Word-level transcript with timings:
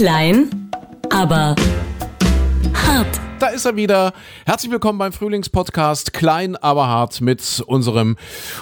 Klein, 0.00 0.70
aber 1.10 1.54
hart. 2.72 3.20
Da 3.38 3.48
ist 3.48 3.66
er 3.66 3.76
wieder. 3.76 4.14
Herzlich 4.46 4.72
willkommen 4.72 4.98
beim 4.98 5.12
Frühlingspodcast 5.12 6.14
Klein, 6.14 6.56
aber 6.56 6.88
hart 6.88 7.20
mit 7.20 7.62
unserem 7.66 8.16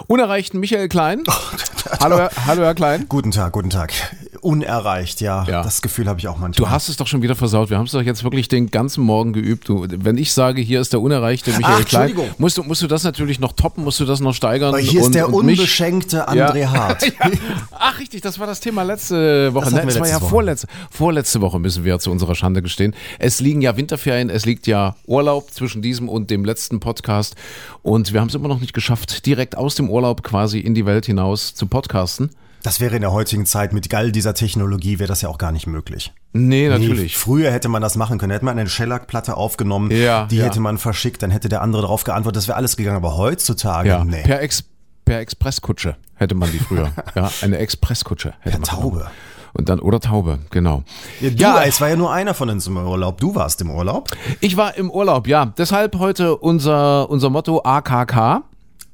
unerreichten 0.09 0.59
Michael 0.59 0.89
Klein. 0.89 1.23
hallo, 2.01 2.19
Herr- 2.19 2.33
hallo, 2.45 2.63
Herr 2.65 2.75
Klein. 2.75 3.07
Guten 3.09 3.31
Tag, 3.31 3.53
guten 3.53 3.71
Tag. 3.71 3.93
Unerreicht, 4.39 5.21
ja. 5.21 5.45
Ja. 5.49 5.63
Das 5.63 5.83
Gefühl 5.83 6.07
habe 6.09 6.19
ich 6.21 6.29
auch 6.29 6.39
manchmal. 6.39 6.67
Du 6.67 6.71
hast 6.71 6.89
es 6.89 6.97
doch 6.97 7.07
schon 7.07 7.23
wieder 7.23 7.35
versaut. 7.35 7.71
Wir 7.71 7.79
haben 7.79 7.87
es 7.87 7.93
doch 7.93 8.03
jetzt 8.03 8.25
wirklich 8.25 8.49
den 8.49 8.71
ganzen 8.71 9.03
Morgen 9.05 9.33
geübt. 9.33 9.69
Du, 9.69 9.87
wenn 9.89 10.17
ich 10.19 10.33
sage, 10.33 10.61
hier 10.61 10.81
ist 10.81 10.93
der 10.93 11.01
unerreichte 11.01 11.51
Michael 11.53 11.83
Ach, 11.83 11.85
Klein, 11.85 12.15
musst 12.39 12.57
du, 12.59 12.63
musst 12.63 12.83
du 12.83 12.87
das 12.87 13.05
natürlich 13.05 13.41
noch 13.41 13.53
toppen, 13.53 13.85
musst 13.85 14.01
du 14.01 14.05
das 14.05 14.21
noch 14.21 14.33
steigern. 14.35 14.69
Aber 14.71 14.79
hier 14.79 15.01
und, 15.01 15.07
ist 15.09 15.15
der 15.15 15.33
und 15.33 15.47
mich- 15.47 15.59
unbeschenkte 15.59 16.29
André 16.29 16.59
Ja. 16.59 16.71
Hart. 16.71 17.03
Ja. 17.19 17.31
Ach, 17.73 17.99
richtig, 17.99 18.21
das 18.23 18.39
war 18.39 18.47
das 18.47 18.61
Thema 18.61 18.83
letzte 18.83 19.53
Woche. 19.55 19.65
Das 19.67 19.75
Ne, 19.75 19.83
das 19.87 19.99
war 20.01 20.09
ja 20.09 20.21
Woche. 20.21 20.31
vorletzte, 20.31 20.67
vorletzte 20.91 21.41
Woche, 21.41 21.59
müssen 21.59 21.85
wir 21.85 21.99
zu 21.99 22.11
unserer 22.11 22.35
Schande 22.35 22.63
gestehen. 22.63 22.95
Es 23.19 23.41
liegen 23.41 23.61
ja 23.61 23.77
Winterferien, 23.77 24.31
es 24.31 24.45
liegt 24.47 24.67
ja 24.67 24.97
Urlaub 25.07 25.51
zwischen 25.53 25.83
diesem 25.83 26.09
und 26.09 26.31
dem 26.31 26.45
letzten 26.45 26.81
Podcast. 26.81 27.35
Und 27.83 28.13
wir 28.13 28.21
haben 28.21 28.29
es 28.29 28.35
immer 28.35 28.49
noch 28.49 28.61
nicht 28.61 28.73
geschafft, 28.75 29.27
direkt 29.27 29.57
aus 29.57 29.75
dem 29.75 29.91
Urlaub 29.91 30.23
quasi 30.23 30.59
in 30.61 30.75
die 30.75 30.87
Welt 30.87 31.07
hinaus 31.07 31.55
zu 31.55 31.67
podcasten. 31.67 32.31
Das 32.63 32.81
wäre 32.81 32.97
in 32.97 33.03
der 33.03 33.13
heutigen 33.13 33.47
Zeit 33.47 33.73
mit 33.73 33.93
all 33.95 34.11
dieser 34.13 34.35
Technologie 34.35 34.99
wäre 34.99 35.09
das 35.09 35.23
ja 35.23 35.29
auch 35.29 35.39
gar 35.39 35.53
nicht 35.53 35.67
möglich. 35.67 36.13
Nee, 36.33 36.69
Nee, 36.69 36.69
natürlich. 36.69 37.17
früher 37.17 37.51
hätte 37.53 37.69
man 37.69 37.81
das 37.83 37.97
machen 37.97 38.19
können. 38.19 38.33
Hätte 38.33 38.45
man 38.45 38.59
eine 38.59 38.69
Shellac-Platte 38.69 39.37
aufgenommen, 39.37 39.91
Ja, 39.91 40.27
die 40.27 40.37
ja. 40.39 40.45
hätte 40.47 40.61
man 40.61 40.77
verschickt, 40.79 41.23
dann 41.23 41.31
hätte 41.31 41.49
der 41.49 41.63
andere 41.63 41.83
darauf 41.83 42.05
geantwortet. 42.05 42.37
Das 42.39 42.49
wäre 42.49 42.57
alles 42.57 42.77
gegangen. 42.77 42.97
Aber 42.97 43.17
heutzutage, 43.17 43.89
Ja, 43.91 44.05
nee. 44.05 44.23
per, 44.23 44.43
Ex, 44.43 44.65
per 45.05 45.21
Expresskutsche 45.21 45.97
hätte 46.17 46.35
man 46.35 46.51
die 46.51 46.59
früher. 46.59 46.91
ja, 47.15 47.31
eine 47.43 47.59
Expresskutsche 47.59 48.35
hätte 48.41 48.59
Per 48.59 48.61
man 48.61 48.63
Taube. 48.69 48.97
genommen. 48.99 49.11
Und 49.55 49.69
dann, 49.71 49.81
oder 49.81 49.99
Taube, 49.99 50.41
genau. 50.51 50.83
Ja, 51.21 51.31
du, 51.31 51.37
Ja. 51.37 51.63
es 51.65 51.81
war 51.81 51.89
ja 51.89 51.97
nur 51.97 52.13
einer 52.13 52.35
von 52.35 52.51
uns 52.51 52.67
im 52.67 52.77
Urlaub. 52.77 53.19
Du 53.19 53.35
warst 53.35 53.61
im 53.63 53.71
Urlaub. 53.71 54.11
Ich 54.41 54.57
war 54.57 54.77
im 54.77 54.91
Urlaub, 54.91 55.27
ja. 55.27 55.47
Deshalb 55.57 55.99
heute 55.99 56.37
unser, 56.37 57.09
unser 57.09 57.31
Motto 57.31 57.63
AKK. 57.65 58.43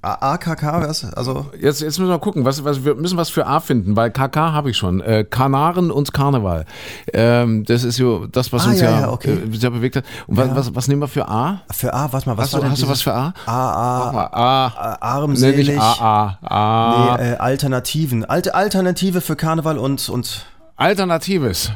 A- 0.05 0.33
AKK, 0.35 0.83
was? 0.87 1.05
Also, 1.15 1.47
Jetzt, 1.61 1.81
jetzt 1.81 1.99
müssen 1.99 2.11
wir 2.11 2.19
gucken, 2.19 2.45
was, 2.45 2.63
was, 2.65 2.85
wir 2.85 2.95
müssen 2.95 3.17
was 3.17 3.31
für 3.31 3.47
A 3.47 3.61
finden, 3.61 3.97
weil 3.97 4.11
KK 4.11 4.53
habe 4.53 4.71
ich 4.71 4.77
schon. 4.77 5.01
Äh, 5.01 5.25
Kanaren 5.29 5.91
und 5.91 6.13
Karneval. 6.13 6.67
Ähm, 7.13 7.65
das 7.65 7.85
ist 7.85 7.97
so 7.97 8.27
das, 8.27 8.53
was 8.53 8.67
Ah, 8.67 8.71
uns 8.71 8.81
ja, 8.81 8.91
ja, 8.91 9.01
ja, 9.01 9.11
okay. 9.11 9.33
äh, 9.51 9.57
sehr 9.57 9.71
bewegt 9.71 9.97
hat. 9.97 10.05
Und 10.27 10.37
was, 10.37 10.55
was, 10.55 10.75
was 10.75 10.89
nehmen 10.89 11.01
wir 11.01 11.09
für 11.09 11.29
A? 11.29 11.63
für 11.71 11.93
A, 11.95 12.13
warte 12.13 12.29
mal, 12.29 12.37
was 12.37 12.45
Hast, 12.47 12.53
war 12.55 12.61
du, 12.61 12.65
denn 12.67 12.73
hast 12.73 12.83
du 12.83 12.89
was 12.89 13.03
für 13.03 13.15
A? 13.15 13.33
A, 13.47 14.09
A, 14.09 14.13
mal 14.13 14.27
A. 14.33 14.67
A 14.67 14.91
Nee, 14.93 14.97
armselig. 15.01 15.69
nicht 15.69 15.81
A, 15.81 16.39
A. 16.43 17.13
A. 17.13 17.17
Nee, 17.19 17.31
äh, 17.33 17.37
Alternativen. 17.37 18.25
Alte 18.25 18.55
Alternative 18.55 19.21
für 19.21 19.37
Karneval 19.37 19.79
und, 19.79 20.09
und 20.09 20.45
Alternatives. 20.77 21.71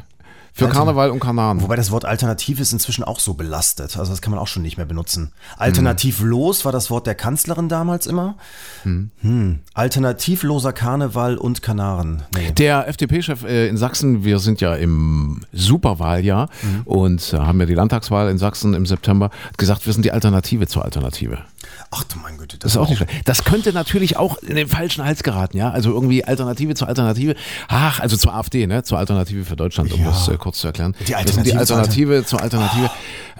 Für 0.58 0.68
Karneval 0.68 1.10
und 1.10 1.20
Kanaren. 1.20 1.62
Wobei 1.62 1.76
das 1.76 1.90
Wort 1.90 2.04
alternativ 2.04 2.58
ist 2.60 2.72
inzwischen 2.72 3.04
auch 3.04 3.20
so 3.20 3.34
belastet. 3.34 3.96
Also 3.96 4.10
das 4.12 4.20
kann 4.20 4.30
man 4.32 4.40
auch 4.40 4.48
schon 4.48 4.62
nicht 4.62 4.76
mehr 4.76 4.86
benutzen. 4.86 5.32
Alternativlos 5.56 6.64
war 6.64 6.72
das 6.72 6.90
Wort 6.90 7.06
der 7.06 7.14
Kanzlerin 7.14 7.68
damals 7.68 8.06
immer. 8.06 8.36
Hm. 8.82 9.60
Alternativloser 9.74 10.72
Karneval 10.72 11.36
und 11.36 11.62
Kanaren. 11.62 12.22
Nee. 12.34 12.52
Der 12.52 12.88
FDP-Chef 12.88 13.44
äh, 13.44 13.68
in 13.68 13.76
Sachsen, 13.76 14.24
wir 14.24 14.38
sind 14.38 14.60
ja 14.60 14.74
im 14.74 15.40
Superwahljahr 15.52 16.48
Mhm. 16.62 16.82
und 16.84 17.32
äh, 17.32 17.36
haben 17.38 17.60
ja 17.60 17.66
die 17.66 17.74
Landtagswahl 17.74 18.28
in 18.30 18.38
Sachsen 18.38 18.74
im 18.74 18.86
September, 18.86 19.30
hat 19.46 19.58
gesagt, 19.58 19.86
wir 19.86 19.92
sind 19.92 20.04
die 20.04 20.12
Alternative 20.12 20.66
zur 20.66 20.84
Alternative. 20.84 21.38
Ach 21.90 22.04
du 22.04 22.18
mein 22.18 22.36
Güte. 22.36 22.58
Das 22.58 22.72
ist 22.72 22.76
auch 22.76 22.88
nicht 22.88 22.98
schlecht. 22.98 23.12
Das 23.26 23.44
könnte 23.44 23.72
natürlich 23.72 24.16
auch 24.16 24.36
in 24.38 24.56
den 24.56 24.68
falschen 24.68 25.04
Hals 25.04 25.22
geraten, 25.22 25.56
ja. 25.56 25.70
Also 25.70 25.90
irgendwie 25.92 26.24
Alternative 26.24 26.74
zur 26.74 26.88
Alternative. 26.88 27.34
Ach, 27.68 28.00
also 28.00 28.16
zur 28.16 28.34
AfD, 28.34 28.66
ne? 28.66 28.82
Zur 28.82 28.98
Alternative 28.98 29.44
für 29.44 29.56
Deutschland, 29.56 29.92
um 29.92 30.00
Ja. 30.00 30.06
das 30.10 30.28
äh, 30.28 30.36
kurz 30.36 30.58
zu 30.58 30.66
erklären. 30.66 30.94
Die 31.00 31.12
sind 31.32 31.46
die 31.46 31.54
Alternative 31.54 32.24
zur 32.24 32.40
Alternative 32.40 32.48
Alternative. 32.48 32.90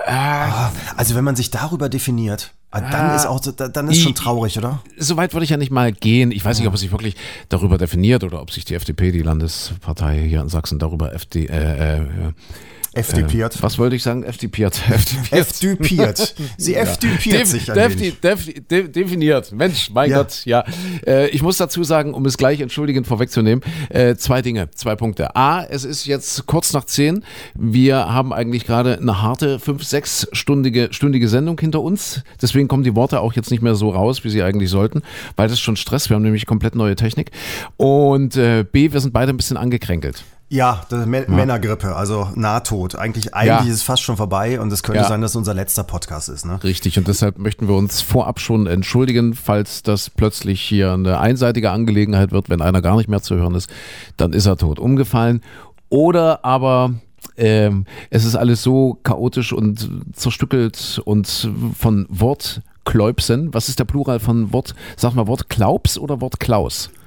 Ah, 0.07 0.71
Also 0.97 1.15
wenn 1.15 1.25
man 1.25 1.35
sich 1.37 1.51
darüber 1.51 1.89
definiert, 1.89 2.53
ah, 2.71 2.81
dann 2.81 3.17
ist 3.17 3.27
auch 3.27 3.41
da- 3.41 3.69
dann 3.69 3.89
ist 3.89 4.01
schon 4.01 4.15
traurig, 4.15 4.57
oder? 4.59 4.81
Soweit 4.97 5.33
würde 5.33 5.45
ich 5.45 5.51
ja 5.51 5.57
nicht 5.57 5.73
mal 5.73 5.93
gehen. 5.93 6.31
Ich 6.31 6.45
weiß 6.45 6.59
nicht, 6.59 6.69
ob 6.69 6.75
er 6.75 6.79
sich 6.79 6.93
wirklich 6.93 7.17
darüber 7.49 7.79
definiert 7.79 8.23
oder 8.25 8.41
ob 8.41 8.51
sich 8.53 8.65
die 8.65 8.75
FDP, 8.75 9.13
die 9.13 9.23
Landespartei 9.23 10.21
hier 10.29 10.41
in 10.41 10.49
Sachsen, 10.49 10.79
darüber 10.79 11.13
FD, 11.15 11.47
äh, 11.47 11.99
äh, 11.99 12.07
FDPiert. 12.99 13.63
was 13.63 13.79
wollte 13.79 13.97
ich 13.97 14.03
sagen? 14.03 14.23
FDPiert. 14.25 14.81
FDPiert. 14.91 15.33
FDPiert. 15.33 16.35
Sie 16.57 16.75
FDPiert 16.77 17.41
Def- 17.43 17.49
sich 17.49 17.71
ein 17.71 17.75
def- 17.77 17.99
wenig. 17.99 18.21
def- 18.21 18.69
de- 18.69 18.89
definiert. 18.89 19.53
Mensch, 19.53 19.91
mein 19.93 20.11
Ja. 20.11 20.19
Gott, 20.19 20.45
ja. 20.45 20.65
Äh, 21.07 21.29
ich 21.29 21.43
muss 21.43 21.57
dazu 21.57 21.85
sagen, 21.85 22.15
um 22.15 22.25
es 22.27 22.37
gleich 22.37 22.61
entschuldigend 22.61 23.07
vorwegzunehmen, 23.07 23.63
äh, 23.91 24.15
zwei 24.17 24.43
Dinge, 24.43 24.71
zwei 24.73 24.97
Punkte. 24.97 25.35
A, 25.37 25.65
es 25.65 25.85
ist 25.85 26.07
jetzt 26.07 26.47
kurz 26.47 26.73
nach 26.73 26.85
zehn. 26.85 27.25
Wir 27.55 27.97
haben 28.13 28.33
eigentlich 28.33 28.65
gerade 28.67 28.99
eine 28.99 29.23
harte 29.23 29.59
fünf, 29.59 29.85
sechsstündige 29.85 30.89
stündige 30.91 31.29
Sendung 31.29 31.59
hinter 31.61 31.81
uns. 31.83 32.23
Deswegen 32.43 32.69
kommen 32.69 32.85
die 32.85 32.95
Worte 32.97 33.21
auch 33.21 33.33
jetzt 33.35 33.51
nicht 33.51 33.63
mehr 33.63 33.75
so 33.75 33.91
raus, 33.91 34.25
wie 34.25 34.31
sie 34.31 34.43
eigentlich 34.43 34.71
sollten, 34.71 35.03
weil 35.37 35.47
das 35.49 35.55
ist 35.55 35.61
schon 35.61 35.77
Stress. 35.77 36.09
Wir 36.11 36.15
haben 36.17 36.23
nämlich 36.23 36.47
komplett 36.47 36.75
neue 36.75 36.97
Technik. 36.97 37.31
Und 37.77 38.37
äh, 38.37 38.65
B, 38.71 38.93
wir 38.93 39.01
sind 39.01 39.13
beide 39.13 39.33
ein 39.33 39.37
bisschen 39.37 39.57
angekränkelt. 39.57 40.25
Ja, 40.51 40.81
das 40.89 41.07
Mä- 41.07 41.29
Männergrippe, 41.31 41.95
also 41.95 42.29
Nahtod. 42.35 42.95
Eigentlich, 42.95 43.35
eigentlich 43.35 43.49
Ja. 43.67 43.71
ist 43.71 43.77
es 43.77 43.83
fast 43.83 44.03
schon 44.03 44.17
vorbei 44.17 44.59
und 44.59 44.73
es 44.73 44.83
könnte 44.83 45.03
Ja. 45.03 45.09
sein, 45.09 45.21
dass 45.21 45.37
unser 45.37 45.53
letzter 45.53 45.85
Podcast 45.85 46.31
ist. 46.31 46.47
Ne? 46.47 46.59
Richtig, 46.65 46.97
und 46.97 47.07
deshalb 47.07 47.39
möchten 47.39 47.69
wir 47.69 47.75
uns 47.75 48.01
vorab 48.01 48.41
schon 48.41 48.67
entschuldigen, 48.67 49.35
falls 49.35 49.83
das 49.83 50.09
plötzlich 50.09 50.63
hier 50.63 50.93
eine 50.93 51.21
einseitige 51.21 51.71
Angelegenheit 51.71 52.33
wird, 52.33 52.49
wenn 52.49 52.63
einer 52.63 52.81
gar 52.81 52.97
nicht 52.97 53.11
mehr 53.11 53.21
zu 53.21 53.35
hören 53.37 53.55
ist, 53.55 53.69
dann 54.17 54.33
ist 54.33 54.47
er 54.47 54.57
tot 54.57 54.79
umgefallen. 54.79 55.43
Oder 55.91 56.45
aber 56.47 56.93
ähm, 57.37 57.85
es 58.09 58.25
ist 58.25 58.35
alles 58.35 58.63
so 58.63 58.99
chaotisch 59.03 59.53
und 59.53 59.91
zerstückelt 60.15 61.01
und 61.05 61.51
von 61.79 62.07
Wortkläubsen. 62.09 63.53
Was 63.53 63.69
ist 63.69 63.79
der 63.79 63.85
Plural 63.85 64.19
von 64.19 64.53
Wort? 64.53 64.75
Sag 64.97 65.15
mal 65.15 65.27
Wort 65.27 65.49
Klaubs 65.51 65.99
oder 65.99 66.21
Wort 66.23 66.41
Klaus? 66.41 66.87
Äh, 66.87 66.98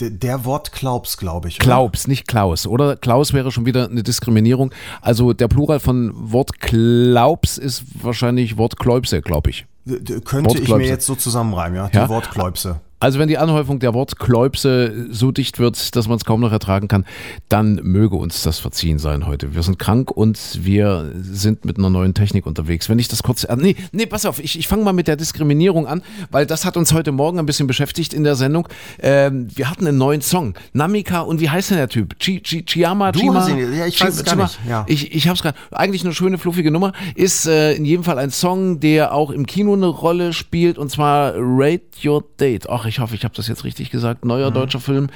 der- 0.00 0.10
Der 0.10 0.44
Wort 0.44 0.72
Klaubs, 0.72 1.16
glaube 1.16 1.48
ich. 1.48 1.56
oder? 1.56 1.64
Klaubs, 1.64 2.06
nicht 2.08 2.26
Klaus. 2.28 2.66
Oder 2.66 2.96
Klaus 2.96 3.32
wäre 3.32 3.50
schon 3.52 3.66
wieder 3.66 3.88
eine 3.88 4.02
Diskriminierung. 4.02 4.72
Also 5.00 5.32
der 5.32 5.48
Plural 5.48 5.80
von 5.80 6.12
Wort 6.14 6.60
Klaubs 6.60 7.58
ist 7.58 7.84
wahrscheinlich 8.02 8.56
Wort 8.56 8.78
Kläubse, 8.78 9.20
glaube 9.22 9.50
ich. 9.50 9.66
D- 9.84 10.20
Könnte 10.20 10.58
ich 10.58 10.68
mir 10.68 10.86
jetzt 10.86 11.06
so 11.06 11.14
zusammenreimen, 11.14 11.76
ja? 11.76 11.88
Die 11.88 11.96
Ja? 11.96 12.08
Wortkläubse. 12.08 12.80
Also 13.02 13.18
wenn 13.18 13.26
die 13.28 13.36
Anhäufung 13.36 13.80
der 13.80 13.94
Wortkläubse 13.94 15.06
so 15.10 15.32
dicht 15.32 15.58
wird, 15.58 15.96
dass 15.96 16.06
man 16.06 16.16
es 16.18 16.24
kaum 16.24 16.40
noch 16.40 16.52
ertragen 16.52 16.86
kann, 16.86 17.04
dann 17.48 17.80
möge 17.82 18.14
uns 18.14 18.42
das 18.44 18.60
verziehen 18.60 18.98
sein 19.00 19.26
heute. 19.26 19.54
Wir 19.54 19.62
sind 19.64 19.78
krank 19.80 20.10
und 20.12 20.38
wir 20.62 21.12
sind 21.20 21.64
mit 21.64 21.78
einer 21.78 21.90
neuen 21.90 22.14
Technik 22.14 22.46
unterwegs. 22.46 22.88
Wenn 22.88 23.00
ich 23.00 23.08
das 23.08 23.22
kurz... 23.24 23.42
äh, 23.44 23.56
Nee, 23.56 23.74
nee, 23.90 24.06
pass 24.06 24.24
auf, 24.24 24.38
ich, 24.38 24.56
ich 24.58 24.68
fange 24.68 24.84
mal 24.84 24.92
mit 24.92 25.08
der 25.08 25.16
Diskriminierung 25.16 25.86
an, 25.88 26.02
weil 26.30 26.46
das 26.46 26.64
hat 26.64 26.76
uns 26.76 26.92
heute 26.92 27.10
Morgen 27.12 27.38
ein 27.40 27.46
bisschen 27.46 27.66
beschäftigt 27.66 28.14
in 28.14 28.22
der 28.24 28.36
Sendung. 28.36 28.68
Ähm, 29.00 29.48
wir 29.54 29.68
hatten 29.68 29.86
einen 29.86 29.98
neuen 29.98 30.20
Song. 30.22 30.54
Namika 30.72 31.20
und 31.22 31.40
wie 31.40 31.50
heißt 31.50 31.70
denn 31.70 31.78
der 31.78 31.88
Typ? 31.88 32.18
Chi, 32.20 32.40
Chi, 32.40 32.64
Chiyama? 32.64 33.10
Du 33.12 33.18
Chima? 33.18 33.48
ihn- 33.48 33.76
ja, 33.76 33.86
ich 33.86 34.00
weiß 34.00 34.14
es 34.14 34.24
gar 34.24 34.34
Chima? 34.34 34.44
nicht, 34.44 34.58
ja. 34.68 34.84
Ich, 34.88 35.12
ich 35.14 35.26
habe 35.26 35.34
es 35.36 35.42
gerade. 35.42 35.58
Eigentlich 35.72 36.04
eine 36.04 36.14
schöne, 36.14 36.38
fluffige 36.38 36.70
Nummer. 36.70 36.92
Ist 37.16 37.46
äh, 37.46 37.74
in 37.74 37.84
jedem 37.84 38.04
Fall 38.04 38.18
ein 38.18 38.30
Song, 38.30 38.78
der 38.80 39.12
auch 39.12 39.30
im 39.32 39.44
Kino 39.46 39.72
eine 39.74 39.86
Rolle 39.86 40.32
spielt 40.32 40.78
und 40.78 40.90
zwar 40.90 41.34
Rate 41.36 41.82
Your 42.04 42.24
Date. 42.38 42.68
Ach, 42.70 42.86
ich 42.92 43.00
hoffe, 43.00 43.14
ich 43.14 43.24
habe 43.24 43.34
das 43.34 43.48
jetzt 43.48 43.64
richtig 43.64 43.90
gesagt. 43.90 44.24
Neuer 44.24 44.50
Mhm. 44.50 44.54
deutscher 44.54 44.80
Film, 44.80 45.08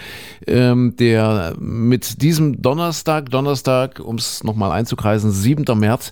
ähm, 0.47 0.95
der 0.99 1.55
mit 1.59 2.23
diesem 2.23 2.63
Donnerstag, 2.63 3.31
Donnerstag, 3.31 4.01
um 4.01 4.17
es 4.17 4.43
nochmal 4.43 4.73
einzukreisen, 4.73 5.31
7. 5.31 5.79
März, 5.79 6.11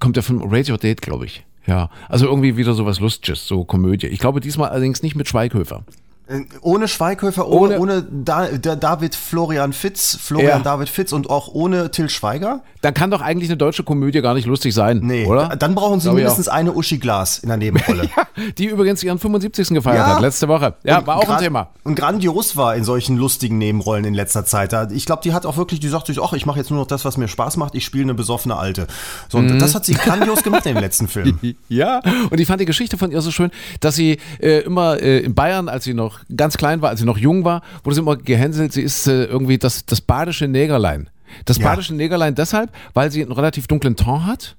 kommt 0.00 0.16
der 0.16 0.22
Film 0.24 0.42
Your 0.42 0.78
Date, 0.78 1.00
glaube 1.00 1.26
ich. 1.26 1.44
Ja, 1.66 1.88
also 2.08 2.26
irgendwie 2.26 2.56
wieder 2.56 2.74
sowas 2.74 3.00
Lustiges, 3.00 3.46
so 3.46 3.64
Komödie. 3.64 4.08
Ich 4.08 4.18
glaube 4.18 4.40
diesmal 4.40 4.70
allerdings 4.70 5.02
nicht 5.02 5.14
mit 5.16 5.28
Schweighöfer. 5.28 5.84
Äh, 6.26 6.40
Ohne 6.62 6.88
Schweighöfer, 6.88 7.46
ohne, 7.46 7.78
Ohne- 7.78 8.00
ohne 8.00 8.06
da, 8.10 8.46
da, 8.48 8.76
David 8.76 9.14
Florian 9.14 9.72
Fitz, 9.74 10.16
Florian 10.20 10.58
Ja. 10.58 10.58
David 10.60 10.88
Fitz 10.88 11.12
und 11.12 11.28
auch 11.28 11.48
ohne 11.48 11.90
Till 11.90 12.08
Schweiger? 12.08 12.62
Dann 12.80 12.94
kann 12.94 13.10
doch 13.10 13.20
eigentlich 13.20 13.50
eine 13.50 13.56
deutsche 13.58 13.82
Komödie 13.82 14.20
gar 14.22 14.32
nicht 14.34 14.46
lustig 14.46 14.72
sein, 14.74 15.00
Nee, 15.02 15.26
oder? 15.26 15.48
da- 15.48 15.56
dann 15.56 15.74
brauchen 15.74 16.00
sie 16.00 16.04
Glaube 16.04 16.16
mindestens 16.20 16.48
eine 16.48 16.72
Uschi 16.72 16.96
Glas 16.98 17.38
in 17.40 17.48
der 17.48 17.58
Nebenrolle. 17.58 18.08
Die 18.58 18.66
übrigens 18.66 19.02
ihren 19.02 19.18
75. 19.18 19.68
gefeiert 19.68 19.98
Ja. 20.06 20.14
hat, 20.14 20.20
letzte 20.22 20.48
Woche. 20.48 20.74
Ja, 20.82 20.98
Und 20.98 21.06
war 21.06 21.16
auch 21.18 21.28
ein 21.28 21.38
Thema. 21.42 21.68
Und 21.82 21.94
grandios 21.94 22.56
war 22.56 22.74
in 22.74 22.84
solchen 22.84 23.16
lustigen 23.16 23.58
Nebenrollen 23.58 24.04
in 24.06 24.14
letzter 24.14 24.44
Zeit. 24.46 24.72
Ich 24.92 25.04
glaube, 25.06 25.20
die 25.22 25.32
hat 25.34 25.44
auch 25.46 25.56
wirklich, 25.58 25.80
die 25.80 25.88
sagt 25.88 26.06
sich, 26.06 26.20
ach, 26.22 26.32
ich 26.32 26.46
mache 26.46 26.58
jetzt 26.58 26.70
nur 26.70 26.80
noch 26.80 26.86
das, 26.86 27.04
was 27.04 27.16
mir 27.18 27.28
Spaß 27.28 27.56
macht, 27.58 27.74
ich 27.74 27.84
spiele 27.84 28.04
eine 28.04 28.14
besoffene 28.14 28.56
Alte. 28.56 28.86
So, 29.28 29.38
und 29.38 29.58
das 29.58 29.74
hat 29.74 29.84
sie 29.84 29.92
grandios 29.94 30.42
gemacht 30.42 30.64
in 30.66 30.74
dem 30.74 30.80
letzten 30.80 31.06
Film. 31.14 31.38
Ja, 31.68 32.00
und 32.30 32.40
ich 32.40 32.46
fand 32.46 32.60
die 32.62 32.64
Geschichte 32.66 32.96
von 32.96 33.10
ihr 33.12 33.20
so 33.20 33.30
schön, 33.30 33.50
dass 33.80 33.94
sie 33.94 34.18
äh, 34.40 34.60
immer 34.60 35.00
äh, 35.02 35.20
in 35.20 35.34
Bayern, 35.34 35.68
als 35.68 35.84
sie 35.84 35.92
noch 35.94 36.14
ganz 36.36 36.56
klein 36.56 36.82
war, 36.82 36.90
als 36.90 37.00
sie 37.00 37.06
noch 37.06 37.18
jung 37.18 37.44
war, 37.44 37.62
wurde 37.82 37.94
sie 37.96 38.00
immer 38.00 38.16
gehänselt, 38.16 38.72
sie 38.72 38.82
ist 38.82 39.06
äh, 39.06 39.24
irgendwie 39.24 39.58
das, 39.58 39.84
das 39.86 40.00
badische 40.00 40.48
Negerlein. 40.48 41.10
Das 41.44 41.58
Ja. 41.58 41.64
badische 41.70 41.94
Negerlein 41.94 42.34
deshalb, 42.34 42.70
weil 42.92 43.10
sie 43.10 43.22
einen 43.22 43.32
relativ 43.32 43.66
dunklen 43.66 43.96
Ton 43.96 44.26
hat 44.26 44.56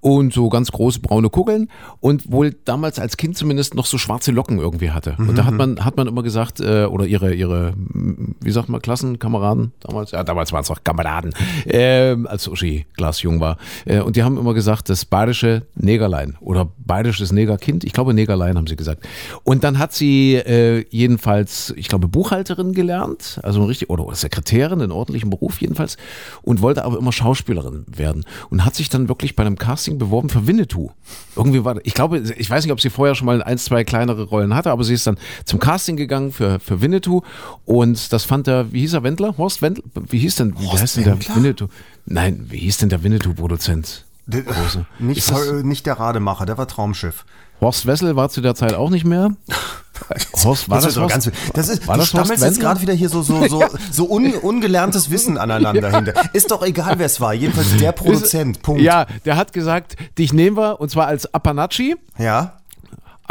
und 0.00 0.32
so 0.32 0.48
ganz 0.48 0.72
große 0.72 1.00
braune 1.00 1.30
Kugeln 1.30 1.68
und 2.00 2.30
wohl 2.30 2.54
damals 2.64 2.98
als 2.98 3.16
Kind 3.16 3.36
zumindest 3.36 3.74
noch 3.74 3.86
so 3.86 3.98
schwarze 3.98 4.32
Locken 4.32 4.58
irgendwie 4.58 4.90
hatte. 4.90 5.14
Und 5.18 5.36
da 5.36 5.44
hat 5.44 5.54
man, 5.54 5.84
hat 5.84 5.96
man 5.96 6.06
immer 6.06 6.22
gesagt, 6.22 6.60
äh, 6.60 6.84
oder 6.84 7.06
ihre, 7.06 7.34
ihre, 7.34 7.74
wie 8.40 8.50
sagt 8.50 8.68
man, 8.68 8.80
Klassenkameraden 8.80 9.72
damals, 9.80 10.12
ja, 10.12 10.24
damals 10.24 10.52
waren 10.52 10.62
es 10.62 10.68
noch 10.68 10.82
Kameraden, 10.84 11.34
äh, 11.66 12.16
als 12.24 12.48
Uschi 12.48 12.86
Glas 12.96 13.22
jung 13.22 13.40
war. 13.40 13.58
Äh, 13.84 14.00
und 14.00 14.16
die 14.16 14.22
haben 14.22 14.38
immer 14.38 14.54
gesagt, 14.54 14.88
das 14.88 15.04
bayerische 15.04 15.62
Negerlein 15.74 16.36
oder 16.40 16.68
bayerisches 16.78 17.32
Negerkind, 17.32 17.84
ich 17.84 17.92
glaube 17.92 18.14
Negerlein 18.14 18.56
haben 18.56 18.66
sie 18.66 18.76
gesagt. 18.76 19.06
Und 19.44 19.64
dann 19.64 19.78
hat 19.78 19.92
sie 19.92 20.34
äh, 20.34 20.84
jedenfalls, 20.90 21.74
ich 21.76 21.88
glaube, 21.88 22.08
Buchhalterin 22.08 22.72
gelernt, 22.72 23.40
also 23.42 23.64
richtig, 23.64 23.90
oder 23.90 24.14
Sekretärin, 24.14 24.80
in 24.80 24.92
ordentlichem 24.92 25.30
Beruf 25.30 25.60
jedenfalls, 25.60 25.96
und 26.42 26.62
wollte 26.62 26.84
aber 26.84 26.98
immer 26.98 27.12
Schauspielerin 27.12 27.84
werden. 27.86 28.24
Und 28.50 28.64
hat 28.64 28.74
sich 28.74 28.88
dann 28.88 29.08
wirklich 29.08 29.36
bei 29.36 29.44
einem 29.44 29.56
Casting 29.68 29.98
beworben 29.98 30.30
für 30.30 30.46
Winnetou. 30.46 30.92
Irgendwie 31.36 31.62
war, 31.62 31.76
ich 31.82 31.92
glaube, 31.92 32.20
ich 32.20 32.48
weiß 32.48 32.64
nicht, 32.64 32.72
ob 32.72 32.80
sie 32.80 32.88
vorher 32.88 33.14
schon 33.14 33.26
mal 33.26 33.42
ein, 33.42 33.58
zwei 33.58 33.84
kleinere 33.84 34.22
Rollen 34.22 34.54
hatte, 34.54 34.70
aber 34.70 34.82
sie 34.82 34.94
ist 34.94 35.06
dann 35.06 35.18
zum 35.44 35.58
Casting 35.58 35.98
gegangen 35.98 36.32
für, 36.32 36.58
für 36.58 36.80
Winnetou 36.80 37.20
und 37.66 38.10
das 38.14 38.24
fand 38.24 38.46
der, 38.46 38.72
wie 38.72 38.80
hieß 38.80 38.94
er, 38.94 39.02
Wendler? 39.02 39.36
Horst 39.36 39.60
Wendler? 39.60 39.84
Wie 40.08 40.20
hieß 40.20 40.36
denn, 40.36 40.58
wie 40.58 40.64
Horst 40.64 40.82
heißt 40.82 40.96
denn 40.96 41.04
der 41.04 41.12
Wendler? 41.12 41.36
Winnetou? 41.36 41.66
Nein, 42.06 42.46
wie 42.48 42.60
hieß 42.60 42.78
denn 42.78 42.88
der 42.88 43.02
Winnetou-Produzent? 43.02 44.06
Nicht, 44.98 45.30
nicht 45.64 45.84
der 45.84 46.00
Rademacher, 46.00 46.46
der 46.46 46.56
war 46.56 46.66
Traumschiff. 46.66 47.26
Horst 47.60 47.84
Wessel 47.84 48.16
war 48.16 48.30
zu 48.30 48.40
der 48.40 48.54
Zeit 48.54 48.72
auch 48.72 48.88
nicht 48.88 49.04
mehr. 49.04 49.32
Horst, 50.44 50.68
war 50.68 50.80
das, 50.80 50.96
aber 50.96 51.12
Horst, 51.12 51.26
ganz, 51.26 51.52
das 51.54 51.68
ist, 51.68 51.86
war 51.86 51.94
du 51.94 52.00
das 52.00 52.08
stammelst 52.08 52.44
jetzt 52.44 52.60
gerade 52.60 52.80
wieder 52.80 52.92
hier 52.92 53.08
so, 53.08 53.22
so, 53.22 53.46
so, 53.48 53.64
so 53.90 54.10
un, 54.10 54.32
ungelerntes 54.34 55.10
Wissen 55.10 55.38
aneinander 55.38 55.94
hinter. 55.94 56.14
Ist 56.32 56.50
doch 56.50 56.62
egal, 56.62 56.98
wer 56.98 57.06
es 57.06 57.20
war. 57.20 57.34
Jedenfalls 57.34 57.76
der 57.76 57.92
Produzent. 57.92 58.62
Punkt. 58.62 58.80
Ja, 58.82 59.06
der 59.24 59.36
hat 59.36 59.52
gesagt, 59.52 59.96
dich 60.18 60.32
nehmen 60.32 60.56
wir 60.56 60.80
und 60.80 60.90
zwar 60.90 61.06
als 61.06 61.32
Apanacci. 61.32 61.96
ja. 62.18 62.54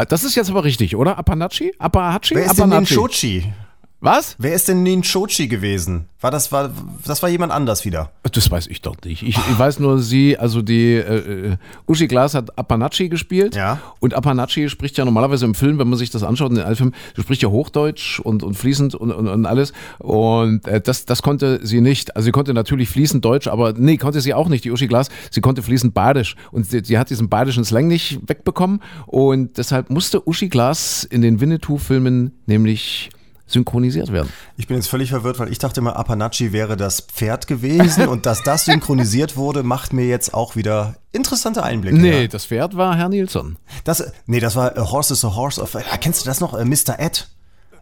Das 0.08 0.22
ist 0.22 0.36
jetzt 0.36 0.48
aber 0.48 0.62
richtig, 0.62 0.94
oder? 0.94 1.18
Apanacci? 1.18 1.72
Apahachi? 1.80 2.36
Wer 2.36 2.44
ist 2.44 2.56
denn 2.56 2.72
Apanacci. 2.72 3.52
Was? 4.00 4.36
Wer 4.38 4.54
ist 4.54 4.68
denn 4.68 4.84
Ninchochi 4.84 5.48
gewesen? 5.48 6.06
War 6.20 6.30
das, 6.30 6.52
war, 6.52 6.70
das 7.04 7.22
war 7.22 7.28
jemand 7.28 7.52
anders 7.52 7.84
wieder. 7.84 8.12
Das 8.22 8.48
weiß 8.48 8.68
ich 8.68 8.80
doch 8.80 8.96
nicht. 9.04 9.22
Ich, 9.22 9.36
ich 9.36 9.58
weiß 9.58 9.80
nur, 9.80 9.98
sie, 9.98 10.38
also 10.38 10.62
die 10.62 10.94
äh, 10.94 11.52
äh, 11.52 11.56
Uschi 11.86 12.06
Glas 12.06 12.34
hat 12.34 12.56
Apanacci 12.56 13.08
gespielt. 13.08 13.56
Ja. 13.56 13.80
Und 13.98 14.14
Apanacci 14.14 14.68
spricht 14.68 14.98
ja 14.98 15.04
normalerweise 15.04 15.46
im 15.46 15.54
Film, 15.54 15.78
wenn 15.78 15.88
man 15.88 15.98
sich 15.98 16.10
das 16.10 16.22
anschaut, 16.22 16.50
in 16.50 16.56
den 16.56 16.64
Altfilmen, 16.64 16.94
sie 17.16 17.22
spricht 17.22 17.42
ja 17.42 17.48
Hochdeutsch 17.48 18.20
und, 18.20 18.44
und 18.44 18.54
fließend 18.54 18.94
und, 18.94 19.10
und, 19.10 19.26
und 19.26 19.46
alles. 19.46 19.72
Und 19.98 20.66
äh, 20.68 20.80
das, 20.80 21.04
das 21.04 21.22
konnte 21.22 21.58
sie 21.64 21.80
nicht. 21.80 22.14
Also 22.14 22.26
sie 22.26 22.32
konnte 22.32 22.54
natürlich 22.54 22.88
fließend 22.90 23.24
Deutsch, 23.24 23.48
aber 23.48 23.72
nee, 23.72 23.96
konnte 23.96 24.20
sie 24.20 24.32
auch 24.32 24.48
nicht, 24.48 24.64
die 24.64 24.70
Uschi 24.70 24.86
Glas. 24.86 25.08
Sie 25.30 25.40
konnte 25.40 25.62
fließend 25.62 25.92
Badisch. 25.92 26.36
Und 26.52 26.66
sie, 26.66 26.84
sie 26.84 26.98
hat 26.98 27.10
diesen 27.10 27.28
badischen 27.28 27.64
Slang 27.64 27.88
nicht 27.88 28.20
wegbekommen. 28.28 28.80
Und 29.06 29.58
deshalb 29.58 29.90
musste 29.90 30.28
Uschi 30.28 30.48
Glas 30.48 31.02
in 31.02 31.20
den 31.20 31.40
Winnetou-Filmen 31.40 32.32
nämlich 32.46 33.10
synchronisiert 33.48 34.12
werden. 34.12 34.32
Ich 34.56 34.66
bin 34.68 34.76
jetzt 34.76 34.88
völlig 34.88 35.10
verwirrt, 35.10 35.38
weil 35.38 35.50
ich 35.50 35.58
dachte 35.58 35.80
immer, 35.80 35.96
Apanacci 35.96 36.52
wäre 36.52 36.76
das 36.76 37.00
Pferd 37.00 37.46
gewesen 37.46 38.06
und 38.08 38.26
dass 38.26 38.42
das 38.44 38.66
synchronisiert 38.66 39.36
wurde, 39.36 39.62
macht 39.62 39.92
mir 39.92 40.06
jetzt 40.06 40.34
auch 40.34 40.54
wieder 40.54 40.94
interessante 41.12 41.62
Einblicke. 41.62 41.96
Nee, 41.98 42.22
Ja. 42.22 42.28
das 42.28 42.46
Pferd 42.46 42.76
war 42.76 42.96
Herr 42.96 43.08
Nilsson. 43.08 43.56
Das, 43.84 44.12
nee, 44.26 44.40
das 44.40 44.54
war 44.54 44.76
A 44.78 44.90
Horse 44.90 45.14
is 45.14 45.24
a 45.24 45.34
Horse 45.34 45.60
of. 45.60 45.76
Kennst 46.00 46.22
du 46.22 46.26
das 46.28 46.40
noch? 46.40 46.54
Äh, 46.54 46.64
Mr. 46.64 46.98
Ed. 46.98 47.28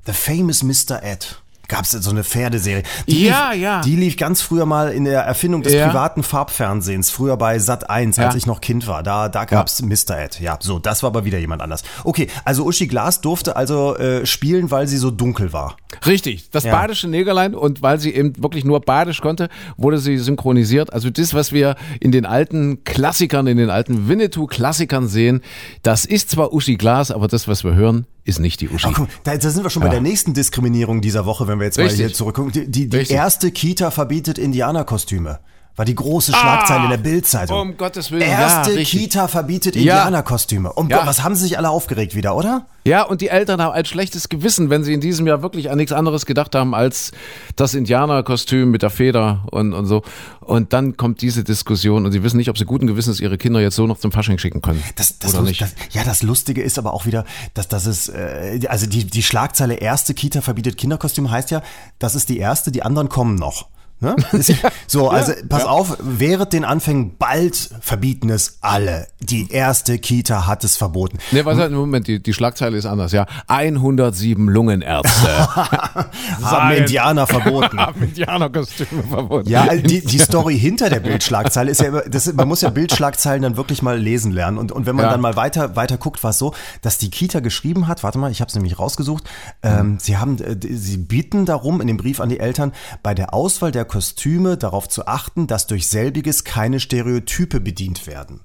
The 0.06 0.12
famous 0.12 0.62
Mr. 0.62 1.02
Ed. 1.02 1.42
Gab 1.68 1.82
es 1.82 1.90
so 1.90 2.10
eine 2.10 2.22
Pferdeserie. 2.24 2.82
Die 3.08 3.24
Ja, 3.26 3.50
lief, 3.52 3.62
ja. 3.62 3.80
Die 3.80 3.96
lief 3.96 4.16
ganz 4.16 4.40
früher 4.42 4.66
mal 4.66 4.92
in 4.92 5.04
der 5.04 5.22
Erfindung 5.22 5.62
des 5.62 5.72
Ja. 5.72 5.88
privaten 5.88 6.22
Farbfernsehens, 6.22 7.10
früher 7.10 7.36
bei 7.36 7.58
Sat 7.58 7.90
1, 7.90 8.18
als 8.18 8.34
Ja. 8.34 8.38
ich 8.38 8.46
noch 8.46 8.60
Kind 8.60 8.86
war. 8.86 9.02
Da, 9.02 9.28
da 9.28 9.44
gab's 9.44 9.82
Mr. 9.82 10.18
Ed. 10.18 10.40
Ja, 10.40 10.58
so, 10.60 10.78
das 10.78 11.02
war 11.02 11.08
aber 11.08 11.24
wieder 11.24 11.38
jemand 11.38 11.62
anders. 11.62 11.82
Okay, 12.04 12.28
also 12.44 12.64
Uschi 12.64 12.86
Glas 12.86 13.20
durfte 13.20 13.56
also 13.56 13.96
äh, 13.96 14.24
spielen, 14.26 14.70
weil 14.70 14.86
sie 14.86 14.96
so 14.98 15.10
dunkel 15.10 15.52
war. 15.52 15.76
Richtig, 16.06 16.50
das 16.50 16.64
Ja. 16.64 16.72
badische 16.72 17.08
Negerlein 17.08 17.54
und 17.54 17.82
weil 17.82 17.98
sie 17.98 18.14
eben 18.14 18.40
wirklich 18.42 18.64
nur 18.64 18.80
badisch 18.80 19.20
konnte, 19.20 19.48
wurde 19.76 19.98
sie 19.98 20.18
synchronisiert. 20.18 20.92
Also 20.92 21.10
das, 21.10 21.34
was 21.34 21.52
wir 21.52 21.76
in 22.00 22.12
den 22.12 22.26
alten 22.26 22.84
Klassikern, 22.84 23.46
in 23.46 23.56
den 23.56 23.70
alten 23.70 24.08
Winnetou-Klassikern 24.08 25.08
sehen, 25.08 25.42
das 25.82 26.04
ist 26.04 26.30
zwar 26.30 26.52
Uschi 26.52 26.76
Glas, 26.76 27.10
aber 27.10 27.28
das, 27.28 27.48
was 27.48 27.64
wir 27.64 27.74
hören, 27.74 28.06
ist 28.26 28.40
nicht 28.40 28.60
die 28.60 28.68
Uschi. 28.68 28.88
Ach, 28.90 28.94
guck, 28.94 29.08
da, 29.24 29.36
da 29.36 29.50
sind 29.50 29.62
wir 29.62 29.70
schon 29.70 29.80
bei 29.80 29.86
Ja. 29.86 29.92
der 29.92 30.00
nächsten 30.00 30.34
Diskriminierung 30.34 31.00
dieser 31.00 31.24
Woche, 31.26 31.46
wenn 31.46 31.58
wir 31.58 31.64
jetzt 31.64 31.78
mal 31.78 31.84
Richtig. 31.84 32.00
hier 32.00 32.12
zurückgucken. 32.12 32.70
Die, 32.70 32.88
die, 32.88 32.96
erste 33.08 33.50
Kita 33.52 33.90
verbietet 33.90 34.36
Indianerkostüme. 34.38 35.38
War 35.76 35.84
die 35.84 35.94
große 35.94 36.32
Schlagzeile 36.32 36.84
in 36.84 36.90
der 36.90 36.96
Bildzeitung. 36.96 37.60
um 37.60 37.76
Gottes 37.76 38.10
Willen, 38.10 38.22
Erste 38.22 38.72
ja. 38.72 38.82
Kita 38.82 39.28
verbietet. 39.28 39.76
Indianerkostüme. 39.76 40.72
Um 40.72 40.88
Ja. 40.88 40.98
Gott, 40.98 41.06
was 41.06 41.22
haben 41.22 41.34
sie 41.34 41.42
sich 41.42 41.58
alle 41.58 41.68
aufgeregt 41.68 42.14
wieder, 42.14 42.34
oder? 42.34 42.64
Ja, 42.86 43.02
und 43.02 43.20
die 43.20 43.28
Eltern 43.28 43.60
haben 43.60 43.72
ein 43.72 43.84
schlechtes 43.84 44.30
Gewissen, 44.30 44.70
wenn 44.70 44.84
sie 44.84 44.94
in 44.94 45.00
diesem 45.02 45.26
Jahr 45.26 45.42
wirklich 45.42 45.70
an 45.70 45.76
nichts 45.76 45.92
anderes 45.92 46.24
gedacht 46.24 46.54
haben 46.54 46.74
als 46.74 47.10
das 47.56 47.74
Indianerkostüm 47.74 48.70
mit 48.70 48.82
der 48.82 48.90
Feder 48.90 49.44
und, 49.50 49.74
und 49.74 49.84
so. 49.86 50.02
Und 50.40 50.72
dann 50.72 50.96
kommt 50.96 51.20
diese 51.20 51.44
Diskussion 51.44 52.06
und 52.06 52.12
sie 52.12 52.22
wissen 52.22 52.38
nicht, 52.38 52.48
ob 52.48 52.56
sie 52.56 52.64
guten 52.64 52.86
Gewissens 52.86 53.20
ihre 53.20 53.36
Kinder 53.36 53.60
jetzt 53.60 53.76
so 53.76 53.86
noch 53.86 53.98
zum 53.98 54.12
Fasching 54.12 54.38
schicken 54.38 54.62
können. 54.62 54.82
Das, 54.94 55.18
das, 55.18 55.34
oder 55.34 55.42
nicht. 55.42 55.60
Das, 55.60 55.74
ja, 55.90 56.04
das 56.04 56.22
Lustige 56.22 56.62
ist 56.62 56.78
aber 56.78 56.94
auch 56.94 57.04
wieder, 57.04 57.26
dass 57.52 57.68
das 57.68 57.86
ist, 57.86 58.08
äh, 58.08 58.60
also 58.68 58.86
die, 58.86 59.04
die 59.04 59.22
Schlagzeile 59.22 59.74
erste 59.74 60.14
Kita 60.14 60.40
verbietet 60.40 60.78
Kinderkostüm 60.78 61.30
heißt 61.30 61.50
ja, 61.50 61.62
das 61.98 62.14
ist 62.14 62.30
die 62.30 62.38
erste, 62.38 62.70
die 62.70 62.82
anderen 62.82 63.10
kommen 63.10 63.34
noch. 63.34 63.66
Ne? 64.00 64.14
So, 64.88 65.08
also 65.08 65.32
pass 65.48 65.64
auf, 65.64 65.96
während 66.00 66.52
den 66.52 66.64
Anfängen 66.64 67.16
bald 67.18 67.70
verbieten 67.80 68.30
es 68.30 68.58
alle. 68.60 69.08
Die 69.20 69.50
erste 69.50 69.98
Kita 69.98 70.46
hat 70.46 70.62
es 70.62 70.76
verboten. 70.76 71.18
Ne, 71.32 71.44
halt, 71.44 71.72
Moment, 71.72 72.06
die, 72.06 72.22
die 72.22 72.32
Schlagzeile 72.32 72.76
ist 72.76 72.86
anders, 72.86 73.10
ja. 73.10 73.26
107 73.48 74.46
Lungenärzte 74.48 75.28
Haben 76.42 76.76
Indianer 76.76 77.26
verboten. 77.26 77.78
haben 77.80 78.02
Indianerkostüme 78.02 79.02
verboten. 79.02 79.48
Ja, 79.48 79.74
die, 79.74 80.04
die 80.04 80.18
Story 80.18 80.58
hinter 80.58 80.88
der 80.88 81.00
Bildschlagzeile 81.00 81.70
ist 81.70 81.80
ja 81.80 81.88
immer, 81.88 82.02
das, 82.02 82.32
man 82.32 82.46
muss 82.46 82.60
ja 82.60 82.70
Bildschlagzeilen 82.70 83.42
dann 83.42 83.56
wirklich 83.56 83.82
mal 83.82 83.98
lesen 83.98 84.30
lernen. 84.30 84.58
Und, 84.58 84.70
und 84.72 84.86
wenn 84.86 84.94
man 84.94 85.06
Ja. 85.06 85.10
dann 85.10 85.20
mal 85.20 85.36
weiter, 85.36 85.74
weiter 85.74 85.96
guckt, 85.96 86.22
war 86.22 86.30
es 86.30 86.38
so, 86.38 86.54
dass 86.82 86.98
die 86.98 87.10
Kita 87.10 87.40
geschrieben 87.40 87.88
hat, 87.88 88.02
warte 88.04 88.18
mal, 88.18 88.30
ich 88.30 88.40
habe 88.40 88.48
es 88.48 88.54
nämlich 88.54 88.78
rausgesucht, 88.78 89.24
ähm, 89.62 89.98
sie 90.00 90.16
haben, 90.16 90.38
äh, 90.38 90.56
sie 90.60 90.98
bieten 90.98 91.44
darum 91.44 91.80
in 91.80 91.86
dem 91.88 91.96
Brief 91.96 92.20
an 92.20 92.28
die 92.28 92.38
Eltern, 92.38 92.72
bei 93.02 93.14
der 93.14 93.34
Auswahl 93.34 93.72
der 93.72 93.85
Kostüme 93.86 94.56
darauf 94.56 94.88
zu 94.88 95.06
achten, 95.06 95.46
dass 95.46 95.66
durch 95.66 95.88
selbiges 95.88 96.44
keine 96.44 96.80
Stereotype 96.80 97.60
bedient 97.60 98.06
werden. 98.06 98.40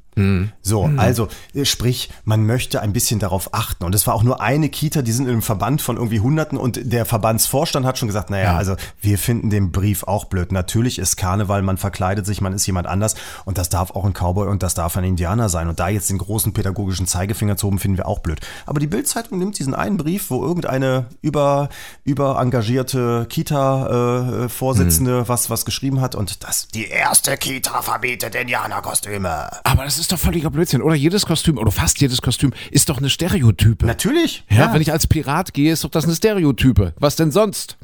So, 0.61 0.89
also 0.97 1.27
äh, 1.53 1.65
sprich, 1.65 2.09
man 2.25 2.45
möchte 2.45 2.81
ein 2.81 2.93
bisschen 2.93 3.19
darauf 3.19 3.53
achten. 3.53 3.83
Und 3.83 3.95
es 3.95 4.07
war 4.07 4.13
auch 4.13 4.23
nur 4.23 4.41
eine 4.41 4.69
Kita, 4.69 5.01
die 5.01 5.11
sind 5.11 5.25
in 5.25 5.31
einem 5.31 5.41
Verband 5.41 5.81
von 5.81 5.97
irgendwie 5.97 6.19
Hunderten 6.19 6.57
und 6.57 6.79
der 6.83 7.05
Verbandsvorstand 7.05 7.85
hat 7.85 7.97
schon 7.97 8.07
gesagt, 8.07 8.29
naja, 8.29 8.55
also 8.55 8.75
wir 9.01 9.17
finden 9.17 9.49
den 9.49 9.71
Brief 9.71 10.03
auch 10.03 10.25
blöd. 10.25 10.51
Natürlich 10.51 10.99
ist 10.99 11.17
Karneval, 11.17 11.61
man 11.61 11.77
verkleidet 11.77 12.25
sich, 12.25 12.41
man 12.41 12.53
ist 12.53 12.65
jemand 12.65 12.87
anders 12.87 13.15
und 13.45 13.57
das 13.57 13.69
darf 13.69 13.91
auch 13.91 14.05
ein 14.05 14.13
Cowboy 14.13 14.47
und 14.47 14.63
das 14.63 14.73
darf 14.73 14.97
ein 14.97 15.03
Indianer 15.03 15.49
sein. 15.49 15.67
Und 15.67 15.79
da 15.79 15.89
jetzt 15.89 16.09
den 16.09 16.17
großen 16.17 16.53
pädagogischen 16.53 17.07
Zeigefinger 17.07 17.57
zu 17.57 17.67
oben, 17.67 17.79
finden 17.79 17.97
wir 17.97 18.07
auch 18.07 18.19
blöd. 18.19 18.39
Aber 18.65 18.79
die 18.79 18.87
Bildzeitung 18.87 19.39
nimmt 19.39 19.59
diesen 19.59 19.75
einen 19.75 19.97
Brief, 19.97 20.29
wo 20.29 20.43
irgendeine 20.43 21.07
über, 21.21 21.69
über 22.03 22.39
engagierte 22.39 23.25
Kita-Vorsitzende 23.29 25.27
was, 25.27 25.49
was 25.49 25.65
geschrieben 25.65 26.01
hat 26.01 26.15
und 26.15 26.43
das, 26.43 26.67
die 26.67 26.87
erste 26.87 27.37
Kita 27.37 27.81
verbietet 27.81 28.35
Indianerkostüme. 28.35 29.49
Aber 29.63 29.83
das 29.83 29.97
ist 29.97 30.10
doch 30.11 30.19
völliger 30.19 30.49
Blödsinn. 30.49 30.81
Oder 30.81 30.95
jedes 30.95 31.25
Kostüm, 31.25 31.57
oder 31.57 31.71
fast 31.71 31.99
jedes 32.01 32.21
Kostüm, 32.21 32.51
ist 32.71 32.89
doch 32.89 32.97
eine 32.97 33.09
Stereotype. 33.09 33.85
Natürlich. 33.85 34.43
ja, 34.49 34.73
wenn 34.73 34.81
ich 34.81 34.91
als 34.91 35.07
Pirat 35.07 35.53
gehe, 35.53 35.71
ist 35.73 35.83
doch 35.83 35.89
das 35.89 36.05
eine 36.05 36.15
Stereotype. 36.15 36.93
Was 36.99 37.15
denn 37.15 37.31
sonst? 37.31 37.77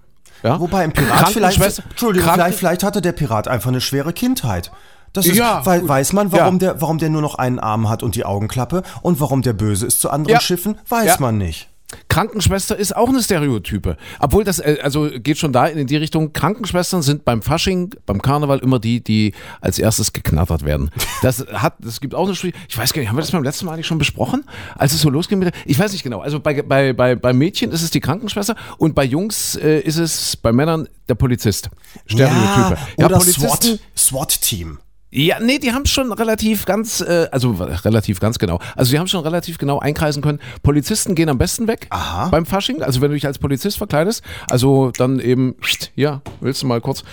Ja? 0.43 0.59
Wobei 0.59 0.83
ein 0.83 0.91
Pirat 0.93 1.29
vielleicht, 1.29 1.59
Entschuldigung, 1.61 2.31
vielleicht, 2.33 2.57
vielleicht 2.57 2.83
hatte 2.83 3.01
der 3.01 3.11
Pirat 3.11 3.47
einfach 3.47 3.69
eine 3.69 3.81
schwere 3.81 4.13
Kindheit. 4.13 4.71
Das 5.13 5.25
ist, 5.25 5.35
Ja, 5.35 5.65
weil, 5.65 5.87
weiß 5.87 6.13
man, 6.13 6.31
warum, 6.31 6.55
Ja. 6.55 6.59
der, 6.73 6.81
warum 6.81 6.97
der 6.99 7.09
nur 7.09 7.21
noch 7.21 7.35
einen 7.35 7.59
Arm 7.59 7.89
hat 7.89 8.03
und 8.03 8.13
die 8.15 8.23
Augenklappe 8.25 8.83
und 9.01 9.19
warum 9.19 9.41
der 9.41 9.53
böse 9.53 9.87
ist 9.87 9.99
zu 10.01 10.11
anderen 10.11 10.35
Ja. 10.35 10.41
Schiffen, 10.41 10.77
weiß 10.89 11.05
Ja. 11.07 11.15
man 11.19 11.37
nicht. 11.37 11.69
Krankenschwester 12.09 12.75
ist 12.75 12.95
auch 12.95 13.09
eine 13.09 13.21
Stereotype. 13.21 13.95
Obwohl 14.19 14.43
das, 14.43 14.59
äh, 14.59 14.77
also 14.81 15.09
geht 15.09 15.37
schon 15.37 15.53
da 15.53 15.67
in 15.67 15.87
die 15.87 15.95
Richtung, 15.95 16.33
Krankenschwestern 16.33 17.01
sind 17.01 17.23
beim 17.23 17.41
Fasching, 17.41 17.95
beim 18.05 18.21
Karneval 18.21 18.59
immer 18.59 18.79
die, 18.79 19.01
die 19.01 19.33
als 19.61 19.79
erstes 19.79 20.11
geknattert 20.11 20.65
werden. 20.65 20.91
Das 21.21 21.45
hat, 21.53 21.75
das 21.79 22.01
gibt 22.01 22.13
auch 22.13 22.25
eine 22.25 22.35
Studie, 22.35 22.53
ich 22.67 22.77
weiß 22.77 22.91
gar 22.91 22.99
nicht, 22.99 23.09
haben 23.09 23.15
wir 23.15 23.21
das 23.21 23.31
beim 23.31 23.43
letzten 23.43 23.65
Mal 23.65 23.73
eigentlich 23.73 23.87
schon 23.87 23.99
besprochen? 23.99 24.43
Als 24.75 24.93
es 24.93 25.01
so 25.01 25.09
losging 25.09 25.39
mit 25.39 25.53
der, 25.53 25.61
ich 25.65 25.79
weiß 25.79 25.93
nicht 25.93 26.03
genau, 26.03 26.19
also 26.19 26.39
bei, 26.39 26.61
bei, 26.61 26.93
bei, 26.93 27.15
bei 27.15 27.33
Mädchen 27.33 27.71
ist 27.71 27.81
es 27.81 27.91
die 27.91 28.01
Krankenschwester 28.01 28.55
und 28.77 28.93
bei 28.93 29.05
Jungs 29.05 29.55
äh, 29.55 29.79
ist 29.79 29.97
es, 29.97 30.35
bei 30.35 30.51
Männern 30.51 30.89
der 31.07 31.15
Polizist. 31.15 31.69
Stereotype. 32.05 32.77
Ja, 32.97 33.05
oder 33.05 33.17
Polizisten, 33.17 33.79
SWAT, 33.95 34.31
SWAT-Team. 34.31 34.79
Ja, 35.17 35.39
nee, 35.39 35.57
die 35.57 35.73
haben 35.73 35.81
es 35.81 35.89
schon 35.89 36.11
relativ 36.13 36.65
ganz, 36.65 37.01
äh, 37.01 37.27
also 37.31 37.51
relativ 37.51 38.19
ganz 38.19 38.37
genau. 38.37 38.59
Also 38.75 38.91
die 38.91 38.99
haben 38.99 39.07
schon 39.07 39.23
relativ 39.23 39.57
genau 39.57 39.79
einkreisen 39.79 40.21
können. 40.21 40.39
Polizisten 40.61 41.15
gehen 41.15 41.27
am 41.29 41.39
besten 41.39 41.67
weg 41.67 41.87
Aha. 41.89 42.29
beim 42.29 42.45
Fasching. 42.45 42.83
Also 42.83 43.01
wenn 43.01 43.09
du 43.09 43.15
dich 43.15 43.25
als 43.25 43.39
Polizist 43.39 43.77
verkleidest, 43.79 44.23
also 44.47 44.91
dann 44.91 45.19
eben, 45.19 45.55
ja, 45.95 46.21
willst 46.39 46.61
du 46.61 46.67
mal 46.67 46.81
kurz. 46.81 47.03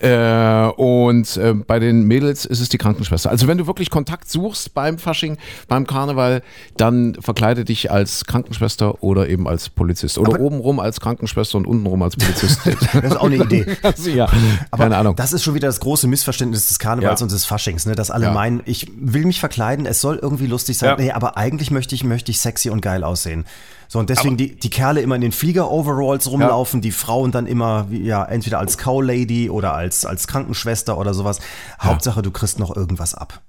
Äh, 0.00 0.68
und 0.76 1.36
äh, 1.36 1.54
bei 1.54 1.78
den 1.78 2.02
Mädels 2.04 2.44
ist 2.44 2.60
es 2.60 2.68
die 2.68 2.78
Krankenschwester. 2.78 3.30
Also 3.30 3.48
wenn 3.48 3.58
du 3.58 3.66
wirklich 3.66 3.90
Kontakt 3.90 4.30
suchst 4.30 4.74
beim 4.74 4.98
Fasching, 4.98 5.38
beim 5.66 5.86
Karneval, 5.86 6.42
dann 6.76 7.16
verkleide 7.20 7.64
dich 7.64 7.90
als 7.90 8.24
Krankenschwester 8.24 9.02
oder 9.02 9.28
eben 9.28 9.48
als 9.48 9.68
Polizist. 9.68 10.18
Oder 10.18 10.34
Aber- 10.34 10.40
obenrum 10.44 10.80
als 10.80 11.00
Krankenschwester 11.00 11.58
und 11.58 11.66
untenrum 11.66 12.02
als 12.02 12.16
Polizist. 12.16 12.60
Das 12.92 13.12
ist 13.12 13.16
auch 13.16 13.24
eine 13.24 13.36
Idee. 13.36 13.66
also, 13.82 14.10
ja, 14.10 14.28
Aber 14.70 14.84
keine 14.84 14.96
Ahnung. 14.96 15.16
das 15.16 15.32
ist 15.32 15.42
schon 15.42 15.54
wieder 15.54 15.68
das 15.68 15.80
große 15.80 16.06
Missverständnis 16.06 16.66
des 16.68 16.78
Karnevals 16.78 17.20
Ja. 17.20 17.24
und 17.24 17.32
des 17.32 17.44
Faschings, 17.44 17.86
ne? 17.86 17.94
dass 17.94 18.10
alle 18.10 18.26
Ja. 18.26 18.32
meinen, 18.32 18.62
ich 18.64 18.90
will 18.98 19.24
mich 19.26 19.40
verkleiden, 19.40 19.86
es 19.86 20.00
soll 20.00 20.18
irgendwie 20.20 20.46
lustig 20.46 20.78
sein. 20.78 20.90
Ja. 20.90 20.96
Nee, 20.96 21.10
aber 21.12 21.36
eigentlich 21.36 21.70
möchte 21.70 21.94
ich, 21.94 22.04
möchte 22.04 22.30
ich 22.30 22.40
sexy 22.40 22.70
und 22.70 22.80
geil 22.80 23.04
aussehen. 23.04 23.44
So, 23.88 23.98
und 23.98 24.10
deswegen 24.10 24.36
die, 24.36 24.54
die 24.54 24.70
Kerle 24.70 25.00
immer 25.00 25.14
in 25.14 25.22
den 25.22 25.32
Flieger-Overalls 25.32 26.30
rumlaufen, 26.30 26.82
die 26.82 26.92
Frauen 26.92 27.32
dann 27.32 27.46
immer, 27.46 27.86
ja, 27.90 28.22
entweder 28.24 28.58
als 28.58 28.76
Cow-Lady 28.76 29.48
oder 29.48 29.72
als, 29.72 30.04
als 30.04 30.26
Krankenschwester 30.26 30.98
oder 30.98 31.14
sowas. 31.14 31.40
Hauptsache, 31.80 32.20
du 32.20 32.30
kriegst 32.30 32.58
noch 32.58 32.76
irgendwas 32.76 33.14
ab. 33.14 33.40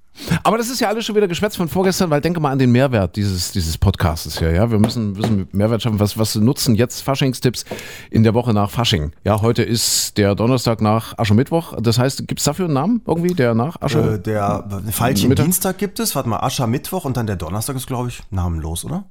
Aber 0.43 0.57
das 0.57 0.69
ist 0.69 0.79
ja 0.79 0.89
alles 0.89 1.05
schon 1.05 1.15
wieder 1.15 1.27
Geschwätz 1.27 1.55
von 1.55 1.69
vorgestern, 1.69 2.09
weil 2.09 2.21
denke 2.21 2.39
mal 2.39 2.51
an 2.51 2.59
den 2.59 2.71
Mehrwert 2.71 3.15
dieses, 3.15 3.51
dieses 3.51 3.77
Podcastes 3.77 4.39
hier. 4.39 4.51
Ja? 4.51 4.69
Wir 4.69 4.79
müssen, 4.79 5.13
müssen 5.13 5.47
Mehrwert 5.51 5.81
schaffen. 5.81 5.99
Was, 5.99 6.17
was 6.17 6.35
nutzen 6.35 6.75
jetzt 6.75 7.01
Faschingstipps 7.01 7.65
in 8.09 8.23
der 8.23 8.33
Woche 8.33 8.53
nach 8.53 8.69
Fasching? 8.69 9.11
Ja, 9.23 9.41
heute 9.41 9.63
ist 9.63 10.17
der 10.17 10.35
Donnerstag 10.35 10.81
nach 10.81 11.17
Aschermittwoch. 11.17 11.75
Das 11.81 11.99
heißt, 11.99 12.27
gibt 12.27 12.39
es 12.39 12.45
dafür 12.45 12.65
einen 12.65 12.73
Namen 12.73 13.01
irgendwie, 13.07 13.33
der 13.33 13.53
nach 13.53 13.81
Asche? 13.81 14.15
Äh, 14.15 14.19
der 14.19 14.65
Feilchen 14.91 15.29
Mittag? 15.29 15.45
Dienstag 15.45 15.77
gibt 15.77 15.99
es, 15.99 16.15
warte 16.15 16.29
mal, 16.29 16.39
Ascher 16.39 16.67
Mittwoch 16.67 17.05
und 17.05 17.15
dann 17.17 17.27
der 17.27 17.35
Donnerstag 17.37 17.75
ist, 17.75 17.87
glaube 17.87 18.09
ich, 18.09 18.21
namenlos, 18.29 18.83
oder? 18.85 19.05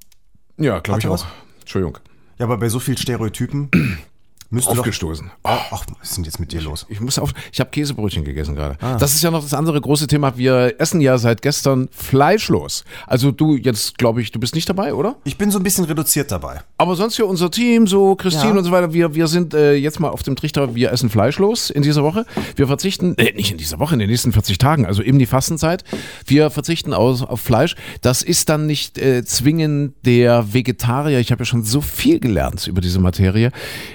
Ja, 0.59 0.79
glaube 0.81 1.00
ich 1.00 1.07
auch. 1.07 1.12
was? 1.12 1.27
Entschuldigung. 1.61 1.99
Ja, 2.38 2.45
aber 2.47 2.59
bei 2.59 2.69
so 2.69 2.79
vielen 2.79 2.97
Stereotypen 2.99 3.71
müsste 4.50 4.71
doch. 4.73 4.78
Aufgestoßen. 4.81 5.31
Ach, 5.43 5.71
was 5.71 5.83
ist 6.02 6.17
denn 6.17 6.25
jetzt 6.25 6.40
mit 6.40 6.52
dir 6.52 6.61
los? 6.62 6.87
Ich 6.88 7.00
muss 7.00 7.19
auf. 7.19 7.33
Ich 7.52 7.61
habe 7.61 7.71
Käsebrötchen 7.71 8.25
gegessen 8.25 8.55
gerade. 8.55 8.76
Ah. 8.81 8.97
Das 8.97 9.14
ist 9.14 9.23
ja 9.23 9.31
noch 9.31 9.43
das 9.43 9.55
andere 9.55 9.81
große 9.81 10.07
Thema. 10.07 10.37
Wir 10.37 10.75
essen 10.78 11.00
ja 11.00 11.19
seit 11.19 11.43
gestern 11.43 11.88
fleischlos. 11.93 12.85
Also 13.07 13.31
du 13.31 13.57
jetzt, 13.57 13.99
glaube 13.99 14.23
ich, 14.23 14.33
du 14.33 14.40
bist 14.40 14.55
nicht 14.55 14.69
dabei, 14.69 14.95
oder? 14.95 15.17
Ich 15.25 15.37
bin 15.38 15.50
so 15.50 15.59
ein 15.59 15.62
bisschen 15.62 15.85
reduziert 15.85 16.31
dabei. 16.33 16.61
Aber 16.78 16.97
sonst 16.97 17.17
hier 17.17 17.26
unser 17.26 17.50
Team, 17.50 17.87
so 17.87 18.17
Christine 18.17 18.52
Ja. 18.52 18.59
und 18.59 18.64
so 18.64 18.71
weiter, 18.71 18.93
wir, 18.93 19.14
wir 19.14 19.26
sind 19.28 19.55
äh, 19.55 19.75
jetzt 19.75 20.00
mal 20.00 20.09
auf 20.09 20.23
dem 20.23 20.37
Trichter, 20.37 20.75
wir 20.75 20.93
essen 20.93 21.11
fleischlos 21.11 21.71
in 21.71 21.83
dieser 21.83 22.02
Woche. 22.02 22.25
Wir 22.57 22.67
verzichten, 22.67 23.17
äh, 23.19 23.33
nicht 23.35 23.50
in 23.50 23.59
dieser 23.59 23.78
Woche, 23.78 23.95
in 23.95 23.99
den 24.00 24.11
nächsten 24.11 24.33
40 24.33 24.59
Tagen, 24.59 24.87
also 24.87 25.02
eben 25.02 25.19
die 25.19 25.26
Fastenzeit. 25.26 25.85
Wir 26.26 26.50
verzichten 26.50 26.93
aus, 26.95 27.23
auf 27.23 27.40
Fleisch. 27.40 27.76
Das 28.02 28.23
ist 28.23 28.49
dann 28.49 28.67
nicht 28.67 28.99
äh, 28.99 29.25
zwingend 29.25 29.95
der 30.05 30.52
Vegetarier. 30.52 31.19
Ich 31.19 31.31
habe 31.33 31.43
ja 31.43 31.45
schon 31.47 31.64
so 31.64 31.81
viel 31.81 32.19
gelernt 32.21 32.67
über 32.67 32.81
diese 32.81 32.99
Materie, 33.00 33.52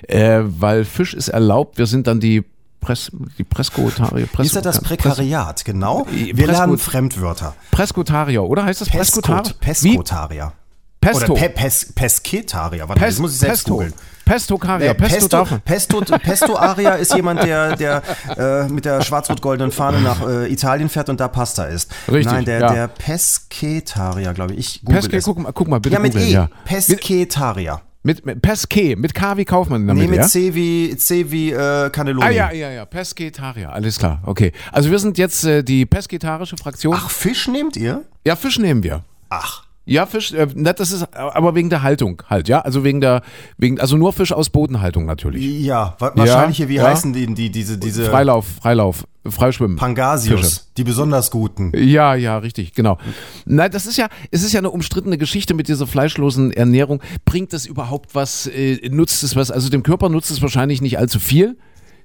äh, 0.07 0.42
weil 0.61 0.85
Fisch 0.85 1.13
ist 1.13 1.27
erlaubt. 1.29 1.77
Wir 1.77 1.85
sind 1.85 2.07
dann 2.07 2.19
die 2.19 2.43
Press, 2.81 3.11
die 3.37 3.43
Preskotarier. 3.43 4.27
Wie 4.37 4.45
ist 4.45 4.55
ja 4.55 4.61
das 4.61 4.81
Prekariat, 4.81 5.63
genau? 5.63 6.05
Wir 6.11 6.33
Presko- 6.35 6.51
lernen 6.51 6.77
Fremdwörter. 6.77 7.55
Preskotarier, 7.71 8.43
oder? 8.43 8.65
Heißt 8.65 8.81
das 8.81 8.89
Wie? 8.93 8.97
Peskotarier. 8.97 10.53
Pesto. 10.99 11.33
Oder 11.33 11.41
Pe 11.41 11.49
Pes 11.49 11.91
Pesketarier. 11.93 12.87
Warte, 12.87 13.01
mal, 13.01 13.05
das 13.07 13.15
Pes- 13.15 13.21
muss 13.21 13.33
ich 13.33 13.39
selbst 13.39 13.59
Pesto. 13.63 13.73
googeln. 13.73 13.93
Pestokarier. 14.25 14.91
Äh, 14.91 14.93
Pesto, 14.95 15.43
Pesto. 15.65 15.99
Pesto, 15.99 16.17
Pesto 16.17 16.55
Aria 16.55 16.91
ist 16.93 17.13
jemand, 17.13 17.43
der, 17.43 17.75
der 17.75 18.01
äh, 18.37 18.69
mit 18.69 18.85
der 18.85 19.01
schwarz-rot-goldenen 19.01 19.73
Fahne 19.73 19.99
nach 19.99 20.25
äh, 20.25 20.49
Italien 20.51 20.87
fährt 20.87 21.09
und 21.09 21.19
da 21.19 21.27
Pasta 21.27 21.65
isst. 21.65 21.91
Richtig, 22.07 22.31
Nein, 22.31 22.45
der, 22.45 22.59
ja. 22.61 22.73
der 22.73 22.87
Pesketarier, 22.87 24.33
glaube 24.33 24.53
ich. 24.53 24.77
Ich 24.81 24.85
Peske, 24.85 25.17
es. 25.17 25.25
guck 25.25 25.39
mal, 25.39 25.51
guck 25.51 25.67
mal, 25.67 25.79
bitte 25.81 25.95
ja, 25.95 25.99
mit 25.99 26.13
googeln, 26.13 26.29
E. 26.29 26.33
ja. 26.33 26.49
Pesketarier. 26.63 27.81
Mit, 28.05 28.25
mit 28.25 28.41
Pesque, 28.41 28.97
mit 28.97 29.15
K 29.15 29.37
wie 29.37 29.45
Kaufmann 29.45 29.85
der 29.85 29.95
Nee, 29.95 30.07
mit 30.07 30.17
ja? 30.17 30.27
C 30.27 30.53
wie, 30.53 30.95
C 30.97 31.31
wie 31.31 31.51
äh, 31.51 31.89
Cannelloni. 31.89 32.25
Ah 32.25 32.29
ja, 32.31 32.51
ja, 32.51 32.69
ja, 32.69 32.85
Pescetaria, 32.85 33.69
alles 33.69 33.97
klar, 33.97 34.21
okay. 34.25 34.51
Also 34.73 34.91
wir 34.91 34.99
sind 34.99 35.17
jetzt 35.17 35.45
äh, 35.45 35.63
die 35.63 35.85
pesketarische 35.85 36.57
Fraktion. 36.57 36.93
Ach, 36.97 37.09
Fisch 37.09 37.47
nehmt 37.47 37.77
ihr? 37.77 38.03
Ja, 38.27 38.35
Fisch 38.35 38.59
nehmen 38.59 38.83
wir. 38.83 39.05
Ach. 39.29 39.63
Ja, 39.85 40.05
Fisch, 40.05 40.31
äh, 40.31 40.47
das 40.55 40.91
ist 40.91 41.13
aber 41.13 41.55
wegen 41.55 41.69
der 41.69 41.83
Haltung 41.83 42.21
halt, 42.29 42.47
ja? 42.47 42.61
Also 42.61 42.85
wegen 42.85 43.01
der, 43.01 43.21
wegen, 43.57 43.81
also 43.81 43.97
nur 43.97 44.13
Fisch 44.13 44.31
aus 44.31 44.49
Bodenhaltung 44.49 45.05
natürlich. 45.05 45.43
Ja, 45.61 45.95
wa 45.99 46.13
wahrscheinlich 46.15 46.57
hier, 46.57 46.69
wie 46.69 46.75
ja. 46.75 46.87
heißen 46.87 47.11
die, 47.11 47.33
die 47.33 47.49
diese, 47.49 47.77
diese 47.77 48.05
Freilauf, 48.05 48.45
Freilauf, 48.61 49.03
Freischwimmen. 49.27 49.75
Pangasius, 49.75 50.39
Fische. 50.39 50.61
die 50.77 50.85
besonders 50.85 51.31
guten. 51.31 51.73
Ja, 51.75 52.15
ja, 52.15 52.37
richtig, 52.37 52.73
genau. 52.73 52.97
Nein, 53.45 53.71
das 53.71 53.85
ist 53.85 53.97
ja, 53.97 54.07
es 54.31 54.43
ist 54.43 54.53
ja 54.53 54.59
eine 54.59 54.69
umstrittene 54.69 55.17
Geschichte 55.17 55.53
mit 55.53 55.67
dieser 55.67 55.85
fleischlosen 55.85 56.51
Ernährung. 56.51 57.01
Bringt 57.25 57.51
das 57.51 57.65
überhaupt 57.65 58.15
was? 58.15 58.47
Äh, 58.47 58.89
nutzt 58.89 59.21
es 59.23 59.35
was? 59.35 59.51
Also 59.51 59.69
dem 59.69 59.83
Körper 59.83 60.07
nutzt 60.07 60.31
es 60.31 60.41
wahrscheinlich 60.41 60.81
nicht 60.81 60.97
allzu 60.97 61.19
viel. 61.19 61.57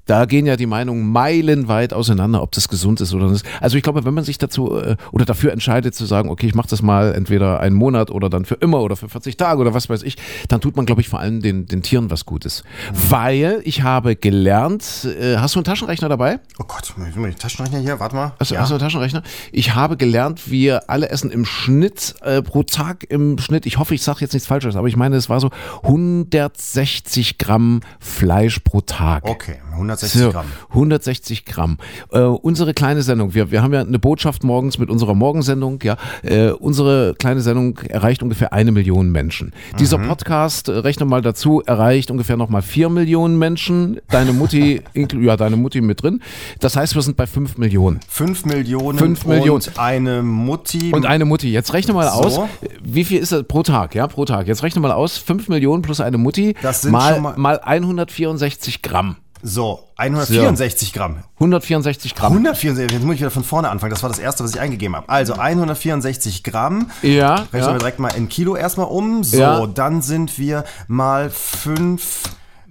Da 0.08 0.24
gehen 0.24 0.46
ja 0.46 0.56
die 0.56 0.64
Meinungen 0.66 1.06
meilenweit 1.12 1.92
auseinander, 1.92 2.42
ob 2.42 2.52
das 2.52 2.68
gesund 2.68 3.00
ist 3.02 3.12
oder 3.12 3.28
nicht. 3.30 3.44
Also 3.60 3.76
ich 3.76 3.82
glaube, 3.82 4.06
wenn 4.06 4.14
man 4.14 4.24
sich 4.24 4.38
dazu 4.38 4.74
äh, 4.76 4.96
oder 5.12 5.26
dafür 5.26 5.52
entscheidet 5.52 5.94
zu 5.94 6.06
sagen, 6.06 6.30
okay, 6.30 6.46
ich 6.46 6.54
mache 6.54 6.68
das 6.68 6.80
mal 6.80 7.14
entweder 7.14 7.60
einen 7.60 7.76
Monat 7.76 8.10
oder 8.10 8.30
dann 8.30 8.46
für 8.46 8.54
immer 8.54 8.80
oder 8.80 8.96
für 8.96 9.10
40 9.10 9.36
Tage 9.36 9.60
oder 9.60 9.74
was 9.74 9.90
weiß 9.90 10.02
ich, 10.02 10.16
dann 10.48 10.62
tut 10.62 10.76
man, 10.76 10.86
glaube 10.86 11.02
ich, 11.02 11.10
vor 11.10 11.20
allem 11.20 11.42
den, 11.42 11.66
den 11.66 11.82
Tieren 11.82 12.10
was 12.10 12.24
Gutes. 12.24 12.64
Weil 13.10 13.60
ich 13.64 13.82
habe 13.82 14.16
gelernt, 14.16 15.06
äh, 15.20 15.36
hast 15.36 15.54
du 15.54 15.58
einen 15.58 15.64
Taschenrechner 15.64 16.08
dabei? 16.08 16.40
Oh 16.58 16.64
Gott, 16.66 16.94
die 16.96 17.34
Taschenrechner 17.34 17.78
hier, 17.80 18.00
warte 18.00 18.16
mal. 18.16 18.32
Hast, 18.40 18.50
du- 18.50 18.54
ja. 18.54 18.62
hast 18.62 18.70
du 18.70 18.76
einen 18.76 18.80
Taschenrechner? 18.80 19.22
Ich 19.52 19.74
habe 19.74 19.98
gelernt, 19.98 20.50
wir 20.50 20.88
alle 20.88 21.10
essen 21.10 21.30
im 21.30 21.44
Schnitt 21.44 22.14
äh, 22.22 22.40
pro 22.40 22.62
Tag 22.62 23.04
im 23.10 23.36
Schnitt, 23.36 23.66
ich 23.66 23.78
hoffe, 23.78 23.94
ich 23.94 24.02
sage 24.02 24.20
jetzt 24.20 24.32
nichts 24.32 24.48
Falsches, 24.48 24.74
aber 24.74 24.88
ich 24.88 24.96
meine, 24.96 25.16
es 25.16 25.28
war 25.28 25.38
so 25.38 25.50
160 25.82 27.36
Gramm 27.36 27.80
Fleisch 28.00 28.60
pro 28.60 28.80
Tag. 28.80 29.24
Okay, 29.24 29.56
160 29.72 29.97
So, 30.06 30.30
Gramm. 30.30 30.46
160 30.70 31.44
Gramm. 31.44 31.78
Äh, 32.12 32.20
unsere 32.20 32.74
kleine 32.74 33.02
Sendung, 33.02 33.34
wir, 33.34 33.50
wir 33.50 33.62
haben 33.62 33.72
ja 33.74 33.80
eine 33.80 33.98
Botschaft 33.98 34.44
morgens 34.44 34.78
mit 34.78 34.90
unserer 34.90 35.14
Morgensendung, 35.14 35.80
ja. 35.82 35.96
Äh, 36.22 36.50
unsere 36.50 37.14
kleine 37.18 37.40
Sendung 37.40 37.78
erreicht 37.78 38.22
ungefähr 38.22 38.52
eine 38.52 38.72
Million 38.72 39.10
Menschen. 39.10 39.52
Dieser 39.78 39.98
Mhm. 39.98 40.08
Podcast, 40.08 40.68
äh, 40.68 40.72
rechne 40.72 41.04
mal 41.06 41.22
dazu, 41.22 41.62
erreicht 41.64 42.10
ungefähr 42.10 42.36
nochmal 42.36 42.62
vier 42.62 42.88
Millionen 42.88 43.38
Menschen. 43.38 44.00
Deine 44.10 44.32
Mutti, 44.32 44.82
ja, 45.20 45.36
deine 45.36 45.56
Mutti 45.56 45.80
mit 45.80 46.02
drin. 46.02 46.20
Das 46.60 46.76
heißt, 46.76 46.94
wir 46.94 47.02
sind 47.02 47.16
bei 47.16 47.26
fünf 47.26 47.58
Millionen. 47.58 48.00
5 48.08 48.44
Millionen 48.46 48.98
Fünf 48.98 49.26
Millionen. 49.26 49.50
und 49.66 49.78
eine 49.78 50.22
Mutti. 50.22 50.92
Und 50.92 51.06
eine 51.06 51.24
Mutti. 51.24 51.50
Jetzt 51.50 51.72
rechne 51.72 51.94
mal 51.94 52.04
So. 52.10 52.12
aus, 52.40 52.40
wie 52.82 53.04
viel 53.04 53.18
ist 53.20 53.32
das 53.32 53.44
pro 53.44 53.62
Tag? 53.62 53.94
Ja, 53.94 54.06
pro 54.06 54.24
Tag. 54.24 54.46
Jetzt 54.46 54.62
rechne 54.62 54.80
mal 54.80 54.92
aus, 54.92 55.16
5 55.18 55.48
Millionen 55.48 55.82
plus 55.82 56.00
eine 56.00 56.18
Mutti 56.18 56.54
Das 56.62 56.82
sind 56.82 56.92
mal, 56.92 57.20
mal- 57.20 57.34
mal 57.36 57.60
164 57.64 58.82
Gramm. 58.82 59.16
So, 59.42 59.84
164 59.96 60.92
Gramm. 60.92 61.24
164 61.34 62.14
Gramm. 62.14 62.32
164, 62.32 62.92
jetzt 62.92 63.04
muss 63.04 63.14
ich 63.14 63.20
wieder 63.20 63.30
von 63.30 63.44
vorne 63.44 63.68
anfangen. 63.70 63.90
Das 63.90 64.02
war 64.02 64.10
das 64.10 64.18
erste, 64.18 64.44
was 64.44 64.54
ich 64.54 64.60
eingegeben 64.60 64.96
habe. 64.96 65.08
Also 65.08 65.34
164 65.34 66.42
Gramm. 66.44 66.90
Ja, 67.02 67.34
Rechnen 67.34 67.60
ja. 67.62 67.72
wir 67.72 67.78
direkt 67.78 67.98
mal 67.98 68.08
in 68.08 68.28
Kilo 68.28 68.56
erstmal 68.56 68.86
um. 68.86 69.24
So, 69.24 69.38
Ja. 69.38 69.66
dann 69.66 70.02
sind 70.02 70.38
wir 70.38 70.64
mal 70.86 71.30
5 71.30 72.22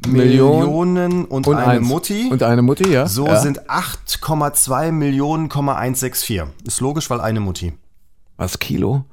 Million 0.05 0.59
Millionen 0.59 1.25
und, 1.25 1.47
Und 1.47 1.55
eine 1.55 1.65
eins. 1.79 1.88
Mutti. 1.88 2.29
Und 2.29 2.43
eine 2.43 2.62
Mutti, 2.62 2.88
ja. 2.88 3.07
so 3.07 3.25
ja. 3.27 3.39
sind 3.39 3.67
8,2 3.69 4.91
Millionen, 4.91 5.45
164. 5.45 6.43
Ist 6.65 6.81
logisch, 6.81 7.09
weil 7.09 7.19
eine 7.19 7.39
Mutti. 7.39 7.74
Was, 8.38 8.59
Kilo? 8.59 9.05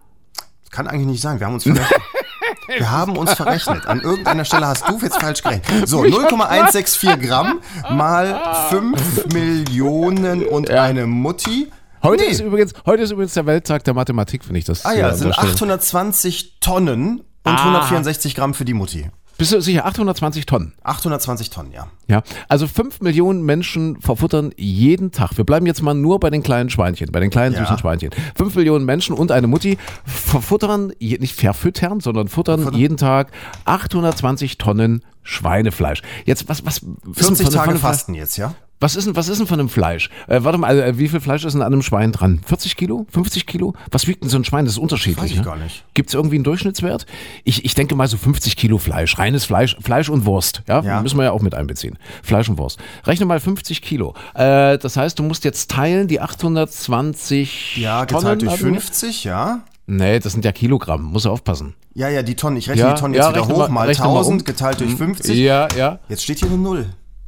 Kann 0.71 0.87
eigentlich 0.87 1.07
nicht 1.07 1.23
sein. 1.23 1.41
Wir 1.41 1.47
haben 1.47 1.55
uns 1.55 1.63
verrechnet. 1.65 1.89
Wir 2.67 2.91
haben 2.91 3.17
uns 3.17 3.33
verrechnet. 3.35 3.87
An 3.87 4.01
irgendeiner 4.01 4.45
Stelle 4.45 4.67
hast 4.67 4.89
du 4.89 4.99
jetzt 5.01 5.21
falsch 5.21 5.43
gerechnet. 5.43 5.89
So, 5.89 6.03
0,164 6.05 7.21
Gramm 7.21 7.61
mal 7.91 8.41
5 8.71 9.27
Millionen 9.33 10.45
und 10.47 10.71
eine 10.71 11.07
Mutti. 11.07 11.71
Heute, 12.03 12.25
Nee. 12.25 12.31
ist 12.31 12.41
übrigens, 12.41 12.73
heute 12.85 13.03
ist 13.03 13.11
übrigens 13.13 13.33
der 13.35 13.47
Welttag 13.47 13.85
der 13.85 13.95
Mathematik, 13.95 14.45
finde 14.45 14.59
ich 14.59 14.65
das. 14.67 14.85
Ah 14.85 14.93
ja, 14.93 15.09
es 15.09 15.21
sind 15.21 15.33
Stelle. 15.35 15.49
820 15.53 16.61
Tonnen 16.61 17.23
und 17.45 17.59
164 17.59 18.35
Gramm 18.35 18.53
für 18.55 18.65
die 18.65 18.75
Mutti. 18.75 19.11
Bist 19.37 19.53
du 19.53 19.61
sicher? 19.61 19.85
820 19.87 20.47
Tonnen. 20.47 20.73
820 20.85 21.51
Tonnen, 21.51 21.73
ja. 21.73 21.89
Ja, 22.07 22.23
also 22.49 22.67
5 22.67 23.01
Millionen 23.01 23.43
Menschen 23.43 24.01
verfuttern 24.01 24.53
jeden 24.57 25.11
Tag. 25.11 25.37
Wir 25.37 25.45
bleiben 25.45 25.67
jetzt 25.67 25.83
mal 25.83 25.95
nur 25.95 26.21
bei 26.21 26.31
den 26.31 26.43
kleinen 26.43 26.71
Schweinchen, 26.71 27.11
bei 27.11 27.21
den 27.21 27.31
kleinen 27.31 27.55
Ja. 27.55 27.61
süßen 27.63 27.79
Schweinchen. 27.79 28.11
5 28.37 28.55
Millionen 28.55 28.85
Menschen 28.85 29.15
und 29.17 29.33
eine 29.33 29.47
Mutti 29.47 29.79
verfuttern, 30.05 30.93
nicht 31.01 31.35
verfüttern, 31.35 32.01
sondern 32.01 32.29
futtern 32.29 32.73
jeden 32.75 32.97
Tag 32.97 33.33
820 33.65 34.59
Tonnen 34.59 35.03
Schweinefleisch. 35.23 36.03
Jetzt, 36.27 36.49
was, 36.49 36.65
was, 36.67 36.83
was 37.03 37.27
40 37.27 37.47
von- 37.47 37.53
von 37.53 37.65
Tage 37.67 37.79
Fasten 37.79 38.15
jetzt, 38.15 38.37
ja? 38.37 38.55
Was 38.81 38.97
ist 38.97 39.07
denn, 39.07 39.17
was 39.17 39.29
ist 39.29 39.39
denn 39.39 39.47
von 39.47 39.59
einem 39.61 39.69
Fleisch? 39.69 40.11
Äh, 40.27 40.41
warte 40.43 40.59
mal, 40.59 40.79
äh, 40.79 40.99
wie 40.99 41.09
viel 41.09 41.21
Fleisch 41.21 41.45
ist 41.45 41.53
denn 41.55 41.63
an 41.63 41.73
einem 41.73 41.83
Schwein 41.83 42.13
dran? 42.13 42.41
40 42.45 42.77
Kilo? 42.77 43.07
50 43.11 43.47
Kilo? 43.47 43.75
Was 43.91 44.07
wiegt 44.07 44.23
denn 44.23 44.29
so 44.31 44.37
ein 44.37 44.45
Schwein? 44.45 44.65
Das 44.67 44.75
ist 44.75 44.79
unterschiedlich. 44.79 45.23
Weiß 45.25 45.31
ich 45.31 45.37
ne? 45.39 45.43
gar 45.45 45.57
nicht. 45.57 45.85
Gibt 45.95 46.11
es 46.11 46.15
irgendwie 46.15 46.35
einen 46.37 46.45
Durchschnittswert? 46.45 47.07
Ich, 47.45 47.65
ich 47.65 47.75
denke 47.75 47.95
mal 47.95 48.09
so 48.09 48.17
50 48.17 48.57
Kilo 48.57 48.77
Fleisch, 48.79 49.19
reines 49.19 49.45
Fleisch, 49.45 49.77
Fleisch 49.81 50.09
und 50.11 50.27
Wurst. 50.27 50.63
Ja? 50.69 50.81
Ja. 50.83 51.01
müssen 51.03 51.17
wir 51.17 51.25
ja 51.25 51.31
auch 51.31 51.41
mit 51.41 51.55
einbeziehen. 51.55 51.99
Fleisch 52.23 52.49
und 52.49 52.59
Wurst. 52.59 52.79
Rechne 53.05 53.25
mal 53.27 53.41
50 53.41 53.81
Kilo. 53.81 54.15
Äh, 54.35 54.77
das 54.79 54.97
heißt, 54.97 55.19
du 55.19 55.23
musst 55.23 55.45
jetzt 55.45 55.71
teilen 55.71 56.07
die 56.09 56.21
820 56.21 57.77
Ja, 57.79 58.05
Tonnen. 58.05 58.21
geteilt 58.21 58.43
durch 58.43 58.53
hatten 58.53 58.65
wir? 58.75 58.81
50, 58.81 59.25
ja. 59.25 59.61
Nee, 59.87 60.19
das 60.19 60.33
sind 60.33 60.45
ja 60.45 60.53
Kilogramm. 60.53 61.03
Muss 61.05 61.23
du 61.25 61.31
aufpassen. 61.31 61.75
Ja, 61.95 62.09
ja, 62.09 62.23
die 62.23 62.35
Tonnen. 62.35 62.57
Ich 62.57 62.69
rechne 62.69 62.83
Ja, 62.83 62.95
die 62.95 63.01
Tonnen 63.01 63.15
jetzt 63.15 63.25
ja, 63.25 63.31
wieder 63.31 63.47
hoch, 63.47 63.59
mal- 63.59 63.69
mal 63.69 63.87
rechne 63.87 64.05
mal 64.07 64.11
1000 64.13 64.41
um. 64.41 64.45
geteilt 64.45 64.81
durch 64.81 64.95
50. 64.95 65.39
Ja, 65.39 65.69
ja. 65.77 66.01
Jetzt 66.09 66.25
steht 66.25 66.39
hier 66.41 66.49
eine 66.49 66.59
Null. 66.59 66.87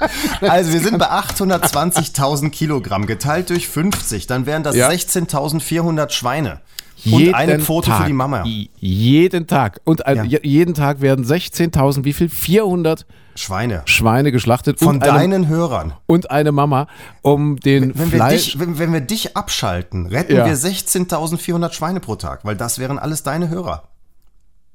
Also 0.41 0.73
wir 0.73 0.79
sind 0.81 0.97
bei 0.97 1.09
820.000 1.11 2.49
Kilogramm 2.49 3.05
geteilt 3.05 3.49
durch 3.49 3.67
50, 3.67 4.27
dann 4.27 4.45
wären 4.45 4.63
das 4.63 4.75
Ja. 4.75 4.89
16.400 4.89 6.09
Schweine. 6.11 6.61
Und 7.03 7.33
eine 7.33 7.57
Quote 7.57 7.89
Tag, 7.89 8.01
für 8.01 8.07
die 8.07 8.13
Mama. 8.13 8.43
Jeden 8.45 9.47
Tag. 9.47 9.81
Und 9.85 10.01
Ja. 10.05 10.23
je- 10.23 10.39
jeden 10.43 10.75
Tag 10.75 11.01
werden 11.01 11.25
16.000, 11.25 12.05
wie 12.05 12.13
viel? 12.13 12.29
400 12.29 13.07
Schweine. 13.33 13.81
Schweine 13.85 14.31
geschlachtet. 14.31 14.77
Von 14.79 14.99
deinen 14.99 15.47
Hörern. 15.47 15.93
und 16.05 16.29
eine 16.29 16.51
Mama, 16.51 16.85
um 17.23 17.59
den 17.59 17.97
Wenn 17.97 18.11
wir, 18.11 18.17
Fleisch. 18.17 18.45
dich, 18.51 18.59
wenn, 18.59 18.77
wenn 18.77 18.93
wir 18.93 19.01
dich 19.01 19.35
abschalten, 19.35 20.05
retten 20.07 20.35
Ja. 20.35 20.45
wir 20.45 20.55
16.400 20.55 21.73
Schweine 21.73 22.01
pro 22.01 22.15
Tag, 22.17 22.41
weil 22.45 22.55
das 22.55 22.77
wären 22.77 22.99
alles 22.99 23.23
deine 23.23 23.49
Hörer. 23.49 23.83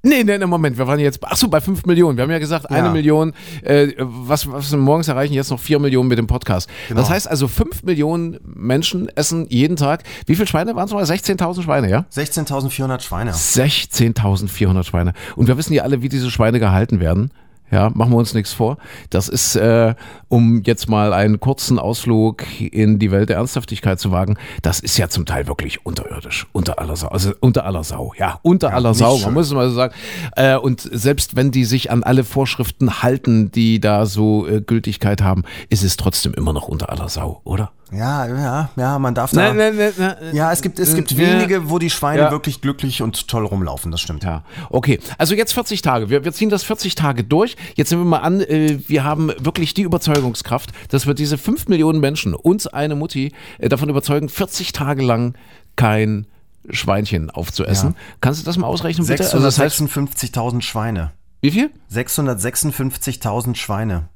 Nee, 0.06 0.22
nee, 0.22 0.38
nee, 0.38 0.46
Moment, 0.46 0.78
wir 0.78 0.86
waren 0.86 1.00
jetzt, 1.00 1.18
ach 1.22 1.36
so, 1.36 1.48
bei 1.48 1.60
5 1.60 1.84
Millionen. 1.84 2.16
Wir 2.16 2.22
haben 2.22 2.30
ja 2.30 2.38
gesagt, 2.38 2.70
eine 2.70 2.86
Ja. 2.86 2.92
Million, 2.92 3.32
äh, 3.62 3.88
was, 3.98 4.48
was 4.48 4.70
wir 4.70 4.78
morgens 4.78 5.08
erreichen, 5.08 5.34
jetzt 5.34 5.50
noch 5.50 5.58
4 5.58 5.80
Millionen 5.80 6.08
mit 6.08 6.16
dem 6.16 6.28
Podcast. 6.28 6.70
Genau. 6.86 7.00
Das 7.00 7.10
heißt 7.10 7.28
also, 7.28 7.48
5 7.48 7.82
Millionen 7.82 8.38
Menschen 8.44 9.08
essen 9.16 9.46
jeden 9.48 9.74
Tag. 9.74 10.04
Wie 10.26 10.36
viele 10.36 10.46
Schweine 10.46 10.76
waren 10.76 10.86
es 10.86 10.92
mal? 10.92 11.02
16.000 11.02 11.62
Schweine, 11.62 11.90
ja? 11.90 12.04
16.400 12.14 13.00
Schweine. 13.00 13.32
16.400 13.32 14.84
Schweine. 14.84 15.12
Und 15.34 15.48
wir 15.48 15.56
wissen 15.56 15.72
ja 15.72 15.82
alle, 15.82 16.02
wie 16.02 16.08
diese 16.08 16.30
Schweine 16.30 16.60
gehalten 16.60 17.00
werden. 17.00 17.32
Ja, 17.70 17.90
machen 17.94 18.12
wir 18.12 18.18
uns 18.18 18.32
nichts 18.32 18.52
vor. 18.52 18.78
Das 19.10 19.28
ist, 19.28 19.56
äh, 19.56 19.94
um 20.28 20.62
jetzt 20.62 20.88
mal 20.88 21.12
einen 21.12 21.40
kurzen 21.40 21.78
Ausflug 21.80 22.44
in 22.60 23.00
die 23.00 23.10
Welt 23.10 23.28
der 23.28 23.36
Ernsthaftigkeit 23.36 23.98
zu 23.98 24.12
wagen, 24.12 24.36
das 24.62 24.78
ist 24.78 24.96
ja 24.98 25.08
zum 25.08 25.26
Teil 25.26 25.48
wirklich 25.48 25.84
unterirdisch, 25.84 26.46
unter 26.52 26.78
aller 26.78 26.94
Sau, 26.94 27.08
also 27.08 27.32
unter 27.40 27.64
aller 27.64 27.82
Sau, 27.82 28.12
ja, 28.16 28.38
unter 28.42 28.72
aller 28.72 28.90
nicht 28.90 28.98
Sau, 28.98 29.18
man 29.18 29.34
muss 29.34 29.46
es 29.46 29.52
mal 29.52 29.68
so 29.68 29.74
sagen. 29.74 29.94
Äh, 30.36 30.56
und 30.56 30.80
selbst 30.80 31.34
wenn 31.34 31.50
die 31.50 31.64
sich 31.64 31.90
an 31.90 32.04
alle 32.04 32.22
Vorschriften 32.22 33.02
halten, 33.02 33.50
die 33.50 33.80
da 33.80 34.06
so 34.06 34.46
äh, 34.46 34.60
Gültigkeit 34.60 35.20
haben, 35.20 35.42
ist 35.68 35.82
es 35.82 35.96
trotzdem 35.96 36.34
immer 36.34 36.52
noch 36.52 36.68
unter 36.68 36.90
aller 36.90 37.08
Sau, 37.08 37.40
oder? 37.42 37.72
Ja, 37.92 38.26
ja, 38.26 38.68
ja, 38.74 38.98
man 38.98 39.14
darf 39.14 39.30
da. 39.30 39.52
nein, 39.54 39.76
nein. 39.76 40.16
Ja, 40.32 40.50
es 40.50 40.60
gibt, 40.60 40.80
es 40.80 40.94
gibt 40.96 41.12
Ja. 41.12 41.18
wenige, 41.18 41.70
wo 41.70 41.78
die 41.78 41.88
Schweine 41.88 42.22
Ja. 42.22 42.30
wirklich 42.32 42.60
glücklich 42.60 43.00
und 43.00 43.28
toll 43.28 43.46
rumlaufen, 43.46 43.92
das 43.92 44.00
stimmt. 44.00 44.24
Ja, 44.24 44.42
okay. 44.70 44.98
Also 45.18 45.36
jetzt 45.36 45.52
40 45.54 45.82
Tage. 45.82 46.10
Wir, 46.10 46.24
wir 46.24 46.32
ziehen 46.32 46.50
das 46.50 46.64
40 46.64 46.96
Tage 46.96 47.22
durch. 47.22 47.56
Jetzt 47.76 47.92
nehmen 47.92 48.02
wir 48.02 48.08
mal 48.10 48.18
an, 48.18 48.40
äh, 48.40 48.80
wir 48.88 49.04
haben 49.04 49.28
wirklich 49.38 49.72
die 49.74 49.82
Überzeugungskraft, 49.82 50.72
dass 50.88 51.06
wir 51.06 51.14
diese 51.14 51.38
5 51.38 51.68
Millionen 51.68 52.00
Menschen, 52.00 52.34
uns 52.34 52.66
eine 52.66 52.96
Mutti, 52.96 53.32
äh, 53.58 53.68
davon 53.68 53.88
überzeugen, 53.88 54.28
40 54.28 54.72
Tage 54.72 55.02
lang 55.02 55.34
kein 55.76 56.26
Schweinchen 56.70 57.30
aufzuessen. 57.30 57.94
Kannst 58.20 58.40
du 58.40 58.44
das 58.44 58.56
mal 58.58 58.66
ausrechnen, 58.66 59.06
bitte? 59.06 59.22
Also 59.22 59.38
das 59.38 59.60
heißt, 59.60 59.76
656.000 59.80 60.62
Schweine. 60.62 61.12
wie 61.40 61.52
viel? 61.52 61.70
656.000 61.92 63.54
Schweine. 63.54 64.08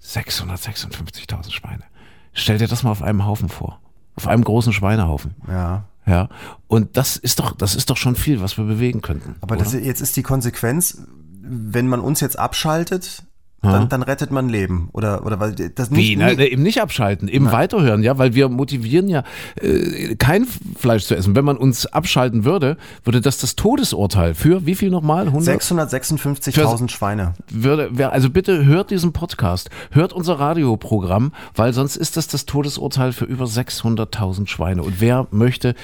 656.000 0.00 1.50
Schweine. 1.52 1.82
Stell 2.36 2.58
dir 2.58 2.68
das 2.68 2.82
mal 2.82 2.90
auf 2.90 3.02
einem 3.02 3.24
Haufen 3.24 3.48
vor. 3.48 3.80
Auf 4.14 4.28
einem 4.28 4.44
großen 4.44 4.72
Schweinehaufen. 4.72 5.34
Ja. 5.48 5.84
Ja. 6.06 6.28
Und 6.68 6.96
das 6.96 7.16
ist 7.16 7.40
doch, 7.40 7.56
das 7.56 7.74
ist 7.74 7.90
doch 7.90 7.96
schon 7.96 8.14
viel, 8.14 8.40
was 8.40 8.58
wir 8.58 8.64
bewegen 8.64 9.00
könnten. 9.00 9.36
Aber 9.40 9.56
das, 9.56 9.72
jetzt 9.72 10.00
ist 10.00 10.16
die 10.16 10.22
Konsequenz, 10.22 11.02
wenn 11.40 11.88
man 11.88 12.00
uns 12.00 12.20
jetzt 12.20 12.38
abschaltet, 12.38 13.24
dann, 13.62 13.88
dann 13.88 14.02
rettet 14.02 14.30
man 14.30 14.48
Leben. 14.48 14.88
Oder, 14.92 15.24
oder 15.24 15.40
weil 15.40 15.52
das 15.52 15.90
Wie? 15.90 16.16
nicht. 16.16 16.18
Na, 16.18 16.32
ne, 16.34 16.46
eben 16.46 16.62
nicht 16.62 16.80
abschalten, 16.80 17.28
eben 17.28 17.50
weiterhören, 17.52 18.02
ja, 18.02 18.18
weil 18.18 18.34
wir 18.34 18.48
motivieren 18.48 19.08
ja, 19.08 19.24
äh, 19.60 20.14
kein 20.16 20.46
Fleisch 20.76 21.04
zu 21.04 21.16
essen. 21.16 21.34
Wenn 21.34 21.44
man 21.44 21.56
uns 21.56 21.86
abschalten 21.86 22.44
würde, 22.44 22.76
würde 23.04 23.20
das 23.20 23.38
das 23.38 23.56
Todesurteil 23.56 24.34
für 24.34 24.66
wie 24.66 24.74
viel 24.74 24.90
nochmal? 24.90 25.26
100? 25.26 25.60
656.000 25.62 26.90
Schweine. 26.90 27.34
Würde, 27.50 27.90
also 28.12 28.30
bitte 28.30 28.64
hört 28.64 28.90
diesen 28.90 29.12
Podcast, 29.12 29.70
hört 29.90 30.12
unser 30.12 30.38
Radioprogramm, 30.38 31.32
weil 31.54 31.72
sonst 31.72 31.96
ist 31.96 32.16
das 32.16 32.28
das 32.28 32.46
Todesurteil 32.46 33.12
für 33.12 33.24
über 33.24 33.46
600.000 33.46 34.46
Schweine. 34.46 34.82
Und 34.82 35.00
wer 35.00 35.26
möchte 35.30 35.74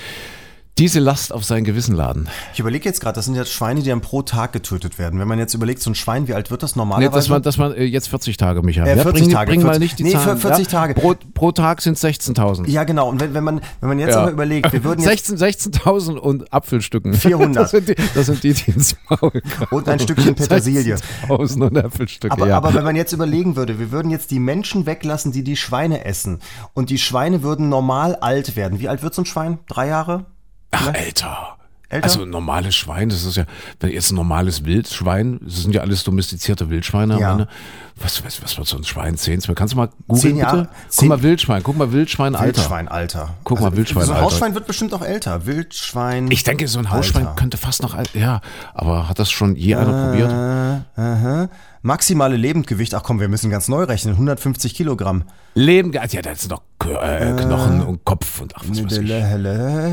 diese 0.78 1.00
Last 1.00 1.32
auf 1.32 1.44
sein 1.44 1.64
Gewissen 1.64 1.94
laden? 1.94 2.28
Ich 2.54 2.60
überlege 2.60 2.88
jetzt 2.88 3.00
gerade, 3.00 3.14
das 3.14 3.26
sind 3.26 3.34
jetzt 3.34 3.52
Schweine, 3.52 3.82
die 3.82 3.90
dann 3.90 4.00
pro 4.00 4.22
Tag 4.22 4.52
getötet 4.52 4.98
werden. 4.98 5.20
Wenn 5.20 5.28
man 5.28 5.38
jetzt 5.38 5.52
überlegt, 5.52 5.82
so 5.82 5.90
ein 5.90 5.94
Schwein, 5.94 6.28
wie 6.28 6.34
alt 6.34 6.50
wird 6.50 6.62
das 6.62 6.76
Nee, 6.76 6.80
normalerweise? 6.80 7.12
das 7.12 7.30
war, 7.30 7.40
das 7.40 7.58
war 7.58 7.76
äh, 7.76 7.84
jetzt 7.84 8.08
40 8.08 8.38
Tage, 8.38 8.62
Micha. 8.62 8.84
Äh, 8.84 8.96
ja, 8.96 9.02
40 9.02 9.22
bring, 9.24 9.30
Tage, 9.34 9.50
Bring 9.50 9.62
mal 9.62 9.72
40 9.74 9.80
nicht 9.80 9.98
die 9.98 10.04
nee, 10.04 10.12
Zahlen. 10.12 10.38
40 10.38 10.64
ja? 10.64 10.70
Tage. 10.70 10.94
Pro, 10.94 11.14
pro 11.34 11.52
Tag 11.52 11.82
sind 11.82 11.98
16.000. 11.98 12.68
ja, 12.70 12.84
genau. 12.84 13.10
Und 13.10 13.20
wenn, 13.20 13.34
wenn, 13.34 13.44
man, 13.44 13.60
wenn 13.80 13.88
man 13.90 13.98
jetzt 13.98 14.14
Ja. 14.14 14.22
aber 14.22 14.30
überlegt, 14.30 14.72
wir 14.72 14.82
würden 14.82 15.00
jetzt 15.02 15.26
16 15.26 15.72
16.000 15.72 16.16
und 16.16 16.52
Apfelstücken. 16.52 17.12
400. 17.14 17.52
Das 17.62 17.70
sind 17.70 17.88
die, 17.88 17.94
das 18.14 18.26
sind 18.26 18.42
die, 18.42 18.54
die 18.54 18.70
ins 18.70 18.96
Maul. 19.08 19.42
Und 19.70 19.88
ein 19.88 20.00
Stückchen 20.00 20.34
Petersilie. 20.34 20.96
16.000 21.28 21.66
und 21.66 21.78
Apfelstücke, 21.78 22.32
Aber, 22.32 22.48
ja. 22.48 22.56
aber 22.56 22.74
wenn 22.74 22.82
man 22.84 22.96
jetzt 22.96 23.12
überlegen 23.12 23.56
würde, 23.56 23.78
wir 23.78 23.92
würden 23.92 24.10
jetzt 24.10 24.30
die 24.30 24.40
Menschen 24.40 24.86
weglassen, 24.86 25.32
die 25.32 25.44
die 25.44 25.56
Schweine 25.56 26.04
essen. 26.04 26.40
Und 26.72 26.90
die 26.90 26.98
Schweine 26.98 27.42
würden 27.42 27.68
normal 27.68 28.16
alt 28.16 28.56
werden. 28.56 28.80
Wie 28.80 28.88
alt 28.88 29.02
wird 29.02 29.14
so 29.14 29.22
ein 29.22 29.26
Schwein? 29.26 29.58
Drei 29.68 29.86
Jahre? 29.88 30.24
Ach, 30.72 30.92
älter. 30.94 31.56
Älter? 31.88 32.04
Also 32.04 32.22
ein 32.22 32.30
normales 32.30 32.74
Schwein, 32.74 33.10
das 33.10 33.24
ist 33.26 33.36
ja, 33.36 33.44
wenn 33.80 33.90
jetzt 33.90 34.10
ein 34.12 34.14
normales 34.14 34.64
Wildschwein, 34.64 35.38
das 35.44 35.56
sind 35.56 35.74
ja 35.74 35.82
alles 35.82 36.04
domestizierte 36.04 36.70
Wildschweine 36.70 37.20
Ja. 37.20 37.32
am 37.32 37.40
Ende. 37.40 37.52
Was, 37.96 38.24
was, 38.24 38.42
was 38.42 38.56
wird 38.56 38.66
so 38.66 38.78
ein 38.78 38.84
Schwein? 38.84 39.18
Zehn? 39.18 39.38
Kannst 39.54 39.74
du 39.74 39.76
mal 39.76 39.88
Zehn 39.90 39.96
googeln, 40.08 40.36
Jahre. 40.38 40.56
bitte? 40.62 40.68
Guck 40.84 40.90
Zehn- 40.90 41.08
mal 41.08 41.22
Wildschwein, 41.22 41.62
guck 41.62 41.76
mal 41.76 41.92
Wildschwein, 41.92 42.34
Alter. 42.34 42.56
Wildschwein, 42.56 42.88
Alter. 42.88 43.34
Guck 43.44 43.60
mal, 43.60 43.76
Wildschwein, 43.76 44.06
So 44.06 44.12
ein 44.12 44.16
Alter. 44.16 44.24
Hausschwein 44.26 44.54
wird 44.54 44.66
bestimmt 44.66 44.94
auch 44.94 45.02
älter. 45.02 45.44
Wildschwein. 45.44 46.30
Ich 46.30 46.44
denke, 46.44 46.66
so 46.66 46.78
ein 46.78 46.90
Hausschwein 46.90 47.26
Alter. 47.26 47.38
könnte 47.38 47.58
fast 47.58 47.82
noch 47.82 47.94
ja. 48.14 48.40
Aber 48.72 49.10
hat 49.10 49.18
das 49.18 49.30
schon 49.30 49.54
je 49.54 49.74
einer 49.74 50.06
probiert? 50.06 50.30
Äh, 50.32 51.00
aha. 51.00 51.48
Maximale 51.82 52.36
Lebendgewicht, 52.36 52.94
ach 52.94 53.02
komm, 53.02 53.18
wir 53.18 53.28
müssen 53.28 53.50
ganz 53.50 53.66
neu 53.68 53.82
rechnen, 53.84 54.14
150 54.14 54.74
Kilogramm. 54.74 55.24
Leben, 55.54 55.92
ja, 55.92 56.02
da 56.06 56.30
ist 56.30 56.48
noch 56.48 56.62
äh, 56.84 57.32
Knochen 57.36 57.82
und 57.82 58.04
Kopf 58.04 58.40
und 58.40 58.54
ach, 58.56 58.64
was 58.68 58.84
weiß 58.84 58.98
ich. 58.98 59.08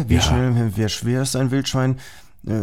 Wie, 0.09 0.15
Ja. 0.15 0.21
schnell, 0.21 0.71
wie 0.75 0.89
schwer 0.89 1.23
ist 1.23 1.35
ein 1.35 1.49
Wildschwein? 1.49 1.97
Äh, 2.47 2.61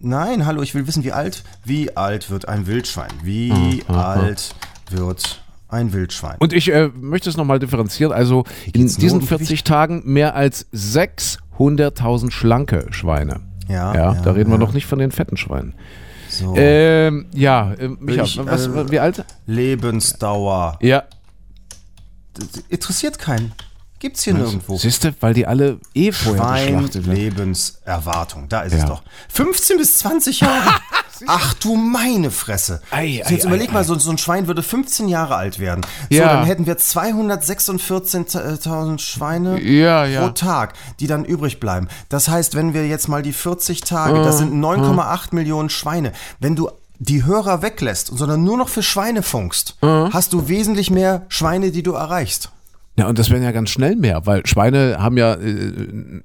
nein, 0.00 0.44
hallo, 0.44 0.60
ich 0.62 0.74
will 0.74 0.86
wissen, 0.86 1.02
wie 1.02 1.12
alt. 1.12 1.44
Wie 1.64 1.96
alt 1.96 2.30
wird 2.30 2.46
ein 2.46 2.66
Wildschwein? 2.66 3.10
Wie 3.22 3.82
alt 3.88 4.54
wird 4.90 5.42
ein 5.68 5.94
Wildschwein? 5.94 6.36
Und 6.38 6.52
ich 6.52 6.70
äh, 6.70 6.90
möchte 6.94 7.30
es 7.30 7.38
nochmal 7.38 7.58
differenzieren. 7.58 8.12
Also 8.12 8.44
in 8.72 8.86
diesen 8.86 9.20
um 9.20 9.26
40 9.26 9.64
Tagen 9.64 10.02
mehr 10.04 10.34
als 10.34 10.66
600.000 10.74 12.30
schlanke 12.30 12.86
Schweine. 12.90 13.40
Ja, 13.68 13.94
ja, 13.94 14.14
ja, 14.14 14.20
da 14.20 14.32
reden 14.32 14.50
wir 14.50 14.58
noch 14.58 14.74
nicht 14.74 14.86
von 14.86 14.98
den 14.98 15.10
fetten 15.12 15.38
Schweinen. 15.38 15.74
So. 16.32 16.54
Ähm, 16.56 17.26
ja, 17.34 17.72
äh, 17.74 17.88
Micha, 17.88 18.24
Ich, 18.24 18.38
was, 18.44 18.66
äh, 18.66 18.90
wie 18.90 18.98
alt? 19.00 19.24
Lebensdauer. 19.46 20.78
Ja, 20.80 21.04
Das 22.34 22.46
interessiert 22.68 23.18
keinen. 23.18 23.52
Gibt's 24.02 24.24
hier 24.24 24.34
nirgendwo. 24.34 24.76
siehst 24.76 25.04
du, 25.04 25.14
weil 25.20 25.32
die 25.32 25.46
alle 25.46 25.78
eh 25.94 26.10
vorher 26.10 26.42
Schwein. 26.42 26.90
Lebenserwartung. 26.92 28.48
Da 28.48 28.62
ist 28.62 28.72
es 28.74 28.80
Ja. 28.80 28.86
doch. 28.88 29.02
15 29.28 29.78
bis 29.78 29.98
20 29.98 30.40
Jahre. 30.40 30.70
Ach 31.28 31.54
du 31.54 31.76
meine 31.76 32.32
Fresse. 32.32 32.82
Ei, 32.90 33.22
so, 33.24 33.32
jetzt 33.32 33.44
ei, 33.44 33.48
überleg 33.48 33.68
ei, 33.70 33.74
mal, 33.74 33.80
ei. 33.80 33.84
so, 33.84 33.96
so 33.96 34.10
ein 34.10 34.18
Schwein 34.18 34.48
würde 34.48 34.64
15 34.64 35.06
Jahre 35.06 35.36
alt 35.36 35.60
werden. 35.60 35.82
So, 36.10 36.16
Ja. 36.18 36.34
dann 36.34 36.44
hätten 36.46 36.66
wir 36.66 36.78
246.000 36.78 38.98
Schweine 39.00 39.60
Ja, 39.62 40.04
pro 40.20 40.30
Tag, 40.30 40.74
die 41.00 41.06
dann 41.06 41.24
übrig 41.24 41.60
bleiben. 41.60 41.88
Das 42.08 42.28
heißt, 42.28 42.54
wenn 42.56 42.74
wir 42.74 42.86
jetzt 42.88 43.08
mal 43.08 43.22
die 43.22 43.32
40 43.32 43.82
Tage, 43.82 44.22
das 44.22 44.36
Äh, 44.36 44.38
sind 44.38 44.54
9,8 44.60 45.34
Millionen 45.34 45.70
Schweine. 45.70 46.12
Wenn 46.40 46.56
du 46.56 46.70
die 46.98 47.24
Hörer 47.24 47.62
weglässt, 47.62 48.08
sondern 48.14 48.44
nur 48.44 48.56
noch 48.56 48.68
für 48.68 48.82
Schweine 48.82 49.22
funkst, 49.22 49.76
Äh. 49.82 49.86
hast 49.86 50.32
du 50.32 50.48
wesentlich 50.48 50.90
mehr 50.90 51.22
Schweine, 51.28 51.70
die 51.70 51.82
du 51.82 51.92
erreichst. 51.92 52.50
Ja, 52.98 53.08
und 53.08 53.18
das 53.18 53.30
werden 53.30 53.42
ja 53.42 53.52
ganz 53.52 53.70
schnell 53.70 53.96
mehr, 53.96 54.26
weil 54.26 54.44
Schweine 54.46 54.96
haben 54.98 55.16
ja, 55.16 55.32
äh, 55.34 55.72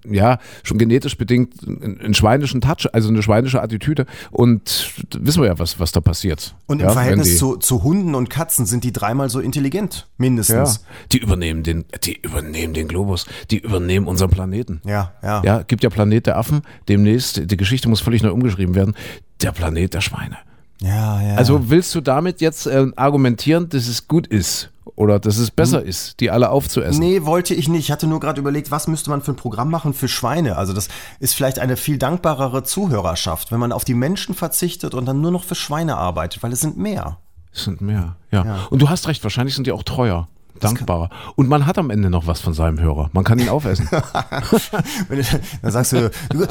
ja, 0.04 0.38
schon 0.64 0.78
genetisch 0.78 1.18
bedingt 1.18 1.54
einen, 1.66 2.02
einen 2.02 2.14
schweinischen 2.14 2.60
Touch, 2.60 2.88
also 2.92 3.08
eine 3.08 3.24
schweinische 3.24 3.62
Attitüde. 3.62 4.06
Und 4.32 4.92
wissen 5.18 5.42
wir 5.42 5.48
ja, 5.48 5.60
was, 5.60 5.80
was 5.80 5.94
da 5.94 6.02
passiert. 6.02 6.56
Und 6.66 6.82
ja, 6.82 6.88
im 6.88 6.94
Verhältnis 6.94 7.30
die, 7.30 7.36
zu, 7.38 7.56
zu 7.56 7.84
Hunden 7.84 8.16
und 8.16 8.30
Katzen 8.30 8.66
sind 8.66 8.84
die 8.84 8.92
dreimal 8.92 9.30
so 9.30 9.40
intelligent, 9.40 9.96
Ja, 9.96 10.06
mindestens. 10.18 10.84
die 11.14 11.20
übernehmen 11.20 11.64
den, 11.64 11.86
die 12.04 12.20
übernehmen 12.22 12.74
den 12.74 12.90
Globus, 12.90 13.28
die 13.50 13.60
übernehmen 13.60 14.06
unseren 14.06 14.30
Planeten. 14.30 14.82
Ja, 14.84 15.14
ja. 15.24 15.42
Ja, 15.46 15.62
gibt 15.62 15.84
ja 15.84 15.90
Planet 15.90 16.28
der 16.28 16.38
Affen, 16.38 16.64
demnächst, 16.90 17.50
die 17.50 17.58
Geschichte 17.58 17.88
muss 17.88 18.02
völlig 18.02 18.24
neu 18.24 18.32
umgeschrieben 18.32 18.76
werden, 18.76 18.94
der 19.42 19.54
Planet 19.54 19.94
der 19.94 20.02
Schweine. 20.02 20.38
Ja, 20.82 21.22
ja. 21.22 21.36
Also 21.36 21.70
willst 21.70 21.96
du 21.96 22.02
damit 22.02 22.42
jetzt 22.42 22.68
äh, 22.68 22.88
argumentieren, 22.98 23.70
dass 23.70 23.88
es 23.88 24.10
gut 24.10 24.28
ist 24.28 24.70
oder 24.98 25.20
dass 25.20 25.38
es 25.38 25.52
besser 25.52 25.82
ist, 25.84 26.20
die 26.20 26.32
alle 26.32 26.50
aufzuessen? 26.50 27.00
Nee, 27.00 27.24
wollte 27.24 27.54
ich 27.54 27.70
nicht. 27.70 27.86
Ich 27.86 27.92
hatte 27.92 28.08
nur 28.08 28.20
gerade 28.20 28.42
überlegt, 28.42 28.72
was 28.72 28.88
müsste 28.88 29.12
man 29.12 29.22
für 29.22 29.32
ein 29.32 29.36
Programm 29.38 29.70
machen 29.70 29.94
für 29.94 30.08
Schweine? 30.08 30.58
Also 30.58 30.74
das 30.74 30.90
ist 31.20 31.34
vielleicht 31.36 31.60
eine 31.60 31.78
viel 31.78 31.98
dankbarere 32.00 32.64
Zuhörerschaft, 32.64 33.52
wenn 33.52 33.60
man 33.60 33.72
auf 33.72 33.86
die 33.86 33.94
Menschen 33.94 34.34
verzichtet 34.36 34.96
und 34.96 35.06
dann 35.06 35.22
nur 35.22 35.32
noch 35.32 35.44
für 35.46 35.54
Schweine 35.56 35.96
arbeitet, 35.98 36.42
weil 36.42 36.52
es 36.52 36.60
sind 36.62 36.78
mehr. 36.78 37.20
Es 37.54 37.64
sind 37.64 37.80
mehr, 37.80 38.18
ja. 38.32 38.68
Und 38.72 38.82
du 38.82 38.90
hast 38.90 39.08
recht, 39.08 39.24
wahrscheinlich 39.24 39.56
sind 39.56 39.68
die 39.68 39.72
auch 39.72 39.84
treuer. 39.84 40.28
Dankbarer. 40.60 41.12
Und 41.36 41.48
man 41.48 41.68
hat 41.68 41.78
am 41.78 41.92
Ende 41.92 42.10
noch 42.10 42.26
was 42.26 42.42
von 42.42 42.56
seinem 42.56 42.80
Hörer. 42.80 43.12
Man 43.14 43.24
kann 43.24 43.38
ihn 43.38 43.50
aufessen. 43.50 43.88
Dann 45.62 45.72
sagst 45.72 45.92
du, 45.92 46.10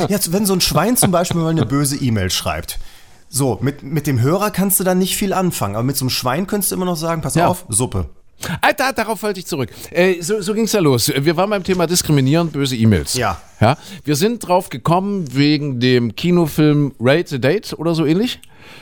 jetzt, 0.09 0.33
wenn 0.33 0.47
so 0.47 0.53
ein 0.55 0.61
Schwein 0.61 0.97
zum 0.97 1.11
Beispiel 1.11 1.41
mal 1.41 1.51
eine 1.51 1.67
böse 1.67 1.97
E-Mail 1.97 2.31
schreibt. 2.31 2.79
So, 3.29 3.59
mit, 3.61 3.83
mit 3.83 4.07
dem 4.07 4.21
Hörer 4.21 4.51
kannst 4.53 4.79
du 4.79 4.85
dann 4.85 4.99
nicht 4.99 5.17
viel 5.17 5.33
anfangen, 5.33 5.75
aber 5.75 5.83
mit 5.83 5.97
so 5.97 6.05
einem 6.05 6.11
Schwein 6.11 6.47
könntest 6.47 6.71
du 6.71 6.77
immer 6.77 6.85
noch 6.85 6.97
sagen, 6.97 7.23
pass 7.23 7.35
Ja. 7.35 7.49
auf, 7.49 7.65
Suppe. 7.69 8.09
Alter, 8.61 8.93
darauf 8.93 9.23
wollte 9.23 9.41
ich 9.41 9.47
zurück. 9.47 9.71
Äh, 9.91 10.21
so 10.21 10.41
so 10.41 10.53
ging 10.55 10.65
es 10.65 10.73
ja 10.73 10.81
los. 10.81 11.11
Wir 11.17 11.37
waren 11.37 11.51
beim 11.51 11.65
Thema 11.65 11.87
Diskriminieren, 11.87 12.51
böse 12.51 12.77
E-Mails. 12.77 13.15
Ja. 13.15 13.41
ja. 13.61 13.77
Wir 14.05 14.17
sind 14.17 14.47
drauf 14.47 14.69
gekommen 14.69 15.25
wegen 15.35 15.81
dem 15.81 16.15
Kinofilm 16.15 16.93
Rate 17.01 17.29
the 17.29 17.41
Date 17.41 17.75
oder 17.79 17.95
so 17.95 18.05
ähnlich. 18.07 18.41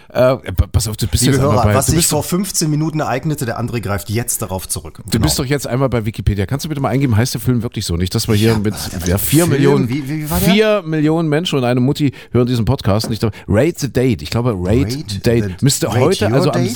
Äh, 0.08 0.36
pass 0.72 0.88
auf, 0.88 0.96
du 0.96 1.06
bist 1.06 1.24
Liebe 1.24 1.34
jetzt 1.36 1.42
Hörer, 1.42 1.62
bei. 1.62 1.74
was 1.74 1.88
sich 1.88 2.06
vor 2.06 2.22
15 2.22 2.70
Minuten 2.70 3.00
ereignete, 3.00 3.44
der 3.44 3.60
André 3.60 3.80
greift 3.80 4.08
jetzt 4.08 4.40
darauf 4.40 4.66
zurück. 4.68 5.00
du 5.10 5.18
bist 5.20 5.38
doch 5.38 5.44
jetzt 5.44 5.66
einmal 5.66 5.88
bei 5.90 6.06
Wikipedia. 6.06 6.46
Kannst 6.46 6.64
du 6.64 6.68
bitte 6.70 6.80
mal 6.80 6.88
eingeben, 6.88 7.16
heißt 7.16 7.34
der 7.34 7.40
Film 7.40 7.62
wirklich 7.62 7.84
so? 7.84 7.96
Nicht, 7.96 8.14
dass 8.14 8.26
wir 8.26 8.34
hier 8.34 8.52
Ja, 8.52 8.58
mit 8.58 8.74
ja, 9.06 9.18
vier 9.18 9.40
Film, 9.44 9.50
Millionen, 9.50 9.88
wie- 9.90 10.08
wie- 10.08 10.26
vier 10.26 10.82
Millionen 10.86 11.28
Menschen 11.28 11.58
und 11.58 11.64
eine 11.64 11.80
Mutti 11.80 12.12
hören 12.32 12.46
diesen 12.46 12.64
Podcast 12.64 13.10
nicht. 13.10 13.22
Rate 13.46 13.74
the 13.76 13.92
Date. 13.92 14.22
Ich 14.22 14.30
glaube, 14.30 14.54
Rate, 14.56 14.84
Rate 14.84 15.04
the 15.08 15.20
Date. 15.20 15.62
Müsste 15.62 15.92
heute, 15.92 16.32
also 16.32 16.50
am? 16.50 16.66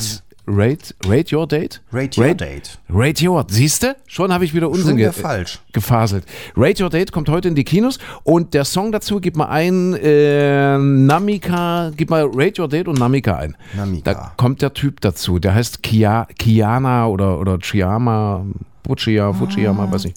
Rate, 0.51 0.95
rate 1.07 1.31
Your 1.37 1.47
Date? 1.47 1.83
Rate 1.93 2.19
Your 2.19 2.35
Date. 2.35 2.79
Rate 2.89 3.23
Your, 3.23 3.45
siehst 3.51 3.83
du? 3.83 3.95
Schon 4.07 4.33
habe 4.33 4.47
ich 4.47 4.55
wieder 4.55 4.71
Unsinn 4.71 4.97
ge 4.97 5.13
falsch. 5.13 5.59
gefaselt. 5.75 6.25
Rate 6.57 6.83
Your 6.83 6.89
Date 6.89 7.13
kommt 7.13 7.29
heute 7.29 7.49
in 7.49 7.55
die 7.55 7.65
Kinos 7.65 7.99
und 8.25 8.55
der 8.55 8.65
Song 8.65 8.91
dazu, 8.91 9.21
gib 9.21 9.37
mal 9.37 9.49
ein, 9.49 9.93
äh, 9.95 10.79
Namika, 10.79 11.91
gib 11.95 12.09
mal 12.09 12.25
Rate 12.33 12.63
Your 12.63 12.69
Date 12.69 12.89
und 12.89 12.99
Namika 12.99 13.37
ein. 13.37 13.57
Namika. 13.77 14.15
Da 14.15 14.33
kommt 14.39 14.63
der 14.63 14.73
Typ 14.73 15.03
dazu, 15.03 15.39
der 15.39 15.55
heißt 15.55 15.83
Kia, 15.83 16.27
Kiana 16.39 17.07
oder, 17.09 17.39
oder 17.39 17.59
Chiama, 17.61 18.47
Fuchia, 18.87 19.35
Fuchiyama, 19.35 19.93
weiß 19.93 20.07
ich. 20.07 20.15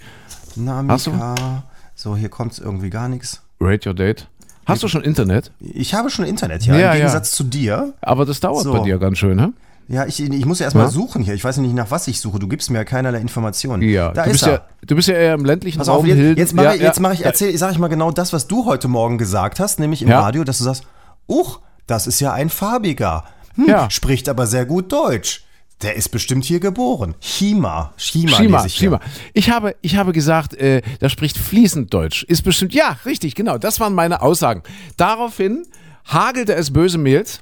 Hast 0.88 1.08
du? 1.08 1.12
Namika. 1.12 1.64
So, 1.94 2.16
hier 2.16 2.30
kommt 2.30 2.58
irgendwie 2.58 2.90
gar 2.90 3.10
nichts. 3.10 3.42
Rate 3.60 3.90
Your 3.90 3.96
Date. 3.96 4.28
Hast 4.66 4.82
du 4.82 4.88
schon 4.88 5.02
Internet? 5.04 5.52
Ich 5.60 5.94
habe 5.94 6.10
schon 6.10 6.24
Internet 6.24 6.64
hier, 6.64 6.76
Ja, 6.76 6.80
im 6.80 6.86
ja. 6.86 6.94
Gegensatz 6.94 7.32
zu 7.32 7.44
dir. 7.44 7.94
Aber 8.00 8.26
das 8.26 8.40
dauert 8.40 8.64
So. 8.64 8.72
bei 8.72 8.80
dir 8.80 8.98
ganz 8.98 9.18
schön, 9.18 9.36
ne? 9.36 9.52
Ja, 9.92 10.06
ich, 10.06 10.20
ich 10.22 10.46
muss 10.46 10.60
ja 10.60 10.66
erstmal 10.66 10.86
Ja? 10.86 10.92
suchen 10.92 11.22
hier. 11.22 11.34
Ich 11.34 11.44
weiß 11.44 11.58
ja 11.58 11.62
nicht, 11.62 11.74
nach 11.76 11.92
was 11.92 12.08
ich 12.08 12.22
suche. 12.22 12.40
Du 12.40 12.48
gibst 12.48 12.70
mir 12.70 12.78
ja 12.80 12.84
keinerlei 12.86 13.20
Informationen. 13.20 13.84
Ja, 13.84 14.12
da 14.12 14.24
du, 14.24 14.30
ist 14.30 14.34
bist 14.34 14.44
er. 14.48 14.54
ja, 14.54 14.62
du 14.88 14.96
bist 14.96 15.08
ja 15.08 15.16
eher 15.16 15.34
im 15.34 15.44
ländlichen 15.46 15.80
Pass 15.80 15.90
Raum. 15.90 16.00
auf, 16.00 16.06
jetzt, 16.06 16.38
jetzt 16.38 16.54
mache 16.54 16.66
ja, 16.68 16.74
ich, 16.76 16.82
jetzt 16.82 16.96
ja. 16.98 17.02
mach 17.02 17.14
ich, 17.14 17.26
erzähl, 17.26 17.58
sag 17.58 17.72
ich 17.74 17.78
mal 17.78 17.88
genau 17.90 18.12
das, 18.12 18.32
was 18.34 18.48
du 18.48 18.66
heute 18.66 18.88
Morgen 18.88 19.18
gesagt 19.18 19.60
hast, 19.60 19.80
nämlich 19.80 20.02
im. 20.02 20.10
Radio, 20.12 20.44
dass 20.44 20.58
du 20.60 20.64
sagst, 20.64 20.84
uch, 21.28 21.60
das 21.88 22.08
ist 22.08 22.20
ja 22.20 22.32
ein 22.34 22.50
farbiger. 22.50 23.26
Hm, 23.56 23.68
Ja. 23.68 23.90
Spricht 23.90 24.30
aber 24.30 24.48
sehr 24.48 24.66
gut 24.66 24.92
Deutsch. 24.92 25.44
Der 25.82 25.96
ist 25.96 26.10
bestimmt 26.10 26.46
hier 26.46 26.60
geboren. 26.60 27.16
Chima. 27.20 27.92
Chima, 27.98 28.30
Schima, 28.38 28.58
lese 28.58 28.68
ich 28.68 28.76
hier. 28.76 28.90
Schima. 28.90 29.00
Ich 29.34 29.50
habe, 29.50 29.76
ich 29.82 29.96
habe 29.98 30.12
gesagt, 30.14 30.54
äh, 30.54 30.84
der 31.02 31.10
spricht 31.10 31.38
fließend 31.40 31.92
Deutsch. 31.92 32.24
Ist 32.24 32.44
bestimmt, 32.44 32.74
ja, 32.76 32.98
richtig, 33.06 33.34
genau. 33.34 33.58
Das 33.58 33.80
waren 33.80 33.94
meine 33.96 34.22
Aussagen. 34.22 34.62
Daraufhin 34.96 35.64
hagelte 36.06 36.54
es 36.54 36.72
böse 36.72 37.00
Mails. 37.00 37.42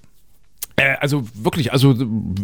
Äh, 0.80 0.96
also 1.02 1.26
wirklich, 1.34 1.74
also 1.74 1.96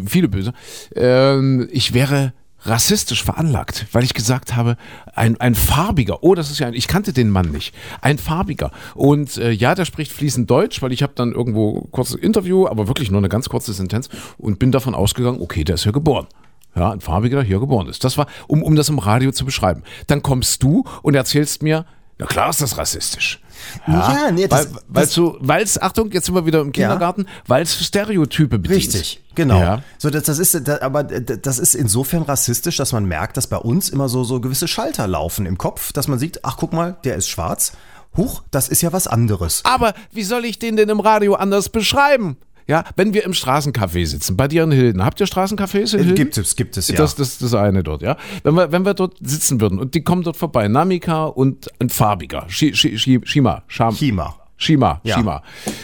viele 0.06 0.28
böse. 0.28 0.52
Ähm, 0.94 1.68
ich 1.72 1.94
wäre 1.94 2.34
rassistisch 2.60 3.22
veranlagt, 3.22 3.86
weil 3.92 4.04
ich 4.04 4.12
gesagt 4.12 4.56
habe, 4.56 4.76
ein, 5.14 5.40
ein 5.40 5.54
farbiger, 5.54 6.22
oh, 6.22 6.34
das 6.34 6.50
ist 6.50 6.58
ja 6.58 6.66
ein, 6.66 6.74
ich 6.74 6.88
kannte 6.88 7.12
den 7.12 7.30
Mann 7.30 7.50
nicht, 7.50 7.74
ein 8.02 8.18
farbiger. 8.18 8.72
Und 8.94 9.36
äh, 9.36 9.52
ja, 9.52 9.74
der 9.74 9.84
spricht 9.84 10.12
fließend 10.12 10.50
Deutsch, 10.50 10.82
weil 10.82 10.92
ich 10.92 11.02
habe 11.02 11.12
dann 11.14 11.32
irgendwo 11.32 11.82
kurzes 11.92 12.16
Interview, 12.16 12.66
aber 12.66 12.88
wirklich 12.88 13.10
nur 13.10 13.20
eine 13.20 13.28
ganz 13.28 13.48
kurze 13.48 13.72
Sentenz 13.72 14.08
und 14.36 14.58
bin 14.58 14.72
davon 14.72 14.94
ausgegangen, 14.94 15.40
okay, 15.40 15.64
der 15.64 15.76
ist 15.76 15.84
hier 15.84 15.92
geboren. 15.92 16.26
Ja, 16.74 16.90
ein 16.90 17.00
farbiger, 17.00 17.36
der 17.36 17.46
hier 17.46 17.60
geboren 17.60 17.88
ist. 17.88 18.04
Das 18.04 18.18
war, 18.18 18.26
um, 18.48 18.62
um 18.62 18.76
das 18.76 18.90
im 18.90 18.98
Radio 18.98 19.32
zu 19.32 19.46
beschreiben. 19.46 19.82
Dann 20.08 20.22
kommst 20.22 20.62
du 20.62 20.84
und 21.02 21.14
erzählst 21.14 21.62
mir, 21.62 21.86
na 22.18 22.26
klar 22.26 22.50
ist 22.50 22.62
das 22.62 22.78
rassistisch. 22.78 23.40
Ja, 23.86 24.30
nee, 24.30 24.46
das- 24.48 24.72
weil, 24.72 24.80
weil 24.88 25.04
das- 25.06 25.20
weil's, 25.40 25.80
Achtung, 25.82 26.10
jetzt 26.12 26.26
sind 26.26 26.34
wir 26.34 26.46
wieder 26.46 26.60
im 26.60 26.72
Kindergarten, 26.72 27.26
weil 27.46 27.62
es 27.62 27.74
Stereotype 27.84 28.58
bedient. 28.58 28.76
Richtig, 28.94 29.22
genau. 29.34 29.58
Ja. 29.60 29.82
So, 29.98 30.10
das, 30.10 30.24
das 30.24 30.38
ist, 30.38 30.68
da, 30.68 30.80
aber 30.82 31.02
das 31.04 31.58
ist 31.58 31.74
insofern 31.74 32.22
rassistisch, 32.22 32.76
dass 32.76 32.92
man 32.92 33.06
merkt, 33.06 33.36
dass 33.36 33.46
bei 33.46 33.56
uns 33.58 33.88
immer 33.88 34.08
so, 34.08 34.24
so 34.24 34.40
gewisse 34.40 34.68
Schalter 34.68 35.06
laufen 35.06 35.46
im 35.46 35.58
Kopf, 35.58 35.92
dass 35.92 36.06
man 36.08 36.18
sieht, 36.18 36.44
ach 36.44 36.56
guck 36.58 36.72
mal, 36.72 36.96
der 37.04 37.16
ist 37.16 37.28
schwarz. 37.28 37.72
Huch, 38.16 38.42
das 38.50 38.68
ist 38.68 38.80
ja 38.82 38.92
was 38.94 39.06
anderes. 39.06 39.60
Aber 39.64 39.92
wie 40.12 40.22
soll 40.24 40.44
ich 40.46 40.58
den 40.58 40.76
denn 40.76 40.88
im 40.88 41.00
Radio 41.00 41.34
anders 41.34 41.68
beschreiben? 41.68 42.38
Ja, 42.68 42.84
wenn 42.96 43.14
wir 43.14 43.24
im 43.24 43.32
Straßencafé 43.32 44.06
sitzen, 44.06 44.36
bei 44.36 44.48
dir 44.48 44.64
in 44.64 44.72
Hilden. 44.72 45.04
Habt 45.04 45.20
ihr 45.20 45.26
Straßencafés 45.26 45.94
in 45.94 46.00
Hilden? 46.04 46.14
Gibt 46.16 46.36
es, 46.36 46.56
gibt 46.56 46.76
es, 46.76 46.88
ja. 46.88 46.96
Das, 46.96 47.14
das, 47.14 47.38
das 47.38 47.54
eine 47.54 47.82
dort, 47.84 48.02
ja. 48.02 48.16
Wenn 48.42 48.54
wir, 48.54 48.72
wenn 48.72 48.84
wir 48.84 48.94
dort 48.94 49.14
sitzen 49.20 49.60
würden 49.60 49.78
und 49.78 49.94
die 49.94 50.02
kommen 50.02 50.22
dort 50.22 50.36
vorbei, 50.36 50.66
Namika 50.66 51.26
und 51.26 51.70
ein 51.78 51.90
farbiger, 51.90 52.44
Shi, 52.48 52.74
Shi, 52.74 52.98
Shi, 52.98 53.20
Shima, 53.24 53.62
Sham, 53.68 53.94
Chima. 53.94 54.34
Shima, 54.58 55.00
Ja. 55.04 55.18
Shima. 55.18 55.42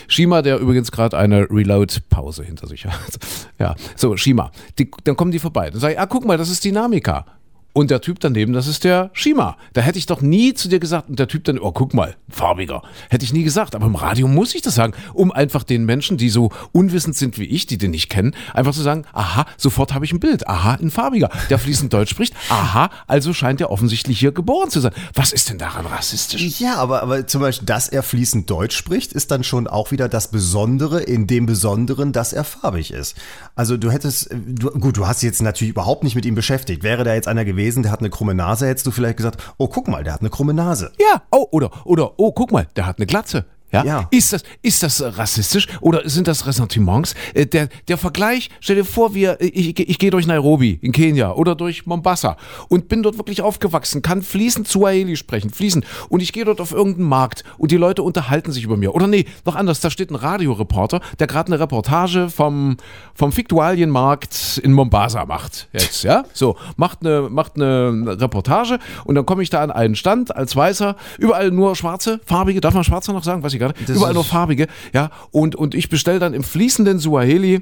Shima, 0.08 0.42
der 0.42 0.58
übrigens 0.58 0.90
gerade 0.90 1.18
eine 1.18 1.46
Reload-Pause 1.50 2.42
hinter 2.42 2.66
sich 2.66 2.86
hat. 2.86 2.92
Ja, 3.58 3.76
so, 3.96 4.16
Shima. 4.16 4.50
Die, 4.78 4.90
dann 5.04 5.14
kommen 5.14 5.30
die 5.30 5.38
vorbei. 5.38 5.70
Dann 5.70 5.78
sage 5.78 5.92
ich, 5.94 6.00
ah, 6.00 6.06
guck 6.06 6.24
mal, 6.24 6.36
das 6.38 6.48
ist 6.48 6.64
die 6.64 6.72
Namika. 6.72 7.26
Und 7.72 7.90
der 7.90 8.02
Typ 8.02 8.20
daneben, 8.20 8.52
das 8.52 8.66
ist 8.66 8.84
der 8.84 9.10
Shima. 9.14 9.56
Da 9.72 9.80
hätte 9.80 9.98
ich 9.98 10.06
doch 10.06 10.20
nie 10.20 10.52
zu 10.52 10.68
dir 10.68 10.78
gesagt, 10.78 11.08
und 11.08 11.18
der 11.18 11.28
Typ 11.28 11.44
dann, 11.44 11.58
oh, 11.58 11.72
guck 11.72 11.94
mal, 11.94 12.16
farbiger. 12.28 12.82
Hätte 13.08 13.24
ich 13.24 13.32
nie 13.32 13.44
gesagt. 13.44 13.74
Aber 13.74 13.86
im 13.86 13.94
Radio 13.94 14.28
muss 14.28 14.54
ich 14.54 14.60
das 14.60 14.74
sagen, 14.74 14.92
um 15.14 15.32
einfach 15.32 15.62
den 15.62 15.84
Menschen, 15.84 16.18
die 16.18 16.28
so 16.28 16.50
unwissend 16.72 17.16
sind 17.16 17.38
wie 17.38 17.44
ich, 17.44 17.66
die 17.66 17.78
den 17.78 17.92
nicht 17.92 18.10
kennen, 18.10 18.34
einfach 18.52 18.74
zu 18.74 18.82
sagen, 18.82 19.04
aha, 19.12 19.46
sofort 19.56 19.94
habe 19.94 20.04
ich 20.04 20.12
ein 20.12 20.20
Bild. 20.20 20.46
Aha, 20.48 20.74
ein 20.74 20.90
farbiger, 20.90 21.30
der 21.48 21.58
fließend 21.58 21.92
Deutsch 21.92 22.10
spricht. 22.10 22.34
Aha, 22.50 22.90
also 23.06 23.32
scheint 23.32 23.60
er 23.60 23.70
offensichtlich 23.70 24.18
hier 24.18 24.32
geboren 24.32 24.68
zu 24.68 24.80
sein. 24.80 24.92
Was 25.14 25.32
ist 25.32 25.48
denn 25.48 25.58
daran 25.58 25.86
rassistisch? 25.86 26.60
Ja, 26.60 26.76
aber, 26.76 27.02
aber 27.02 27.26
zum 27.26 27.40
Beispiel, 27.40 27.66
dass 27.66 27.88
er 27.88 28.02
fließend 28.02 28.50
Deutsch 28.50 28.76
spricht, 28.76 29.14
ist 29.14 29.30
dann 29.30 29.44
schon 29.44 29.66
auch 29.66 29.90
wieder 29.92 30.10
das 30.10 30.30
Besondere 30.30 31.00
in 31.00 31.26
dem 31.26 31.46
Besonderen, 31.46 32.12
dass 32.12 32.34
er 32.34 32.44
farbig 32.44 32.90
ist. 32.92 33.16
Also 33.54 33.78
du 33.78 33.90
hättest, 33.90 34.30
äh, 34.30 34.36
du, 34.46 34.70
gut, 34.70 34.98
du 34.98 35.06
hast 35.06 35.22
dich 35.22 35.28
jetzt 35.28 35.40
natürlich 35.40 35.70
überhaupt 35.70 36.04
nicht 36.04 36.14
mit 36.14 36.26
ihm 36.26 36.34
beschäftigt. 36.34 36.82
Wäre 36.82 37.04
da 37.04 37.14
jetzt 37.14 37.28
einer 37.28 37.44
gewesen, 37.44 37.61
der 37.82 37.92
hat 37.92 38.00
eine 38.00 38.10
krumme 38.10 38.34
Nase, 38.34 38.66
hättest 38.66 38.86
du 38.86 38.90
vielleicht 38.90 39.16
gesagt, 39.16 39.54
oh, 39.56 39.68
guck 39.68 39.88
mal, 39.88 40.04
der 40.04 40.14
hat 40.14 40.20
eine 40.20 40.30
krumme 40.30 40.54
Nase. 40.54 40.92
Ja, 40.98 41.22
oh, 41.30 41.46
oder, 41.50 41.70
oder, 41.84 42.18
oh, 42.18 42.32
guck 42.32 42.52
mal, 42.52 42.66
der 42.76 42.86
hat 42.86 42.98
eine 42.98 43.06
Glatze. 43.06 43.44
Ja? 43.72 43.84
Ja. 43.84 44.08
Ist, 44.10 44.32
das, 44.32 44.42
ist 44.60 44.82
das 44.82 45.00
äh, 45.00 45.06
rassistisch 45.06 45.66
oder 45.80 46.08
sind 46.08 46.28
das 46.28 46.46
Ressentiments? 46.46 47.14
Äh, 47.34 47.46
der, 47.46 47.68
der 47.88 47.96
Vergleich, 47.96 48.50
stell 48.60 48.76
dir 48.76 48.84
vor, 48.84 49.14
wir, 49.14 49.40
äh, 49.40 49.46
ich, 49.46 49.78
ich 49.78 49.98
gehe 49.98 50.10
durch 50.10 50.26
Nairobi 50.26 50.78
in 50.82 50.92
Kenia 50.92 51.32
oder 51.32 51.54
durch 51.54 51.86
Mombasa 51.86 52.36
und 52.68 52.88
bin 52.88 53.02
dort 53.02 53.16
wirklich 53.16 53.40
aufgewachsen, 53.40 54.02
kann 54.02 54.22
fließend 54.22 54.68
Swahili 54.68 55.16
sprechen, 55.16 55.50
fließend. 55.50 55.86
Und 56.10 56.20
ich 56.20 56.32
gehe 56.32 56.44
dort 56.44 56.60
auf 56.60 56.72
irgendeinen 56.72 57.08
Markt 57.08 57.44
und 57.56 57.70
die 57.70 57.76
Leute 57.76 58.02
unterhalten 58.02 58.52
sich 58.52 58.64
über 58.64 58.76
mir. 58.76 58.94
Oder 58.94 59.06
nee, 59.06 59.24
noch 59.46 59.56
anders, 59.56 59.80
da 59.80 59.90
steht 59.90 60.10
ein 60.10 60.16
Radioreporter, 60.16 61.00
der 61.18 61.26
gerade 61.26 61.48
eine 61.48 61.60
Reportage 61.60 62.28
vom, 62.28 62.76
vom 63.14 63.32
Fiktualienmarkt 63.32 64.60
in 64.62 64.72
Mombasa 64.72 65.24
macht. 65.24 65.68
Jetzt, 65.72 66.04
ja? 66.04 66.24
So, 66.34 66.56
macht 66.76 66.98
eine, 67.00 67.28
macht 67.30 67.56
eine 67.56 68.16
Reportage 68.20 68.78
und 69.04 69.14
dann 69.14 69.24
komme 69.24 69.42
ich 69.42 69.48
da 69.48 69.62
an 69.62 69.70
einen 69.70 69.94
Stand 69.94 70.36
als 70.36 70.54
Weißer, 70.54 70.96
überall 71.18 71.50
nur 71.50 71.74
schwarze, 71.74 72.20
farbige, 72.26 72.60
darf 72.60 72.74
man 72.74 72.84
schwarze 72.84 73.12
noch 73.12 73.24
sagen? 73.24 73.42
Weiß 73.42 73.54
ich 73.54 73.61
Das 73.68 73.96
Überall 73.96 74.14
nur 74.14 74.24
farbige, 74.24 74.66
ja. 74.92 75.10
Und, 75.30 75.56
und 75.56 75.74
ich 75.74 75.88
bestelle 75.88 76.18
dann 76.18 76.34
im 76.34 76.42
fließenden 76.42 76.98
Suaheli, 76.98 77.60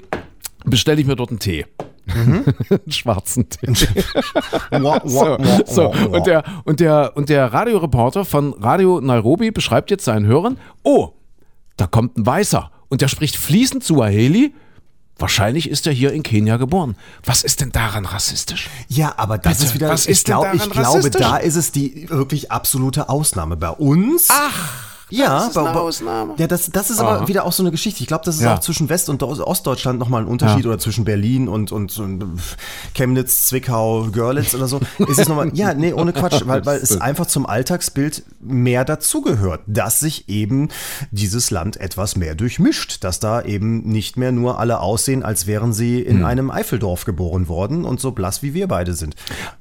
bestelle 0.65 1.01
ich 1.01 1.07
mir 1.07 1.17
dort 1.17 1.31
einen 1.31 1.39
Tee. 1.39 1.67
einen 2.15 2.45
schwarzen 2.89 3.49
Tee. 3.49 3.73
So. 5.67 5.91
Und, 5.91 6.27
der, 6.27 6.45
und, 6.65 6.81
der, 6.81 7.13
und 7.17 7.29
der 7.29 7.53
Radioreporter 7.53 8.25
von 8.25 8.55
Radio 8.55 9.01
Nairobi 9.01 9.51
beschreibt 9.51 9.91
jetzt 9.91 10.05
seinen 10.05 10.27
Hörern, 10.27 10.59
oh, 10.83 11.11
da 11.77 11.87
kommt 11.87 12.17
ein 12.17 12.27
Weißer 12.27 12.71
und 12.89 13.01
der 13.01 13.09
spricht 13.09 13.37
fließend 13.37 13.85
Suaheli. 13.85 14.55
Wahrscheinlich 15.19 15.69
ist 15.69 15.87
er 15.87 15.93
hier 15.93 16.13
in 16.13 16.23
Kenia 16.23 16.57
geboren. 16.57 16.97
Was 17.25 17.43
ist 17.43 17.61
denn 17.61 17.73
daran 17.73 18.07
rassistisch? 18.07 18.71
Ja, 18.89 19.15
aber 19.19 19.37
das 19.37 19.59
Bitte, 19.59 19.65
ist 19.69 19.75
wieder, 19.75 19.89
was 19.91 20.05
ich, 20.07 20.13
ist 20.13 20.29
denn 20.29 20.37
glaub, 20.39 20.55
ich 20.55 20.71
glaube, 20.71 21.11
da 21.11 21.37
ist 21.37 21.57
es 21.57 21.73
die 21.73 22.09
wirklich 22.09 22.51
absolute 22.51 23.11
Ausnahme. 23.11 23.57
Bei 23.57 23.71
uns. 23.71 24.29
Ach, 24.31 24.89
Ja, 25.11 25.38
das 25.40 25.49
ist 25.51 25.57
eine 25.59 25.79
Ausnahme. 25.81 26.35
Ja, 26.38 26.46
das, 26.46 26.70
das 26.70 26.90
ist 26.90 27.01
aber 27.01 27.29
wieder 27.29 27.44
auch 27.44 27.53
so 27.53 27.62
eine 27.62 27.70
Geschichte. 27.70 28.01
Ich 28.03 28.07
glaube, 28.07 28.25
das 28.25 28.37
ist 28.37 28.42
Ja. 28.42 28.55
auch 28.55 28.61
zwischen 28.61 28.88
West- 28.88 29.09
und 29.09 29.23
Ost- 29.23 29.40
Ostdeutschland 29.40 29.99
nochmal 29.99 30.23
ein 30.23 30.29
Unterschied 30.29 30.64
Ja. 30.64 30.70
oder 30.70 30.79
zwischen 30.79 31.05
Berlin 31.05 31.49
und, 31.49 31.73
und, 31.73 31.96
und 31.99 32.25
Chemnitz, 32.94 33.46
Zwickau, 33.46 34.09
Görlitz 34.12 34.55
oder 34.55 34.68
so. 34.68 34.81
Ist 34.99 35.18
es 35.18 35.29
nochmal, 35.29 35.51
ja, 35.55 35.75
nee, 35.75 35.92
ohne 35.92 36.12
Quatsch, 36.12 36.42
weil, 36.46 36.64
weil 36.66 36.79
es 36.79 37.01
einfach 37.01 37.27
zum 37.27 37.46
Alltagsbild 37.46 38.25
mehr 38.40 38.85
dazugehört, 38.85 39.61
dass 39.66 40.01
sich 40.01 40.29
eben 40.29 40.68
dieses 41.11 41.51
Land 41.51 41.77
etwas 41.79 42.16
mehr 42.16 42.35
durchmischt, 42.35 43.05
dass 43.05 43.20
da 43.20 43.42
eben 43.42 43.83
nicht 43.88 44.16
mehr 44.16 44.33
nur 44.33 44.59
alle 44.59 44.81
aussehen, 44.81 45.23
als 45.23 45.46
wären 45.46 45.73
sie 45.73 46.01
in 46.01 46.18
Hm. 46.18 46.25
einem 46.25 46.51
Eifeldorf 46.51 47.05
geboren 47.05 47.49
worden 47.49 47.85
und 47.85 48.01
so 48.01 48.12
blass 48.12 48.42
wie 48.42 48.55
wir 48.55 48.68
beide 48.68 48.94
sind. 48.94 49.14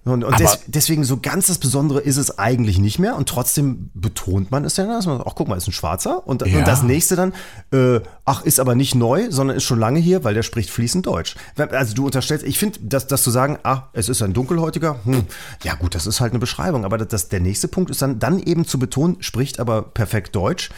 Und, 0.05 0.23
und 0.23 0.39
des, 0.39 0.59
deswegen 0.67 1.03
so 1.03 1.17
ganz 1.21 1.47
das 1.47 1.57
Besondere 1.57 1.99
ist 2.01 2.17
es 2.17 2.37
eigentlich 2.39 2.79
nicht 2.79 2.99
mehr 2.99 3.15
und 3.15 3.29
trotzdem 3.29 3.89
betont 3.93 4.51
man 4.51 4.65
es 4.65 4.77
ja, 4.77 4.85
dass 4.85 5.05
man, 5.05 5.21
ach 5.25 5.35
guck 5.39 5.47
mal, 5.47 5.55
ist 5.55 5.67
ein 5.69 5.71
Schwarzer 5.71 6.27
und, 6.27 6.45
Ja. 6.45 6.59
und 6.59 6.67
das 6.67 6.83
nächste 6.83 7.15
dann, 7.15 7.33
äh, 7.71 8.01
ach, 8.25 8.43
ist 8.43 8.59
aber 8.59 8.75
nicht 8.75 8.93
neu, 8.93 9.27
sondern 9.29 9.55
ist 9.55 9.63
schon 9.63 9.79
lange 9.79 9.99
hier, 9.99 10.25
weil 10.25 10.33
der 10.33 10.43
spricht 10.43 10.69
fließend 10.69 11.05
Deutsch. 11.05 11.35
Also 11.55 11.95
du 11.95 12.05
unterstellst, 12.05 12.45
ich 12.45 12.59
finde, 12.59 12.79
dass, 12.81 13.07
dass 13.07 13.23
zu 13.23 13.31
sagen, 13.31 13.57
ah, 13.63 13.83
es 13.93 14.09
ist 14.09 14.21
ein 14.21 14.33
Dunkelhäutiger, 14.33 14.97
hm, 15.05 15.23
ja 15.63 15.75
gut, 15.75 15.95
das 15.95 16.07
ist 16.07 16.19
halt 16.19 16.33
eine 16.33 16.39
Beschreibung, 16.39 16.83
aber 16.83 16.97
das, 16.97 17.29
der 17.29 17.39
nächste 17.39 17.69
Punkt 17.69 17.89
ist 17.89 18.01
dann, 18.01 18.19
dann 18.19 18.39
eben 18.39 18.65
zu 18.65 18.79
betonen, 18.79 19.15
spricht 19.21 19.61
aber 19.61 19.81
perfekt 19.81 20.35
Deutsch, 20.35 20.71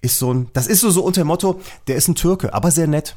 ist 0.00 0.20
so 0.20 0.32
ein, 0.32 0.48
das 0.52 0.68
ist 0.68 0.80
so, 0.80 0.90
so 0.90 1.02
unter 1.02 1.22
dem 1.22 1.26
Motto, 1.26 1.60
der 1.88 1.96
ist 1.96 2.06
ein 2.06 2.14
Türke, 2.14 2.54
aber 2.54 2.70
sehr 2.70 2.86
nett. 2.86 3.16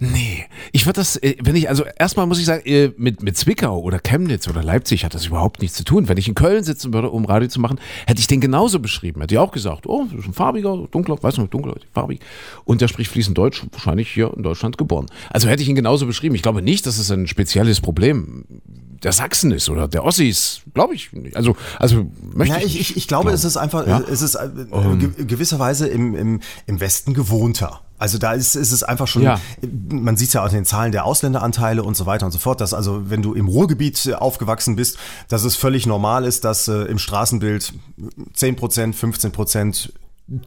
Nee, 0.00 0.44
ich 0.72 0.86
würde 0.86 1.00
das, 1.00 1.16
äh, 1.16 1.36
wenn 1.42 1.56
ich, 1.56 1.68
also 1.68 1.84
erstmal 1.98 2.26
muss 2.26 2.38
ich 2.38 2.44
sagen, 2.44 2.62
äh, 2.64 2.92
mit, 2.96 3.22
mit 3.22 3.36
Zwickau 3.36 3.80
oder 3.80 3.98
Chemnitz 3.98 4.48
oder 4.48 4.62
Leipzig 4.62 5.04
hat 5.04 5.14
das 5.14 5.26
überhaupt 5.26 5.60
nichts 5.60 5.76
zu 5.76 5.84
tun. 5.84 6.08
Wenn 6.08 6.16
ich 6.16 6.28
in 6.28 6.34
Köln 6.34 6.64
sitzen 6.64 6.92
würde, 6.92 7.10
um 7.10 7.24
Radio 7.24 7.48
zu 7.48 7.60
machen, 7.60 7.78
hätte 8.06 8.20
ich 8.20 8.26
den 8.26 8.40
genauso 8.40 8.78
beschrieben. 8.78 9.20
Hätte 9.20 9.34
ich 9.34 9.38
auch 9.38 9.52
gesagt, 9.52 9.86
oh, 9.86 10.06
das 10.10 10.20
ist 10.20 10.26
ein 10.26 10.32
farbiger, 10.32 10.86
dunkler, 10.90 11.22
weiß 11.22 11.38
nicht, 11.38 11.52
dunkler, 11.52 11.74
farbig. 11.92 12.20
Und 12.64 12.80
der 12.80 12.88
spricht 12.88 13.10
fließend 13.10 13.36
Deutsch, 13.36 13.64
wahrscheinlich 13.72 14.10
hier 14.10 14.32
in 14.36 14.42
Deutschland 14.42 14.78
geboren. 14.78 15.06
Also 15.30 15.48
hätte 15.48 15.62
ich 15.62 15.68
ihn 15.68 15.76
genauso 15.76 16.06
beschrieben. 16.06 16.34
Ich 16.34 16.42
glaube 16.42 16.62
nicht, 16.62 16.86
dass 16.86 16.98
es 16.98 17.10
ein 17.10 17.26
spezielles 17.26 17.80
Problem 17.80 18.44
der 19.02 19.12
Sachsen 19.12 19.50
ist 19.50 19.68
oder 19.68 19.88
der 19.88 20.04
Ossis, 20.04 20.62
glaube 20.74 20.94
ich 20.94 21.12
nicht. 21.12 21.36
Also, 21.36 21.56
also 21.78 22.06
möchte 22.34 22.60
ja, 22.60 22.64
ich, 22.64 22.78
ich, 22.78 22.96
ich 22.96 23.08
glaube, 23.08 23.24
glauben. 23.24 23.34
es 23.34 23.44
ist 23.44 23.56
einfach, 23.56 23.86
ja? 23.86 24.00
es 24.00 24.22
ist 24.22 24.36
äh, 24.36 24.48
um. 24.70 25.14
gewisserweise 25.26 25.88
im, 25.88 26.14
im, 26.14 26.40
im 26.66 26.80
Westen 26.80 27.14
gewohnter. 27.14 27.80
Also 27.98 28.18
da 28.18 28.32
ist, 28.32 28.56
ist 28.56 28.72
es 28.72 28.82
einfach 28.82 29.06
schon, 29.06 29.22
ja. 29.22 29.40
man 29.88 30.16
sieht 30.16 30.28
es 30.28 30.34
ja 30.34 30.42
auch 30.42 30.48
in 30.48 30.54
den 30.54 30.64
Zahlen 30.64 30.90
der 30.90 31.04
Ausländeranteile 31.04 31.84
und 31.84 31.96
so 31.96 32.04
weiter 32.04 32.26
und 32.26 32.32
so 32.32 32.38
fort, 32.38 32.60
dass 32.60 32.74
also 32.74 33.10
wenn 33.10 33.22
du 33.22 33.32
im 33.32 33.46
Ruhrgebiet 33.46 34.14
aufgewachsen 34.14 34.74
bist, 34.74 34.98
dass 35.28 35.44
es 35.44 35.54
völlig 35.54 35.86
normal 35.86 36.24
ist, 36.24 36.44
dass 36.44 36.66
äh, 36.66 36.82
im 36.82 36.98
Straßenbild 36.98 37.72
10 38.34 38.56
Prozent, 38.56 38.96
15 38.96 39.30
Prozent 39.30 39.92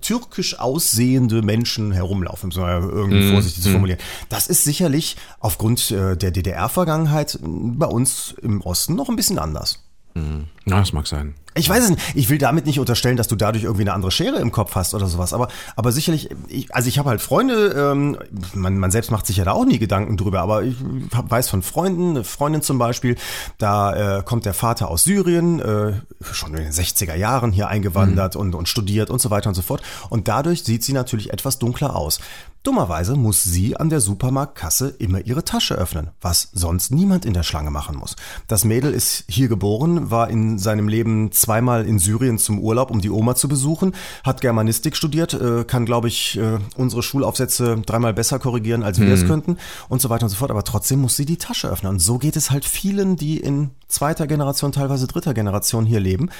türkisch 0.01 0.59
aussehende 0.59 1.41
Menschen 1.41 1.91
herumlaufen, 1.91 2.45
um 2.45 2.49
es 2.49 2.57
irgendwie 2.57 3.29
mm, 3.29 3.31
vorsichtig 3.33 3.61
mm. 3.61 3.65
zu 3.65 3.71
formulieren. 3.71 3.99
Das 4.29 4.47
ist 4.47 4.63
sicherlich 4.63 5.17
aufgrund 5.39 5.91
äh, 5.91 6.15
der 6.15 6.31
DDR-Vergangenheit 6.31 7.37
bei 7.41 7.85
uns 7.85 8.35
im 8.41 8.61
Osten 8.61 8.95
noch 8.95 9.09
ein 9.09 9.15
bisschen 9.15 9.37
anders. 9.37 9.83
Mhm. 10.15 10.45
Ja, 10.65 10.79
das 10.79 10.93
mag 10.93 11.07
sein. 11.07 11.35
Ich 11.57 11.69
weiß 11.69 11.85
es 11.85 11.89
nicht. 11.89 12.01
Ich 12.15 12.29
will 12.29 12.37
damit 12.37 12.65
nicht 12.65 12.79
unterstellen, 12.79 13.15
dass 13.15 13.29
du 13.29 13.35
dadurch 13.37 13.63
irgendwie 13.63 13.83
eine 13.83 13.93
andere 13.93 14.11
Schere 14.11 14.37
im 14.37 14.51
Kopf 14.51 14.75
hast 14.75 14.93
oder 14.93 15.07
sowas. 15.07 15.33
Aber, 15.33 15.47
aber 15.77 15.91
sicherlich, 15.93 16.29
ich, 16.49 16.73
also 16.75 16.89
ich 16.89 16.99
habe 16.99 17.09
halt 17.09 17.21
Freunde, 17.21 17.91
ähm, 17.91 18.17
man, 18.53 18.77
man 18.77 18.91
selbst 18.91 19.09
macht 19.09 19.25
sich 19.25 19.37
ja 19.37 19.45
da 19.45 19.53
auch 19.53 19.65
nie 19.65 19.79
Gedanken 19.79 20.17
drüber, 20.17 20.41
aber 20.41 20.63
ich 20.63 20.75
hab, 21.13 21.31
weiß 21.31 21.49
von 21.49 21.61
Freunden, 21.61 22.09
eine 22.11 22.23
Freundin 22.25 22.61
zum 22.61 22.77
Beispiel, 22.77 23.15
da 23.57 24.17
äh, 24.17 24.23
kommt 24.23 24.45
der 24.45 24.53
Vater 24.53 24.89
aus 24.89 25.05
Syrien, 25.05 25.61
äh, 25.61 25.93
schon 26.31 26.55
in 26.55 26.63
den 26.63 26.73
60er 26.73 27.15
Jahren 27.15 27.53
hier 27.53 27.69
eingewandert 27.69 28.35
mhm. 28.35 28.41
und, 28.41 28.55
und 28.55 28.69
studiert 28.69 29.09
und 29.09 29.21
so 29.21 29.29
weiter 29.29 29.47
und 29.47 29.55
so 29.55 29.61
fort. 29.61 29.81
Und 30.09 30.27
dadurch 30.27 30.65
sieht 30.65 30.83
sie 30.83 30.93
natürlich 30.93 31.31
etwas 31.31 31.57
dunkler 31.57 31.95
aus. 31.95 32.19
Dummerweise 32.65 33.15
muss 33.15 33.43
sie 33.43 33.77
an 33.77 33.91
der 33.91 34.01
Supermarktkasse 34.01 34.89
immer 34.97 35.23
ihre 35.23 35.43
Tasche 35.43 35.75
öffnen, 35.75 36.09
was 36.19 36.49
sonst 36.51 36.89
niemand 36.89 37.23
in 37.23 37.35
der 37.35 37.43
Schlange 37.43 37.69
machen 37.69 37.95
muss. 37.95 38.15
Das 38.47 38.65
Mädel 38.65 38.91
ist 38.91 39.23
hier 39.27 39.47
geboren, 39.49 40.09
war 40.09 40.31
in 40.31 40.57
seinem 40.57 40.87
Leben 40.87 41.31
zweimal 41.31 41.85
in 41.85 41.99
Syrien 41.99 42.39
zum 42.39 42.57
Urlaub, 42.57 42.89
um 42.89 43.01
die 43.01 43.11
Oma 43.11 43.35
zu 43.35 43.47
besuchen, 43.47 43.93
hat 44.23 44.41
Germanistik 44.41 44.95
studiert, 44.95 45.35
äh, 45.35 45.63
kann, 45.63 45.85
glaube 45.85 46.07
ich, 46.07 46.39
äh, 46.39 46.57
unsere 46.75 47.03
Schulaufsätze 47.03 47.83
dreimal 47.85 48.15
besser 48.15 48.39
korrigieren, 48.39 48.81
als 48.81 48.99
wir 48.99 49.05
mhm. 49.05 49.13
es 49.13 49.27
könnten 49.27 49.57
und 49.87 50.01
so 50.01 50.09
weiter 50.09 50.23
und 50.23 50.31
so 50.31 50.37
fort. 50.37 50.49
Aber 50.49 50.63
trotzdem 50.63 51.01
muss 51.01 51.15
sie 51.15 51.27
die 51.27 51.37
Tasche 51.37 51.69
öffnen. 51.69 51.91
Und 51.91 51.99
so 51.99 52.17
geht 52.17 52.35
es 52.35 52.49
halt 52.49 52.65
vielen, 52.65 53.15
die 53.15 53.37
in 53.37 53.69
zweiter 53.87 54.25
Generation, 54.25 54.71
teilweise 54.71 55.05
dritter 55.05 55.35
Generation 55.35 55.85
hier 55.85 55.99
leben. 55.99 56.31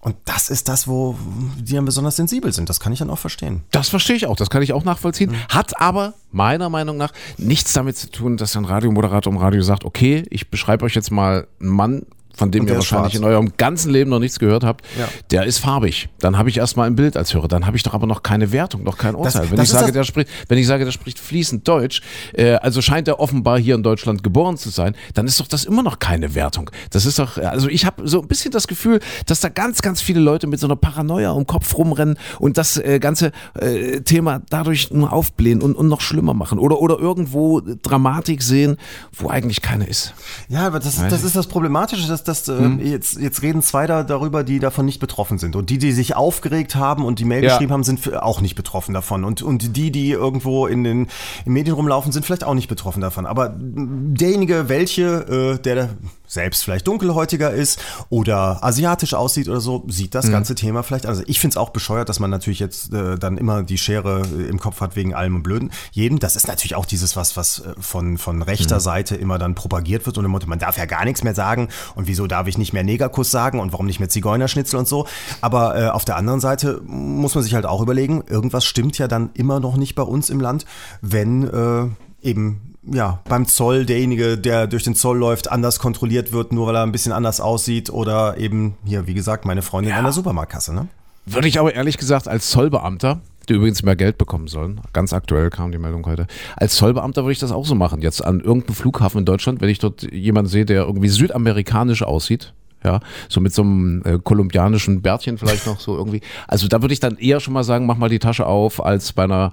Und 0.00 0.16
das 0.26 0.48
ist 0.48 0.68
das, 0.68 0.86
wo 0.86 1.16
die 1.58 1.74
dann 1.74 1.84
besonders 1.84 2.16
sensibel 2.16 2.52
sind. 2.52 2.68
Das 2.68 2.78
kann 2.78 2.92
ich 2.92 3.00
dann 3.00 3.10
auch 3.10 3.18
verstehen. 3.18 3.64
Das 3.72 3.88
verstehe 3.88 4.14
ich 4.14 4.26
auch. 4.26 4.36
Das 4.36 4.48
kann 4.48 4.62
ich 4.62 4.72
auch 4.72 4.84
nachvollziehen. 4.84 5.32
Mhm. 5.32 5.48
Hat 5.48 5.80
aber 5.80 6.14
meiner 6.30 6.68
Meinung 6.68 6.96
nach 6.96 7.12
nichts 7.36 7.72
damit 7.72 7.96
zu 7.96 8.10
tun, 8.10 8.36
dass 8.36 8.56
ein 8.56 8.64
Radiomoderator 8.64 9.32
im 9.32 9.38
Radio 9.38 9.62
sagt, 9.62 9.84
okay, 9.84 10.24
ich 10.30 10.50
beschreibe 10.50 10.84
euch 10.84 10.94
jetzt 10.94 11.10
mal 11.10 11.48
einen 11.60 11.70
Mann 11.70 12.06
von 12.38 12.52
dem 12.52 12.68
ihr 12.68 12.74
wahrscheinlich 12.76 13.16
in 13.16 13.24
eurem 13.24 13.52
ganzen 13.56 13.90
Leben 13.90 14.10
noch 14.10 14.20
nichts 14.20 14.38
gehört 14.38 14.62
habt, 14.62 14.84
ja. 14.96 15.08
der 15.32 15.44
ist 15.44 15.58
farbig. 15.58 16.08
Dann 16.20 16.38
habe 16.38 16.48
ich 16.48 16.58
erstmal 16.58 16.86
ein 16.86 16.94
Bild 16.94 17.16
als 17.16 17.34
Hörer. 17.34 17.48
Dann 17.48 17.66
habe 17.66 17.76
ich 17.76 17.82
doch 17.82 17.94
aber 17.94 18.06
noch 18.06 18.22
keine 18.22 18.52
Wertung, 18.52 18.84
noch 18.84 18.96
kein 18.96 19.16
Urteil. 19.16 19.42
Das, 19.42 19.50
wenn, 19.50 19.56
das 19.56 19.66
ich 19.66 19.72
sage, 19.72 19.90
der 19.90 20.04
spricht, 20.04 20.30
wenn 20.46 20.56
ich 20.56 20.66
sage, 20.68 20.84
der 20.84 20.92
spricht 20.92 21.18
fließend 21.18 21.66
Deutsch, 21.66 22.00
äh, 22.34 22.52
also 22.52 22.80
scheint 22.80 23.08
er 23.08 23.18
offenbar 23.18 23.58
hier 23.58 23.74
in 23.74 23.82
Deutschland 23.82 24.22
geboren 24.22 24.56
zu 24.56 24.70
sein, 24.70 24.94
dann 25.14 25.26
ist 25.26 25.40
doch 25.40 25.48
das 25.48 25.64
immer 25.64 25.82
noch 25.82 25.98
keine 25.98 26.36
Wertung. 26.36 26.70
Das 26.90 27.06
ist 27.06 27.18
doch, 27.18 27.38
also 27.38 27.68
ich 27.68 27.84
habe 27.84 28.06
so 28.06 28.22
ein 28.22 28.28
bisschen 28.28 28.52
das 28.52 28.68
Gefühl, 28.68 29.00
dass 29.26 29.40
da 29.40 29.48
ganz, 29.48 29.82
ganz 29.82 30.00
viele 30.00 30.20
Leute 30.20 30.46
mit 30.46 30.60
so 30.60 30.68
einer 30.68 30.76
Paranoia 30.76 31.32
um 31.32 31.44
Kopf 31.44 31.76
rumrennen 31.76 32.16
und 32.38 32.56
das 32.56 32.76
äh, 32.76 33.00
ganze 33.00 33.32
äh, 33.54 34.00
Thema 34.02 34.42
dadurch 34.48 34.92
nur 34.92 35.12
aufblähen 35.12 35.60
und, 35.60 35.74
und 35.74 35.88
noch 35.88 36.00
schlimmer 36.00 36.34
machen. 36.34 36.60
Oder, 36.60 36.80
oder 36.80 37.00
irgendwo 37.00 37.60
Dramatik 37.60 38.42
sehen, 38.42 38.76
wo 39.12 39.28
eigentlich 39.28 39.60
keine 39.60 39.86
ist. 39.86 40.14
Ja, 40.48 40.68
aber 40.68 40.78
das, 40.78 40.96
das 41.08 41.24
ist 41.24 41.34
das 41.34 41.48
Problematische, 41.48 42.06
dass 42.06 42.22
dass 42.28 42.48
äh, 42.48 42.58
hm. 42.58 42.80
jetzt, 42.80 43.18
jetzt 43.18 43.42
reden 43.42 43.62
zwei 43.62 43.86
da 43.86 44.02
darüber, 44.02 44.44
die 44.44 44.58
davon 44.58 44.84
nicht 44.84 45.00
betroffen 45.00 45.38
sind. 45.38 45.56
Und 45.56 45.70
die, 45.70 45.78
die 45.78 45.92
sich 45.92 46.14
aufgeregt 46.14 46.76
haben 46.76 47.04
und 47.04 47.18
die 47.18 47.24
Mail 47.24 47.42
ja. 47.42 47.50
geschrieben 47.50 47.72
haben, 47.72 47.84
sind 47.84 48.14
auch 48.14 48.40
nicht 48.40 48.54
betroffen 48.54 48.94
davon. 48.94 49.24
Und, 49.24 49.42
und 49.42 49.76
die, 49.76 49.90
die 49.90 50.10
irgendwo 50.10 50.66
in 50.66 50.84
den 50.84 51.08
in 51.44 51.52
Medien 51.52 51.74
rumlaufen, 51.74 52.12
sind 52.12 52.24
vielleicht 52.24 52.44
auch 52.44 52.54
nicht 52.54 52.68
betroffen 52.68 53.00
davon. 53.00 53.26
Aber 53.26 53.54
derjenige, 53.58 54.68
welche, 54.68 55.56
äh, 55.56 55.62
der 55.62 55.90
selbst 56.28 56.62
vielleicht 56.62 56.86
dunkelhäutiger 56.86 57.50
ist 57.50 57.80
oder 58.10 58.62
asiatisch 58.62 59.14
aussieht 59.14 59.48
oder 59.48 59.60
so, 59.60 59.84
sieht 59.88 60.14
das 60.14 60.26
mhm. 60.26 60.32
ganze 60.32 60.54
Thema 60.54 60.82
vielleicht. 60.82 61.06
Also 61.06 61.22
ich 61.26 61.40
finde 61.40 61.54
es 61.54 61.56
auch 61.56 61.70
bescheuert, 61.70 62.08
dass 62.08 62.20
man 62.20 62.30
natürlich 62.30 62.60
jetzt 62.60 62.92
äh, 62.92 63.18
dann 63.18 63.38
immer 63.38 63.62
die 63.62 63.78
Schere 63.78 64.22
äh, 64.22 64.48
im 64.48 64.60
Kopf 64.60 64.80
hat 64.80 64.94
wegen 64.94 65.14
allem 65.14 65.36
und 65.36 65.42
Blöden. 65.42 65.70
Jedem, 65.90 66.18
das 66.18 66.36
ist 66.36 66.46
natürlich 66.46 66.76
auch 66.76 66.86
dieses, 66.86 67.16
was, 67.16 67.36
was 67.36 67.60
äh, 67.60 67.74
von, 67.80 68.18
von 68.18 68.42
rechter 68.42 68.76
mhm. 68.76 68.80
Seite 68.80 69.16
immer 69.16 69.38
dann 69.38 69.54
propagiert 69.54 70.06
wird 70.06 70.18
und 70.18 70.24
im 70.24 70.30
Motto, 70.30 70.46
man 70.46 70.58
darf 70.58 70.76
ja 70.76 70.84
gar 70.84 71.04
nichts 71.04 71.24
mehr 71.24 71.34
sagen 71.34 71.68
und 71.94 72.06
wieso 72.06 72.26
darf 72.26 72.46
ich 72.46 72.58
nicht 72.58 72.72
mehr 72.72 72.84
Negerkuss 72.84 73.30
sagen 73.30 73.58
und 73.58 73.72
warum 73.72 73.86
nicht 73.86 73.98
mehr 73.98 74.08
Zigeunerschnitzel 74.08 74.78
und 74.78 74.86
so. 74.86 75.06
Aber 75.40 75.80
äh, 75.80 75.88
auf 75.88 76.04
der 76.04 76.16
anderen 76.16 76.40
Seite 76.40 76.82
muss 76.84 77.34
man 77.34 77.42
sich 77.42 77.54
halt 77.54 77.66
auch 77.66 77.80
überlegen, 77.80 78.22
irgendwas 78.28 78.64
stimmt 78.64 78.98
ja 78.98 79.08
dann 79.08 79.30
immer 79.34 79.60
noch 79.60 79.76
nicht 79.76 79.94
bei 79.94 80.02
uns 80.02 80.30
im 80.30 80.40
Land, 80.40 80.66
wenn 81.00 81.48
äh, 81.48 82.26
eben 82.26 82.67
ja, 82.92 83.20
beim 83.28 83.46
Zoll 83.46 83.86
derjenige, 83.86 84.38
der 84.38 84.66
durch 84.66 84.84
den 84.84 84.94
Zoll 84.94 85.18
läuft, 85.18 85.50
anders 85.50 85.78
kontrolliert 85.78 86.32
wird, 86.32 86.52
nur 86.52 86.66
weil 86.66 86.76
er 86.76 86.82
ein 86.82 86.92
bisschen 86.92 87.12
anders 87.12 87.40
aussieht 87.40 87.90
oder 87.90 88.38
eben 88.38 88.74
hier, 88.84 89.06
wie 89.06 89.14
gesagt, 89.14 89.44
meine 89.44 89.62
Freundin 89.62 89.90
ja. 89.90 89.98
an 89.98 90.04
der 90.04 90.12
Supermarktkasse, 90.12 90.74
ne? 90.74 90.88
Würde 91.26 91.48
ich 91.48 91.58
aber 91.58 91.74
ehrlich 91.74 91.98
gesagt 91.98 92.26
als 92.26 92.50
Zollbeamter, 92.50 93.20
die 93.48 93.54
übrigens 93.54 93.82
mehr 93.82 93.96
Geld 93.96 94.16
bekommen 94.16 94.48
sollen, 94.48 94.80
ganz 94.92 95.12
aktuell 95.12 95.50
kam 95.50 95.72
die 95.72 95.78
Meldung 95.78 96.06
heute, 96.06 96.26
als 96.56 96.76
Zollbeamter 96.76 97.24
würde 97.24 97.32
ich 97.32 97.38
das 97.38 97.52
auch 97.52 97.66
so 97.66 97.74
machen. 97.74 98.00
Jetzt 98.00 98.24
an 98.24 98.40
irgendeinem 98.40 98.74
Flughafen 98.74 99.18
in 99.18 99.24
Deutschland, 99.26 99.60
wenn 99.60 99.68
ich 99.68 99.78
dort 99.78 100.10
jemanden 100.10 100.50
sehe, 100.50 100.64
der 100.64 100.82
irgendwie 100.82 101.08
südamerikanisch 101.08 102.02
aussieht, 102.02 102.54
ja, 102.84 103.00
so 103.28 103.40
mit 103.40 103.52
so 103.52 103.62
einem 103.62 104.02
äh, 104.04 104.18
kolumbianischen 104.22 105.02
Bärtchen 105.02 105.36
vielleicht 105.36 105.66
noch 105.66 105.80
so 105.80 105.96
irgendwie. 105.96 106.20
Also 106.46 106.68
da 106.68 106.80
würde 106.80 106.94
ich 106.94 107.00
dann 107.00 107.18
eher 107.18 107.40
schon 107.40 107.52
mal 107.52 107.64
sagen, 107.64 107.86
mach 107.86 107.96
mal 107.96 108.08
die 108.08 108.20
Tasche 108.20 108.46
auf, 108.46 108.84
als 108.84 109.12
bei 109.12 109.24
einer 109.24 109.52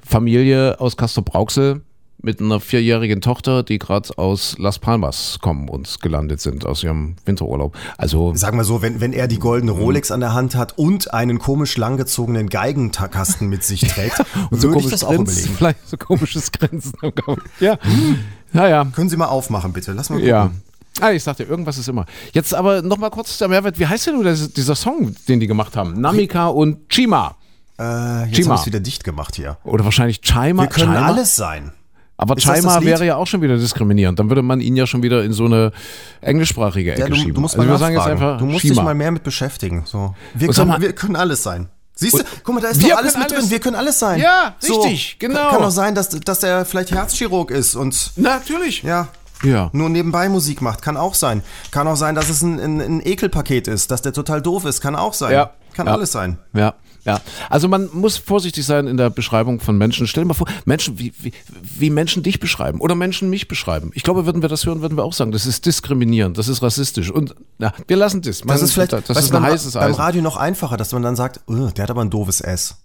Familie 0.00 0.78
aus 0.78 0.96
Castor 0.96 1.24
Brauxel, 1.24 1.80
mit 2.26 2.40
einer 2.40 2.58
vierjährigen 2.58 3.20
Tochter, 3.20 3.62
die 3.62 3.78
gerade 3.78 4.18
aus 4.18 4.56
Las 4.58 4.80
Palmas 4.80 5.38
kommen 5.40 5.68
und 5.68 6.02
gelandet 6.02 6.40
sind 6.40 6.66
aus 6.66 6.82
ihrem 6.82 7.14
Winterurlaub. 7.24 7.76
Also 7.96 8.34
sagen 8.34 8.58
wir 8.58 8.64
so, 8.64 8.82
wenn, 8.82 9.00
wenn 9.00 9.12
er 9.12 9.28
die 9.28 9.38
goldene 9.38 9.72
mhm. 9.72 9.78
Rolex 9.78 10.10
an 10.10 10.18
der 10.18 10.34
Hand 10.34 10.56
hat 10.56 10.76
und 10.76 11.14
einen 11.14 11.38
komisch 11.38 11.76
langgezogenen 11.76 12.48
Geigenkasten 12.48 13.48
mit 13.48 13.62
sich 13.62 13.82
trägt, 13.82 14.18
und 14.50 14.60
so 14.60 14.68
würde 14.68 14.80
ich 14.80 14.90
das 14.90 15.04
auch 15.04 15.12
überlegen. 15.12 15.54
Vielleicht 15.56 15.88
so 15.88 15.96
komisches 15.96 16.50
Grinsen. 16.50 16.92
ja, 17.60 17.78
naja. 18.52 18.86
Können 18.92 19.08
Sie 19.08 19.16
mal 19.16 19.26
aufmachen, 19.26 19.72
bitte. 19.72 19.92
Lass 19.92 20.10
mal 20.10 20.16
gucken. 20.16 20.28
Ja. 20.28 20.50
Ah, 21.00 21.12
ich 21.12 21.22
sagte, 21.22 21.44
irgendwas 21.44 21.78
ist 21.78 21.88
immer. 21.88 22.06
Jetzt 22.32 22.54
aber 22.54 22.82
nochmal 22.82 23.10
kurz 23.10 23.38
der 23.38 23.46
Mehrwert. 23.46 23.78
Wie 23.78 23.86
heißt 23.86 24.08
denn 24.08 24.20
nur 24.20 24.24
dieser 24.24 24.74
Song, 24.74 25.14
den 25.28 25.38
die 25.38 25.46
gemacht 25.46 25.76
haben? 25.76 26.00
Namika 26.00 26.48
und 26.48 26.88
Chima. 26.88 27.36
Äh, 27.78 28.24
jetzt 28.24 28.36
Chima. 28.36 28.56
haben 28.56 28.66
wieder 28.66 28.80
dicht 28.80 29.04
gemacht 29.04 29.36
hier. 29.36 29.58
Oder 29.62 29.84
wahrscheinlich 29.84 30.22
Chima. 30.22 30.62
Wir 30.62 30.68
können 30.68 30.94
Chima? 30.94 31.06
alles 31.06 31.36
sein. 31.36 31.70
Aber 32.18 32.36
Chima 32.36 32.82
wäre 32.82 33.04
ja 33.04 33.16
auch 33.16 33.26
schon 33.26 33.42
wieder 33.42 33.56
diskriminierend. 33.56 34.18
Dann 34.18 34.30
würde 34.30 34.42
man 34.42 34.60
ihn 34.60 34.76
ja 34.76 34.86
schon 34.86 35.02
wieder 35.02 35.22
in 35.22 35.32
so 35.32 35.44
eine 35.44 35.72
englischsprachige 36.22 36.92
Ecke 36.92 37.00
ja, 37.00 37.08
du, 37.08 37.14
schieben. 37.14 37.34
Du 37.34 37.40
musst, 37.40 37.58
also 37.58 37.68
mal 37.68 37.78
sagen 37.78 37.94
jetzt 37.94 38.06
einfach 38.06 38.38
du 38.38 38.46
musst 38.46 38.64
dich 38.64 38.74
mal 38.74 38.94
mehr 38.94 39.10
mit 39.10 39.22
beschäftigen. 39.22 39.82
So. 39.84 40.14
Wir, 40.34 40.48
können, 40.48 40.68
mal, 40.68 40.80
wir 40.80 40.92
können 40.94 41.16
alles 41.16 41.42
sein. 41.42 41.68
Siehst 41.94 42.18
du, 42.18 42.22
guck 42.42 42.54
mal, 42.54 42.60
da 42.60 42.68
ist 42.68 42.82
doch 42.82 42.96
alles 42.96 43.16
mit 43.16 43.24
alles. 43.24 43.38
drin. 43.40 43.50
Wir 43.50 43.60
können 43.60 43.76
alles 43.76 43.98
sein. 43.98 44.20
Ja, 44.20 44.54
richtig, 44.62 45.16
so, 45.18 45.26
genau. 45.26 45.50
Kann 45.50 45.62
auch 45.62 45.70
sein, 45.70 45.94
dass, 45.94 46.10
dass 46.10 46.40
der 46.40 46.64
vielleicht 46.64 46.90
Herzchirurg 46.90 47.50
ist 47.50 47.74
und. 47.74 48.12
Natürlich. 48.16 48.82
Ja. 48.82 49.08
Ja. 49.42 49.70
Nur 49.72 49.88
nebenbei 49.90 50.28
Musik 50.28 50.62
macht. 50.62 50.82
Kann 50.82 50.96
auch 50.96 51.14
sein. 51.14 51.42
Kann 51.70 51.86
auch 51.88 51.96
sein, 51.96 52.14
dass 52.14 52.30
es 52.30 52.42
ein, 52.42 52.58
ein, 52.58 52.80
ein 52.80 53.06
Ekelpaket 53.06 53.68
ist, 53.68 53.90
dass 53.90 54.00
der 54.00 54.12
total 54.12 54.40
doof 54.40 54.64
ist. 54.64 54.80
Kann 54.80 54.96
auch 54.96 55.12
sein. 55.12 55.32
Ja. 55.32 55.50
Kann 55.74 55.86
ja. 55.86 55.92
alles 55.92 56.12
sein. 56.12 56.38
Ja. 56.54 56.74
Ja, 57.06 57.20
also 57.48 57.68
man 57.68 57.88
muss 57.92 58.16
vorsichtig 58.16 58.66
sein 58.66 58.88
in 58.88 58.96
der 58.96 59.10
Beschreibung 59.10 59.60
von 59.60 59.78
Menschen. 59.78 60.08
Stell 60.08 60.24
dir 60.24 60.28
mal 60.28 60.34
vor, 60.34 60.48
Menschen, 60.64 60.98
wie, 60.98 61.12
wie, 61.20 61.32
wie 61.52 61.88
Menschen 61.88 62.24
dich 62.24 62.40
beschreiben 62.40 62.80
oder 62.80 62.96
Menschen 62.96 63.30
mich 63.30 63.46
beschreiben. 63.46 63.92
Ich 63.94 64.02
glaube, 64.02 64.26
würden 64.26 64.42
wir 64.42 64.48
das 64.48 64.66
hören, 64.66 64.82
würden 64.82 64.98
wir 64.98 65.04
auch 65.04 65.12
sagen, 65.12 65.30
das 65.30 65.46
ist 65.46 65.64
diskriminierend, 65.66 66.36
das 66.36 66.48
ist 66.48 66.62
rassistisch. 66.62 67.10
Und 67.10 67.36
na, 67.58 67.72
wir 67.86 67.96
lassen 67.96 68.22
das. 68.22 68.44
Man, 68.44 68.54
das 68.54 68.62
ist 68.62 68.72
vielleicht 68.72 68.92
das 68.92 69.08
ist 69.08 69.34
ein 69.34 69.42
heißes 69.42 69.74
beim 69.74 69.94
Radio 69.94 70.20
noch 70.20 70.36
einfacher, 70.36 70.76
dass 70.76 70.92
man 70.92 71.02
dann 71.02 71.14
sagt, 71.14 71.40
oh, 71.46 71.68
der 71.68 71.84
hat 71.84 71.90
aber 71.90 72.02
ein 72.02 72.10
doofes 72.10 72.40
S. 72.40 72.76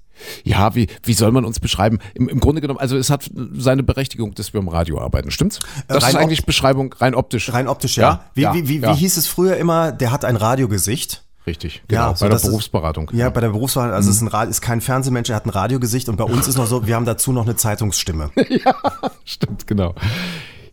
Ja, 0.43 0.75
wie, 0.75 0.87
wie 1.03 1.13
soll 1.13 1.31
man 1.31 1.45
uns 1.45 1.59
beschreiben? 1.59 1.97
Im, 2.13 2.29
Im 2.29 2.39
Grunde 2.39 2.61
genommen, 2.61 2.79
also 2.79 2.97
es 2.97 3.09
hat 3.09 3.29
seine 3.53 3.81
Berechtigung, 3.81 4.35
dass 4.35 4.53
wir 4.53 4.59
im 4.59 4.67
Radio 4.67 5.01
arbeiten, 5.01 5.31
stimmt's? 5.31 5.59
Das 5.87 6.03
rein 6.03 6.09
ist 6.09 6.15
eigentlich 6.15 6.45
Beschreibung 6.45 6.93
rein 6.93 7.15
optisch. 7.15 7.51
Rein 7.51 7.67
optisch, 7.67 7.97
ja. 7.97 8.03
ja? 8.03 8.25
Wie, 8.33 8.41
ja, 8.41 8.53
wie, 8.53 8.67
wie, 8.67 8.79
ja. 8.79 8.93
wie 8.93 8.99
hieß 8.99 9.17
es 9.17 9.27
früher 9.27 9.57
immer, 9.57 9.91
der 9.91 10.11
hat 10.11 10.25
ein 10.25 10.35
Radiogesicht? 10.35 11.23
Richtig, 11.47 11.81
genau. 11.87 12.09
Ja, 12.11 12.15
so 12.15 12.25
bei 12.25 12.29
der 12.29 12.35
das 12.35 12.43
ist- 12.43 12.49
Berufsberatung. 12.49 13.09
Ja, 13.13 13.29
bei 13.31 13.41
der 13.41 13.49
Berufswahl, 13.49 13.91
also 13.93 14.09
es 14.11 14.21
Mhm. 14.21 14.27
ist, 14.27 14.33
ein 14.35 14.49
ist 14.49 14.61
kein 14.61 14.79
Fernsehmensch, 14.81 15.29
er 15.29 15.35
hat 15.37 15.45
ein 15.45 15.49
Radiogesicht 15.49 16.07
und 16.09 16.15
bei 16.17 16.23
uns 16.23 16.47
ist 16.47 16.57
noch 16.57 16.67
so, 16.67 16.85
wir 16.85 16.95
haben 16.95 17.05
dazu 17.05 17.31
noch 17.33 17.45
eine 17.45 17.55
Zeitungsstimme. 17.55 18.29
Stimmt, 19.25 19.65
genau. 19.67 19.95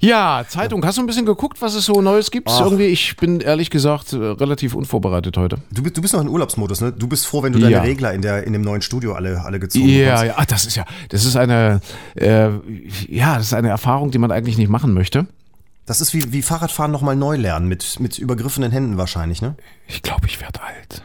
Ja, 0.01 0.45
Zeitung, 0.47 0.85
hast 0.87 0.97
du 0.97 1.03
ein 1.03 1.07
bisschen 1.07 1.27
geguckt, 1.27 1.61
was 1.61 1.75
es 1.75 1.85
so 1.87 2.01
Neues 2.01 2.31
gibt? 2.31 2.49
Ach. 2.49 2.61
Irgendwie, 2.61 2.85
ich 2.85 3.17
bin 3.17 3.41
ehrlich 3.41 3.69
gesagt 3.69 4.13
äh, 4.13 4.17
relativ 4.17 4.75
unvorbereitet 4.77 5.37
heute. 5.37 5.57
Du, 5.73 5.83
bist- 5.83 5.97
du 5.97 6.03
bist 6.03 6.15
noch 6.15 6.21
in 6.21 6.29
Urlaubsmodus, 6.29 6.81
ne? 6.83 6.93
Du 6.93 7.09
bist 7.09 7.27
froh, 7.27 7.43
wenn 7.43 7.53
du 7.53 7.59
deine 7.59 7.73
Ja. 7.73 7.81
Regler 7.83 8.13
in, 8.13 8.23
der, 8.23 8.45
in 8.47 8.53
dem 8.53 8.63
neuen 8.63 8.81
Studio 8.81 9.15
alle, 9.15 9.43
alle 9.45 9.59
gezogen 9.59 9.89
Ja, 9.89 10.05
bekommst. 10.21 10.25
ja, 10.27 10.35
ah, 10.37 10.45
das 10.47 10.67
ist 10.67 10.77
ja, 10.77 10.85
das 11.09 11.25
ist 11.25 11.35
eine, 11.35 11.81
äh, 12.15 12.51
ja, 13.09 13.39
das 13.39 13.47
ist 13.47 13.55
eine 13.55 13.71
Erfahrung, 13.71 14.13
die 14.13 14.19
man 14.19 14.31
eigentlich 14.31 14.57
nicht 14.57 14.69
machen 14.71 14.93
möchte. 14.95 15.27
Das 15.89 16.03
ist 16.03 16.13
wie, 16.13 16.35
wie 16.35 16.43
Fahrradfahren 16.43 16.93
nochmal 16.93 17.17
neu 17.17 17.37
lernen, 17.37 17.67
mit, 17.67 17.99
mit 17.99 18.19
übergriffenen 18.19 18.71
Händen 18.71 18.99
wahrscheinlich, 18.99 19.41
ne? 19.41 19.57
Ich 19.87 20.03
glaube, 20.03 20.27
ich 20.27 20.39
werde 20.39 20.61
alt. 20.61 21.03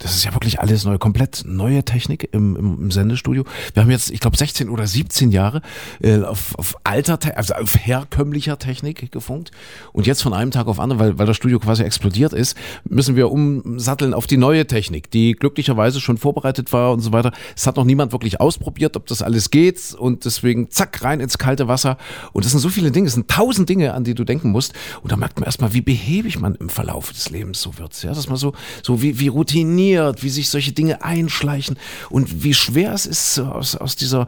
Das 0.00 0.16
ist 0.16 0.24
ja 0.24 0.32
wirklich 0.34 0.60
alles 0.60 0.84
neu, 0.84 0.96
komplett 0.96 1.42
neue 1.44 1.84
Technik 1.84 2.30
im, 2.32 2.56
im, 2.56 2.78
im 2.80 2.90
Sendestudio. 2.90 3.44
Wir 3.74 3.82
haben 3.82 3.90
jetzt, 3.90 4.10
ich 4.10 4.18
glaube, 4.18 4.36
16 4.36 4.70
oder 4.70 4.86
17 4.86 5.30
Jahre 5.30 5.60
äh, 6.02 6.22
auf, 6.22 6.58
auf 6.58 6.76
alter, 6.84 7.18
Te 7.18 7.36
also 7.36 7.54
auf 7.54 7.76
herkömmlicher 7.76 8.58
Technik 8.58 9.12
gefunkt. 9.12 9.50
Und 9.92 10.06
jetzt 10.06 10.22
von 10.22 10.32
einem 10.32 10.52
Tag 10.52 10.68
auf 10.68 10.80
anderen, 10.80 11.00
weil, 11.00 11.18
weil 11.18 11.26
das 11.26 11.36
Studio 11.36 11.58
quasi 11.58 11.82
explodiert 11.82 12.32
ist, 12.32 12.56
müssen 12.88 13.14
wir 13.14 13.30
umsatteln 13.30 14.14
auf 14.14 14.26
die 14.26 14.38
neue 14.38 14.66
Technik, 14.66 15.10
die 15.10 15.32
glücklicherweise 15.32 16.00
schon 16.00 16.16
vorbereitet 16.16 16.72
war 16.72 16.92
und 16.92 17.00
so 17.00 17.12
weiter. 17.12 17.32
Es 17.54 17.66
hat 17.66 17.76
noch 17.76 17.84
niemand 17.84 18.12
wirklich 18.12 18.40
ausprobiert, 18.40 18.96
ob 18.96 19.06
das 19.06 19.20
alles 19.20 19.50
geht 19.50 19.94
und 19.98 20.24
deswegen 20.24 20.70
zack 20.70 21.04
rein 21.04 21.20
ins 21.20 21.36
kalte 21.36 21.68
Wasser. 21.68 21.98
Und 22.32 22.46
das 22.46 22.52
sind 22.52 22.60
so 22.60 22.70
viele 22.70 22.90
Dinge, 22.90 23.08
es 23.08 23.14
sind 23.14 23.28
tausend 23.28 23.68
Dinge, 23.68 23.92
an 23.92 24.04
die 24.04 24.14
du 24.14 24.24
denken 24.24 24.50
musst. 24.50 24.72
Und 25.02 25.12
da 25.12 25.16
merkt 25.16 25.38
man 25.38 25.44
erstmal, 25.44 25.74
wie 25.74 25.82
behäbig 25.82 26.40
man 26.40 26.54
im 26.54 26.70
Verlauf 26.70 27.12
des 27.12 27.28
Lebens 27.28 27.60
so 27.60 27.76
wird. 27.76 28.02
Ja, 28.02 28.14
dass 28.14 28.28
man 28.28 28.38
so, 28.38 28.54
so 28.82 29.02
wie, 29.02 29.18
wie 29.18 29.28
routiniert, 29.28 29.89
wie 30.20 30.28
sich 30.28 30.48
solche 30.48 30.72
Dinge 30.72 31.02
einschleichen 31.02 31.76
und 32.10 32.42
wie 32.42 32.54
schwer 32.54 32.92
es 32.92 33.06
ist, 33.06 33.38
aus, 33.38 33.76
aus 33.76 33.96
dieser 33.96 34.26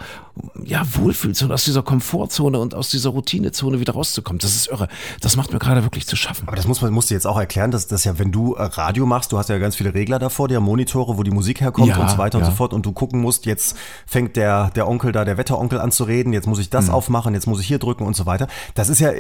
ja, 0.65 0.83
Wohlfühlzone, 0.95 1.53
aus 1.53 1.65
dieser 1.65 1.83
Komfortzone 1.83 2.59
und 2.59 2.75
aus 2.75 2.89
dieser 2.89 3.11
Routinezone 3.11 3.81
wieder 3.81 3.93
rauszukommen. 3.93 4.39
Das 4.39 4.55
ist 4.57 4.69
irre. 4.69 4.89
Das 5.21 5.37
macht 5.37 5.53
mir 5.53 5.59
gerade 5.59 5.83
wirklich 5.83 6.07
zu 6.07 6.17
schaffen. 6.17 6.49
Aber 6.49 6.57
das 6.57 6.67
muss 6.67 6.81
man 6.81 6.93
musst 6.93 7.11
du 7.11 7.15
jetzt 7.15 7.27
auch 7.27 7.39
erklären, 7.39 7.71
dass 7.71 7.87
das 7.87 8.05
ja, 8.05 8.19
wenn 8.19 8.33
du 8.33 8.55
äh, 8.55 8.63
Radio 8.63 9.05
machst, 9.05 9.33
du 9.33 9.39
hast 9.39 9.51
ja 9.51 9.59
ganz 9.59 9.77
viele 9.77 9.93
Regler 9.93 10.19
davor, 10.19 10.49
die 10.49 10.57
haben 10.57 10.65
Monitore, 10.65 11.19
wo 11.19 11.23
die 11.23 11.31
Musik 11.31 11.61
herkommt 11.61 11.89
Ja, 11.89 11.99
und 11.99 12.11
so 12.11 12.19
weiter 12.19 12.39
und 12.39 12.45
ja. 12.45 12.51
so 12.51 12.57
fort 12.57 12.73
und 12.73 12.87
du 12.87 12.93
gucken 12.93 13.21
musst, 13.21 13.45
jetzt 13.45 13.77
fängt 14.07 14.37
der, 14.37 14.71
der 14.71 14.89
Onkel 14.89 15.13
da, 15.13 15.25
der 15.25 15.37
Wetteronkel 15.37 15.81
an 15.81 15.93
zu 15.93 16.05
reden, 16.05 16.33
jetzt 16.33 16.47
muss 16.47 16.59
ich 16.59 16.71
das 16.71 16.89
aufmachen, 16.89 17.35
jetzt 17.35 17.47
muss 17.47 17.61
ich 17.61 17.67
hier 17.67 17.79
drücken 17.79 18.05
und 18.05 18.17
so 18.17 18.25
weiter. 18.25 18.47
Das 18.75 18.89
ist 18.89 19.01
ja, 19.01 19.11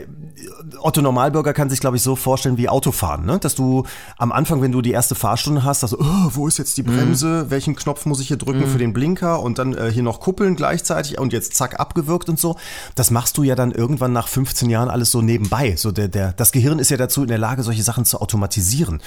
Otto 0.80 1.02
Normalbürger 1.02 1.52
kann 1.52 1.68
sich, 1.68 1.80
glaube 1.80 1.96
ich, 1.96 2.02
so 2.02 2.16
vorstellen 2.16 2.56
wie 2.56 2.68
Autofahren, 2.68 3.26
ne? 3.26 3.38
dass 3.38 3.54
du 3.54 3.84
am 4.16 4.32
Anfang, 4.32 4.62
wenn 4.62 4.72
du 4.72 4.80
die 4.80 4.92
erste 4.92 5.14
Fahrstunde 5.14 5.64
hast, 5.64 5.82
also, 5.82 5.98
oh, 6.00 6.30
wo 6.30 6.48
ist 6.48 6.58
jetzt 6.58 6.78
die 6.78 6.82
Bremse, 6.82 7.50
welchen 7.50 7.76
Knopf 7.76 8.06
muss 8.06 8.20
ich 8.20 8.28
hier 8.28 8.38
drücken 8.38 8.66
für 8.66 8.78
den 8.78 8.92
Blinker 8.92 9.40
und 9.40 9.58
dann 9.58 9.74
äh, 9.74 9.90
hier 9.92 10.02
noch 10.02 10.20
kuppeln 10.20 10.56
gleichzeitig 10.56 11.01
und 11.18 11.32
jetzt 11.32 11.54
zack 11.54 11.78
abgewürgt 11.80 12.28
und 12.28 12.38
so. 12.38 12.56
Das 12.94 13.10
machst 13.10 13.36
du 13.38 13.42
ja 13.42 13.54
dann 13.54 13.72
irgendwann 13.72 14.12
nach 14.12 14.28
15 14.28 14.70
Jahren 14.70 14.88
alles 14.88 15.10
so 15.10 15.22
nebenbei. 15.22 15.76
So 15.76 15.92
der, 15.92 16.08
der, 16.08 16.32
das 16.32 16.52
Gehirn 16.52 16.78
ist 16.78 16.90
ja 16.90 16.96
dazu 16.96 17.22
in 17.22 17.28
der 17.28 17.38
Lage, 17.38 17.62
solche 17.62 17.82
Sachen 17.82 18.04
zu 18.04 18.20
automatisieren. 18.20 19.02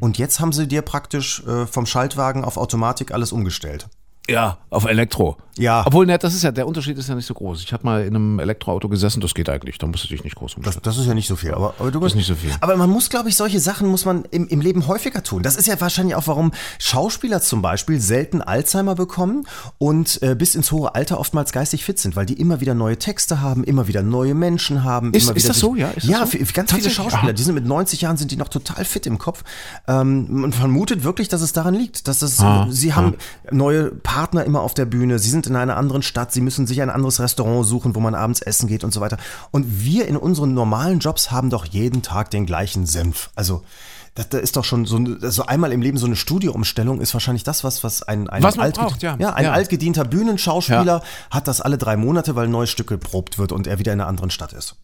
Und 0.00 0.18
jetzt 0.18 0.40
haben 0.40 0.52
sie 0.52 0.66
dir 0.66 0.82
praktisch 0.82 1.42
äh, 1.46 1.66
vom 1.66 1.86
Schaltwagen 1.86 2.44
auf 2.44 2.56
Automatik 2.56 3.12
alles 3.12 3.32
umgestellt. 3.32 3.88
Ja, 4.28 4.58
auf 4.70 4.86
Elektro. 4.86 5.36
Ja. 5.58 5.84
Obwohl, 5.86 6.06
ne, 6.06 6.18
das 6.18 6.34
ist 6.34 6.42
ja, 6.42 6.50
der 6.50 6.66
Unterschied 6.66 6.96
ist 6.98 7.08
ja 7.08 7.14
nicht 7.14 7.26
so 7.26 7.34
groß. 7.34 7.62
Ich 7.62 7.72
habe 7.72 7.84
mal 7.84 8.02
in 8.04 8.16
einem 8.16 8.38
Elektroauto 8.40 8.88
gesessen, 8.88 9.20
das 9.20 9.34
geht 9.34 9.48
eigentlich. 9.48 9.78
Da 9.78 9.86
musst 9.86 10.02
du 10.02 10.08
dich 10.08 10.24
nicht 10.24 10.34
groß 10.34 10.54
umstellen. 10.54 10.80
Das, 10.82 10.94
das 10.94 10.98
ist 11.00 11.06
ja 11.06 11.14
nicht 11.14 11.28
so 11.28 11.36
viel, 11.36 11.52
aber, 11.52 11.74
aber 11.78 11.90
du 11.92 12.00
Das 12.00 12.12
ist 12.12 12.16
nicht 12.16 12.26
so 12.26 12.34
viel. 12.34 12.50
Aber 12.60 12.74
man 12.76 12.90
muss, 12.90 13.08
glaube 13.10 13.28
ich, 13.28 13.36
solche 13.36 13.60
Sachen 13.60 13.86
muss 13.86 14.04
man 14.04 14.24
im, 14.30 14.48
im 14.48 14.60
Leben 14.62 14.86
häufiger 14.88 15.22
tun. 15.22 15.42
Das 15.44 15.54
ist 15.56 15.66
ja 15.68 15.80
wahrscheinlich 15.80 16.16
auch, 16.16 16.26
warum 16.26 16.52
Schauspieler 16.80 17.40
zum 17.42 17.62
Beispiel 17.62 18.00
selten 18.00 18.40
Alzheimer 18.42 18.94
bekommen 18.96 19.46
und 19.78 20.20
äh, 20.22 20.34
bis 20.34 20.54
ins 20.56 20.72
hohe 20.72 20.94
Alter 20.94 21.20
oftmals 21.20 21.52
geistig 21.52 21.84
fit 21.84 21.98
sind, 22.00 22.16
weil 22.16 22.26
die 22.26 22.40
immer 22.40 22.60
wieder 22.60 22.74
neue 22.74 22.98
Texte 22.98 23.40
haben, 23.42 23.62
immer 23.62 23.86
wieder 23.86 24.02
neue 24.02 24.34
Menschen 24.34 24.82
haben. 24.82 25.12
Ist- 25.12 25.30
ist 25.30 25.48
das 25.48 25.60
so? 25.60 25.76
Ja, 25.76 25.88
ist 25.90 26.04
das 26.04 26.10
ja, 26.10 26.18
so? 26.20 26.26
für- 26.26 26.44
ganz 26.52 26.72
viele? 26.72 26.90
Schauspieler, 26.90 27.22
Aha. 27.24 27.32
die 27.32 27.42
sind 27.42 27.54
mit 27.54 27.66
90 27.66 28.00
Jahren 28.00 28.16
sind 28.16 28.30
die 28.30 28.36
noch 28.36 28.48
total 28.48 28.84
fit 28.86 29.06
im 29.06 29.18
Kopf. 29.18 29.44
Ähm, 29.86 30.26
man 30.40 30.52
vermutet 30.52 31.04
wirklich, 31.04 31.28
dass 31.28 31.42
es 31.42 31.52
daran 31.52 31.74
liegt, 31.74 32.08
dass 32.08 32.22
es, 32.22 32.40
Ah, 32.40 32.66
sie 32.70 32.94
haben 32.94 33.14
neue 33.52 33.90
Partner 33.90 34.13
immer 34.44 34.62
auf 34.62 34.74
der 34.74 34.84
Bühne, 34.84 35.18
sie 35.18 35.30
sind 35.30 35.46
in 35.46 35.56
einer 35.56 35.76
anderen 35.76 36.02
Stadt, 36.02 36.32
sie 36.32 36.40
müssen 36.40 36.66
sich 36.66 36.80
ein 36.82 36.90
anderes 36.90 37.20
Restaurant 37.20 37.66
suchen, 37.66 37.94
wo 37.94 38.00
man 38.00 38.14
abends 38.14 38.40
essen 38.42 38.68
geht 38.68 38.84
und 38.84 38.92
so 38.92 39.00
weiter. 39.00 39.18
Und 39.50 39.84
wir 39.84 40.06
in 40.06 40.16
unseren 40.16 40.54
normalen 40.54 41.00
Jobs 41.00 41.30
haben 41.30 41.50
doch 41.50 41.64
jeden 41.64 42.02
Tag 42.02 42.30
den 42.30 42.46
gleichen 42.46 42.86
Senf. 42.86 43.30
Also 43.34 43.62
das, 44.16 44.28
das 44.28 44.40
ist 44.42 44.56
doch 44.56 44.64
schon 44.64 44.84
so, 44.86 44.98
so 45.20 45.46
einmal 45.46 45.72
im 45.72 45.82
Leben 45.82 45.98
so 45.98 46.06
eine 46.06 46.14
Studioumstellung 46.16 47.00
ist 47.00 47.14
wahrscheinlich 47.14 47.42
das, 47.42 47.64
was, 47.64 47.82
was 47.82 48.02
ein, 48.02 48.28
ein, 48.30 48.42
Was 48.44 48.56
altged- 48.58 48.74
braucht, 48.80 49.02
ja. 49.02 49.14
ein 49.14 49.20
Ja. 49.44 49.52
altgedienter 49.52 50.04
Bühnenschauspieler 50.04 51.02
hat 51.30 51.48
das 51.48 51.60
alle 51.60 51.78
drei 51.78 51.96
Monate, 51.96 52.36
weil 52.36 52.44
ein 52.46 52.50
neues 52.52 52.70
Stück 52.70 52.86
geprobt 52.86 53.38
wird 53.38 53.50
und 53.50 53.66
er 53.66 53.78
wieder 53.80 53.92
in 53.92 54.00
einer 54.00 54.08
anderen 54.08 54.30
Stadt 54.30 54.52
ist. 54.52 54.76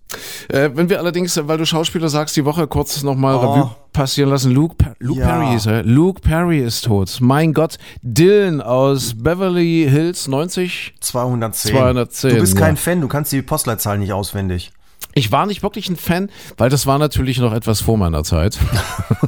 Äh, 0.48 0.70
wenn 0.74 0.88
wir 0.88 0.98
allerdings, 0.98 1.38
weil 1.46 1.58
du 1.58 1.64
Schauspieler 1.66 2.08
sagst, 2.08 2.36
die 2.36 2.44
Woche 2.44 2.66
kurz 2.66 3.02
nochmal 3.04 3.36
Oh. 3.36 3.38
Revue 3.52 3.70
passieren 3.92 4.30
lassen. 4.30 4.50
Luke, 4.52 4.74
Per- 4.76 4.94
Luke 4.98 5.20
Ja. 5.20 5.26
Perry 5.26 5.54
ist 5.54 5.66
er. 5.66 5.84
Luke 5.84 6.20
Perry 6.20 6.60
ist 6.60 6.84
tot. 6.84 7.18
Mein 7.20 7.52
Gott. 7.54 7.78
Dylan 8.02 8.60
aus 8.60 9.14
Beverly 9.16 9.86
Hills 9.88 10.26
90. 10.26 10.94
210. 11.00 11.70
210, 11.72 12.30
Du 12.34 12.40
bist 12.40 12.56
kein 12.56 12.74
ja. 12.74 12.80
Fan, 12.80 13.00
du 13.00 13.08
kannst 13.08 13.30
die 13.32 13.42
Postleitzahl 13.42 13.98
nicht 13.98 14.12
auswendig. 14.12 14.72
Ich 15.14 15.32
war 15.32 15.46
nicht 15.46 15.62
wirklich 15.62 15.88
ein 15.88 15.96
Fan, 15.96 16.30
weil 16.56 16.70
das 16.70 16.86
war 16.86 16.98
natürlich 16.98 17.38
noch 17.38 17.52
etwas 17.52 17.80
vor 17.80 17.96
meiner 17.98 18.22
Zeit. 18.24 18.58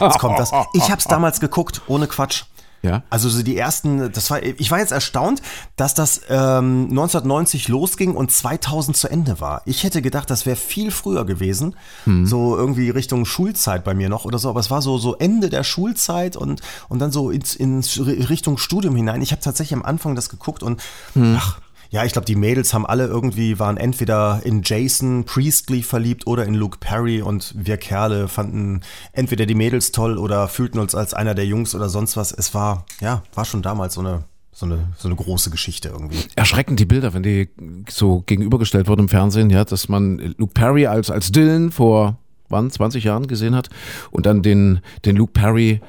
Jetzt 0.00 0.18
kommt 0.18 0.38
das. 0.38 0.52
Ich 0.74 0.90
hab's 0.90 1.04
damals 1.04 1.40
geguckt, 1.40 1.82
ohne 1.86 2.06
Quatsch. 2.06 2.44
Ja. 2.82 3.02
Also 3.10 3.28
so 3.28 3.42
die 3.42 3.56
ersten, 3.56 4.12
das 4.12 4.30
war, 4.30 4.40
ich 4.42 4.70
war 4.70 4.78
jetzt 4.78 4.92
erstaunt, 4.92 5.42
dass 5.74 5.94
das 5.94 6.20
ähm, 6.28 6.86
1990 6.90 7.66
losging 7.68 8.14
und 8.14 8.30
2000 8.30 8.96
zu 8.96 9.08
Ende 9.08 9.40
war. 9.40 9.62
Ich 9.64 9.82
hätte 9.82 10.02
gedacht, 10.02 10.30
das 10.30 10.46
wäre 10.46 10.56
viel 10.56 10.92
früher 10.92 11.24
gewesen, 11.24 11.74
Hm. 12.04 12.26
so 12.26 12.56
irgendwie 12.56 12.90
Richtung 12.90 13.24
Schulzeit 13.24 13.82
bei 13.82 13.94
mir 13.94 14.08
noch 14.08 14.24
oder 14.24 14.38
so. 14.38 14.48
Aber 14.50 14.60
es 14.60 14.70
war 14.70 14.82
so 14.82 14.98
so 14.98 15.16
Ende 15.16 15.50
der 15.50 15.64
Schulzeit 15.64 16.36
und 16.36 16.60
und 16.88 17.00
dann 17.00 17.10
so 17.10 17.30
ins, 17.30 17.56
ins 17.56 17.98
Richtung 17.98 18.56
Studium 18.56 18.94
hinein. 18.94 19.20
Ich 19.20 19.32
habe 19.32 19.42
tatsächlich 19.42 19.74
am 19.76 19.84
Anfang 19.84 20.14
das 20.14 20.28
geguckt 20.28 20.62
und 20.62 20.80
Hm. 21.14 21.36
ach. 21.40 21.58
Ja, 21.90 22.04
ich 22.04 22.12
glaube, 22.12 22.26
die 22.26 22.36
Mädels 22.36 22.74
haben 22.74 22.86
alle 22.86 23.06
irgendwie, 23.06 23.58
waren 23.58 23.76
entweder 23.76 24.40
in 24.44 24.62
Jason 24.64 25.24
Priestley 25.24 25.82
verliebt 25.82 26.26
oder 26.26 26.44
in 26.44 26.54
Luke 26.54 26.78
Perry 26.78 27.22
und 27.22 27.54
wir 27.56 27.76
Kerle 27.76 28.28
fanden 28.28 28.82
entweder 29.12 29.46
die 29.46 29.54
Mädels 29.54 29.92
toll 29.92 30.18
oder 30.18 30.48
fühlten 30.48 30.78
uns 30.78 30.94
als 30.94 31.14
einer 31.14 31.34
der 31.34 31.46
Jungs 31.46 31.74
oder 31.74 31.88
sonst 31.88 32.16
was. 32.16 32.32
Es 32.32 32.54
war, 32.54 32.86
ja, 33.00 33.22
war 33.34 33.44
schon 33.44 33.62
damals 33.62 33.94
so 33.94 34.00
eine, 34.00 34.24
so 34.52 34.66
eine, 34.66 34.88
so 34.96 35.08
eine 35.08 35.16
große 35.16 35.50
Geschichte 35.50 35.88
irgendwie. 35.88 36.18
Erschreckend 36.34 36.80
die 36.80 36.86
Bilder, 36.86 37.14
wenn 37.14 37.22
die 37.22 37.48
so 37.88 38.22
gegenübergestellt 38.26 38.88
wurden 38.88 39.02
im 39.02 39.08
Fernsehen, 39.08 39.50
ja, 39.50 39.64
dass 39.64 39.88
man 39.88 40.34
Luke 40.38 40.54
Perry 40.54 40.86
als, 40.86 41.10
als 41.10 41.30
Dylan 41.30 41.70
vor 41.70 42.18
wann, 42.48 42.70
20 42.70 43.04
Jahren 43.04 43.26
gesehen 43.26 43.54
hat 43.54 43.68
und 44.10 44.26
dann 44.26 44.42
den, 44.42 44.80
den 45.04 45.16
Luke 45.16 45.32
Perry 45.32 45.80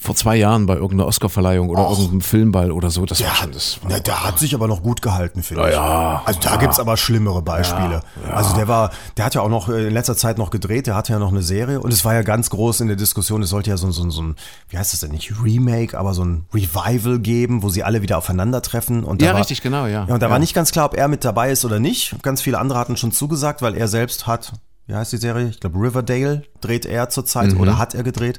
vor 0.00 0.14
zwei 0.14 0.36
Jahren 0.36 0.66
bei 0.66 0.74
irgendeiner 0.74 1.06
Oscarverleihung 1.06 1.70
oder 1.70 1.88
irgendeinem 1.88 2.20
Filmball 2.20 2.72
oder 2.72 2.90
so. 2.90 3.06
Das 3.06 3.22
war 3.24 3.34
schon 3.34 3.52
das. 3.52 3.78
War 3.82 3.90
Ja, 3.92 4.00
der 4.00 4.24
hat 4.24 4.38
sich 4.38 4.54
aber 4.54 4.68
noch 4.68 4.82
gut 4.82 5.00
gehalten, 5.00 5.42
finde 5.42 5.62
Ja, 5.62 5.68
ich. 5.68 5.74
ja, 5.74 6.22
also 6.26 6.40
da 6.40 6.56
gibt's 6.56 6.78
aber 6.78 6.96
schlimmere 6.96 7.40
Beispiele. 7.42 8.02
Also 8.34 8.54
der 8.54 8.68
war, 8.68 8.90
der 9.16 9.24
hat 9.24 9.34
ja 9.34 9.40
auch 9.40 9.48
noch 9.48 9.68
äh, 9.70 9.86
in 9.88 9.94
letzter 9.94 10.16
Zeit 10.16 10.36
noch 10.36 10.50
gedreht, 10.50 10.86
der 10.86 10.94
hatte 10.94 11.12
ja 11.14 11.18
noch 11.18 11.30
eine 11.30 11.42
Serie 11.42 11.80
und 11.80 11.92
es 11.92 12.04
war 12.04 12.12
ja 12.14 12.22
ganz 12.22 12.50
groß 12.50 12.80
in 12.80 12.88
der 12.88 12.96
Diskussion, 12.96 13.42
es 13.42 13.48
sollte 13.50 13.70
ja 13.70 13.76
so, 13.78 13.90
so, 13.92 14.08
so 14.10 14.22
ein, 14.22 14.36
wie 14.68 14.76
heißt 14.78 14.92
das 14.92 15.00
denn 15.00 15.10
nicht, 15.10 15.32
Remake, 15.42 15.98
aber 15.98 16.12
so 16.12 16.22
ein 16.24 16.44
Revival 16.52 17.18
geben, 17.20 17.62
wo 17.62 17.70
sie 17.70 17.82
alle 17.82 18.02
wieder 18.02 18.18
aufeinandertreffen. 18.18 19.04
Und 19.04 19.22
Ja, 19.22 19.32
war, 19.32 19.40
richtig, 19.40 19.62
genau, 19.62 19.86
ja. 19.86 20.04
Ja, 20.06 20.14
und 20.14 20.20
da 20.22 20.26
Ja. 20.26 20.32
war 20.32 20.38
nicht 20.38 20.54
ganz 20.54 20.70
klar, 20.72 20.84
ob 20.86 20.94
er 20.94 21.08
mit 21.08 21.24
dabei 21.24 21.50
ist 21.50 21.64
oder 21.64 21.80
nicht. 21.80 22.16
Ganz 22.22 22.42
viele 22.42 22.58
andere 22.58 22.78
hatten 22.78 22.96
schon 22.98 23.12
zugesagt, 23.12 23.62
weil 23.62 23.74
er 23.74 23.88
selbst 23.88 24.26
hat, 24.26 24.52
wie 24.86 24.94
heißt 24.94 25.12
die 25.12 25.16
Serie? 25.18 25.48
Ich 25.48 25.60
glaube 25.60 25.78
Riverdale 25.78 26.42
dreht 26.60 26.84
er 26.86 27.08
zurzeit 27.08 27.52
Mhm. 27.52 27.60
oder 27.60 27.78
hat 27.78 27.94
er 27.94 28.02
gedreht. 28.02 28.38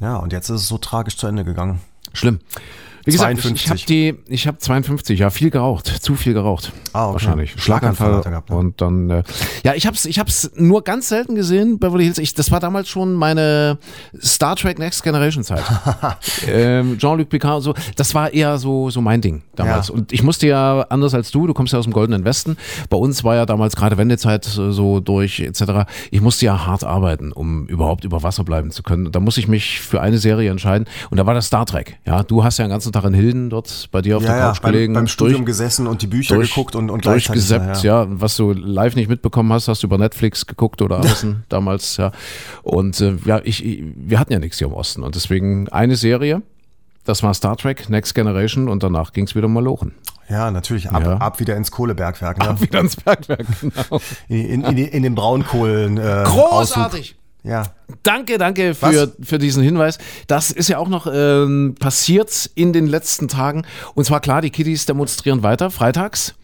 Ja, 0.00 0.16
und 0.16 0.32
jetzt 0.32 0.48
ist 0.48 0.62
es 0.62 0.68
so 0.68 0.78
tragisch 0.78 1.16
zu 1.16 1.26
Ende 1.26 1.44
gegangen. 1.44 1.80
Schlimm. 2.12 2.40
Wie 3.08 3.12
gesagt, 3.12 3.32
ich- 3.32 3.40
52. 3.40 3.64
ich 3.64 3.70
habe 3.70 3.80
die, 3.88 4.14
ich 4.32 4.46
habe 4.46 4.58
52, 4.58 5.18
ja, 5.18 5.30
viel 5.30 5.50
geraucht, 5.50 5.86
zu 5.86 6.14
viel 6.14 6.34
geraucht. 6.34 6.72
Ah, 6.92 7.06
okay. 7.06 7.12
Wahrscheinlich. 7.14 7.54
Schlaganfall 7.56 8.22
gehabt, 8.22 8.50
ne? 8.50 8.56
Und 8.56 8.80
dann, 8.80 9.10
äh, 9.10 9.22
ja, 9.64 9.74
ich 9.74 9.86
hab's, 9.86 10.04
ich 10.04 10.18
hab's 10.18 10.50
nur 10.56 10.82
ganz 10.82 11.08
selten 11.08 11.34
gesehen, 11.34 11.78
Beverly 11.78 12.04
Hills. 12.04 12.18
Ich, 12.18 12.34
das 12.34 12.50
war 12.50 12.60
damals 12.60 12.88
schon 12.88 13.14
meine 13.14 13.78
Star 14.20 14.56
Trek 14.56 14.78
Next 14.78 15.02
Generation 15.02 15.42
Zeit. 15.42 15.62
ähm, 16.48 16.98
Jean-Luc 16.98 17.28
Picard 17.28 17.56
und 17.56 17.62
so. 17.62 17.74
Das 17.96 18.14
war 18.14 18.32
eher 18.32 18.58
so, 18.58 18.90
so 18.90 19.00
mein 19.00 19.20
Ding 19.20 19.42
damals. 19.56 19.88
Ja. 19.88 19.94
Und 19.94 20.12
ich 20.12 20.22
musste 20.22 20.46
ja, 20.46 20.82
anders 20.88 21.14
als 21.14 21.30
du, 21.30 21.46
du 21.46 21.54
kommst 21.54 21.72
ja 21.72 21.78
aus 21.78 21.84
dem 21.86 21.92
Goldenen 21.92 22.24
Westen. 22.24 22.56
Bei 22.90 22.96
uns 22.96 23.24
war 23.24 23.36
ja 23.36 23.46
damals 23.46 23.76
gerade 23.76 23.96
Wendezeit 23.96 24.46
äh, 24.46 24.70
so 24.72 25.00
durch, 25.00 25.40
etc. 25.40 25.90
Ich 26.10 26.20
musste 26.20 26.44
ja 26.46 26.66
hart 26.66 26.84
arbeiten, 26.84 27.32
um 27.32 27.66
überhaupt 27.66 28.04
über 28.04 28.22
Wasser 28.22 28.44
bleiben 28.44 28.70
zu 28.70 28.82
können. 28.82 29.06
Und 29.06 29.14
da 29.14 29.20
muss 29.20 29.38
ich 29.38 29.48
mich 29.48 29.80
für 29.80 30.02
eine 30.02 30.18
Serie 30.18 30.50
entscheiden. 30.50 30.86
Und 31.10 31.16
da 31.16 31.24
war 31.24 31.32
das 31.32 31.46
Star 31.46 31.64
Trek. 31.64 31.98
Ja, 32.04 32.22
du 32.22 32.44
hast 32.44 32.58
ja 32.58 32.64
einen 32.64 32.70
ganzen 32.70 32.88
ganzen 32.88 32.92
Tag 33.02 33.08
in 33.08 33.14
Hilden 33.14 33.50
dort 33.50 33.88
bei 33.92 34.02
dir 34.02 34.16
auf 34.16 34.22
Ja, 34.22 34.28
der 34.30 34.38
ja, 34.38 34.48
Couch 34.48 34.60
beim, 34.62 34.72
gelegen. 34.72 34.94
beim 34.94 35.06
Studium 35.06 35.38
durch- 35.42 35.46
gesessen 35.46 35.86
und 35.86 36.02
die 36.02 36.06
Bücher 36.06 36.34
durch- 36.34 36.50
geguckt 36.50 36.74
und, 36.76 36.90
und 36.90 37.02
gleichzeitig. 37.02 37.46
durchgesappt, 37.48 37.82
ja, 37.82 38.06
Was 38.08 38.36
du 38.36 38.52
live 38.52 38.96
nicht 38.96 39.08
mitbekommen 39.08 39.52
hast, 39.52 39.68
hast 39.68 39.82
du 39.82 39.86
über 39.86 39.98
Netflix 39.98 40.46
geguckt 40.46 40.82
oder 40.82 40.96
Amazon 41.00 41.44
damals, 41.48 41.96
ja. 41.96 42.12
Und 42.62 43.00
äh, 43.00 43.16
ja, 43.24 43.40
ich, 43.44 43.64
ich, 43.64 43.82
wir 43.94 44.18
hatten 44.18 44.32
ja 44.32 44.38
nichts 44.38 44.58
hier 44.58 44.66
im 44.68 44.72
Osten 44.74 45.02
und 45.02 45.14
deswegen 45.14 45.68
eine 45.68 45.96
Serie, 45.96 46.42
das 47.04 47.22
war 47.22 47.32
Star 47.34 47.56
Trek 47.56 47.88
Next 47.88 48.14
Generation 48.14 48.68
und 48.68 48.82
danach 48.82 49.12
ging 49.12 49.24
es 49.24 49.34
wieder 49.34 49.48
mal 49.48 49.62
lochen. 49.64 49.94
Ja, 50.28 50.50
natürlich. 50.50 50.90
Ab, 50.90 51.02
Ja. 51.02 51.16
ab 51.16 51.40
wieder 51.40 51.56
ins 51.56 51.70
Kohlebergwerk. 51.70 52.38
Ne? 52.38 52.60
Wieder 52.60 52.80
ins 52.80 52.96
Bergwerk, 52.96 53.46
genau. 53.62 53.98
In, 54.28 54.44
in, 54.44 54.62
in, 54.62 54.76
in 54.76 55.02
den 55.02 55.14
Braunkohlen. 55.14 55.96
Äh, 55.96 56.24
Großartig! 56.26 57.16
Ja. 57.44 57.64
Danke, 58.02 58.36
danke 58.36 58.74
für, 58.74 59.12
für 59.22 59.38
diesen 59.38 59.62
Hinweis. 59.62 59.98
Das 60.26 60.50
ist 60.50 60.68
ja 60.68 60.78
auch 60.78 60.88
noch 60.88 61.06
ähm, 61.10 61.76
passiert 61.78 62.50
in 62.54 62.72
den 62.72 62.86
letzten 62.86 63.28
Tagen. 63.28 63.64
Und 63.94 64.04
zwar 64.04 64.20
klar, 64.20 64.42
die 64.42 64.50
Kiddies 64.50 64.86
demonstrieren 64.86 65.42
weiter, 65.42 65.70
freitags. 65.70 66.34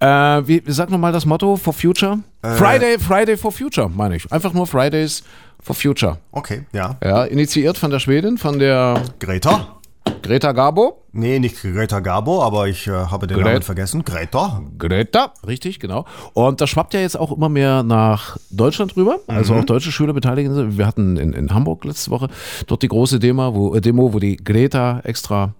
Äh, 0.00 0.06
wie, 0.46 0.62
sag 0.66 0.90
nochmal 0.90 1.12
das 1.12 1.24
Motto 1.24 1.56
for 1.56 1.72
Future? 1.72 2.18
Friday, 2.42 2.98
Friday 2.98 3.36
for 3.36 3.50
Future, 3.50 3.88
meine 3.88 4.16
ich. 4.16 4.30
Einfach 4.30 4.52
nur 4.52 4.66
Fridays 4.66 5.22
for 5.62 5.74
Future. 5.74 6.18
Okay, 6.32 6.66
ja. 6.72 6.96
Ja, 7.02 7.24
initiiert 7.24 7.78
von 7.78 7.90
der 7.90 7.98
Schwedin, 7.98 8.36
von 8.36 8.58
der 8.58 9.02
Greta? 9.20 9.80
Greta 10.22 10.52
Garbo. 10.52 11.02
Nee, 11.12 11.38
nicht 11.40 11.60
Greta 11.60 12.00
Garbo, 12.00 12.42
aber 12.42 12.68
ich 12.68 12.86
äh, 12.86 12.90
habe 12.92 13.26
den 13.26 13.38
Gret- 13.38 13.46
Namen 13.46 13.62
vergessen. 13.62 14.04
Greta? 14.04 14.62
Greta, 14.78 15.32
richtig, 15.46 15.80
genau. 15.80 16.06
Und 16.32 16.60
das 16.60 16.70
schwappt 16.70 16.94
ja 16.94 17.00
jetzt 17.00 17.18
auch 17.18 17.32
immer 17.32 17.48
mehr 17.48 17.82
nach 17.82 18.36
Deutschland 18.50 18.96
rüber. 18.96 19.18
Also 19.26 19.54
auch 19.54 19.64
deutsche 19.64 19.90
Schüler 19.92 20.12
beteiligen 20.12 20.54
sich. 20.54 20.78
Wir 20.78 20.86
hatten 20.86 21.16
in, 21.16 21.32
in 21.32 21.52
Hamburg 21.52 21.84
letzte 21.84 22.10
Woche 22.12 22.28
dort 22.68 22.82
die 22.82 22.88
große 22.88 23.18
Demo, 23.18 23.52
wo, 23.54 23.74
äh, 23.74 23.80
Demo, 23.80 24.12
wo 24.12 24.18
die 24.20 24.36
Greta 24.36 25.00
extra 25.04 25.54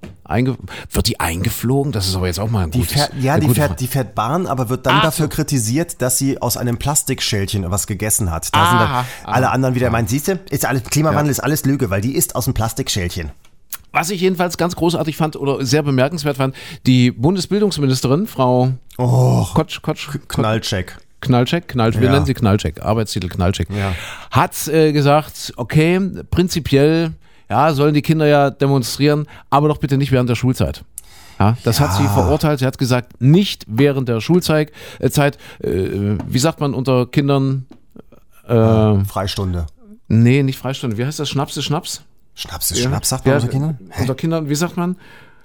wird 0.90 1.08
die 1.08 1.20
eingeflogen? 1.20 1.92
Das 1.92 2.06
ist 2.08 2.16
aber 2.16 2.26
jetzt 2.26 2.40
auch 2.40 2.48
mal 2.48 2.62
ein 2.64 2.70
Die 2.70 2.78
gutes. 2.78 2.94
fährt, 2.94 3.12
ja, 3.20 3.38
die 3.38 3.50
fährt, 3.50 3.78
die 3.80 3.86
fährt 3.86 4.14
Bahn, 4.14 4.46
aber 4.46 4.70
wird 4.70 4.86
dann 4.86 4.94
Ach 5.00 5.02
dafür 5.02 5.26
so. 5.26 5.28
kritisiert, 5.28 6.00
dass 6.00 6.16
sie 6.16 6.40
aus 6.40 6.56
einem 6.56 6.78
Plastikschälchen 6.78 7.70
was 7.70 7.86
gegessen 7.86 8.30
hat. 8.30 8.48
Da 8.54 8.58
Aha, 8.58 8.70
sind 8.70 9.26
dann 9.26 9.34
alle 9.34 9.50
anderen 9.50 9.74
wieder 9.74 9.90
meinen, 9.90 10.06
siehst 10.08 10.28
du, 10.28 10.38
ist 10.48 10.64
alles, 10.64 10.84
Klimawandel 10.84 11.26
Ja. 11.26 11.30
ist 11.32 11.40
alles 11.40 11.66
Lüge, 11.66 11.90
weil 11.90 12.00
die 12.00 12.14
ist 12.14 12.34
aus 12.34 12.46
einem 12.46 12.54
Plastikschälchen. 12.54 13.30
Was 13.92 14.10
ich 14.10 14.20
jedenfalls 14.20 14.56
ganz 14.56 14.74
großartig 14.76 15.16
fand 15.16 15.36
oder 15.36 15.64
sehr 15.64 15.82
bemerkenswert 15.82 16.36
fand, 16.38 16.54
die 16.86 17.10
Bundesbildungsministerin, 17.10 18.26
Frau 18.26 18.72
Oh, 18.98 19.46
Kotsch, 19.54 19.82
Kotsch, 19.82 20.08
Knallcheck. 20.28 20.96
Knallcheck, 21.20 21.68
Knall, 21.68 21.94
wir 21.94 22.02
Ja. 22.02 22.12
nennen 22.12 22.26
sie 22.26 22.34
Knallcheck, 22.34 22.82
Arbeitstitel 22.82 23.28
Knallcheck, 23.28 23.68
Ja. 23.70 23.92
hat 24.30 24.66
äh, 24.68 24.92
gesagt, 24.92 25.52
okay, 25.56 26.00
prinzipiell, 26.30 27.12
ja, 27.48 27.72
sollen 27.74 27.94
die 27.94 28.02
Kinder 28.02 28.26
ja 28.26 28.50
demonstrieren, 28.50 29.26
aber 29.50 29.68
doch 29.68 29.78
bitte 29.78 29.96
nicht 29.98 30.10
während 30.10 30.28
der 30.28 30.34
Schulzeit. 30.34 30.84
Ja, 31.38 31.56
das 31.64 31.80
hat 31.80 31.92
sie 31.94 32.06
verurteilt. 32.08 32.58
Sie 32.60 32.66
hat 32.66 32.78
gesagt, 32.78 33.20
nicht 33.20 33.64
während 33.66 34.08
der 34.08 34.20
Schulzeit. 34.20 34.70
Äh, 35.00 35.10
Zeit, 35.10 35.38
äh, 35.60 36.16
wie 36.26 36.38
sagt 36.38 36.60
man 36.60 36.72
unter 36.74 37.06
Kindern? 37.06 37.66
Äh, 38.46 39.04
Freistunde. 39.04 39.66
nee, 40.08 40.42
nicht 40.42 40.58
Freistunde. 40.58 40.98
Wie 40.98 41.04
heißt 41.06 41.18
das? 41.20 41.28
Schnaps 41.30 41.56
ist 41.56 41.64
Schnaps? 41.64 42.02
Schnaps 42.34 42.70
ist 42.70 42.80
Schnaps, 42.80 43.08
sagt 43.10 43.26
man 43.26 43.32
Ja, 43.34 43.40
unter 43.40 43.50
Kindern? 43.52 43.78
Hä? 43.90 44.00
Unter 44.02 44.14
Kindern, 44.14 44.48
wie 44.48 44.54
sagt 44.54 44.76
man? 44.76 44.96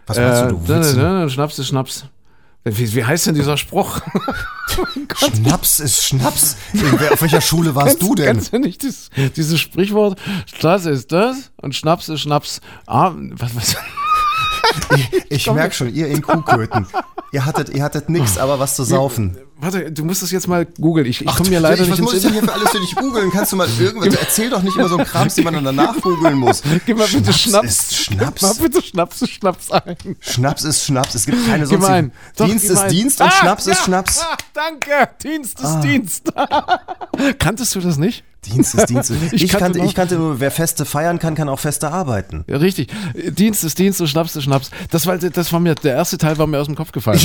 Was 0.06 0.18
meinst 0.18 0.42
Äh, 0.44 0.48
du, 0.48 0.56
du 0.56 0.68
Witze? 0.68 1.30
Schnaps 1.30 1.60
ist 1.60 1.68
Schnaps. 1.68 2.06
Wie, 2.64 2.96
wie 2.96 3.06
heißt 3.06 3.28
denn 3.28 3.36
dieser 3.36 3.56
Spruch? 3.58 4.02
Schnaps 5.34 5.80
ist 5.80 6.04
Schnaps. 6.04 6.58
Auf 7.12 7.22
welcher 7.22 7.42
Schule 7.42 7.76
warst 7.76 8.02
du 8.02 8.14
denn? 8.16 8.26
Kennst 8.26 8.54
du 8.54 8.60
nicht 8.60 8.82
dieses, 8.84 9.10
dieses 9.36 9.60
Sprichwort? 9.60 10.20
Das 10.62 10.86
ist 10.86 11.12
das 11.12 11.52
und 11.62 11.76
Schnaps 11.76 12.10
ist 12.10 12.22
Schnaps. 12.22 12.62
Ah, 12.86 13.14
was, 13.16 13.56
was? 13.56 13.76
Ich, 14.96 15.10
ich 15.30 15.52
merke 15.52 15.74
schon, 15.74 15.94
ihr 15.94 16.08
in 16.08 16.22
Kuhköten. 16.22 16.88
Ihr 17.32 17.46
hattet, 17.46 17.70
ihr 17.70 17.84
hattet 17.84 18.10
nix, 18.10 18.38
aber 18.38 18.60
was 18.60 18.76
zu 18.76 18.84
saufen. 18.84 19.38
Warte, 19.60 19.92
du 19.92 20.06
musst 20.06 20.22
das 20.22 20.30
jetzt 20.32 20.48
mal 20.48 20.66
googeln. 20.80 21.08
Ich, 21.08 21.22
ich 21.22 21.36
komme 21.36 21.50
mir 21.50 21.60
leider 21.60 21.80
was 21.82 21.88
nicht 21.90 22.02
muss 22.02 22.14
ins 22.14 22.24
ich 22.26 22.32
denn 22.32 22.40
hier 22.40 22.44
für 22.48 22.54
alles 22.54 22.70
für 22.70 22.80
dich 22.80 22.96
googeln? 22.96 23.32
Kannst 23.32 23.52
du 23.52 23.56
mal 23.56 23.68
irgendwas, 23.80 24.14
erzähl 24.14 24.50
doch 24.52 24.62
nicht 24.62 24.76
immer 24.78 24.88
so 24.88 24.98
einen 24.98 25.08
Krams, 25.08 25.34
den 25.36 25.44
man 25.46 25.56
dann 25.56 25.64
danach 25.64 26.00
googeln 26.00 26.38
muss. 26.38 26.62
Gib 26.86 26.98
mal 26.98 27.08
bitte 27.08 27.34
Schnaps. 27.34 27.68
ist 27.68 28.08
Gib 28.10 28.20
mal 28.20 28.32
Schnaps. 28.38 28.58
bitte 28.60 28.82
Schnaps 28.84 29.22
ist 29.24 29.32
Schnaps 29.32 29.72
ein. 29.72 29.96
Schnaps 30.20 30.64
ist 30.64 30.84
Schnaps. 30.86 31.16
Es 31.16 31.26
gibt 31.26 31.46
keine 31.48 31.66
sonstigen. 31.66 32.12
Doch, 32.36 32.46
Dienst 32.46 32.70
ist. 32.70 32.88
Dienst 32.88 33.20
und 33.22 33.28
Ah, 33.28 33.32
Schnaps 33.32 33.66
ja. 33.66 33.72
ist 33.74 33.84
Schnaps. 33.84 34.20
Ah, 34.22 34.38
danke. 34.54 35.10
Dienst 35.24 35.60
ist 35.60 35.80
Dienst. 35.82 36.32
Kanntest 37.40 37.74
du 37.76 37.80
das 37.80 37.98
nicht? 37.98 38.24
Dienst 38.46 38.76
ist 38.76 38.90
Dienst. 38.90 39.12
Ich, 39.32 39.44
Ich 39.44 39.52
kannte 39.52 39.80
ich 39.84 39.94
kannte 39.96 40.16
nur, 40.16 40.40
wer 40.40 40.52
Feste 40.52 40.86
feiern 40.86 41.20
kann, 41.20 41.36
kann 41.36 41.50
auch 41.50 41.60
Feste 41.60 41.92
arbeiten. 41.92 42.46
Ja, 42.48 42.58
richtig. 42.58 42.88
Dienst 43.32 43.64
ist 43.66 43.78
Dienst 43.78 44.00
und 44.00 44.08
Schnaps 44.08 44.36
ist 44.36 44.44
Schnaps. 44.44 44.70
Das 44.92 45.06
war, 45.06 45.18
das 45.18 45.52
war 45.52 45.60
mir, 45.60 45.76
der 45.76 45.96
erste 45.96 46.18
Teil 46.18 46.38
war 46.38 46.48
mir 46.48 46.60
aus 46.60 46.68
dem 46.68 46.76
Kopf 46.76 46.92
gefallen. 46.94 47.20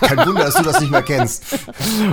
Kein 0.00 0.26
Wunder, 0.26 0.44
dass 0.46 0.54
du 0.54 0.62
das 0.62 0.80
nicht 0.80 0.90
mehr 0.90 1.02
kennst. 1.02 1.44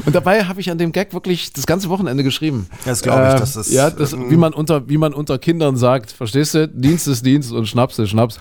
Und 0.05 0.15
dabei 0.15 0.45
habe 0.45 0.59
ich 0.59 0.71
an 0.71 0.77
dem 0.77 0.91
Gag 0.91 1.13
wirklich 1.13 1.53
das 1.53 1.65
ganze 1.65 1.89
Wochenende 1.89 2.23
geschrieben. 2.23 2.67
Das 2.85 3.01
glaube 3.01 3.27
ich, 3.27 3.33
Äh, 3.35 3.39
das 3.39 3.55
ist, 3.55 3.71
Ja, 3.71 3.89
das, 3.89 4.13
ähm, 4.13 4.29
wie, 4.31 4.37
man 4.37 4.53
unter, 4.53 4.89
wie 4.89 4.97
man 4.97 5.13
unter 5.13 5.37
Kindern 5.37 5.77
sagt, 5.77 6.11
verstehst 6.11 6.53
du? 6.55 6.67
Dienst 6.67 7.07
ist 7.07 7.25
Dienst 7.25 7.51
und 7.51 7.67
Schnaps 7.67 7.99
ist 7.99 8.09
Schnaps. 8.09 8.39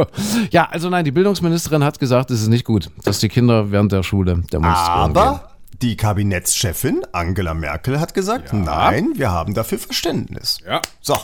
ja, 0.50 0.68
also 0.70 0.88
nein, 0.88 1.04
die 1.04 1.10
Bildungsministerin 1.12 1.84
hat 1.84 1.98
gesagt, 1.98 2.30
es 2.30 2.42
ist 2.42 2.48
nicht 2.48 2.64
gut, 2.64 2.90
dass 3.04 3.18
die 3.18 3.28
Kinder 3.28 3.70
während 3.70 3.92
der 3.92 4.02
Schule 4.02 4.42
demonstrieren 4.52 5.12
gehen. 5.12 5.22
Aber 5.22 5.48
die 5.82 5.96
Kabinettschefin 5.96 7.02
Angela 7.12 7.54
Merkel 7.54 7.98
hat 8.00 8.14
gesagt, 8.14 8.52
nein, 8.52 9.10
wir 9.16 9.30
haben 9.30 9.54
dafür 9.54 9.78
Verständnis. 9.78 10.58
Ja. 10.66 10.80
So, 11.00 11.16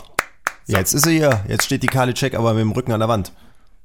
jetzt 0.67 0.95
ist 0.95 1.05
sie 1.05 1.19
hier. 1.19 1.45
Jetzt 1.49 1.65
steht 1.65 1.83
die 1.83 1.87
Karliczek 1.87 2.35
aber 2.35 2.55
mit 2.55 2.63
dem 2.63 2.73
Rücken 2.73 2.93
an 2.93 3.01
der 3.01 3.09
Wand. 3.09 3.33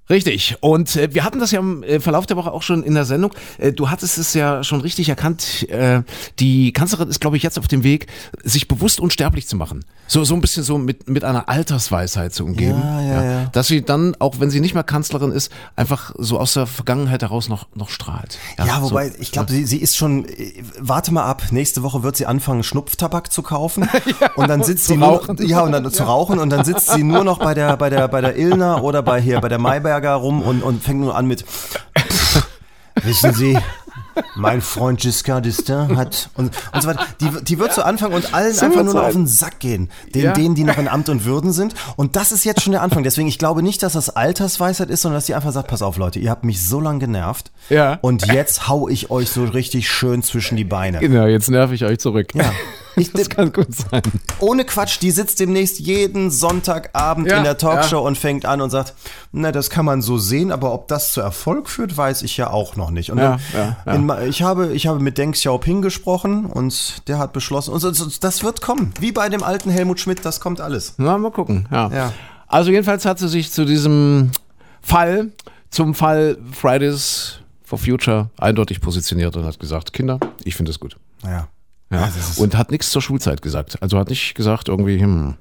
Richtig. 0.09 0.57
Und 0.59 0.95
äh, 0.95 1.13
wir 1.13 1.23
hatten 1.23 1.39
das 1.39 1.51
ja 1.51 1.59
im 1.59 1.81
äh, 1.83 1.99
Verlauf 1.99 2.25
der 2.25 2.35
Woche 2.35 2.51
auch 2.51 2.61
schon 2.61 2.83
in 2.83 2.93
der 2.93 3.05
Sendung. 3.05 3.33
Äh, 3.57 3.71
du 3.71 3.89
hattest 3.89 4.17
es 4.17 4.33
ja 4.33 4.63
schon 4.63 4.81
richtig 4.81 5.07
erkannt. 5.07 5.67
Äh, 5.69 6.03
die 6.39 6.73
Kanzlerin 6.73 7.09
ist, 7.09 7.21
glaube 7.21 7.37
ich, 7.37 7.43
jetzt 7.43 7.57
auf 7.57 7.67
dem 7.67 7.83
Weg, 7.83 8.07
sich 8.43 8.67
bewusst 8.67 8.99
unsterblich 8.99 9.47
zu 9.47 9.55
machen. 9.55 9.85
So, 10.05 10.23
so 10.23 10.35
ein 10.35 10.41
bisschen 10.41 10.63
so 10.63 10.77
mit, 10.77 11.09
mit 11.09 11.23
einer 11.23 11.47
Altersweisheit 11.47 12.33
zu 12.33 12.43
umgeben. 12.43 12.81
Ja, 12.83 13.01
ja, 13.01 13.23
ja. 13.23 13.45
Dass 13.53 13.67
sie 13.67 13.83
dann, 13.83 14.15
auch 14.19 14.39
wenn 14.39 14.49
sie 14.49 14.59
nicht 14.59 14.73
mehr 14.73 14.83
Kanzlerin 14.83 15.31
ist, 15.31 15.51
einfach 15.75 16.13
so 16.17 16.39
aus 16.39 16.53
der 16.53 16.67
Vergangenheit 16.67 17.21
heraus 17.21 17.47
noch, 17.47 17.67
noch 17.73 17.89
strahlt. 17.89 18.37
Ja, 18.57 18.81
so. 18.81 18.91
wobei, 18.91 19.13
ich 19.17 19.31
glaube, 19.31 19.51
sie, 19.51 19.65
sie 19.65 19.77
ist 19.77 19.95
schon, 19.95 20.25
äh, 20.25 20.61
warte 20.77 21.13
mal 21.13 21.23
ab, 21.23 21.43
nächste 21.51 21.83
Woche 21.83 22.03
wird 22.03 22.17
sie 22.17 22.25
anfangen, 22.25 22.63
Schnupftabak 22.63 23.31
zu 23.31 23.43
kaufen. 23.43 23.87
und 24.35 24.49
dann 24.49 24.63
sitzt 24.63 24.87
sie 24.87 24.97
nur, 24.97 25.35
ja, 25.39 25.61
und 25.61 25.71
dann 25.71 25.89
zu 25.89 26.03
rauchen 26.03 26.37
und 26.37 26.49
dann 26.49 26.65
sitzt 26.65 26.91
sie 26.91 27.03
nur 27.03 27.23
noch 27.23 27.39
bei 27.39 27.53
der, 27.53 27.77
bei 27.77 27.89
der, 27.89 28.07
bei 28.07 28.21
der 28.21 28.35
Illner 28.35 28.83
oder 28.83 29.01
bei 29.01 29.21
hier, 29.21 29.39
bei 29.39 29.49
der 29.49 29.59
Mayberger 29.59 30.13
rum 30.15 30.41
und, 30.41 30.63
und 30.63 30.83
fängt 30.83 30.99
nur 30.99 31.15
an 31.15 31.27
mit, 31.27 31.45
wissen 33.03 33.33
Sie, 33.33 33.57
mein 34.35 34.61
Freund 34.61 34.99
Giscard 34.99 35.45
d'Estaing 35.45 35.95
hat 35.95 36.29
und, 36.35 36.51
und 36.73 36.81
so 36.81 36.87
weiter. 36.87 37.05
Die, 37.19 37.43
die 37.43 37.59
wird 37.59 37.73
so 37.73 37.81
anfangen 37.81 38.13
und 38.13 38.33
allen 38.33 38.53
So 38.53 38.65
einfach 38.65 38.83
nur 38.83 38.93
noch 38.93 39.03
auf 39.03 39.13
den 39.13 39.27
Sack 39.27 39.59
gehen. 39.59 39.89
Den, 40.13 40.23
Ja. 40.23 40.33
Denen, 40.33 40.55
die 40.55 40.63
noch 40.63 40.77
in 40.77 40.87
Amt 40.87 41.09
und 41.09 41.25
Würden 41.25 41.51
sind. 41.51 41.75
Und 41.95 42.15
das 42.15 42.31
ist 42.31 42.43
jetzt 42.45 42.61
schon 42.61 42.71
der 42.71 42.81
Anfang. 42.81 43.03
Deswegen, 43.03 43.27
ich 43.27 43.39
glaube 43.39 43.63
nicht, 43.63 43.83
dass 43.83 43.93
das 43.93 44.09
Altersweisheit 44.09 44.89
ist, 44.89 45.01
sondern 45.01 45.17
dass 45.17 45.25
die 45.25 45.35
einfach 45.35 45.51
sagt, 45.51 45.67
pass 45.67 45.81
auf 45.81 45.97
Leute, 45.97 46.19
ihr 46.19 46.29
habt 46.29 46.43
mich 46.43 46.65
so 46.65 46.79
lange 46.79 46.99
genervt. 46.99 47.51
Ja. 47.69 47.99
Und 48.01 48.31
jetzt 48.31 48.67
hau 48.67 48.87
ich 48.87 49.09
euch 49.11 49.29
so 49.29 49.43
richtig 49.45 49.89
schön 49.89 50.23
zwischen 50.23 50.55
die 50.55 50.63
Beine. 50.63 50.99
Genau, 50.99 51.25
jetzt 51.25 51.49
nerv 51.49 51.71
ich 51.71 51.83
euch 51.85 51.99
zurück. 51.99 52.33
Ja. 52.33 52.51
Ich, 52.95 53.11
Das 53.11 53.29
kann 53.29 53.51
gut 53.51 53.73
sein. 53.73 54.01
ohne 54.39 54.65
Quatsch, 54.65 54.99
die 55.01 55.11
sitzt 55.11 55.39
demnächst 55.39 55.79
jeden 55.79 56.29
Sonntagabend 56.29 57.27
Ja, 57.29 57.37
in 57.37 57.43
der 57.43 57.57
Talkshow 57.57 57.95
ja. 57.97 58.01
und 58.01 58.17
fängt 58.17 58.45
an 58.45 58.61
und 58.61 58.69
sagt, 58.69 58.93
na, 59.31 59.51
das 59.51 59.69
kann 59.69 59.85
man 59.85 60.01
so 60.01 60.17
sehen, 60.17 60.51
aber 60.51 60.73
ob 60.73 60.87
das 60.87 61.11
zu 61.13 61.21
Erfolg 61.21 61.69
führt, 61.69 61.95
weiß 61.97 62.21
ich 62.21 62.37
ja 62.37 62.49
auch 62.51 62.75
noch 62.75 62.91
nicht. 62.91 63.11
Und 63.11 63.17
Ja. 63.17 63.39
In, 63.85 64.11
ich, 64.27 64.43
habe, 64.43 64.73
ich 64.73 64.87
habe 64.87 64.99
mit 64.99 65.17
Deng 65.17 65.31
Xiaoping 65.31 65.81
gesprochen 65.81 66.45
und 66.45 67.07
der 67.07 67.17
hat 67.17 67.33
beschlossen, 67.33 67.71
und 67.73 68.23
das 68.23 68.43
wird 68.43 68.61
kommen. 68.61 68.93
Wie 68.99 69.11
bei 69.11 69.29
dem 69.29 69.43
alten 69.43 69.69
Helmut 69.69 69.99
Schmidt, 69.99 70.23
das 70.23 70.39
kommt 70.39 70.61
alles. 70.61 70.93
Na, 70.97 71.17
mal 71.17 71.31
gucken. 71.31 71.67
Ja. 71.71 71.89
Ja. 71.89 72.13
Also 72.47 72.69
jedenfalls 72.71 73.05
hat 73.05 73.17
sie 73.19 73.27
sich 73.27 73.51
zu 73.51 73.65
diesem 73.65 74.31
Fall, 74.81 75.31
zum 75.71 75.95
Fall 75.95 76.37
Fridays 76.51 77.39
for 77.63 77.79
Future 77.79 78.29
eindeutig 78.37 78.81
positioniert 78.81 79.35
und 79.35 79.45
hat 79.45 79.59
gesagt, 79.59 79.93
Kinder, 79.93 80.19
ich 80.43 80.55
finde 80.55 80.69
es 80.71 80.79
gut. 80.79 80.97
Ja. 81.23 81.47
Ja, 81.93 82.11
und 82.37 82.57
hat 82.57 82.71
nichts 82.71 82.89
zur 82.89 83.01
Schulzeit 83.01 83.41
gesagt. 83.41 83.77
Also 83.81 83.99
hat 83.99 84.09
nicht 84.09 84.33
gesagt 84.33 84.67
irgendwie, 84.67 84.99
hm. 84.99 85.35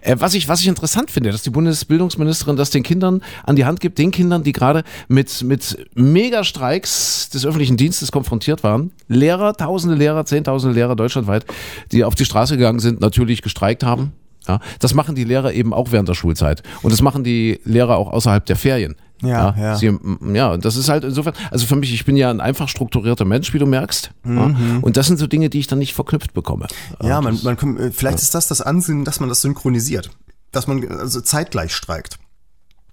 Äh, 0.00 0.16
was, 0.18 0.32
ich, 0.32 0.48
was 0.48 0.60
ich 0.60 0.68
interessant 0.68 1.10
finde, 1.10 1.30
dass 1.30 1.42
die 1.42 1.50
Bundesbildungsministerin 1.50 2.56
das 2.56 2.70
den 2.70 2.82
Kindern 2.82 3.22
an 3.44 3.56
die 3.56 3.66
Hand 3.66 3.80
gibt, 3.80 3.98
den 3.98 4.10
Kindern, 4.10 4.42
die 4.42 4.52
gerade 4.52 4.82
mit, 5.08 5.42
mit 5.42 5.86
Megastreiks 5.94 7.28
des 7.28 7.44
öffentlichen 7.44 7.76
Dienstes 7.76 8.10
konfrontiert 8.10 8.62
waren. 8.62 8.92
Lehrer, 9.08 9.54
tausende 9.54 9.94
Lehrer, 9.94 10.24
zehntausende 10.24 10.74
Lehrer 10.74 10.96
deutschlandweit, 10.96 11.44
die 11.92 12.04
auf 12.04 12.14
die 12.14 12.24
Straße 12.24 12.56
gegangen 12.56 12.80
sind, 12.80 13.00
natürlich 13.00 13.42
gestreikt 13.42 13.84
haben. 13.84 14.12
Ja, 14.48 14.60
das 14.78 14.94
machen 14.94 15.14
die 15.14 15.24
Lehrer 15.24 15.52
eben 15.52 15.74
auch 15.74 15.92
während 15.92 16.08
der 16.08 16.14
Schulzeit. 16.14 16.62
Und 16.82 16.92
das 16.92 17.02
machen 17.02 17.24
die 17.24 17.60
Lehrer 17.64 17.98
auch 17.98 18.10
außerhalb 18.10 18.44
der 18.46 18.56
Ferien. 18.56 18.96
Ja, 19.22 19.54
ja. 19.58 19.76
Sie, 19.76 19.86
m- 19.86 20.34
ja, 20.34 20.52
und 20.52 20.64
das 20.64 20.76
ist 20.76 20.88
halt 20.88 21.04
insofern, 21.04 21.34
also 21.50 21.66
für 21.66 21.76
mich, 21.76 21.92
ich 21.92 22.04
bin 22.04 22.16
ja 22.16 22.30
ein 22.30 22.40
einfach 22.40 22.68
strukturierter 22.68 23.24
Mensch, 23.24 23.52
wie 23.52 23.58
du 23.58 23.66
merkst. 23.66 24.10
Ja, 24.24 24.54
und 24.82 24.96
das 24.96 25.06
sind 25.06 25.18
so 25.18 25.26
Dinge, 25.26 25.50
die 25.50 25.58
ich 25.58 25.66
dann 25.66 25.78
nicht 25.78 25.94
verknüpft 25.94 26.32
bekomme. 26.32 26.66
Ja, 27.02 27.20
man, 27.20 27.38
man, 27.42 27.76
äh, 27.78 27.90
vielleicht 27.92 28.18
ist 28.20 28.34
das 28.34 28.48
das 28.48 28.60
Ansinnen, 28.62 29.04
dass 29.04 29.20
man 29.20 29.28
das 29.28 29.40
synchronisiert. 29.42 30.10
Dass 30.52 30.66
man 30.66 30.86
also 30.90 31.20
zeitgleich 31.20 31.74
streikt. 31.74 32.18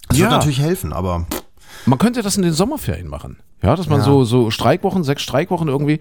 Das 0.10 0.18
Ja. 0.18 0.26
wird 0.26 0.32
natürlich 0.34 0.60
helfen, 0.60 0.94
aber 0.94 1.26
Man 1.86 2.00
könnte 2.00 2.22
das 2.22 2.36
in 2.38 2.44
den 2.44 2.54
Sommerferien 2.54 3.08
machen. 3.08 3.38
Ja, 3.64 3.76
dass 3.76 3.88
man 3.88 4.00
Ja. 4.00 4.06
so, 4.06 4.24
so 4.24 4.52
Streikwochen, 4.52 5.04
sechs 5.04 5.22
Streikwochen 5.22 5.68
irgendwie, 5.68 6.00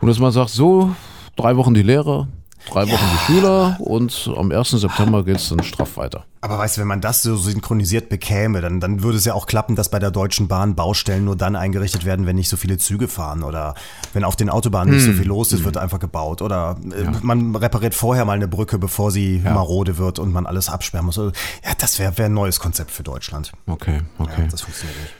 und 0.00 0.08
dass 0.08 0.18
man 0.18 0.32
sagt, 0.32 0.50
so, 0.50 0.94
drei 1.36 1.56
Wochen 1.56 1.74
die 1.74 1.82
Lehrer, 1.82 2.28
drei 2.70 2.82
Wochen 2.90 3.04
die 3.12 3.32
Schüler 3.32 3.76
und 3.80 4.30
am 4.36 4.50
1. 4.50 4.70
September 4.70 5.24
geht 5.24 5.36
es 5.36 5.48
dann 5.48 5.62
straff 5.62 5.96
weiter. 5.96 6.24
Aber 6.40 6.58
weißt 6.58 6.76
du, 6.76 6.80
wenn 6.80 6.88
man 6.88 7.00
das 7.00 7.22
so 7.22 7.36
synchronisiert 7.36 8.08
bekäme, 8.08 8.60
dann, 8.60 8.80
dann 8.80 9.02
würde 9.02 9.16
es 9.18 9.24
ja 9.24 9.34
auch 9.34 9.46
klappen, 9.46 9.76
dass 9.76 9.90
bei 9.90 9.98
der 9.98 10.10
Deutschen 10.10 10.48
Bahn 10.48 10.74
Baustellen 10.74 11.24
nur 11.24 11.36
dann 11.36 11.54
eingerichtet 11.56 12.04
werden, 12.04 12.26
wenn 12.26 12.36
nicht 12.36 12.48
so 12.48 12.56
viele 12.56 12.78
Züge 12.78 13.06
fahren 13.08 13.42
oder 13.44 13.74
wenn 14.12 14.24
auf 14.24 14.34
den 14.36 14.50
Autobahnen 14.50 14.94
nicht 14.94 15.04
so 15.04 15.12
viel 15.12 15.26
los 15.26 15.52
ist, 15.52 15.64
wird 15.64 15.76
einfach 15.76 16.00
gebaut. 16.00 16.42
Oder 16.42 16.76
äh, 16.90 17.04
man 17.22 17.54
repariert 17.54 17.94
vorher 17.94 18.24
mal 18.24 18.32
eine 18.32 18.48
Brücke, 18.48 18.78
bevor 18.78 19.10
sie 19.10 19.40
marode 19.44 19.98
wird 19.98 20.18
und 20.18 20.32
man 20.32 20.46
alles 20.46 20.68
absperren 20.68 21.06
muss. 21.06 21.18
Also, 21.18 21.32
Ja, 21.64 21.70
das 21.78 21.98
wäre 21.98 22.16
wär 22.18 22.26
ein 22.26 22.34
neues 22.34 22.58
Konzept 22.58 22.90
für 22.90 23.02
Deutschland. 23.02 23.52
Okay, 23.66 24.00
okay. 24.18 24.42
Ja, 24.42 24.46
das 24.50 24.62
funktioniert 24.62 24.98
nicht. 25.00 25.14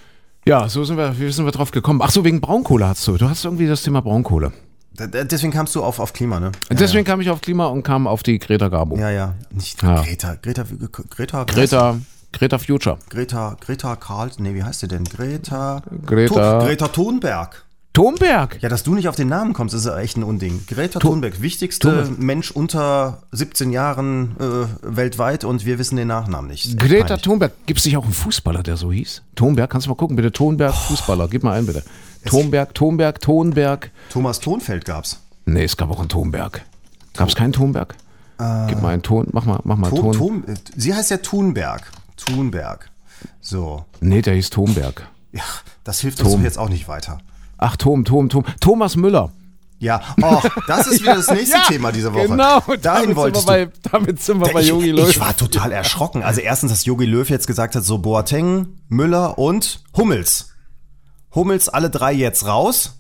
Ja, 0.45 0.69
so 0.69 0.83
sind 0.83 0.97
wir, 0.97 1.19
wie 1.21 1.31
sind 1.31 1.45
wir 1.45 1.53
drauf 1.53 1.71
gekommen? 1.71 2.01
Ach 2.03 2.11
so, 2.11 2.25
wegen 2.25 2.41
Braunkohle 2.41 2.89
hast 2.89 3.07
du. 3.07 3.17
Du 3.17 3.29
hast 3.29 3.45
irgendwie 3.45 3.69
das 3.69 3.83
Thema 3.83 4.03
Braunkohle. 4.03 4.53
Deswegen 4.99 5.53
kamst 5.53 5.75
du 5.75 5.83
auf, 5.83 5.99
auf 5.99 6.13
Klima, 6.13 6.39
ne? 6.41 6.53
Und 6.71 6.81
Deswegen 6.81 7.05
kam 7.05 7.21
ich 7.21 7.31
auf 7.31 7.41
Klima 7.41 7.67
und 7.67 7.83
kam 7.83 8.07
auf 8.07 8.23
die 8.23 8.39
Greta 8.39 8.69
Garbo. 8.69 8.97
Ja, 8.99 9.11
ja. 9.11 9.35
Nicht 9.51 9.83
Ja. 9.83 10.03
Greta. 10.03 10.35
Greta, 10.43 10.65
Greta, 11.11 11.45
Greta, 11.45 11.97
Greta 12.33 12.59
Future. 12.59 12.99
Greta, 13.11 13.57
Greta 13.61 13.97
Karl, 13.97 14.31
nee, 14.39 14.55
wie 14.55 14.63
heißt 14.63 14.81
sie 14.81 14.89
denn? 14.89 15.05
Greta. 15.05 15.83
Greta- 16.07 16.59
Thu- 16.61 16.67
Greta 16.67 16.89
Thunberg. 16.89 17.65
Thunberg. 17.95 18.57
Ja, 18.63 18.71
dass 18.71 18.85
du 18.85 18.95
nicht 18.95 19.07
auf 19.09 19.17
den 19.17 19.29
Namen 19.29 19.53
kommst, 19.53 19.75
ist 19.75 19.85
ja 19.85 19.99
echt 19.99 20.17
ein 20.17 20.23
Unding. 20.23 20.63
Greta 20.67 20.99
Thunberg, 20.99 21.43
wichtigste 21.43 22.09
Mensch 22.17 22.51
unter 22.51 23.23
17 23.33 23.71
Jahren 23.71 24.35
äh, 24.41 24.67
weltweit 24.97 25.45
und 25.45 25.67
wir 25.67 25.79
wissen 25.79 25.97
den 25.97 26.09
Nachnamen 26.09 26.51
nicht. 26.51 26.79
Greta. 26.79 27.19
Thunberg. 27.19 27.53
Gibt 27.67 27.81
es 27.81 27.85
nicht 27.85 27.99
auch 27.99 28.05
einen 28.05 28.15
Fußballer, 28.15 28.63
der 28.63 28.79
so 28.79 28.91
hieß? 28.91 29.23
Thunberg, 29.35 29.69
kannst 29.69 29.87
du 29.87 29.91
mal 29.91 29.97
gucken, 29.97 30.17
bitte. 30.17 30.33
Thunberg, 30.33 30.75
Fußballer. 30.75 31.29
Gib 31.29 31.43
mal 31.43 31.59
ein, 31.59 31.67
bitte. 31.67 31.83
Thunberg, 32.25 32.75
Thunberg, 32.75 33.21
Thunberg. 33.21 33.91
Thomas 34.11 34.41
Thonfeld 34.41 34.85
gab's. 34.85 35.21
Nee, 35.45 35.65
es 35.65 35.77
gab 35.77 35.91
auch 35.91 35.99
einen 36.01 36.09
Thunberg. 36.09 36.63
Gab 37.15 37.29
es 37.29 37.35
keinen 37.35 37.53
Thunberg? 37.53 37.95
Gib 38.69 38.83
mal 38.83 38.89
einen 38.93 39.03
Ton. 39.03 39.29
Mach 39.33 39.45
mal, 39.45 39.61
mach 39.65 39.77
mal 39.77 39.91
Ton. 39.91 40.45
Äh, 40.49 40.55
sie 40.77 40.95
heißt 40.95 41.11
ja 41.11 41.19
Thunberg. 41.19 41.83
Thunberg. 42.17 42.91
So. 43.41 43.85
Nee, 44.01 44.23
der 44.23 44.35
hieß 44.35 44.51
Thunberg. 44.51 45.07
Ja, 45.33 45.43
das 45.85 46.01
hilft 46.01 46.21
uns 46.21 46.31
Tom. 46.31 46.41
doch 46.41 46.45
jetzt 46.45 46.59
auch 46.59 46.69
nicht 46.69 46.89
weiter. 46.89 47.19
Ach, 47.59 47.77
Tom, 47.77 48.05
Tom, 48.05 48.29
Tom. 48.29 48.45
Thomas 48.61 48.97
Müller. 48.97 49.31
Ja, 49.79 50.01
oh, 50.23 50.41
das 50.69 50.87
ist 50.87 51.03
wieder 51.03 51.15
das 51.17 51.29
nächste 51.31 51.59
Thema 51.69 51.91
dieser 51.91 52.13
Woche. 52.15 52.29
Genau, 52.29 52.61
Dahin 52.61 52.77
damit 52.83 53.17
wolltest 53.17 53.47
sind 53.47 53.55
wir 53.57 53.67
du. 53.67 53.73
bei, 53.83 53.91
damit 53.99 54.23
sind 54.23 54.41
wir 54.41 54.53
bei 54.53 54.61
ich, 54.61 54.69
Yogi 54.69 54.91
Löw. 54.93 55.09
ich 55.09 55.19
war 55.21 55.37
total 55.37 55.73
erschrocken. 55.73 56.23
Also 56.23 56.41
erstens, 56.41 56.71
dass 56.71 56.85
Yogi 56.85 57.05
Löw 57.05 57.29
jetzt 57.29 57.47
gesagt 57.49 57.75
hat, 57.75 57.85
so 57.85 57.99
Boateng, 57.99 58.69
Müller 58.89 59.39
und 59.39 59.83
Hummels. 59.97 60.52
Hummels 61.35 61.69
alle 61.69 61.91
drei 61.91 62.13
jetzt 62.13 62.47
raus. 62.47 62.99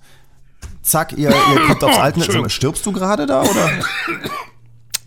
Zack, 0.82 1.12
ihr, 1.12 1.30
ihr 1.30 1.66
kommt 1.66 1.84
aufs 1.84 1.98
Alte. 2.00 2.20
Sag 2.20 2.40
mal, 2.40 2.48
Stirbst 2.50 2.84
du 2.86 2.92
gerade 2.92 3.26
da 3.26 3.42
oder? 3.42 3.70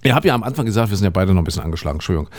Ich 0.01 0.11
habe 0.11 0.27
ja 0.27 0.35
am 0.35 0.43
Anfang 0.43 0.65
gesagt, 0.65 0.91
wir 0.91 0.97
sind 0.97 1.05
ja 1.05 1.09
beide 1.09 1.33
noch 1.33 1.41
ein 1.41 1.45
bisschen 1.45 1.63
angeschlagen. 1.63 1.95
Entschuldigung. 1.97 2.29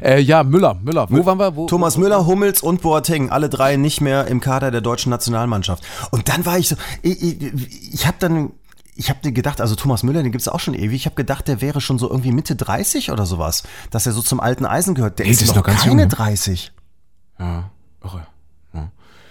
Äh, 0.00 0.20
ja, 0.20 0.44
Müller, 0.44 0.74
Müller. 0.82 1.08
Wo 1.10 1.26
waren 1.26 1.38
wir? 1.38 1.56
Wo? 1.56 1.66
Thomas 1.66 1.96
Müller, 1.96 2.24
Hummels 2.24 2.62
und 2.62 2.82
Boateng, 2.82 3.30
alle 3.30 3.48
drei 3.48 3.76
nicht 3.76 4.00
mehr 4.00 4.28
im 4.28 4.40
Kader 4.40 4.70
der 4.70 4.80
deutschen 4.80 5.10
Nationalmannschaft. 5.10 5.82
Und 6.12 6.28
dann 6.28 6.46
war 6.46 6.56
ich 6.58 6.68
so, 6.68 6.76
ich, 7.02 7.20
ich, 7.42 7.94
ich 7.94 8.06
habe 8.06 8.16
dann, 8.20 8.52
ich 8.94 9.10
habe 9.10 9.32
gedacht, 9.32 9.60
also 9.60 9.74
Thomas 9.74 10.04
Müller, 10.04 10.22
den 10.22 10.30
gibt's 10.30 10.46
auch 10.46 10.60
schon 10.60 10.74
ewig. 10.74 10.94
Ich 10.94 11.06
habe 11.06 11.16
gedacht, 11.16 11.48
der 11.48 11.60
wäre 11.60 11.80
schon 11.80 11.98
so 11.98 12.08
irgendwie 12.08 12.30
Mitte 12.30 12.54
30 12.54 13.10
oder 13.10 13.26
sowas, 13.26 13.64
dass 13.90 14.06
er 14.06 14.12
so 14.12 14.22
zum 14.22 14.38
alten 14.38 14.64
Eisen 14.64 14.94
gehört. 14.94 15.18
Der 15.18 15.26
Nee, 15.26 15.32
ist, 15.32 15.42
ist 15.42 15.48
noch 15.48 15.56
noch 15.56 15.62
ganz 15.64 15.80
keine 15.80 15.90
jung, 15.90 15.96
ne? 15.96 16.06
30. 16.08 16.72
Ja, 17.40 17.70
irre. 18.04 18.26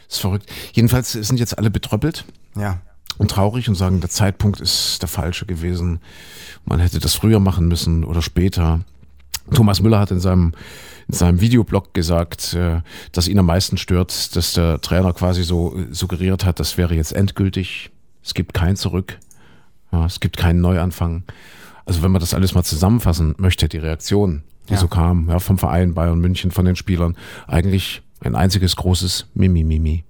Ist 0.09 0.21
verrückt. 0.21 0.49
Jedenfalls 0.73 1.11
sind 1.13 1.39
jetzt 1.39 1.57
alle 1.57 1.69
betröppelt. 1.71 2.25
Ja. 2.57 2.79
und 3.17 3.31
traurig 3.31 3.67
und 3.69 3.75
sagen, 3.75 3.99
der 4.01 4.09
Zeitpunkt 4.09 4.59
ist 4.61 5.01
der 5.01 5.07
falsche 5.09 5.45
gewesen. 5.45 5.99
Man 6.65 6.79
hätte 6.79 6.99
das 6.99 7.15
früher 7.15 7.39
machen 7.39 7.67
müssen 7.67 8.03
oder 8.03 8.21
später. 8.21 8.81
Thomas 9.53 9.81
Müller 9.81 9.99
hat 9.99 10.11
in 10.11 10.19
seinem, 10.19 10.53
in 11.07 11.13
seinem 11.13 11.39
Videoblog 11.41 11.93
gesagt, 11.93 12.53
äh, 12.55 12.81
dass 13.11 13.27
ihn 13.27 13.37
am 13.39 13.45
meisten 13.45 13.77
stört, 13.77 14.35
dass 14.35 14.53
der 14.53 14.81
Trainer 14.81 15.13
quasi 15.13 15.43
so 15.43 15.77
äh, 15.77 15.87
suggeriert 15.93 16.45
hat, 16.45 16.59
das 16.59 16.77
wäre 16.77 16.95
jetzt 16.95 17.13
endgültig. 17.13 17.91
Es 18.23 18.33
gibt 18.33 18.53
kein 18.53 18.75
Zurück. 18.75 19.19
Ja, 19.91 20.05
es 20.05 20.19
gibt 20.19 20.35
keinen 20.37 20.61
Neuanfang. 20.61 21.23
Also 21.85 22.01
wenn 22.01 22.11
man 22.11 22.19
das 22.21 22.33
alles 22.33 22.55
mal 22.55 22.63
zusammenfassen 22.63 23.35
möchte, 23.37 23.69
die 23.69 23.77
Reaktion, 23.77 24.43
die 24.67 24.73
Ja. 24.73 24.79
so 24.79 24.87
kam, 24.87 25.29
ja, 25.29 25.39
vom 25.39 25.57
Verein 25.59 25.93
Bayern 25.93 26.19
München, 26.19 26.49
von 26.51 26.65
den 26.65 26.75
Spielern, 26.75 27.15
eigentlich 27.47 28.01
ein 28.21 28.35
einziges 28.35 28.75
großes 28.75 29.27
Mimi 29.33 29.63
Mimi. 29.63 30.03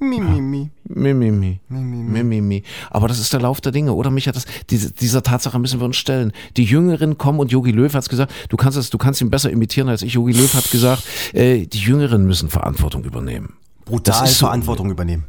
Mi, 0.00 0.20
mi, 0.20 0.40
mi. 0.40 0.70
Mimimi. 0.84 1.60
Mimimi. 1.68 2.62
Aber 2.90 3.08
das 3.08 3.18
ist 3.18 3.32
der 3.32 3.40
Lauf 3.40 3.60
der 3.60 3.72
Dinge, 3.72 3.94
oder 3.94 4.10
Micha? 4.10 4.32
Das, 4.32 4.44
diese, 4.68 4.90
dieser 4.90 5.22
Tatsache 5.22 5.58
müssen 5.58 5.80
wir 5.80 5.86
uns 5.86 5.96
stellen. 5.96 6.32
Die 6.56 6.64
Jüngeren 6.64 7.16
kommen 7.16 7.38
und 7.38 7.50
Yogi 7.52 7.70
Löw 7.70 7.92
hat's 7.94 8.08
gesagt, 8.08 8.32
du 8.48 8.56
kannst 8.56 8.76
es, 8.76 8.90
du 8.90 8.98
kannst 8.98 9.20
ihn 9.20 9.30
besser 9.30 9.50
imitieren 9.50 9.88
als 9.88 10.02
ich. 10.02 10.14
Yogi 10.14 10.32
Löw 10.32 10.52
hat 10.52 10.70
gesagt, 10.70 11.04
äh, 11.32 11.66
die 11.66 11.78
Jüngeren 11.78 12.26
müssen 12.26 12.50
Verantwortung 12.50 13.04
übernehmen. 13.04 13.54
Brutal 13.84 14.20
Das 14.20 14.30
ist 14.30 14.38
so. 14.38 14.46
Verantwortung 14.46 14.90
übernehmen. 14.90 15.24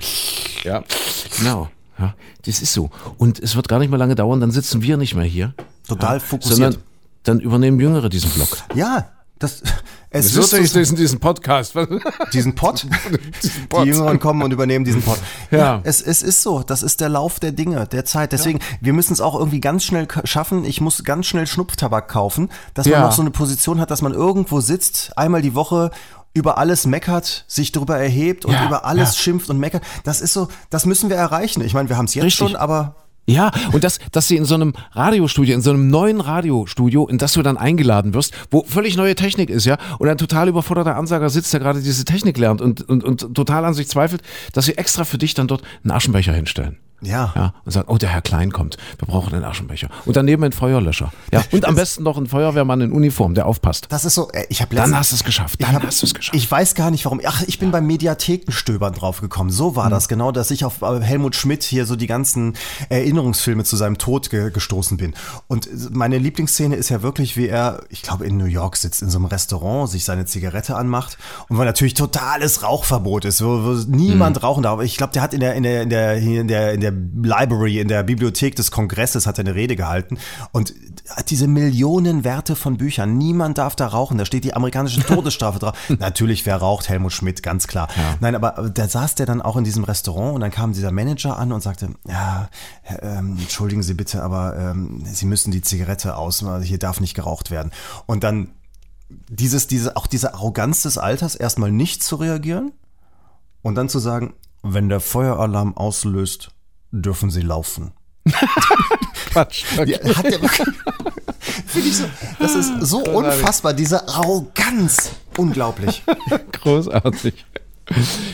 Ja. 0.64 0.84
Genau. 1.38 1.70
Ja, 1.98 2.14
das 2.46 2.62
ist 2.62 2.74
so. 2.74 2.90
Und 3.18 3.40
es 3.40 3.56
wird 3.56 3.70
gar 3.70 3.80
nicht 3.80 3.90
mehr 3.90 4.00
lange 4.00 4.16
dauern, 4.16 4.42
dann 4.42 4.52
sitzen 4.52 4.82
wir 4.82 4.98
nicht 4.98 5.16
mehr 5.16 5.26
hier. 5.26 5.54
Total 5.88 6.16
ja, 6.16 6.20
fokussiert. 6.20 6.58
Sondern 6.58 6.82
dann 7.24 7.40
übernehmen 7.40 7.80
Jüngere 7.80 8.10
diesen 8.10 8.32
Block. 8.32 8.50
Ja, 8.76 9.10
das, 9.40 9.64
es 10.20 10.34
wird 10.36 10.54
ist 10.54 10.74
so, 10.74 10.80
in 10.80 10.96
diesem 10.96 11.20
Podcast. 11.20 11.74
diesen 12.34 12.56
Pott. 12.56 12.86
Pod. 13.70 13.86
Die 13.86 13.90
Jüngeren 13.90 14.20
kommen 14.20 14.42
und 14.44 14.52
übernehmen 14.52 14.86
diesen 14.86 15.02
Pott. 15.02 15.20
Ja. 15.52 15.82
es, 15.84 16.02
es 16.02 16.22
ist 16.24 16.42
so. 16.42 16.64
Das 16.64 16.84
ist 16.84 17.02
der 17.02 17.10
Lauf 17.10 17.40
der 17.40 17.52
Dinge, 17.52 17.88
der 17.88 18.06
Zeit. 18.06 18.32
Deswegen, 18.32 18.60
wir 18.82 18.94
müssen 18.94 19.14
es 19.14 19.22
auch 19.22 19.38
irgendwie 19.38 19.60
ganz 19.60 19.84
schnell 19.84 20.08
schaffen. 20.24 20.66
Ich 20.66 20.82
muss 20.82 21.04
ganz 21.04 21.26
schnell 21.26 21.48
Schnupftabak 21.48 22.08
kaufen, 22.08 22.50
dass 22.74 22.86
man 22.86 22.94
Ja. 22.94 23.02
noch 23.02 23.12
so 23.12 23.22
eine 23.22 23.32
Position 23.32 23.80
hat, 23.80 23.92
dass 23.92 24.02
man 24.02 24.14
irgendwo 24.14 24.60
sitzt, 24.62 25.18
einmal 25.18 25.42
die 25.42 25.54
Woche 25.56 25.92
über 26.34 26.58
alles 26.58 26.86
meckert, 26.86 27.46
sich 27.48 27.72
darüber 27.72 27.98
erhebt 27.98 28.46
und 28.46 28.52
Ja, 28.54 28.66
über 28.66 28.86
alles 28.86 29.16
ja. 29.16 29.22
schimpft 29.22 29.50
und 29.50 29.58
meckert. 29.58 29.84
Das 30.04 30.20
ist 30.22 30.34
so, 30.34 30.50
das 30.70 30.86
müssen 30.86 31.10
wir 31.10 31.16
erreichen. 31.16 31.62
Ich 31.64 31.74
meine, 31.74 31.88
wir 31.90 31.98
haben 31.98 32.06
es 32.06 32.14
jetzt 32.14 32.26
Richtig. 32.26 32.50
schon, 32.50 32.56
aber 32.58 32.96
Ja, 33.28 33.52
und 33.72 33.84
das, 33.84 34.00
dass 34.12 34.28
sie 34.28 34.38
in 34.38 34.46
so 34.46 34.54
einem 34.56 34.74
Radiostudio, 34.92 35.56
in 35.56 35.62
so 35.62 35.72
einem 35.72 35.90
neuen 35.90 36.22
Radiostudio, 36.22 37.08
in 37.08 37.18
das 37.18 37.34
du 37.34 37.42
dann 37.42 37.58
eingeladen 37.58 38.14
wirst, 38.14 38.34
wo 38.52 38.64
völlig 38.64 38.98
neue 38.98 39.16
Technik 39.16 39.50
ist, 39.50 39.66
ja, 39.66 39.78
und 39.98 40.08
ein 40.08 40.18
total 40.18 40.48
überforderter 40.48 40.96
Ansager 40.96 41.30
sitzt, 41.30 41.52
der 41.54 41.60
gerade 41.60 41.82
diese 41.82 42.06
Technik 42.06 42.38
lernt 42.38 42.62
und, 42.62 42.88
und, 42.88 43.04
und 43.04 43.34
total 43.36 43.66
an 43.66 43.74
sich 43.74 43.88
zweifelt, 43.88 44.22
dass 44.54 44.66
sie 44.66 44.78
extra 44.78 45.06
für 45.06 45.18
dich 45.18 45.34
dann 45.34 45.48
dort 45.48 45.64
einen 45.84 45.92
Aschenbecher 45.92 46.34
hinstellen. 46.34 46.78
ja. 47.02 47.34
Ja, 47.36 47.54
und 47.66 47.72
sagen, 47.72 47.88
oh, 47.92 47.98
der 47.98 48.10
Herr 48.10 48.22
Klein 48.22 48.52
kommt, 48.52 48.78
wir 49.00 49.08
brauchen 49.08 49.34
einen 49.34 49.44
Aschenbecher. 49.44 49.90
Und 50.06 50.16
daneben 50.16 50.44
ein 50.44 50.54
Feuerlöscher. 50.54 51.12
Ja, 51.32 51.44
und 51.52 51.66
am 51.66 51.76
besten 51.82 52.04
noch 52.04 52.18
ein 52.18 52.26
Feuerwehrmann 52.28 52.80
in 52.82 52.92
Uniform, 52.92 53.34
der 53.36 53.46
aufpasst. 53.48 53.88
Das 53.90 54.06
ist 54.06 54.16
so, 54.16 54.30
äh, 54.32 54.46
ich 54.50 54.62
habe 54.62 54.76
Dann 54.76 54.96
hast 54.98 55.12
du 55.12 55.16
es 55.16 55.24
geschafft. 55.24 55.62
Dann 55.62 55.74
hab, 55.74 55.84
hast 55.86 56.02
du 56.02 56.06
es 56.06 56.14
geschafft. 56.14 56.36
ich 56.36 56.50
weiß 56.50 56.74
gar 56.74 56.92
nicht 56.92 57.04
warum. 57.06 57.20
Ach, 57.26 57.44
ich 57.48 57.60
bin 57.60 57.72
beim 57.72 57.86
Mediathekenstöbern 57.86 58.94
draufgekommen. 58.94 59.52
So 59.52 59.72
Mhm. 59.72 59.76
war 59.76 59.90
das 59.90 60.08
genau, 60.08 60.32
dass 60.32 60.52
ich 60.52 60.64
auf 60.66 60.82
äh, 60.82 61.02
Helmut 61.02 61.36
Schmidt 61.36 61.64
hier 61.64 61.86
so 61.86 61.96
die 61.96 62.08
ganzen 62.08 62.54
Erinnerungsfilme 63.16 63.64
zu 63.64 63.78
seinem 63.78 63.98
Tod 63.98 64.30
ge 64.30 64.52
gestoßen 64.52 64.98
bin. 64.98 65.14
Und 65.48 65.70
meine 65.96 66.18
Lieblingsszene 66.18 66.76
ist 66.76 66.90
ja 66.90 67.02
wirklich, 67.02 67.38
wie 67.38 67.48
er, 67.48 67.82
ich 67.90 68.02
glaube, 68.02 68.26
in 68.26 68.36
New 68.38 68.46
York 68.46 68.76
sitzt, 68.76 69.02
in 69.02 69.10
so 69.10 69.18
einem 69.18 69.28
Restaurant, 69.28 69.90
sich 69.90 70.04
seine 70.04 70.26
Zigarette 70.26 70.76
anmacht 70.76 71.18
und 71.48 71.58
wo 71.58 71.64
natürlich 71.64 71.94
totales 71.94 72.62
Rauchverbot 72.62 73.24
ist, 73.26 73.42
wo, 73.42 73.64
wo 73.64 73.74
niemand 73.88 74.44
rauchen 74.44 74.64
darf. 74.64 74.82
Ich 74.82 74.98
glaube, 74.98 75.14
der 75.14 75.22
hat 75.22 75.34
in 75.34 75.40
der, 75.40 75.56
in 75.56 75.64
der, 75.64 75.82
in 75.82 75.90
der, 75.90 76.18
in 76.18 76.48
der, 76.48 76.74
in 76.74 76.82
der 76.82 76.92
Library, 76.92 77.80
in 77.80 77.88
der 77.88 78.04
Bibliothek 78.04 78.56
des 78.56 78.72
Kongresses 78.72 79.26
hat 79.26 79.38
er 79.38 79.46
eine 79.46 79.56
Rede 79.56 79.78
gehalten 79.78 80.18
und 80.52 80.74
hat 81.10 81.30
diese 81.30 81.48
Millionenwerte 81.48 82.56
von 82.56 82.78
Büchern. 82.78 83.18
Niemand 83.18 83.58
darf 83.58 83.76
da 83.76 83.88
rauchen. 83.88 84.18
Da 84.18 84.26
steht 84.26 84.44
die 84.44 84.54
amerikanische 84.54 85.00
Todesstrafe 85.06 85.60
drauf. 85.60 85.78
Natürlich, 86.00 86.46
wer 86.46 86.58
raucht? 86.58 86.90
Helmut 86.90 87.14
Schmidt, 87.14 87.44
ganz 87.44 87.68
klar. 87.68 87.88
Nein, 88.20 88.36
aber 88.36 88.70
da 88.70 88.88
saß 88.88 89.16
der 89.16 89.26
dann 89.26 89.42
auch 89.42 89.56
in 89.56 89.64
diesem 89.64 89.84
Restaurant 89.84 90.36
und 90.36 90.42
dann 90.42 90.52
kam 90.52 90.74
dieser 90.74 90.92
Manager 90.92 91.38
an 91.38 91.52
und 91.52 91.62
sagte, 91.62 91.90
ja, 92.08 92.50
ähm, 93.06 93.38
entschuldigen 93.40 93.84
Sie 93.84 93.94
bitte, 93.94 94.24
aber 94.24 94.58
ähm, 94.58 95.04
Sie 95.06 95.26
müssen 95.26 95.52
die 95.52 95.62
Zigarette 95.62 96.18
aus, 96.18 96.44
hier 96.64 96.80
darf 96.80 97.00
nicht 97.00 97.14
geraucht 97.14 97.52
werden. 97.52 97.72
Und 98.06 98.24
dann 98.24 98.50
dieses, 99.30 99.68
diese, 99.68 99.96
auch 99.96 100.08
diese 100.08 100.34
Arroganz 100.34 100.82
des 100.82 100.98
Alters, 100.98 101.36
erstmal 101.36 101.72
nicht 101.72 102.04
zu 102.04 102.16
reagieren 102.16 102.72
und 103.62 103.76
dann 103.76 103.90
zu 103.90 104.00
sagen, 104.00 104.34
wenn 104.64 104.90
der 104.90 105.00
Feueralarm 105.00 105.78
auslöst, 105.78 106.50
dürfen 106.92 107.30
Sie 107.30 107.42
laufen. 107.42 107.92
Quatsch. 109.32 109.66
Ja, 109.86 110.00
hat 110.16 110.26
der 110.26 110.40
so, 111.92 112.06
das 112.40 112.56
ist 112.56 112.82
so 112.82 113.04
unfassbar, 113.04 113.74
diese 113.74 114.08
Arroganz. 114.08 115.12
Unglaublich. 115.38 116.04
Großartig. 116.52 117.46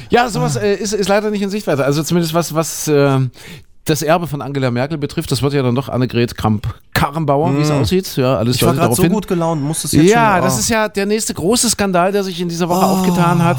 Ja, 0.09 0.29
sowas 0.29 0.55
äh, 0.55 0.75
ist, 0.75 0.93
ist 0.93 1.09
leider 1.09 1.29
nicht 1.31 1.41
in 1.41 1.49
Sichtweite. 1.49 1.83
Also 1.83 2.03
zumindest 2.03 2.33
was, 2.33 2.53
was 2.53 2.87
äh, 2.87 3.19
das 3.85 4.03
Erbe 4.03 4.27
von 4.27 4.41
Angela 4.41 4.69
Merkel 4.69 4.97
betrifft, 4.97 5.31
das 5.31 5.41
wird 5.41 5.53
ja 5.53 5.63
dann 5.63 5.73
doch 5.73 5.89
Annegret 5.89 6.37
Kramp-Karrenbauer, 6.37 7.57
wie 7.57 7.61
es 7.61 7.71
aussieht. 7.71 8.15
Ja, 8.15 8.37
alles 8.37 8.57
Ich 8.57 8.63
war 8.63 8.73
gerade 8.73 8.93
so 8.93 9.03
hin. 9.03 9.11
gut 9.11 9.27
gelaunt, 9.27 9.61
muss 9.61 9.83
es 9.83 9.91
jetzt 9.91 10.05
Ja, 10.09 10.35
schon, 10.35 10.43
das 10.43 10.55
oh. 10.55 10.59
ist 10.59 10.69
ja 10.69 10.87
der 10.87 11.05
nächste 11.07 11.33
große 11.33 11.69
Skandal, 11.69 12.11
der 12.11 12.23
sich 12.23 12.39
in 12.39 12.49
dieser 12.49 12.69
Woche 12.69 12.85
aufgetan 12.85 13.43
hat. 13.43 13.57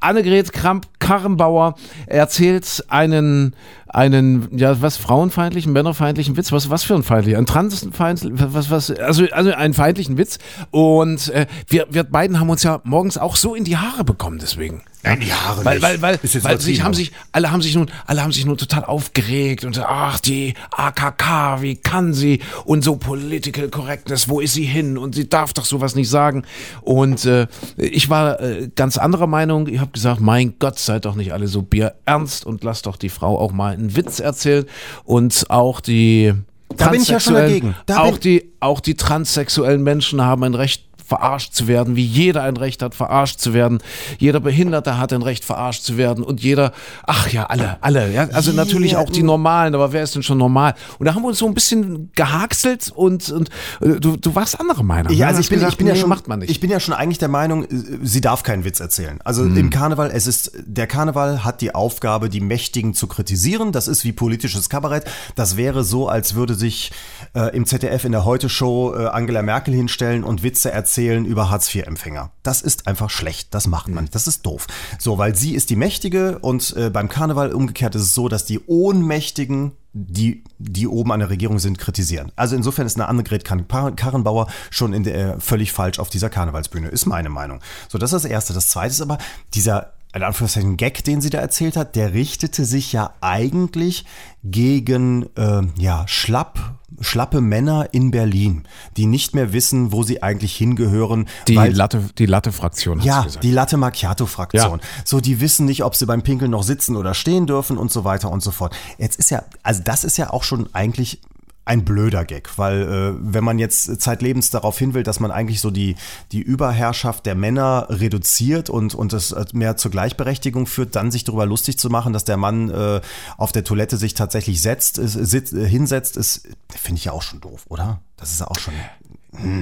Annegret 0.00 0.52
Kramp-Karrenbauer 0.52 1.74
erzählt 2.06 2.84
einen, 2.88 3.54
einen, 3.88 4.56
ja, 4.56 4.80
was, 4.80 4.96
frauenfeindlichen, 4.96 5.72
männerfeindlichen 5.72 6.36
Witz? 6.36 6.52
Was, 6.52 6.70
was 6.70 6.84
für 6.84 6.94
ein 6.94 7.02
feindlicher? 7.02 7.36
Ein 7.36 7.46
transfeindlichen, 7.46 8.54
was, 8.54 8.70
was, 8.70 8.90
also, 8.90 9.24
also 9.32 9.50
einen 9.52 9.74
feindlichen 9.74 10.16
Witz. 10.16 10.38
Und 10.70 11.28
äh, 11.30 11.46
wir, 11.66 11.88
wir 11.90 12.04
beiden 12.04 12.40
haben 12.40 12.48
uns 12.48 12.62
ja 12.62 12.80
morgens 12.84 13.18
auch 13.18 13.36
so 13.36 13.54
in 13.54 13.64
die 13.64 13.76
Haare 13.76 14.04
bekommen, 14.04 14.38
deswegen. 14.40 14.82
Ja, 15.04 15.12
in 15.12 15.20
die 15.20 15.32
Haare 15.32 15.64
Weil, 15.64 15.74
nicht. 15.74 15.82
weil, 15.82 16.02
weil, 16.02 16.18
Ist 16.22 16.34
jetzt 16.34 16.44
weil 16.44 16.60
sich 16.60 16.82
haben 16.82 16.92
sich, 16.92 17.12
alle 17.30 17.52
haben 17.52 17.62
sich 17.62 17.74
nun, 17.76 17.88
alle 18.06 18.22
haben 18.22 18.32
sich 18.32 18.44
nun 18.44 18.56
total 18.56 18.84
aufgeregt 18.84 19.64
und 19.64 19.78
ach, 19.78 20.18
die 20.18 20.54
AKK, 20.72 21.62
wie 21.62 21.76
kann 21.76 22.12
sie? 22.12 22.40
Und 22.64 22.82
so 22.82 22.96
Political 22.96 23.68
Correctness, 23.68 24.28
wo 24.28 24.40
ist 24.40 24.54
sie 24.54 24.64
hin? 24.64 24.98
Und 24.98 25.14
sie 25.14 25.28
darf 25.28 25.52
doch 25.52 25.64
sowas 25.64 25.94
nicht 25.94 26.08
sagen. 26.10 26.44
Und 26.80 27.24
äh, 27.26 27.46
ich 27.76 28.10
war 28.10 28.40
äh, 28.40 28.68
ganz 28.74 28.98
anderer 28.98 29.28
Meinung. 29.28 29.68
Ich 29.68 29.78
habe 29.78 29.92
gesagt, 29.92 30.20
mein 30.20 30.54
Gott, 30.58 30.78
seid 30.80 31.04
doch 31.04 31.14
nicht 31.14 31.32
alle 31.32 31.46
so 31.46 31.62
bierernst 31.62 32.44
und 32.44 32.64
lasst 32.64 32.86
doch 32.86 32.96
die 32.96 33.08
Frau 33.08 33.38
auch 33.38 33.52
mal 33.52 33.74
einen 33.74 33.94
Witz 33.94 34.18
erzählen. 34.18 34.64
Und 35.04 35.46
auch 35.48 35.80
die 35.80 36.34
Da 36.76 36.88
bin 36.88 37.00
ich 37.00 37.08
ja 37.08 37.20
schon 37.20 37.34
dagegen. 37.34 37.76
Da 37.86 38.00
auch 38.00 38.18
die, 38.18 38.50
auch 38.58 38.80
die 38.80 38.96
transsexuellen 38.96 39.82
Menschen 39.82 40.20
haben 40.22 40.42
ein 40.42 40.54
Recht, 40.54 40.87
verarscht 41.08 41.54
zu 41.54 41.66
werden, 41.66 41.96
wie 41.96 42.04
jeder 42.04 42.42
ein 42.42 42.56
Recht 42.56 42.82
hat, 42.82 42.94
verarscht 42.94 43.40
zu 43.40 43.54
werden. 43.54 43.78
Jeder 44.18 44.40
Behinderte 44.40 44.98
hat 44.98 45.12
ein 45.12 45.22
Recht, 45.22 45.44
verarscht 45.44 45.82
zu 45.82 45.96
werden. 45.96 46.22
Und 46.22 46.42
jeder, 46.42 46.72
ach 47.06 47.30
ja, 47.32 47.46
alle, 47.46 47.78
alle. 47.80 48.12
Ja? 48.12 48.28
Also 48.32 48.52
natürlich 48.52 48.96
auch 48.96 49.08
die 49.08 49.22
Normalen, 49.22 49.74
aber 49.74 49.92
wer 49.92 50.02
ist 50.02 50.14
denn 50.14 50.22
schon 50.22 50.36
normal? 50.38 50.74
Und 50.98 51.06
da 51.06 51.14
haben 51.14 51.22
wir 51.22 51.28
uns 51.28 51.38
so 51.38 51.46
ein 51.46 51.54
bisschen 51.54 52.12
gehaxelt 52.14 52.92
und, 52.94 53.30
und 53.30 53.48
äh, 53.80 53.98
du, 53.98 54.16
du 54.16 54.34
warst 54.34 54.60
anderer 54.60 54.82
Meinung. 54.82 55.12
Ja, 55.14 55.26
ne? 55.26 55.28
also 55.28 55.40
ich 55.40 55.48
bin, 55.48 55.56
gesagt, 55.56 55.72
ich 55.72 55.78
bin 55.78 55.86
ja 55.86 55.94
nee, 55.94 56.00
schon, 56.00 56.10
macht 56.10 56.28
man 56.28 56.40
nicht. 56.40 56.50
ich 56.50 56.60
bin 56.60 56.70
ja 56.70 56.78
schon 56.78 56.92
eigentlich 56.92 57.18
der 57.18 57.28
Meinung, 57.28 57.64
äh, 57.64 57.68
sie 58.02 58.20
darf 58.20 58.42
keinen 58.42 58.64
Witz 58.64 58.78
erzählen. 58.78 59.18
Also 59.24 59.44
Mhm. 59.44 59.56
im 59.56 59.70
Karneval, 59.70 60.10
es 60.12 60.26
ist, 60.26 60.52
der 60.66 60.86
Karneval 60.86 61.42
hat 61.42 61.62
die 61.62 61.74
Aufgabe, 61.74 62.28
die 62.28 62.40
Mächtigen 62.40 62.92
zu 62.92 63.06
kritisieren. 63.06 63.72
Das 63.72 63.88
ist 63.88 64.04
wie 64.04 64.12
politisches 64.12 64.68
Kabarett. 64.68 65.04
Das 65.36 65.56
wäre 65.56 65.84
so, 65.84 66.06
als 66.08 66.34
würde 66.34 66.54
sich 66.54 66.92
äh, 67.34 67.56
im 67.56 67.64
ZDF 67.64 68.04
in 68.04 68.12
der 68.12 68.26
Heute-Show 68.26 68.94
äh, 68.94 69.06
Angela 69.06 69.40
Merkel 69.40 69.72
hinstellen 69.72 70.22
und 70.22 70.42
Witze 70.42 70.70
erzählen 70.70 70.97
über 71.06 71.50
Hartz-IV-Empfänger. 71.50 72.30
Das 72.42 72.62
ist 72.62 72.86
einfach 72.86 73.10
schlecht. 73.10 73.54
Das 73.54 73.66
macht 73.66 73.88
man 73.88 74.04
nicht. 74.04 74.14
Das 74.14 74.26
ist 74.26 74.44
doof. 74.44 74.66
So, 74.98 75.18
weil 75.18 75.34
sie 75.36 75.54
ist 75.54 75.70
die 75.70 75.76
Mächtige 75.76 76.38
und 76.38 76.74
äh, 76.76 76.90
beim 76.90 77.08
Karneval 77.08 77.52
umgekehrt 77.52 77.94
ist 77.94 78.02
es 78.02 78.14
so, 78.14 78.28
dass 78.28 78.44
die 78.44 78.60
Ohnmächtigen 78.66 79.72
die, 79.92 80.44
die 80.58 80.86
oben 80.86 81.12
an 81.12 81.20
der 81.20 81.30
Regierung 81.30 81.58
sind, 81.58 81.78
kritisieren. 81.78 82.30
Also 82.36 82.54
insofern 82.54 82.86
ist 82.86 82.96
eine 82.96 83.08
Annegret 83.08 83.44
Karrenbauer 83.44 84.46
schon 84.70 84.92
in 84.92 85.02
der, 85.02 85.40
völlig 85.40 85.72
falsch 85.72 85.98
auf 85.98 86.10
dieser 86.10 86.30
Karnevalsbühne, 86.30 86.88
ist 86.88 87.06
meine 87.06 87.30
Meinung. 87.30 87.60
So, 87.88 87.98
das 87.98 88.12
ist 88.12 88.24
das 88.24 88.30
Erste. 88.30 88.52
Das 88.52 88.68
Zweite 88.68 88.92
ist 88.92 89.00
aber, 89.00 89.18
dieser, 89.54 89.94
in 90.18 90.24
Anführungszeichen, 90.24 90.76
Gag, 90.76 91.04
den 91.04 91.20
sie 91.20 91.30
da 91.30 91.38
erzählt 91.38 91.76
hat, 91.76 91.94
der 91.94 92.12
richtete 92.12 92.64
sich 92.64 92.92
ja 92.92 93.14
eigentlich 93.20 94.04
gegen, 94.42 95.26
äh, 95.36 95.62
ja, 95.78 96.06
schlapp, 96.08 96.74
schlappe 97.00 97.40
Männer 97.40 97.88
in 97.92 98.10
Berlin, 98.10 98.64
die 98.96 99.06
nicht 99.06 99.34
mehr 99.34 99.52
wissen, 99.52 99.92
wo 99.92 100.02
sie 100.02 100.22
eigentlich 100.22 100.56
hingehören. 100.56 101.28
die 101.46 101.54
Latte, 101.54 102.10
die 102.18 102.26
Latte-Fraktion 102.26 103.00
ja, 103.00 103.26
die 103.42 103.52
Latte 103.52 103.76
Macchiato-Fraktion. 103.76 104.80
Ja. 104.80 104.86
So, 105.04 105.20
die 105.20 105.40
wissen 105.40 105.66
nicht, 105.66 105.84
ob 105.84 105.94
sie 105.94 106.06
beim 106.06 106.22
Pinkeln 106.22 106.50
noch 106.50 106.64
sitzen 106.64 106.96
oder 106.96 107.14
stehen 107.14 107.46
dürfen 107.46 107.78
und 107.78 107.92
so 107.92 108.04
weiter 108.04 108.30
und 108.30 108.42
so 108.42 108.50
fort. 108.50 108.74
Jetzt 108.98 109.20
ist 109.20 109.30
ja, 109.30 109.44
also 109.62 109.82
das 109.84 110.02
ist 110.02 110.16
ja 110.16 110.30
auch 110.30 110.42
schon 110.42 110.68
eigentlich 110.74 111.20
ein 111.68 111.84
blöder 111.84 112.24
Gag, 112.24 112.56
weil 112.56 112.82
äh, 112.82 113.14
wenn 113.20 113.44
man 113.44 113.58
jetzt 113.58 114.00
zeitlebens 114.00 114.48
darauf 114.50 114.78
hin 114.78 114.94
will, 114.94 115.02
dass 115.02 115.20
man 115.20 115.30
eigentlich 115.30 115.60
so 115.60 115.70
die, 115.70 115.96
die 116.32 116.40
Überherrschaft 116.40 117.26
der 117.26 117.34
Männer 117.34 117.86
reduziert 117.90 118.70
und, 118.70 118.94
und 118.94 119.12
es 119.12 119.32
äh, 119.32 119.44
mehr 119.52 119.76
zur 119.76 119.90
Gleichberechtigung 119.90 120.66
führt, 120.66 120.96
dann 120.96 121.10
sich 121.10 121.24
darüber 121.24 121.44
lustig 121.44 121.78
zu 121.78 121.90
machen, 121.90 122.14
dass 122.14 122.24
der 122.24 122.38
Mann 122.38 122.70
äh, 122.70 123.02
auf 123.36 123.52
der 123.52 123.64
Toilette 123.64 123.98
sich 123.98 124.14
tatsächlich 124.14 124.62
setzt, 124.62 124.96
ist, 124.96 125.52
äh, 125.52 125.68
hinsetzt, 125.68 126.16
ist, 126.16 126.48
finde 126.74 126.98
ich 126.98 127.04
ja 127.04 127.12
auch 127.12 127.22
schon 127.22 127.40
doof, 127.40 127.66
oder? 127.68 128.00
Das 128.16 128.32
ist 128.32 128.40
ja 128.40 128.48
auch 128.48 128.58
schon. 128.58 128.74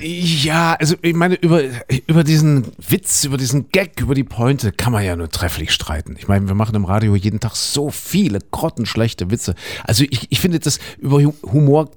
Ja, 0.01 0.75
also 0.75 0.95
ich 1.03 1.15
meine, 1.15 1.35
über, 1.35 1.61
über 2.07 2.23
diesen 2.23 2.67
Witz, 2.89 3.25
über 3.25 3.37
diesen 3.37 3.69
Gag, 3.71 4.01
über 4.01 4.15
die 4.15 4.23
Pointe 4.25 4.71
kann 4.73 4.93
man 4.93 5.05
ja 5.05 5.17
nur 5.17 5.29
trefflich 5.29 5.73
streiten. 5.73 6.15
Ich 6.19 6.29
meine, 6.29 6.47
wir 6.47 6.55
machen 6.55 6.77
im 6.77 6.85
Radio 6.85 7.17
jeden 7.17 7.41
Tag 7.41 7.57
so 7.57 7.91
viele 7.91 8.39
grottenschlechte 8.53 9.31
Witze. 9.31 9.55
Also 9.85 10.05
ich, 10.09 10.29
ich 10.31 10.39
finde, 10.41 10.61
das 10.61 10.79
über 10.99 11.21
Hu- 11.23 11.35
Humor 11.43 11.91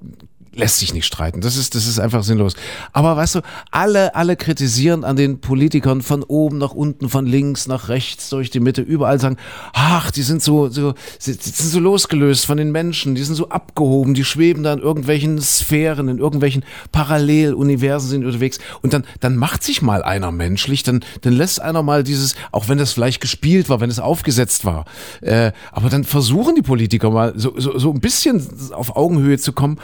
lässt 0.60 0.78
sich 0.78 0.94
nicht 0.94 1.06
streiten. 1.06 1.40
Das 1.40 1.56
ist, 1.56 1.74
das 1.74 1.86
ist 1.86 1.98
einfach 1.98 2.22
sinnlos. 2.22 2.54
Aber 2.92 3.16
weißt 3.16 3.36
du, 3.36 3.40
alle, 3.70 4.14
alle 4.14 4.36
kritisieren 4.36 5.04
an 5.04 5.16
den 5.16 5.40
Politikern 5.40 6.02
von 6.02 6.22
oben 6.22 6.58
nach 6.58 6.72
unten, 6.72 7.08
von 7.08 7.26
links 7.26 7.66
nach 7.66 7.88
rechts, 7.88 8.30
durch 8.30 8.50
die 8.50 8.60
Mitte, 8.60 8.82
überall 8.82 9.18
sagen, 9.18 9.36
ach, 9.72 10.10
die 10.10 10.22
sind 10.22 10.42
so, 10.42 10.68
so, 10.68 10.92
die 11.26 11.32
sind 11.32 11.70
so 11.70 11.80
losgelöst 11.80 12.46
von 12.46 12.58
den 12.58 12.70
Menschen, 12.70 13.14
die 13.14 13.22
sind 13.24 13.34
so 13.34 13.48
abgehoben, 13.48 14.14
die 14.14 14.24
schweben 14.24 14.62
da 14.62 14.72
in 14.74 14.80
irgendwelchen 14.80 15.40
Sphären, 15.40 16.08
in 16.08 16.18
irgendwelchen 16.18 16.64
Paralleluniversen 16.92 18.10
sind 18.10 18.24
unterwegs. 18.24 18.58
Und 18.82 18.92
dann, 18.92 19.04
dann 19.20 19.36
macht 19.36 19.64
sich 19.64 19.82
mal 19.82 20.02
einer 20.02 20.30
menschlich, 20.30 20.82
dann, 20.82 21.00
dann 21.22 21.32
lässt 21.32 21.60
einer 21.60 21.82
mal 21.82 22.04
dieses, 22.04 22.34
auch 22.52 22.68
wenn 22.68 22.78
das 22.78 22.92
vielleicht 22.92 23.20
gespielt 23.20 23.68
war, 23.68 23.80
wenn 23.80 23.90
es 23.90 23.98
aufgesetzt 23.98 24.64
war, 24.64 24.84
äh, 25.22 25.52
aber 25.72 25.88
dann 25.88 26.04
versuchen 26.04 26.54
die 26.54 26.62
Politiker 26.62 27.10
mal 27.10 27.32
so, 27.36 27.54
so, 27.58 27.78
so 27.78 27.90
ein 27.90 28.00
bisschen 28.00 28.46
auf 28.72 28.96
Augenhöhe 28.96 29.38
zu 29.38 29.52
kommen. 29.52 29.78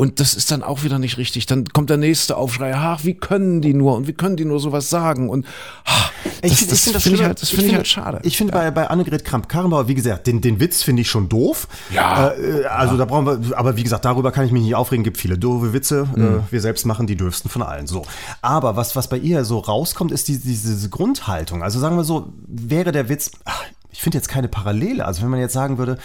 Und 0.00 0.18
das 0.18 0.32
ist 0.32 0.50
dann 0.50 0.62
auch 0.62 0.82
wieder 0.82 0.98
nicht 0.98 1.18
richtig. 1.18 1.44
Dann 1.44 1.66
kommt 1.66 1.90
der 1.90 1.98
nächste 1.98 2.38
Aufschrei, 2.38 2.74
ach, 2.74 3.04
wie 3.04 3.12
können 3.12 3.60
die 3.60 3.74
nur 3.74 3.96
und 3.96 4.06
wie 4.06 4.14
können 4.14 4.34
die 4.38 4.46
nur 4.46 4.58
sowas 4.58 4.88
sagen? 4.88 5.28
Und 5.28 5.44
ach, 5.84 6.10
das, 6.40 6.54
find- 6.54 6.72
das 6.72 6.80
find 6.80 6.96
finde 6.96 6.96
ich, 6.96 7.02
schlimm. 7.02 7.26
halt, 7.26 7.42
das 7.42 7.50
finde 7.50 7.66
ich 7.66 7.74
halt 7.74 7.86
schade. 7.86 8.20
Ich 8.22 8.38
finde 8.38 8.54
bei, 8.54 8.70
bei 8.70 8.88
Annegret 8.88 9.26
Kramp-Karrenbauer, 9.26 9.88
wie 9.88 9.94
gesagt, 9.94 10.26
den, 10.26 10.40
den 10.40 10.58
Witz 10.58 10.82
finde 10.82 11.02
ich 11.02 11.10
schon 11.10 11.28
doof. 11.28 11.68
Ja. 11.90 12.28
Äh, 12.30 12.64
also 12.64 12.96
da 12.96 13.04
brauchen 13.04 13.26
wir, 13.26 13.58
aber 13.58 13.76
wie 13.76 13.82
gesagt, 13.82 14.06
darüber 14.06 14.32
kann 14.32 14.46
ich 14.46 14.52
mich 14.52 14.62
nicht 14.62 14.74
aufregen. 14.74 15.04
Gibt 15.04 15.18
viele 15.18 15.36
doofe 15.36 15.74
Witze. 15.74 16.08
Mhm. 16.16 16.22
Äh, 16.24 16.40
wir 16.50 16.62
selbst 16.62 16.86
machen 16.86 17.06
die 17.06 17.16
dürfsten 17.16 17.50
von 17.50 17.60
allen. 17.60 17.86
So. 17.86 18.06
Aber 18.40 18.76
was, 18.76 18.96
was 18.96 19.06
bei 19.06 19.18
ihr 19.18 19.44
so 19.44 19.58
rauskommt, 19.58 20.12
ist 20.12 20.28
die, 20.28 20.38
diese 20.38 20.88
Grundhaltung. 20.88 21.62
Also 21.62 21.78
sagen 21.78 21.96
wir 21.96 22.04
so, 22.04 22.32
wäre 22.46 22.90
der 22.92 23.10
Witz, 23.10 23.32
ach, 23.44 23.64
ich 23.92 24.00
finde 24.00 24.16
jetzt 24.16 24.28
keine 24.30 24.48
Parallele. 24.48 25.04
Also 25.04 25.20
wenn 25.20 25.28
man 25.28 25.40
jetzt 25.40 25.52
sagen 25.52 25.76
würde, 25.76 25.98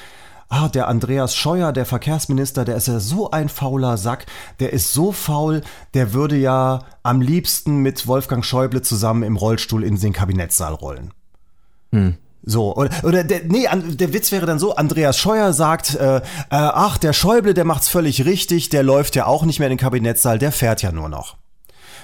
Ah, 0.48 0.70
der 0.70 0.88
Andreas 0.88 1.36
Scheuer, 1.36 1.74
der 1.74 1.86
Verkehrsminister, 1.86 2.66
der 2.66 2.76
ist 2.76 2.88
ja 2.88 3.00
so 3.00 3.32
ein 3.32 3.50
fauler 3.50 3.98
Sack. 3.98 4.28
Der 4.60 4.74
ist 4.74 4.93
so 4.93 5.12
faul, 5.12 5.62
der 5.93 6.14
würde 6.14 6.38
ja 6.38 6.84
am 7.04 7.20
liebsten 7.20 7.78
mit 7.78 8.06
Wolfgang 8.06 8.46
Schäuble 8.46 8.82
zusammen 8.82 9.24
im 9.24 9.38
Rollstuhl 9.38 9.84
in 9.84 10.00
den 10.00 10.14
Kabinettssaal 10.14 10.74
rollen. 10.74 11.14
So, 12.43 12.76
oder, 12.76 12.91
oder 13.04 13.24
der, 13.24 13.41
nee, 13.46 13.68
der 13.74 14.14
Witz 14.14 14.32
wäre 14.32 14.46
dann 14.46 14.60
so, 14.60 14.76
Andreas 14.76 15.18
Scheuer 15.18 15.52
sagt, 15.52 15.96
äh, 15.96 16.18
äh, 16.18 16.22
ach, 16.50 17.00
der 17.00 17.14
Schäuble, 17.14 17.56
der 17.56 17.66
macht's 17.66 17.89
völlig 17.89 18.24
richtig, 18.26 18.70
der 18.70 18.84
läuft 18.84 19.16
ja 19.16 19.26
auch 19.26 19.46
nicht 19.46 19.58
mehr 19.58 19.68
in 19.68 19.78
den 19.78 19.80
Kabinettssaal, 19.80 20.38
der 20.38 20.52
fährt 20.52 20.84
ja 20.84 20.91
nur 20.91 21.10
noch. 21.10 21.38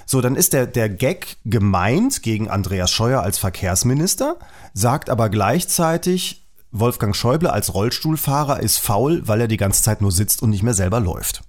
So, 0.08 0.20
dann 0.20 0.36
ist 0.36 0.54
der, 0.54 0.66
der 0.66 0.90
Gag 0.90 1.38
gemeint 1.46 2.24
gegen 2.24 2.50
Andreas 2.50 2.90
Scheuer 2.90 3.22
als 3.22 3.38
Verkehrsminister, 3.38 4.38
sagt 4.74 5.12
aber 5.12 5.30
gleichzeitig, 5.30 6.41
Wolfgang 6.72 7.16
Schäuble 7.16 7.52
als 7.52 7.74
Rollstuhlfahrer 7.74 8.62
ist 8.62 8.78
faul, 8.78 9.28
weil 9.28 9.42
er 9.42 9.48
die 9.48 9.58
ganze 9.58 9.84
Zeit 9.84 10.02
nur 10.02 10.12
sitzt 10.12 10.42
und 10.42 10.50
nicht 10.50 10.64
mehr 10.64 10.74
selber 10.74 11.00
läuft. 11.00 11.44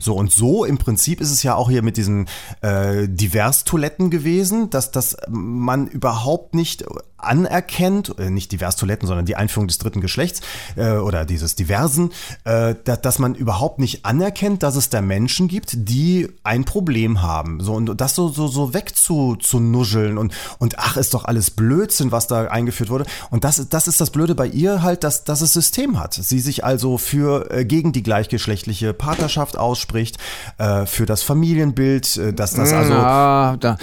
So 0.00 0.16
und 0.16 0.32
so 0.32 0.64
im 0.64 0.78
Prinzip 0.78 1.20
ist 1.20 1.30
es 1.30 1.44
ja 1.44 1.54
auch 1.54 1.70
hier 1.70 1.82
mit 1.82 1.96
diesen 1.96 2.26
äh, 2.62 3.08
Diverstoiletten 3.08 4.10
gewesen, 4.10 4.70
dass, 4.70 4.90
dass 4.90 5.16
man 5.28 5.86
überhaupt 5.86 6.52
nicht 6.56 6.84
anerkennt, 7.18 8.14
äh, 8.18 8.30
nicht 8.30 8.52
Diverstoiletten, 8.52 9.06
sondern 9.06 9.26
die 9.26 9.36
Einführung 9.36 9.68
des 9.68 9.78
dritten 9.78 10.00
Geschlechts 10.00 10.40
äh, 10.76 10.92
oder 10.92 11.24
dieses 11.24 11.54
Diversen, 11.54 12.10
äh, 12.44 12.74
da, 12.84 12.96
dass 12.96 13.18
man 13.18 13.34
überhaupt 13.34 13.78
nicht 13.78 14.04
anerkennt, 14.04 14.62
dass 14.62 14.76
es 14.76 14.88
da 14.90 15.00
Menschen 15.00 15.48
gibt, 15.48 15.72
die 15.88 16.28
ein 16.44 16.64
Problem 16.64 17.22
haben. 17.22 17.60
So 17.60 17.74
und 17.74 18.00
das 18.00 18.14
so, 18.14 18.28
so, 18.28 18.48
so 18.48 18.74
weg 18.74 18.96
zu, 18.96 19.36
zu 19.36 19.60
nuscheln 19.60 20.18
und, 20.18 20.32
und 20.58 20.78
ach, 20.78 20.96
ist 20.96 21.14
doch 21.14 21.24
alles 21.24 21.50
Blödsinn, 21.50 22.12
was 22.12 22.26
da 22.26 22.44
eingeführt 22.46 22.90
wurde. 22.90 23.04
Und 23.30 23.44
das, 23.44 23.58
ist- 23.58 23.72
das 23.74 23.88
ist 23.88 24.00
das 24.00 24.10
Blöde 24.10 24.34
bei 24.34 24.46
ihr 24.46 24.82
halt, 24.82 25.04
dass, 25.04 25.24
dass 25.24 25.40
es 25.40 25.52
System 25.52 25.98
hat. 25.98 26.14
Sie 26.14 26.40
sich 26.40 26.64
also 26.64 26.98
für 26.98 27.50
äh, 27.50 27.64
gegen 27.64 27.92
die 27.92 28.02
gleichgeschlechtliche 28.02 28.92
Partnerschaft 28.94 29.56
ausspricht, 29.56 30.18
äh, 30.58 30.86
für 30.86 31.06
das 31.06 31.22
Familienbild, 31.22 32.16
äh, 32.16 32.32
dass 32.32 32.52
das 32.54 32.72
also. 32.72 32.92
ja, 32.92 33.56
da, 33.58 33.76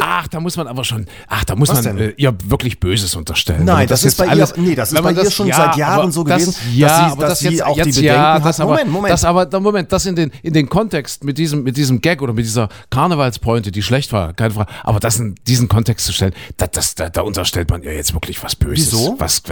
ach, 0.00 0.28
da 0.28 0.40
muss 0.40 0.56
man 0.56 0.66
aber 0.66 0.84
schon, 0.84 1.06
ach, 1.28 1.44
da 1.44 1.56
muss 1.56 1.68
man 1.68 1.84
ihr 2.16 2.36
wirklich 2.44 2.80
Böses 2.82 3.14
unterstellen. 3.14 3.64
Nein, 3.64 3.76
man 3.76 3.86
das 3.86 4.04
ist 4.04 4.18
bei 4.18 4.26
ihr- 4.26 4.48
nee, 4.56 4.74
das 4.74 4.92
ist 4.92 5.00
bei 5.02 5.12
ihr 5.12 5.30
schon 5.30 5.46
seit 5.52 5.76
Jahren 5.76 6.10
so 6.10 6.24
das, 6.24 6.42
gewesen, 6.42 6.52
dass 6.52 6.74
ja, 6.76 6.88
sie- 6.88 7.12
aber 7.12 7.20
dass 7.22 7.28
das 7.30 7.38
sie 7.38 7.48
jetzt, 7.50 7.62
auch 7.64 7.74
die 7.74 7.78
jetzt 7.78 7.94
Bedenken 7.96 8.06
ja, 8.16 8.34
hat. 8.34 8.44
das 8.44 8.58
Moment, 8.58 8.90
Moment. 8.90 9.12
das 9.12 9.24
aber, 9.24 9.60
Moment, 9.60 9.92
das 9.92 10.04
in 10.06 10.16
den, 10.16 10.32
in 10.42 10.52
den 10.52 10.68
Kontext 10.68 11.22
mit 11.24 11.38
diesem, 11.38 11.62
mit 11.62 11.76
diesem 11.76 12.00
Gag 12.00 12.20
oder 12.22 12.32
mit 12.32 12.44
dieser 12.44 12.68
Karnevalspointe, 12.90 13.70
die 13.70 13.82
schlecht 13.82 14.12
war, 14.12 14.32
keine 14.34 14.52
Frage, 14.54 14.70
aber 14.82 15.00
das 15.00 15.18
in 15.18 15.36
diesen 15.46 15.68
Kontext 15.68 16.06
zu 16.06 16.12
stellen, 16.12 16.34
da, 16.56 16.66
das, 16.66 16.94
da, 16.96 17.08
da 17.08 17.22
unterstellt 17.22 17.70
man 17.70 17.82
ihr 17.84 17.94
jetzt 17.94 18.14
wirklich 18.14 18.42
was 18.42 18.56
Böses. 18.56 18.92
Wieso? 18.92 19.14
Was, 19.18 19.42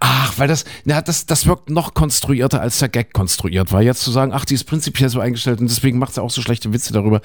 ach, 0.00 0.32
weil 0.36 0.48
das, 0.48 0.64
na, 0.84 1.00
das, 1.00 1.26
das 1.26 1.46
wirkt 1.46 1.70
noch 1.70 1.94
konstruierter, 1.94 2.60
als 2.60 2.78
der 2.80 2.88
Gag 2.88 3.12
konstruiert 3.12 3.72
war. 3.72 3.82
Jetzt 3.82 4.02
zu 4.02 4.10
sagen, 4.10 4.32
ach, 4.34 4.44
die 4.44 4.54
ist 4.54 4.64
prinzipiell 4.64 5.08
so 5.08 5.20
eingestellt 5.20 5.60
und 5.60 5.70
deswegen 5.70 5.98
macht 5.98 6.14
sie 6.14 6.22
auch 6.22 6.30
so 6.30 6.42
schlechte 6.42 6.72
Witze 6.72 6.92
darüber. 6.92 7.20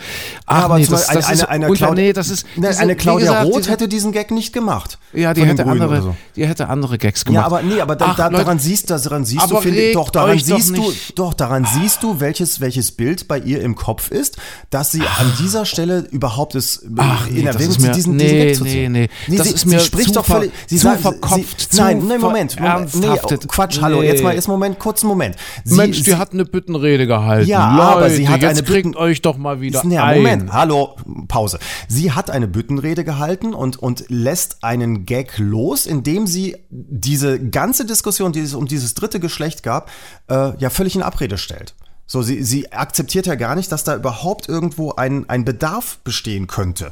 Ach, 0.46 0.64
aber 0.66 0.78
nee, 0.78 0.86
das, 0.86 1.08
Beispiel 1.08 1.16
das 1.16 1.26
eine, 1.26 1.34
ist, 1.36 1.44
eine, 1.46 1.66
Claudia, 1.72 1.92
nee, 1.96 2.14
das 2.14 2.30
ist, 2.30 2.46
diese- 2.56 2.80
eine 2.80 2.96
Claudia 2.96 3.44
gesagt, 3.44 3.46
Roth 3.56 3.70
hätte 3.70 3.88
diesen 3.88 4.12
Gag 4.12 4.32
nicht 4.32 4.54
gemacht. 4.54 4.98
ja, 5.14 5.34
die 5.44 5.48
hätte 5.50 5.66
andere, 5.66 6.02
so. 6.02 6.16
die 6.36 6.48
hätte 6.48 6.70
andere 6.70 6.98
Gags 6.98 7.26
gemacht. 7.26 7.42
Ja, 7.42 7.46
aber 7.46 7.62
nee, 7.62 7.82
aber 7.82 7.96
da, 7.96 8.06
Ach, 8.10 8.16
da, 8.18 8.30
daran 8.30 8.60
siehst, 8.60 8.90
du- 8.90 8.94
daran 8.98 9.26
siehst 9.26 9.50
du, 9.50 9.58
finde 9.62 9.82
ich, 9.82 9.94
doch, 9.94 10.10
daran 10.10 10.32
euch 10.32 10.46
doch 10.46 10.58
siehst 10.58 10.78
du, 10.78 10.94
doch, 11.16 11.34
daran 11.34 11.66
siehst 11.66 12.04
du, 12.04 12.20
welches, 12.20 12.60
welches 12.62 12.92
Bild 12.92 13.28
bei 13.28 13.40
ihr 13.40 13.62
im 13.62 13.76
Kopf 13.76 14.12
ist, 14.12 14.38
dass 14.70 14.92
sie 14.92 15.02
an 15.02 15.32
dieser 15.40 15.66
Stelle 15.66 16.08
überhaupt 16.12 16.56
es 16.56 16.86
Ach, 16.98 17.28
in 17.28 17.36
nee, 17.36 17.42
das 17.44 17.56
Erwägung 17.56 17.76
ist 17.76 17.82
mir- 17.82 17.92
diesen, 17.92 18.16
nee, 18.16 18.24
diesen 18.24 18.38
Gag 18.40 18.56
zu 18.56 18.64
nee, 18.64 18.70
ziehen. 18.72 18.92
nee. 18.92 19.10
Das 19.38 19.48
sie, 19.48 19.54
ist 19.54 19.66
mir 19.66 19.80
spricht 19.80 20.08
zu 20.10 20.14
doch 20.14 20.26
völlig, 20.26 20.52
sie 20.68 20.78
zu 20.78 20.84
sagt, 20.84 21.02
verkopft, 21.02 21.62
sie, 21.62 21.68
zu 21.70 21.82
nein, 21.82 22.04
nein, 22.08 22.20
Moment, 22.22 22.60
Moment, 22.60 22.96
nee, 22.96 23.02
verernsthaftet. 23.02 23.48
Quatsch, 23.48 23.82
hallo, 23.82 24.02
Nee. 24.02 24.08
jetzt 24.08 24.24
mal, 24.24 24.34
erst 24.36 24.48
Moment, 24.48 24.80
kurzen 24.80 25.08
Moment. 25.08 25.36
Sie, 25.64 25.76
Mensch, 25.76 25.98
die 25.98 26.04
sie, 26.12 26.16
hat 26.16 26.34
eine 26.34 26.46
Büttenrede 26.46 27.08
gehalten. 27.08 27.48
Ja, 27.50 27.76
Leute, 27.76 27.88
aber 27.98 28.10
sie 28.10 28.28
hat 28.28 28.42
jetzt 28.42 28.58
eine 28.60 28.64
kriegt 28.64 28.96
euch 28.96 29.22
doch 29.22 29.38
mal 29.38 29.62
wieder 29.62 29.84
Ja, 29.86 30.04
ein. 30.06 30.18
Moment, 30.18 30.54
hallo, 30.54 30.96
Pause. 31.28 31.60
Sie 31.88 32.12
hat 32.12 32.30
eine 32.30 32.48
Büttenrede 32.48 33.04
gehalten 33.04 33.54
und, 33.54 33.78
und 33.78 34.06
lässt 34.10 34.64
einen 34.64 35.06
Gag 35.06 35.29
los, 35.38 35.86
indem 35.86 36.28
sie 36.28 36.58
diese 36.70 37.40
ganze 37.40 37.86
Diskussion, 37.86 38.32
die 38.32 38.42
es 38.42 38.54
um 38.54 38.68
dieses 38.68 38.94
dritte 38.94 39.20
Geschlecht 39.20 39.64
gab, 39.64 39.90
äh, 40.30 40.58
ja 40.58 40.70
völlig 40.70 40.96
in 40.96 41.04
Abrede 41.04 41.38
stellt. 41.38 41.76
So, 42.06 42.24
sie, 42.24 42.44
sie 42.44 42.72
akzeptiert 42.72 43.28
ja 43.28 43.36
gar 43.36 43.56
nicht, 43.56 43.72
dass 43.72 43.84
da 43.84 43.96
überhaupt 43.96 44.50
irgendwo 44.50 44.94
ein, 44.94 45.30
ein 45.30 45.46
Bedarf 45.46 46.00
bestehen 46.00 46.48
könnte. 46.48 46.92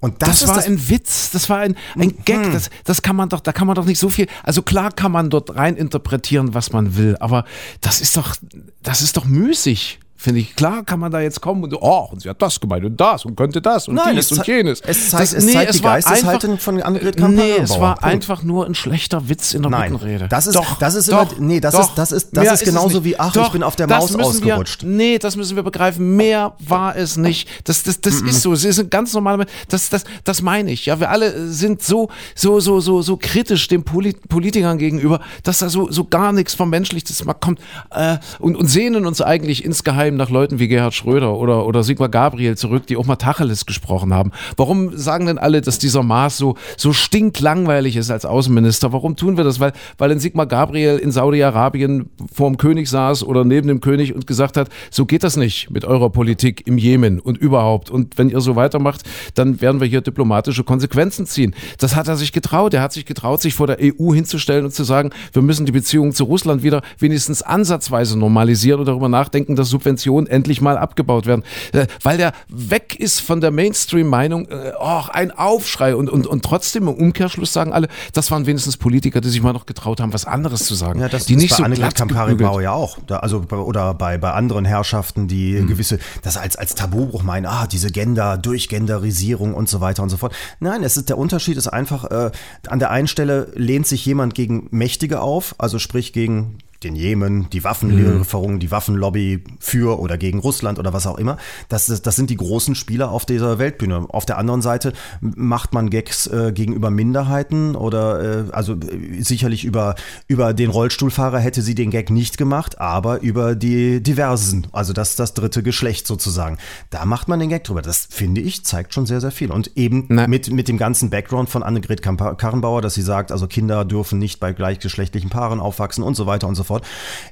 Und 0.00 0.22
das, 0.22 0.28
Das, 0.28 0.42
ist 0.42 0.48
war 0.48 0.56
das, 0.56 0.66
ein 0.66 0.88
Witz, 0.88 1.30
das 1.32 1.50
war 1.50 1.58
ein, 1.58 1.76
ein 1.96 2.16
Gag, 2.24 2.52
das, 2.52 2.70
das 2.84 3.02
kann 3.02 3.16
man 3.16 3.28
doch, 3.28 3.40
da 3.40 3.52
kann 3.52 3.66
man 3.66 3.74
doch 3.74 3.84
nicht 3.84 3.98
so 3.98 4.08
viel, 4.08 4.26
also 4.42 4.62
klar 4.62 4.92
kann 4.92 5.12
man 5.12 5.30
dort 5.30 5.54
rein 5.54 5.76
interpretieren, 5.76 6.54
was 6.54 6.72
man 6.72 6.96
will, 6.96 7.16
aber 7.20 7.44
das 7.80 8.00
ist 8.00 8.16
doch, 8.16 8.36
das 8.82 9.02
ist 9.02 9.16
doch 9.16 9.24
müßig. 9.24 10.00
Finde 10.22 10.38
ich, 10.38 10.54
klar 10.54 10.84
kann 10.84 11.00
man 11.00 11.10
da 11.10 11.20
jetzt 11.20 11.40
kommen 11.40 11.64
und, 11.64 11.74
oh, 11.74 12.08
und 12.12 12.22
sie 12.22 12.28
hat 12.30 12.40
das 12.40 12.60
gemeint 12.60 12.84
und 12.84 12.96
das 13.00 13.24
und 13.24 13.34
könnte 13.34 13.60
das 13.60 13.88
und 13.88 13.96
Nein, 13.96 14.14
dies 14.14 14.30
es 14.30 14.38
und 14.38 14.46
jenes. 14.46 14.80
es 14.80 15.10
zeigt- 15.10 15.20
das, 15.20 15.32
es 15.32 15.52
zeigt 15.52 15.74
die 15.74 15.82
war 15.82 15.94
Geisteshaltung 16.00 16.50
einfach- 16.52 16.62
von 16.64 16.80
Annegret 16.80 17.18
Nee, 17.18 17.56
es 17.60 17.70
war 17.80 17.96
Punkt. 17.96 18.04
einfach 18.04 18.42
nur 18.44 18.64
ein 18.66 18.76
schlechter 18.76 19.28
Witz 19.28 19.52
in 19.52 19.62
der 19.62 19.72
Nein, 19.72 19.90
Büttenrede. 19.90 20.28
das 20.28 20.46
ist- 20.46 20.54
doch, 20.54 20.78
das 20.78 20.94
ist 20.94 21.10
doch, 21.10 21.32
immer- 21.32 21.40
nee, 21.44 21.58
das 21.58 21.74
doch. 21.74 21.80
ist- 21.88 21.98
das 21.98 22.12
ist- 22.12 22.28
das 22.36 22.44
ist 22.46 22.52
es 22.52 22.60
genauso 22.68 23.02
wie, 23.04 23.18
ach, 23.18 23.28
ich 23.28 23.32
Doch, 23.42 23.50
bin 23.50 23.64
auf 23.64 23.74
der 23.74 23.88
Maus 23.88 24.12
müssen 24.16 24.44
wir- 24.44 24.54
ausgerutscht. 24.54 24.84
Nee, 24.84 25.18
das 25.18 25.34
müssen 25.34 25.56
wir 25.56 25.64
begreifen. 25.64 26.14
Mehr 26.14 26.52
war 26.60 26.94
es 26.94 27.16
nicht. 27.16 27.48
Das, 27.64 27.82
das, 27.82 28.00
das 28.00 28.20
ist 28.20 28.42
so. 28.42 28.52
Es 28.52 28.64
ist 28.64 28.78
ein 28.78 28.90
ganz 28.90 29.12
normaler, 29.14 29.46
das, 29.70 29.88
das, 29.88 30.04
das 30.22 30.40
meine 30.40 30.70
ich. 30.70 30.86
Ja, 30.86 31.00
wir 31.00 31.10
alle 31.10 31.48
sind 31.50 31.82
so, 31.82 32.10
so, 32.36 32.60
so, 32.60 32.78
so, 32.78 33.02
so 33.02 33.16
kritisch 33.16 33.66
den 33.66 33.82
Polit 33.82 34.28
Politikern 34.28 34.78
gegenüber, 34.78 35.20
dass 35.42 35.58
da 35.58 35.68
so, 35.68 35.90
so 35.90 36.04
gar 36.04 36.30
nichts 36.32 36.54
vom 36.54 36.70
Menschliches 36.70 37.24
mal 37.24 37.34
kommt, 37.34 37.58
äh, 37.90 38.18
und, 38.38 38.54
und 38.54 38.68
sehnen 38.68 39.04
uns 39.04 39.20
eigentlich 39.20 39.64
insgeheim 39.64 40.11
nach 40.16 40.30
Leuten 40.30 40.58
wie 40.58 40.68
Gerhard 40.68 40.94
Schröder 40.94 41.34
oder, 41.36 41.66
oder 41.66 41.82
Sigmar 41.82 42.08
Gabriel 42.08 42.56
zurück, 42.56 42.86
die 42.86 42.96
auch 42.96 43.06
mal 43.06 43.16
Tacheles 43.16 43.66
gesprochen 43.66 44.12
haben. 44.14 44.32
Warum 44.56 44.96
sagen 44.96 45.26
denn 45.26 45.38
alle, 45.38 45.60
dass 45.60 45.78
dieser 45.78 46.02
Maas 46.02 46.36
so, 46.36 46.56
so 46.76 46.92
stinklangweilig 46.92 47.96
ist 47.96 48.10
als 48.10 48.24
Außenminister? 48.24 48.92
Warum 48.92 49.16
tun 49.16 49.36
wir 49.36 49.44
das? 49.44 49.60
Weil, 49.60 49.72
weil 49.98 50.10
ein 50.10 50.20
Sigmar 50.20 50.46
Gabriel 50.46 50.98
in 50.98 51.10
Saudi-Arabien 51.10 52.10
vorm 52.32 52.56
König 52.56 52.88
saß 52.88 53.24
oder 53.24 53.44
neben 53.44 53.68
dem 53.68 53.80
König 53.80 54.14
und 54.14 54.26
gesagt 54.26 54.56
hat, 54.56 54.68
so 54.90 55.06
geht 55.06 55.24
das 55.24 55.36
nicht 55.36 55.70
mit 55.70 55.84
eurer 55.84 56.10
Politik 56.10 56.66
im 56.66 56.78
Jemen 56.78 57.20
und 57.20 57.38
überhaupt. 57.38 57.90
Und 57.90 58.18
wenn 58.18 58.28
ihr 58.28 58.40
so 58.40 58.56
weitermacht, 58.56 59.02
dann 59.34 59.60
werden 59.60 59.80
wir 59.80 59.88
hier 59.88 60.00
diplomatische 60.00 60.64
Konsequenzen 60.64 61.26
ziehen. 61.26 61.54
Das 61.78 61.96
hat 61.96 62.08
er 62.08 62.16
sich 62.16 62.32
getraut. 62.32 62.74
Er 62.74 62.82
hat 62.82 62.92
sich 62.92 63.06
getraut, 63.06 63.42
sich 63.42 63.54
vor 63.54 63.66
der 63.66 63.78
EU 63.80 64.12
hinzustellen 64.12 64.64
und 64.64 64.72
zu 64.72 64.84
sagen, 64.84 65.10
wir 65.32 65.42
müssen 65.42 65.66
die 65.66 65.72
Beziehungen 65.72 66.12
zu 66.12 66.24
Russland 66.24 66.62
wieder 66.62 66.82
wenigstens 66.98 67.42
ansatzweise 67.42 68.18
normalisieren 68.18 68.80
und 68.80 68.86
darüber 68.86 69.08
nachdenken, 69.08 69.56
dass 69.56 69.68
Subventionen 69.68 70.01
endlich 70.06 70.60
mal 70.60 70.76
abgebaut 70.76 71.26
werden. 71.26 71.42
Äh, 71.72 71.86
Weil 72.02 72.16
der 72.18 72.32
weg 72.48 72.96
ist 72.98 73.20
von 73.20 73.40
der 73.40 73.50
Mainstream-Meinung, 73.50 74.48
oh, 74.80 75.02
ein 75.12 75.30
Aufschrei. 75.30 75.94
Und, 75.96 76.10
und, 76.10 76.26
und 76.26 76.44
trotzdem 76.44 76.88
im 76.88 76.94
Umkehrschluss 76.94 77.52
sagen 77.52 77.72
alle, 77.72 77.88
das 78.12 78.30
waren 78.30 78.46
wenigstens 78.46 78.76
Politiker, 78.76 79.20
die 79.20 79.28
sich 79.28 79.42
mal 79.42 79.52
noch 79.52 79.66
getraut 79.66 80.00
haben, 80.00 80.12
was 80.12 80.24
anderes 80.24 80.64
zu 80.64 80.74
sagen. 80.74 81.00
Ja, 81.00 81.08
das 81.08 81.26
die 81.26 81.34
ist 81.34 81.40
nicht 81.40 81.50
bei 81.50 81.56
so 81.56 81.64
Annegret 81.64 81.96
gebügelt. 81.96 82.62
ja 82.62 82.72
auch. 82.72 82.98
Da, 83.06 83.18
also 83.18 83.40
bei, 83.40 83.56
oder 83.56 83.94
bei, 83.94 84.18
bei 84.18 84.32
anderen 84.32 84.64
Herrschaften, 84.64 85.28
die 85.28 85.52
Mhm. 85.62 85.66
gewisse, 85.68 85.98
das 86.22 86.36
als, 86.36 86.56
als 86.56 86.74
Tabubruch 86.74 87.22
meinen, 87.22 87.46
ah, 87.46 87.66
diese 87.66 87.90
Gender, 87.90 88.36
Durchgenderisierung 88.38 89.54
und 89.54 89.68
so 89.68 89.80
weiter 89.80 90.02
und 90.02 90.08
so 90.08 90.16
fort. 90.16 90.34
Nein, 90.60 90.82
es 90.82 90.96
ist 90.96 91.08
der 91.08 91.18
Unterschied 91.18 91.56
ist 91.56 91.68
einfach, 91.68 92.04
äh, 92.10 92.30
an 92.68 92.78
der 92.78 92.90
einen 92.90 93.06
Stelle 93.08 93.48
lehnt 93.54 93.86
sich 93.86 94.04
jemand 94.06 94.34
gegen 94.34 94.68
Mächtige 94.70 95.20
auf, 95.20 95.54
also 95.58 95.78
sprich 95.78 96.12
gegen 96.12 96.58
den 96.84 96.96
Jemen, 96.96 97.48
die 97.50 97.64
Waffenlieferungen, 97.64 98.58
die 98.60 98.70
Waffenlobby 98.70 99.44
für 99.58 99.98
oder 100.00 100.18
gegen 100.18 100.38
Russland 100.38 100.78
oder 100.78 100.92
was 100.92 101.06
auch 101.06 101.18
immer. 101.18 101.36
Das, 101.68 101.86
das, 101.86 102.02
das 102.02 102.16
sind 102.16 102.30
die 102.30 102.36
großen 102.36 102.74
Spieler 102.74 103.10
auf 103.10 103.26
dieser 103.26 103.58
Weltbühne. 103.58 104.06
Auf 104.08 104.26
der 104.26 104.38
anderen 104.38 104.62
Seite 104.62 104.92
macht 105.20 105.74
man 105.74 105.90
Gags 105.90 106.26
äh, 106.26 106.52
gegenüber 106.52 106.90
Minderheiten 106.90 107.76
oder 107.76 108.46
äh, 108.48 108.50
also 108.52 108.74
äh, 108.74 109.22
sicherlich 109.22 109.64
über, 109.64 109.94
über 110.28 110.54
den 110.54 110.70
Rollstuhlfahrer 110.70 111.38
hätte 111.38 111.62
sie 111.62 111.74
den 111.74 111.90
Gag 111.90 112.10
nicht 112.10 112.38
gemacht, 112.38 112.80
aber 112.80 113.20
über 113.20 113.54
die 113.54 114.02
Diversen, 114.02 114.66
also 114.72 114.92
das, 114.92 115.16
das 115.16 115.34
dritte 115.34 115.62
Geschlecht 115.62 116.06
sozusagen. 116.06 116.58
Da 116.90 117.04
macht 117.04 117.28
man 117.28 117.40
den 117.40 117.48
Gag 117.48 117.64
drüber. 117.64 117.82
Das 117.82 118.08
finde 118.10 118.40
ich, 118.40 118.64
zeigt 118.64 118.94
schon 118.94 119.06
sehr, 119.06 119.20
sehr 119.20 119.30
viel. 119.30 119.50
Und 119.50 119.76
eben 119.76 120.06
mit, 120.08 120.50
mit 120.50 120.68
dem 120.68 120.78
ganzen 120.78 121.10
Background 121.10 121.48
von 121.50 121.62
Annegret 121.62 122.02
Karrenbauer, 122.02 122.82
dass 122.82 122.94
sie 122.94 123.02
sagt, 123.02 123.32
also 123.32 123.46
Kinder 123.46 123.84
dürfen 123.84 124.18
nicht 124.18 124.40
bei 124.40 124.52
gleichgeschlechtlichen 124.52 125.30
Paaren 125.30 125.60
aufwachsen 125.60 126.02
und 126.02 126.14
so 126.14 126.26
weiter 126.26 126.48
und 126.48 126.54
so 126.54 126.64
fort. 126.64 126.71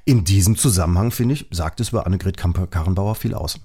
In 0.05 0.25
diesem 0.25 0.57
Zusammenhang, 0.57 1.11
finde 1.11 1.35
ich, 1.35 1.47
sagt 1.51 1.81
es 1.81 1.91
über 1.91 2.07
Annegret 2.07 2.37
Kampa- 2.37 2.67
Karrenbauer 2.67 3.15
viel 3.15 3.35
aus. 3.35 3.61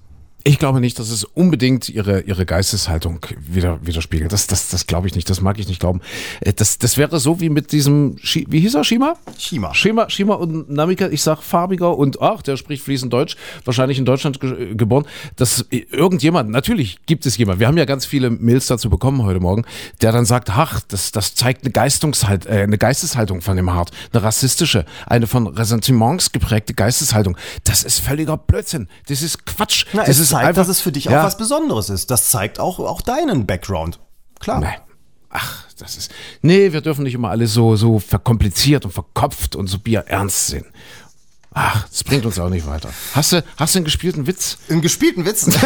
Ich 0.46 0.60
glaube 0.60 0.80
nicht, 0.80 1.00
dass 1.00 1.10
es 1.10 1.24
unbedingt 1.24 1.88
ihre, 1.88 2.20
ihre 2.20 2.46
Geisteshaltung 2.46 3.18
wieder, 3.36 3.84
widerspiegelt. 3.84 4.32
Das, 4.32 4.46
das, 4.46 4.68
das 4.68 4.86
glaube 4.86 5.08
ich 5.08 5.16
nicht, 5.16 5.28
das 5.28 5.40
mag 5.40 5.58
ich 5.58 5.66
nicht 5.66 5.80
glauben. 5.80 6.00
Äh, 6.40 6.52
Das, 6.52 6.78
das 6.78 6.96
wäre 6.96 7.18
so 7.18 7.40
wie 7.40 7.48
mit 7.48 7.72
diesem, 7.72 8.14
wie 8.22 8.60
hieß 8.60 8.76
er, 8.76 8.84
Shima? 8.84 9.16
Shima. 9.36 9.74
Shima, 9.74 10.08
Shima 10.08 10.34
und 10.34 10.70
Namika, 10.70 11.08
ich 11.08 11.22
sag 11.22 11.42
farbiger 11.42 11.98
und 11.98 12.22
ach, 12.22 12.42
der 12.42 12.56
spricht 12.56 12.84
fließend 12.84 13.12
Deutsch, 13.12 13.36
wahrscheinlich 13.64 13.98
in 13.98 14.04
Deutschland 14.04 14.38
ge 14.38 14.76
geboren, 14.76 15.06
dass 15.34 15.66
irgendjemand, 15.70 16.50
natürlich 16.50 16.98
gibt 17.06 17.26
es 17.26 17.36
jemand, 17.38 17.58
wir 17.58 17.66
haben 17.66 17.76
ja 17.76 17.84
ganz 17.84 18.06
viele 18.06 18.30
Mails 18.30 18.66
dazu 18.66 18.88
bekommen 18.88 19.24
heute 19.24 19.40
Morgen, 19.40 19.64
der 20.00 20.12
dann 20.12 20.26
sagt, 20.26 20.50
ach, 20.50 20.80
das, 20.86 21.10
das 21.10 21.34
zeigt 21.34 21.64
eine, 21.64 21.72
Geistungshalt, 21.72 22.46
äh, 22.46 22.62
eine 22.62 22.78
Geisteshaltung 22.78 23.40
von 23.42 23.56
dem 23.56 23.72
Hart, 23.74 23.90
eine 24.12 24.22
rassistische, 24.22 24.84
eine 25.06 25.26
von 25.26 25.48
Ressentiments 25.48 26.30
geprägte 26.30 26.72
Geisteshaltung. 26.72 27.36
Das 27.64 27.82
ist 27.82 27.98
völliger 27.98 28.36
Blödsinn. 28.36 28.86
Das 29.08 29.22
ist 29.22 29.44
Quatsch. 29.44 29.86
Na, 29.92 30.04
das 30.04 30.20
ist 30.20 30.35
zeigt, 30.36 30.48
einfach, 30.48 30.62
dass 30.62 30.68
es 30.68 30.80
für 30.80 30.92
dich 30.92 31.04
Ja. 31.06 31.20
auch 31.20 31.24
was 31.24 31.36
Besonderes 31.36 31.90
ist. 31.90 32.10
Das 32.10 32.30
zeigt 32.30 32.58
auch, 32.60 32.78
auch 32.78 33.00
deinen 33.00 33.46
Background. 33.46 33.98
Klar. 34.40 34.60
Nein. 34.60 34.76
Ach, 35.30 35.64
das 35.78 35.96
ist. 35.96 36.10
Nee, 36.42 36.72
wir 36.72 36.80
dürfen 36.80 37.02
nicht 37.02 37.14
immer 37.14 37.30
alles 37.30 37.52
so, 37.52 37.76
so 37.76 37.98
verkompliziert 37.98 38.84
und 38.84 38.92
verkopft 38.92 39.56
und 39.56 39.66
so 39.66 39.78
bierernst 39.78 40.46
sehen. 40.46 40.66
Ach, 41.52 41.88
das 41.88 42.04
bringt 42.04 42.26
uns 42.26 42.38
auch 42.38 42.50
nicht 42.50 42.66
weiter. 42.66 42.90
Hast 43.14 43.32
du, 43.32 43.42
hast 43.56 43.74
du 43.74 43.78
einen 43.78 43.84
gespielten 43.86 44.26
Witz? 44.26 44.58
Einen 44.68 44.82
gespielten 44.82 45.24
Witz. 45.24 45.46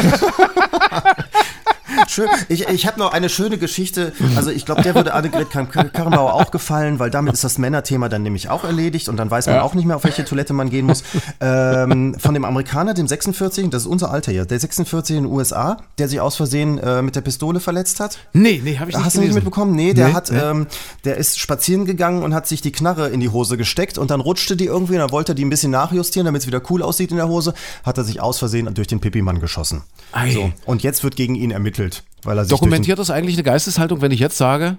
Schön. 2.08 2.28
Ich, 2.48 2.68
ich 2.68 2.86
habe 2.86 2.98
noch 2.98 3.12
eine 3.12 3.28
schöne 3.28 3.58
Geschichte. 3.58 4.12
Also 4.36 4.50
ich 4.50 4.64
glaube, 4.66 4.82
der 4.82 4.94
würde 4.94 5.12
Annegret 5.14 5.50
Kar- 5.50 5.64
Karrenbauer 5.66 6.34
auch 6.34 6.50
gefallen, 6.50 6.98
weil 6.98 7.10
damit 7.10 7.34
ist 7.34 7.44
das 7.44 7.58
Männerthema 7.58 8.08
dann 8.08 8.22
nämlich 8.22 8.48
auch 8.48 8.64
erledigt 8.64 9.08
und 9.08 9.16
dann 9.16 9.30
weiß 9.30 9.46
man 9.46 9.58
auch 9.60 9.74
nicht 9.74 9.84
mehr, 9.84 9.96
auf 9.96 10.04
welche 10.04 10.24
Toilette 10.24 10.52
man 10.52 10.70
gehen 10.70 10.86
muss. 10.86 11.02
Ähm, 11.40 12.14
von 12.18 12.34
dem 12.34 12.44
Amerikaner, 12.44 12.94
dem 12.94 13.08
46, 13.08 13.70
das 13.70 13.82
ist 13.82 13.88
unser 13.88 14.10
Alter 14.10 14.32
hier, 14.32 14.44
der 14.44 14.58
46 14.60 15.16
in 15.16 15.24
den 15.24 15.32
USA, 15.32 15.78
der 15.98 16.08
sich 16.08 16.20
aus 16.20 16.36
Versehen 16.36 16.78
äh, 16.78 17.02
mit 17.02 17.16
der 17.16 17.20
Pistole 17.22 17.60
verletzt 17.60 18.00
hat. 18.00 18.18
Nee, 18.32 18.60
nee, 18.64 18.78
habe 18.78 18.90
ich 18.90 18.96
nicht 18.96 19.04
Hast 19.04 19.16
du 19.16 19.20
nicht 19.20 19.34
mitbekommen? 19.34 19.74
Nee, 19.74 19.94
der 19.94 20.08
Nee, 20.08 20.14
hat, 20.14 20.30
nee. 20.30 20.38
Ähm, 20.38 20.66
der 21.04 21.16
ist 21.16 21.38
spazieren 21.38 21.84
gegangen 21.84 22.22
und 22.22 22.34
hat 22.34 22.46
sich 22.46 22.60
die 22.60 22.72
Knarre 22.72 23.08
in 23.08 23.20
die 23.20 23.28
Hose 23.28 23.56
gesteckt 23.56 23.98
und 23.98 24.10
dann 24.10 24.20
rutschte 24.20 24.56
die 24.56 24.66
irgendwie 24.66 24.94
und 24.94 25.00
dann 25.00 25.10
wollte 25.12 25.32
er 25.32 25.34
die 25.34 25.44
ein 25.44 25.50
bisschen 25.50 25.70
nachjustieren, 25.72 26.26
damit 26.26 26.42
es 26.42 26.46
wieder 26.46 26.60
cool 26.70 26.82
aussieht 26.82 27.10
in 27.10 27.16
der 27.16 27.28
Hose, 27.28 27.54
hat 27.84 27.98
er 27.98 28.04
sich 28.04 28.20
aus 28.20 28.38
Versehen 28.38 28.72
durch 28.74 28.86
den 28.88 29.00
Pipi-Mann 29.00 29.40
geschossen. 29.40 29.82
Ei. 30.12 30.32
So. 30.32 30.52
Und 30.66 30.82
jetzt 30.82 31.04
wird 31.04 31.16
gegen 31.16 31.34
ihn 31.34 31.50
ermittelt, 31.50 31.79
weil 32.24 32.38
er 32.38 32.44
sich 32.44 32.50
Dokumentiert 32.50 32.98
das 32.98 33.10
eigentlich 33.10 33.36
eine 33.36 33.42
Geisteshaltung, 33.44 34.00
wenn 34.02 34.10
ich 34.12 34.20
jetzt 34.20 34.36
sage? 34.36 34.76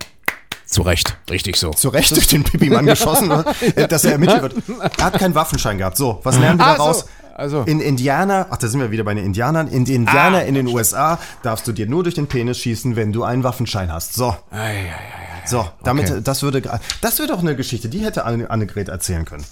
Zu 0.66 0.84
Recht, 0.84 1.18
richtig 1.30 1.58
so. 1.58 1.68
durch 1.68 1.76
den, 1.76 1.82
zu 1.82 1.90
Recht 1.90 2.16
durch 2.16 2.28
den 2.28 2.44
Pipi-Mann 2.44 2.86
geschossen 2.86 3.30
wird, 3.30 3.92
dass 3.92 4.06
er 4.06 4.14
ermittelt 4.14 4.42
wird. 4.42 4.54
Er 4.98 5.06
hat 5.06 5.20
keinen 5.20 5.36
Waffenschein 5.36 5.78
gehabt. 5.78 5.98
So, 5.98 6.20
was 6.24 6.38
lernen 6.40 6.60
wir 6.60 6.66
Ah, 6.66 6.72
so. 6.74 6.78
daraus? 6.78 7.06
Also. 7.36 7.62
In 7.64 7.80
Indiana, 7.82 8.48
ach, 8.52 8.58
da 8.58 8.68
sind 8.68 8.80
wir 8.80 8.92
wieder 8.92 9.04
bei 9.04 9.14
den 9.14 9.26
Indianern. 9.26 9.68
In 9.68 9.84
den 9.86 9.96
Indianer 10.06 10.40
Ah. 10.40 10.42
in 10.42 10.54
den 10.54 10.68
USA 10.68 11.18
darfst 11.44 11.68
du 11.68 11.72
dir 11.72 11.88
nur 11.88 12.04
durch 12.04 12.16
den 12.16 12.28
Penis 12.28 12.60
schießen, 12.60 12.96
wenn 12.96 13.12
du 13.12 13.24
einen 13.24 13.44
Waffenschein 13.44 13.92
hast. 13.92 14.14
So. 14.14 14.30
Ei, 14.52 14.58
ei, 14.60 14.62
ei, 14.62 15.44
ei. 15.44 15.48
So, 15.48 15.68
damit, 15.84 16.10
Okay. 16.12 16.22
das 16.24 16.44
würde, 16.44 16.62
das 17.02 17.18
wäre 17.20 17.28
doch 17.28 17.40
eine 17.40 17.56
Geschichte, 17.56 17.90
die 17.90 18.00
hätte 18.00 18.26
Anne- 18.26 18.50
Annegret 18.50 18.90
erzählen 18.90 19.26
können. 19.26 19.44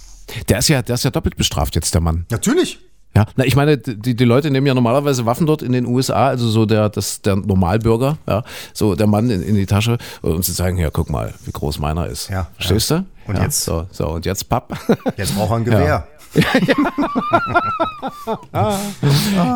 Der 0.49 0.59
ist 0.59 0.67
ja, 0.67 0.81
der 0.83 0.95
ist 0.95 1.03
ja 1.03 1.09
doppelt 1.09 1.35
bestraft 1.35 1.73
jetzt, 1.75 1.93
der 1.95 2.01
Mann. 2.01 2.25
Natürlich. 2.29 2.79
Ja, 3.19 3.25
na, 3.35 3.43
ich 3.43 3.57
meine, 3.57 3.77
die, 3.77 4.15
die 4.15 4.23
Leute 4.23 4.49
nehmen 4.49 4.65
ja 4.65 4.73
normalerweise 4.73 5.25
Waffen 5.25 5.45
dort 5.45 5.61
in 5.61 5.73
den 5.73 5.85
USA, 5.85 6.27
also 6.27 6.47
so 6.47 6.65
der, 6.65 6.87
das, 6.87 7.21
der 7.21 7.35
Normalbürger, 7.35 8.17
ja, 8.25 8.43
so 8.73 8.95
der 8.95 9.07
Mann 9.07 9.29
in, 9.29 9.43
in 9.43 9.55
die 9.55 9.65
Tasche, 9.65 9.97
um 10.21 10.41
zu 10.41 10.53
zeigen, 10.53 10.77
ja, 10.77 10.89
guck 10.89 11.09
mal, 11.09 11.33
wie 11.43 11.51
groß 11.51 11.79
meiner 11.79 12.07
ist. 12.07 12.29
Ja, 12.29 12.47
Verstehst 12.53 12.91
du? 12.91 13.03
Und 13.27 13.35
ja, 13.35 13.43
jetzt? 13.43 13.65
So, 13.65 13.87
so, 13.91 14.07
und 14.07 14.25
jetzt 14.25 14.47
Papp. 14.47 14.73
Jetzt 15.17 15.35
braucht 15.35 15.51
er 15.51 15.57
ein 15.57 15.65
Gewehr. 15.65 16.07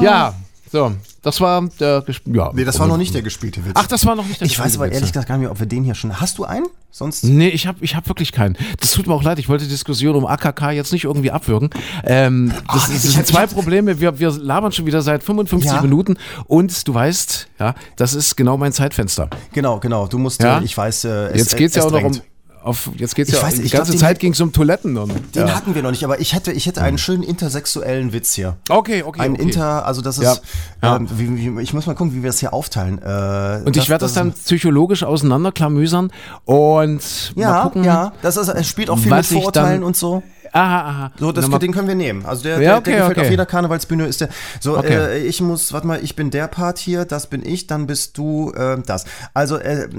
Ja, 0.02 0.34
so, 0.74 0.92
das 1.22 1.40
war 1.40 1.62
der. 1.80 2.04
Gesp- 2.04 2.36
Ja, 2.36 2.50
Nee, 2.52 2.64
das 2.66 2.80
war 2.80 2.88
noch 2.88 2.98
nicht 2.98 3.14
der 3.14 3.22
gespielte 3.22 3.64
Witz. 3.64 3.74
Ach, 3.76 3.86
das 3.86 4.08
war 4.08 4.16
noch 4.16 4.26
nicht 4.26 4.42
der 4.42 4.48
ich 4.48 4.58
weiß 4.58 4.64
gespielte 4.66 4.80
aber 4.80 4.86
Witz, 4.88 4.96
ehrlich 4.96 5.12
gesagt 5.14 5.28
gar 5.28 5.36
nicht 5.38 5.44
mehr, 5.44 5.52
ob 5.52 5.60
wir 5.60 5.68
den 5.68 5.84
hier 5.84 5.94
schon. 5.94 6.20
Hast 6.20 6.40
du 6.40 6.46
einen? 6.46 6.66
Sonst. 6.90 7.24
Nee, 7.24 7.50
ich 7.50 7.68
habe 7.68 7.78
ich 7.82 7.96
hab 7.96 8.08
wirklich 8.08 8.32
keinen. 8.32 8.58
Das 8.80 8.92
tut 8.92 9.06
mir 9.06 9.14
auch 9.14 9.22
leid. 9.22 9.38
Ich 9.38 9.50
wollte 9.50 9.66
die 9.66 9.70
Diskussion 9.70 10.16
um 10.16 10.26
AKK 10.26 10.72
jetzt 10.72 10.92
nicht 10.92 11.04
irgendwie 11.04 11.30
abwürgen. 11.30 11.70
Ähm, 12.04 12.50
das, 12.50 12.62
Ach, 12.68 12.88
das 12.90 13.06
ich 13.06 13.12
sind 13.12 13.28
zwei 13.28 13.46
Probleme. 13.46 14.00
Wir, 14.00 14.18
wir 14.18 14.32
labern 14.32 14.72
schon 14.72 14.88
wieder 14.88 15.04
seit 15.04 15.24
55 15.24 15.72
Ja. 15.72 15.82
Minuten 15.82 16.18
und 16.48 16.88
du 16.88 16.94
weißt, 16.94 17.48
ja, 17.60 17.76
das 17.96 18.16
ist 18.16 18.36
genau 18.36 18.58
mein 18.58 18.74
Zeitfenster. 18.74 19.30
Genau, 19.54 19.80
genau. 19.80 20.08
Du 20.08 20.18
musst, 20.18 20.42
Ja? 20.42 20.58
äh, 20.60 20.64
ich 20.64 20.76
weiß, 20.76 21.06
äh, 21.06 21.10
es, 21.28 21.38
Jetzt 21.38 21.58
geht's 21.58 21.76
es 21.76 21.84
ja 21.84 21.88
auch 21.88 21.92
noch 21.92 22.04
um. 22.04 22.20
Auf, 22.64 22.90
jetzt 22.96 23.14
geht's 23.16 23.30
Ich 23.30 23.36
ja 23.36 23.44
weiß, 23.44 23.56
die 23.56 23.70
ganze 23.70 23.92
glaub, 23.92 24.00
Zeit 24.00 24.20
ging 24.20 24.32
es 24.32 24.40
um 24.40 24.54
Toiletten. 24.54 24.98
Und, 24.98 25.36
Den 25.36 25.48
ja. 25.48 25.56
hatten 25.56 25.76
wir 25.76 25.84
noch 25.84 25.92
nicht, 25.92 26.06
aber 26.06 26.22
ich 26.22 26.34
hätte, 26.34 26.54
ich 26.54 26.66
hätte 26.66 26.82
einen 26.82 26.98
schönen 26.98 27.22
intersexuellen 27.22 28.14
Witz 28.14 28.34
hier. 28.34 28.56
Okay, 28.70 29.04
okay. 29.04 29.20
Ein 29.20 29.34
okay. 29.34 29.42
Inter, 29.42 29.86
also 29.86 30.02
das 30.02 30.18
ist, 30.18 30.42
Ja. 30.82 30.96
Ähm, 30.96 31.10
wie, 31.18 31.58
wie, 31.58 31.62
ich 31.62 31.74
muss 31.74 31.86
mal 31.88 31.94
gucken, 31.94 32.14
wie 32.14 32.24
wir 32.24 32.30
das 32.30 32.40
hier 32.40 32.54
aufteilen. 32.54 33.00
Äh, 33.02 33.64
und 33.66 33.76
ich 33.76 33.90
werde 33.90 34.06
das, 34.06 34.14
dann 34.14 34.32
psychologisch 34.32 35.04
auseinanderklamüsern 35.04 36.12
und 36.46 37.34
mal 37.36 37.42
ja, 37.42 37.64
gucken. 37.64 37.84
ja, 37.84 38.14
das 38.22 38.38
ist, 38.38 38.48
es 38.48 38.68
spielt 38.68 38.90
auch 38.90 38.98
viel 39.00 39.14
mit 39.14 39.26
Vorurteilen 39.26 39.82
dann- 39.82 39.84
und 39.84 39.98
so. 39.98 40.24
Aha, 40.56 40.82
aha. 40.88 41.12
So, 41.20 41.32
das, 41.32 41.48
mal- 41.48 41.58
den 41.58 41.74
können 41.74 41.88
wir 41.88 41.96
nehmen. 41.96 42.26
Also 42.28 42.44
der, 42.44 42.54
Ja, 42.54 42.60
der, 42.60 42.78
okay, 42.78 42.92
der 42.92 43.00
gefällt 43.00 43.18
okay. 43.18 43.26
auf 43.26 43.32
jeder 43.32 43.46
Karnevalsbühne 43.48 44.06
ist 44.06 44.22
der. 44.22 44.30
So, 44.60 44.78
Okay. 44.78 44.94
äh, 44.94 45.18
ich 45.26 45.42
muss, 45.42 45.74
warte 45.74 45.88
mal, 45.88 46.00
ich 46.04 46.16
bin 46.16 46.30
der 46.30 46.48
Part 46.48 46.78
hier, 46.78 47.06
das 47.06 47.26
bin 47.28 47.44
ich, 47.44 47.66
dann 47.66 47.88
bist 47.88 48.18
du 48.20 48.52
äh, 48.52 48.78
das. 48.86 49.06
Also, 49.34 49.58
äh, 49.58 49.90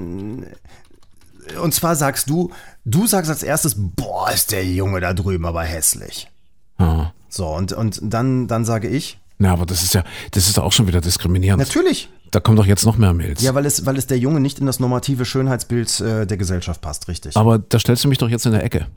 und 1.61 1.73
zwar 1.73 1.95
sagst 1.95 2.29
du, 2.29 2.51
du 2.85 3.07
sagst 3.07 3.29
als 3.29 3.43
erstes, 3.43 3.75
boah, 3.77 4.31
ist 4.31 4.51
der 4.51 4.65
Junge 4.65 4.99
da 4.99 5.13
drüben 5.13 5.45
aber 5.45 5.63
hässlich. 5.63 6.29
Ah. 6.77 7.11
So, 7.29 7.47
und, 7.47 7.73
und 7.73 7.99
dann, 8.01 8.47
dann 8.47 8.65
sage 8.65 8.87
ich, 8.87 9.19
Na, 9.37 9.53
aber 9.53 9.65
das 9.65 9.83
ist 9.83 9.93
ja, 9.93 10.03
das 10.31 10.47
ist 10.47 10.59
auch 10.59 10.71
schon 10.71 10.87
wieder 10.87 11.01
diskriminierend. 11.01 11.61
natürlich. 11.61 12.09
Da 12.31 12.39
kommen 12.39 12.57
doch 12.57 12.65
jetzt 12.65 12.85
noch 12.85 12.97
mehr 12.97 13.13
Mails. 13.13 13.41
Ja, 13.41 13.55
weil 13.55 13.65
es, 13.65 13.85
weil 13.85 13.97
es 13.97 14.07
der 14.07 14.17
Junge 14.17 14.41
nicht 14.41 14.59
in 14.59 14.65
das 14.65 14.79
normative 14.79 15.23
Schönheitsbild 15.23 16.01
äh, 16.01 16.25
der 16.27 16.35
Gesellschaft 16.37 16.81
passt, 16.81 17.07
richtig. 17.07 17.37
Aber 17.37 17.59
da 17.59 17.79
stellst 17.79 18.03
du 18.03 18.09
mich 18.09 18.17
doch 18.17 18.27
jetzt 18.29 18.45
in 18.45 18.51
der 18.51 18.63
Ecke. 18.63 18.87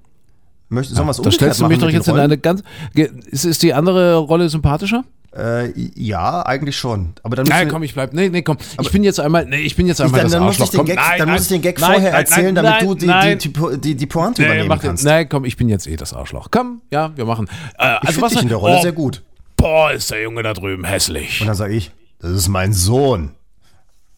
Möcht, 0.71 0.91
sollen 0.91 1.07
wir 1.07 1.13
es 1.13 1.21
Da 1.21 1.31
stellst 1.31 1.61
du 1.61 1.67
mich 1.69 1.79
doch 1.79 1.89
jetzt 1.89 2.09
in 2.09 2.17
eine 2.19 2.37
ganz. 2.37 2.63
Ist, 2.95 3.45
ist 3.45 3.63
die 3.63 3.75
andere 3.75 4.17
Rolle 4.17 4.49
sympathischer? 4.49 5.05
Äh, 5.37 5.73
ja, 5.95 6.45
eigentlich 6.47 6.77
schon. 6.77 7.13
Aber 7.23 7.37
dann 7.37 7.47
Nein, 7.47 7.69
komm, 7.69 7.83
ich 7.83 7.93
bleib. 7.93 8.15
Nee, 8.15 8.31
nee, 8.31 8.43
komm. 8.43 8.57
Ich 8.81 8.91
bin 8.91 9.05
jetzt 9.05 9.21
einmal. 9.21 9.45
Nee, 9.45 9.59
ich 9.59 9.77
bin 9.77 9.87
jetzt 9.87 10.01
einmal 10.01 10.21
dann, 10.21 10.27
das 10.27 10.33
dann, 10.33 10.43
muss 10.45 10.55
ich 10.57 10.61
Arschloch. 10.63 10.71
den 10.73 10.79
Komm, 10.79 10.87
Gag, 10.87 10.97
nein, 10.97 11.19
dann 11.19 11.27
nein, 11.29 11.35
muss 11.35 11.43
ich 11.43 11.49
den 11.49 11.63
Gag 11.63 11.81
nein, 11.81 11.93
vorher 11.93 12.13
erzählen, 12.13 12.55
damit 12.55 12.83
du 12.83 12.95
die, 12.95 13.39
die, 13.39 13.79
die, 13.79 13.95
die, 13.95 14.07
Pointe 14.07 14.41
Nee, 14.41 14.47
übernehmen 14.49 14.69
mach 14.69 14.79
den, 14.79 14.89
kannst. 14.89 15.05
nein, 15.05 15.29
komm, 15.29 15.45
ich 15.45 15.57
bin 15.57 15.69
jetzt 15.69 15.87
eh 15.87 15.97
das 15.97 16.15
Arschloch. 16.15 16.49
Komm, 16.51 16.81
ja, 16.91 17.15
wir 17.17 17.27
machen. 17.27 17.47
Äh, 17.79 17.97
Ich 18.03 18.09
also 18.09 18.21
finde 18.21 18.35
dich 18.35 18.43
in 18.43 18.49
der 18.49 18.57
Rolle 18.59 18.77
oh, 18.79 18.83
sehr 18.83 18.93
gut. 18.93 19.23
Boah, 19.57 19.93
ist 19.93 20.11
der 20.11 20.23
Junge 20.23 20.43
da 20.43 20.55
drüben 20.55 20.85
hässlich. 20.85 21.41
Und 21.43 21.47
dann 21.47 21.57
sage 21.57 21.75
ich, 21.75 21.91
das 22.21 22.31
ist 22.31 22.49
mein 22.49 22.73
Sohn. 22.73 23.33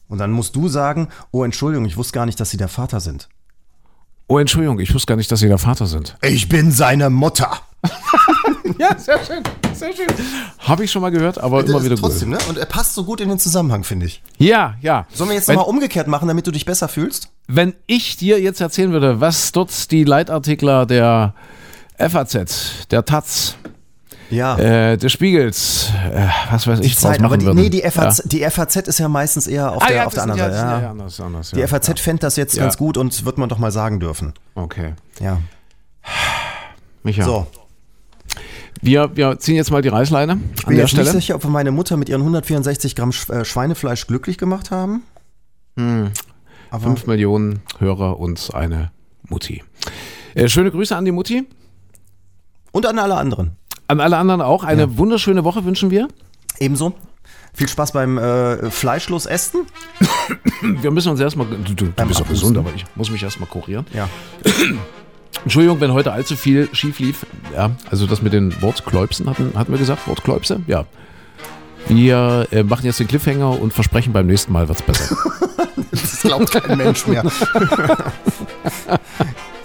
Und 0.09 0.19
dann 0.19 0.31
musst 0.31 0.55
du 0.55 0.69
sagen, 0.69 1.09
oh 1.33 1.45
Entschuldigung, 1.45 1.87
ich 1.87 1.97
wusste 1.97 2.13
gar 2.15 2.27
nicht, 2.27 2.39
dass 2.41 2.51
Sie 2.51 2.57
der 2.57 2.69
Vater 2.69 3.01
sind. 3.01 3.29
Oh, 4.29 4.39
Entschuldigung, 4.39 4.79
ich 4.79 4.95
wusste 4.95 5.07
gar 5.07 5.17
nicht, 5.17 5.31
dass 5.33 5.41
Sie 5.41 5.49
der 5.49 5.59
Vater 5.59 5.87
sind. 5.87 6.17
Ich 6.23 6.49
bin 6.49 6.71
seine 6.71 7.11
Mutter. 7.11 7.51
Ja, 8.79 8.97
sehr 8.99 9.19
schön, 9.25 9.43
sehr 9.75 9.93
schön. 9.95 10.07
Habe 10.59 10.85
ich 10.85 10.91
schon 10.91 11.03
mal 11.03 11.11
gehört, 11.11 11.39
aber 11.39 11.65
immer 11.65 11.83
wieder 11.85 11.97
Trotzdem, 11.97 12.31
gut. 12.33 12.41
ne? 12.41 12.49
Und 12.49 12.59
er 12.59 12.67
passt 12.67 12.95
so 12.95 13.05
gut 13.05 13.21
in 13.21 13.29
den 13.29 13.39
Zusammenhang, 13.39 13.85
finde 13.85 14.07
ich. 14.07 14.23
Ja, 14.39 14.75
ja. 14.81 15.07
Sollen 15.13 15.31
wir 15.31 15.37
jetzt 15.37 15.49
nochmal 15.49 15.65
umgekehrt 15.67 16.07
machen, 16.07 16.29
damit 16.29 16.47
du 16.47 16.51
dich 16.51 16.65
besser 16.65 16.89
fühlst? 16.89 17.29
Wenn 17.49 17.75
ich 17.87 18.17
dir 18.17 18.41
jetzt 18.41 18.61
erzählen 18.61 18.93
würde, 18.93 19.21
was 19.21 19.53
dort 19.53 19.91
die 19.91 20.05
Leitartikler 20.05 20.87
der 20.87 21.35
FAZ, 21.99 22.87
der 22.91 23.05
Taz, 23.05 23.57
Ja. 24.31 24.57
äh, 24.59 24.97
des 24.97 25.11
Spiegels, 25.13 25.91
äh, 26.15 26.27
was 26.51 26.67
weiß 26.67 26.81
ich, 26.81 26.93
draus 26.95 27.01
Zeit, 27.03 27.23
aber 27.23 27.37
die, 27.37 27.47
würden. 27.47 27.61
nee, 27.61 27.69
die 27.71 27.83
FAZ, 27.83 28.23
die 28.27 28.49
FAZ 28.49 28.77
ist 28.89 28.99
ja 29.01 29.09
meistens 29.09 29.47
eher 29.49 29.73
auf 29.73 29.83
Ah, 29.83 29.87
der, 29.89 29.97
ja, 29.97 30.07
auf 30.07 30.15
das 30.15 30.25
der 30.25 30.33
anderen 30.33 30.53
ja- 30.53 30.57
Seite. 30.57 30.67
ja, 30.77 30.81
Ja. 30.83 30.91
anders, 30.93 31.21
anders, 31.21 31.51
Die 31.51 31.59
ja. 31.61 31.67
FAZ 31.67 31.99
fände 32.01 32.21
das 32.21 32.37
jetzt 32.37 32.55
Ja. 32.57 32.63
ganz 32.63 32.77
gut 32.77 32.97
und 32.97 33.25
wird 33.25 33.37
man 33.39 33.49
doch 33.49 33.59
mal 33.59 33.73
sagen 33.73 33.99
dürfen. 34.01 34.33
Okay. 34.55 34.95
Ja. 35.21 35.39
Micha, 37.03 37.25
So, 37.25 37.47
wir, 38.83 39.11
wir 39.17 39.39
ziehen 39.39 39.57
jetzt 39.57 39.71
mal 39.71 39.83
die 39.83 39.89
Reißleine 39.89 40.33
an 40.33 40.41
bin 40.67 40.71
der 40.71 40.79
jetzt 40.79 40.91
Stelle. 40.91 41.05
nicht 41.05 41.13
sicher, 41.13 41.35
ob 41.35 41.45
wir 41.45 41.51
meine 41.51 41.71
Mutter 41.71 41.97
mit 41.97 42.09
ihren 42.09 42.21
164 42.23 42.97
Gramm 42.97 43.13
äh, 43.29 43.45
Schweinefleisch 43.45 44.07
glücklich 44.07 44.39
gemacht 44.39 44.71
haben. 44.71 45.03
Hm. 45.77 46.11
Aber 46.71 46.85
Fünf 46.85 47.07
Millionen 47.07 47.61
Hörer 47.79 48.19
und 48.19 48.51
eine 48.55 48.91
Mutti. 49.29 49.63
Äh, 50.35 50.49
schöne 50.49 50.71
Grüße 50.71 50.97
an 50.97 51.05
die 51.05 51.13
Mutti. 51.13 51.47
und 52.73 52.87
an 52.87 52.99
alle 52.99 53.17
anderen. 53.17 53.53
An 53.89 54.01
alle 54.01 54.17
anderen 54.17 54.41
auch. 54.41 54.63
Eine 54.63 54.97
wunderschöne 54.99 55.43
Woche 55.45 55.65
wünschen 55.65 55.91
wir. 55.91 56.07
Ebenso. 56.61 56.95
Viel 57.53 57.67
Spaß 57.69 57.91
beim 57.93 58.17
äh, 58.19 58.71
fleischlos 58.71 59.27
Essen. 59.27 59.67
Wir 60.63 60.93
müssen 60.93 61.09
uns 61.11 61.19
erstmal. 61.19 61.47
Du, 61.49 61.75
du, 61.75 61.87
du 61.87 62.07
bist 62.07 62.21
doch 62.21 62.29
gesund, 62.29 62.57
aber 62.57 62.71
ich 62.75 62.85
muss 62.95 63.11
mich 63.11 63.23
erstmal 63.25 63.49
kurieren. 63.49 63.85
Ja. 63.93 64.09
Entschuldigung, 65.43 65.81
wenn 65.81 65.93
heute 65.93 66.13
allzu 66.13 66.37
viel 66.37 66.69
schief 66.73 66.99
lief. 66.99 67.27
Ja, 67.55 67.71
also 67.91 68.07
das 68.07 68.23
mit 68.23 68.33
den 68.33 68.61
Wortkläubsen 68.63 69.29
hatten, 69.29 69.53
hatten 69.55 69.73
wir 69.73 69.79
gesagt, 69.79 70.07
Wortkläubse? 70.07 70.61
Ja. 70.67 70.85
Wir 71.89 72.47
äh, 72.51 72.63
machen 72.63 72.85
jetzt 72.85 73.01
den 73.01 73.09
Cliffhanger 73.09 73.59
und 73.61 73.73
versprechen, 73.73 74.13
beim 74.13 74.27
nächsten 74.27 74.53
Mal 74.53 74.69
wird's 74.69 74.83
besser. 74.83 75.17
Das 75.93 76.21
glaubt 76.23 76.53
kein 76.53 76.79
Mensch 76.79 77.07
mehr. 77.07 77.25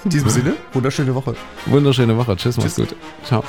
In 0.04 0.10
diesem 0.10 0.30
Sinne, 0.30 0.54
wunderschöne 0.74 1.14
Woche. 1.14 1.36
Wunderschöne 1.68 2.18
Woche. 2.18 2.36
Tschüss, 2.36 2.58
mach's 2.58 2.76
gut. 2.76 2.96
Ciao. 3.24 3.44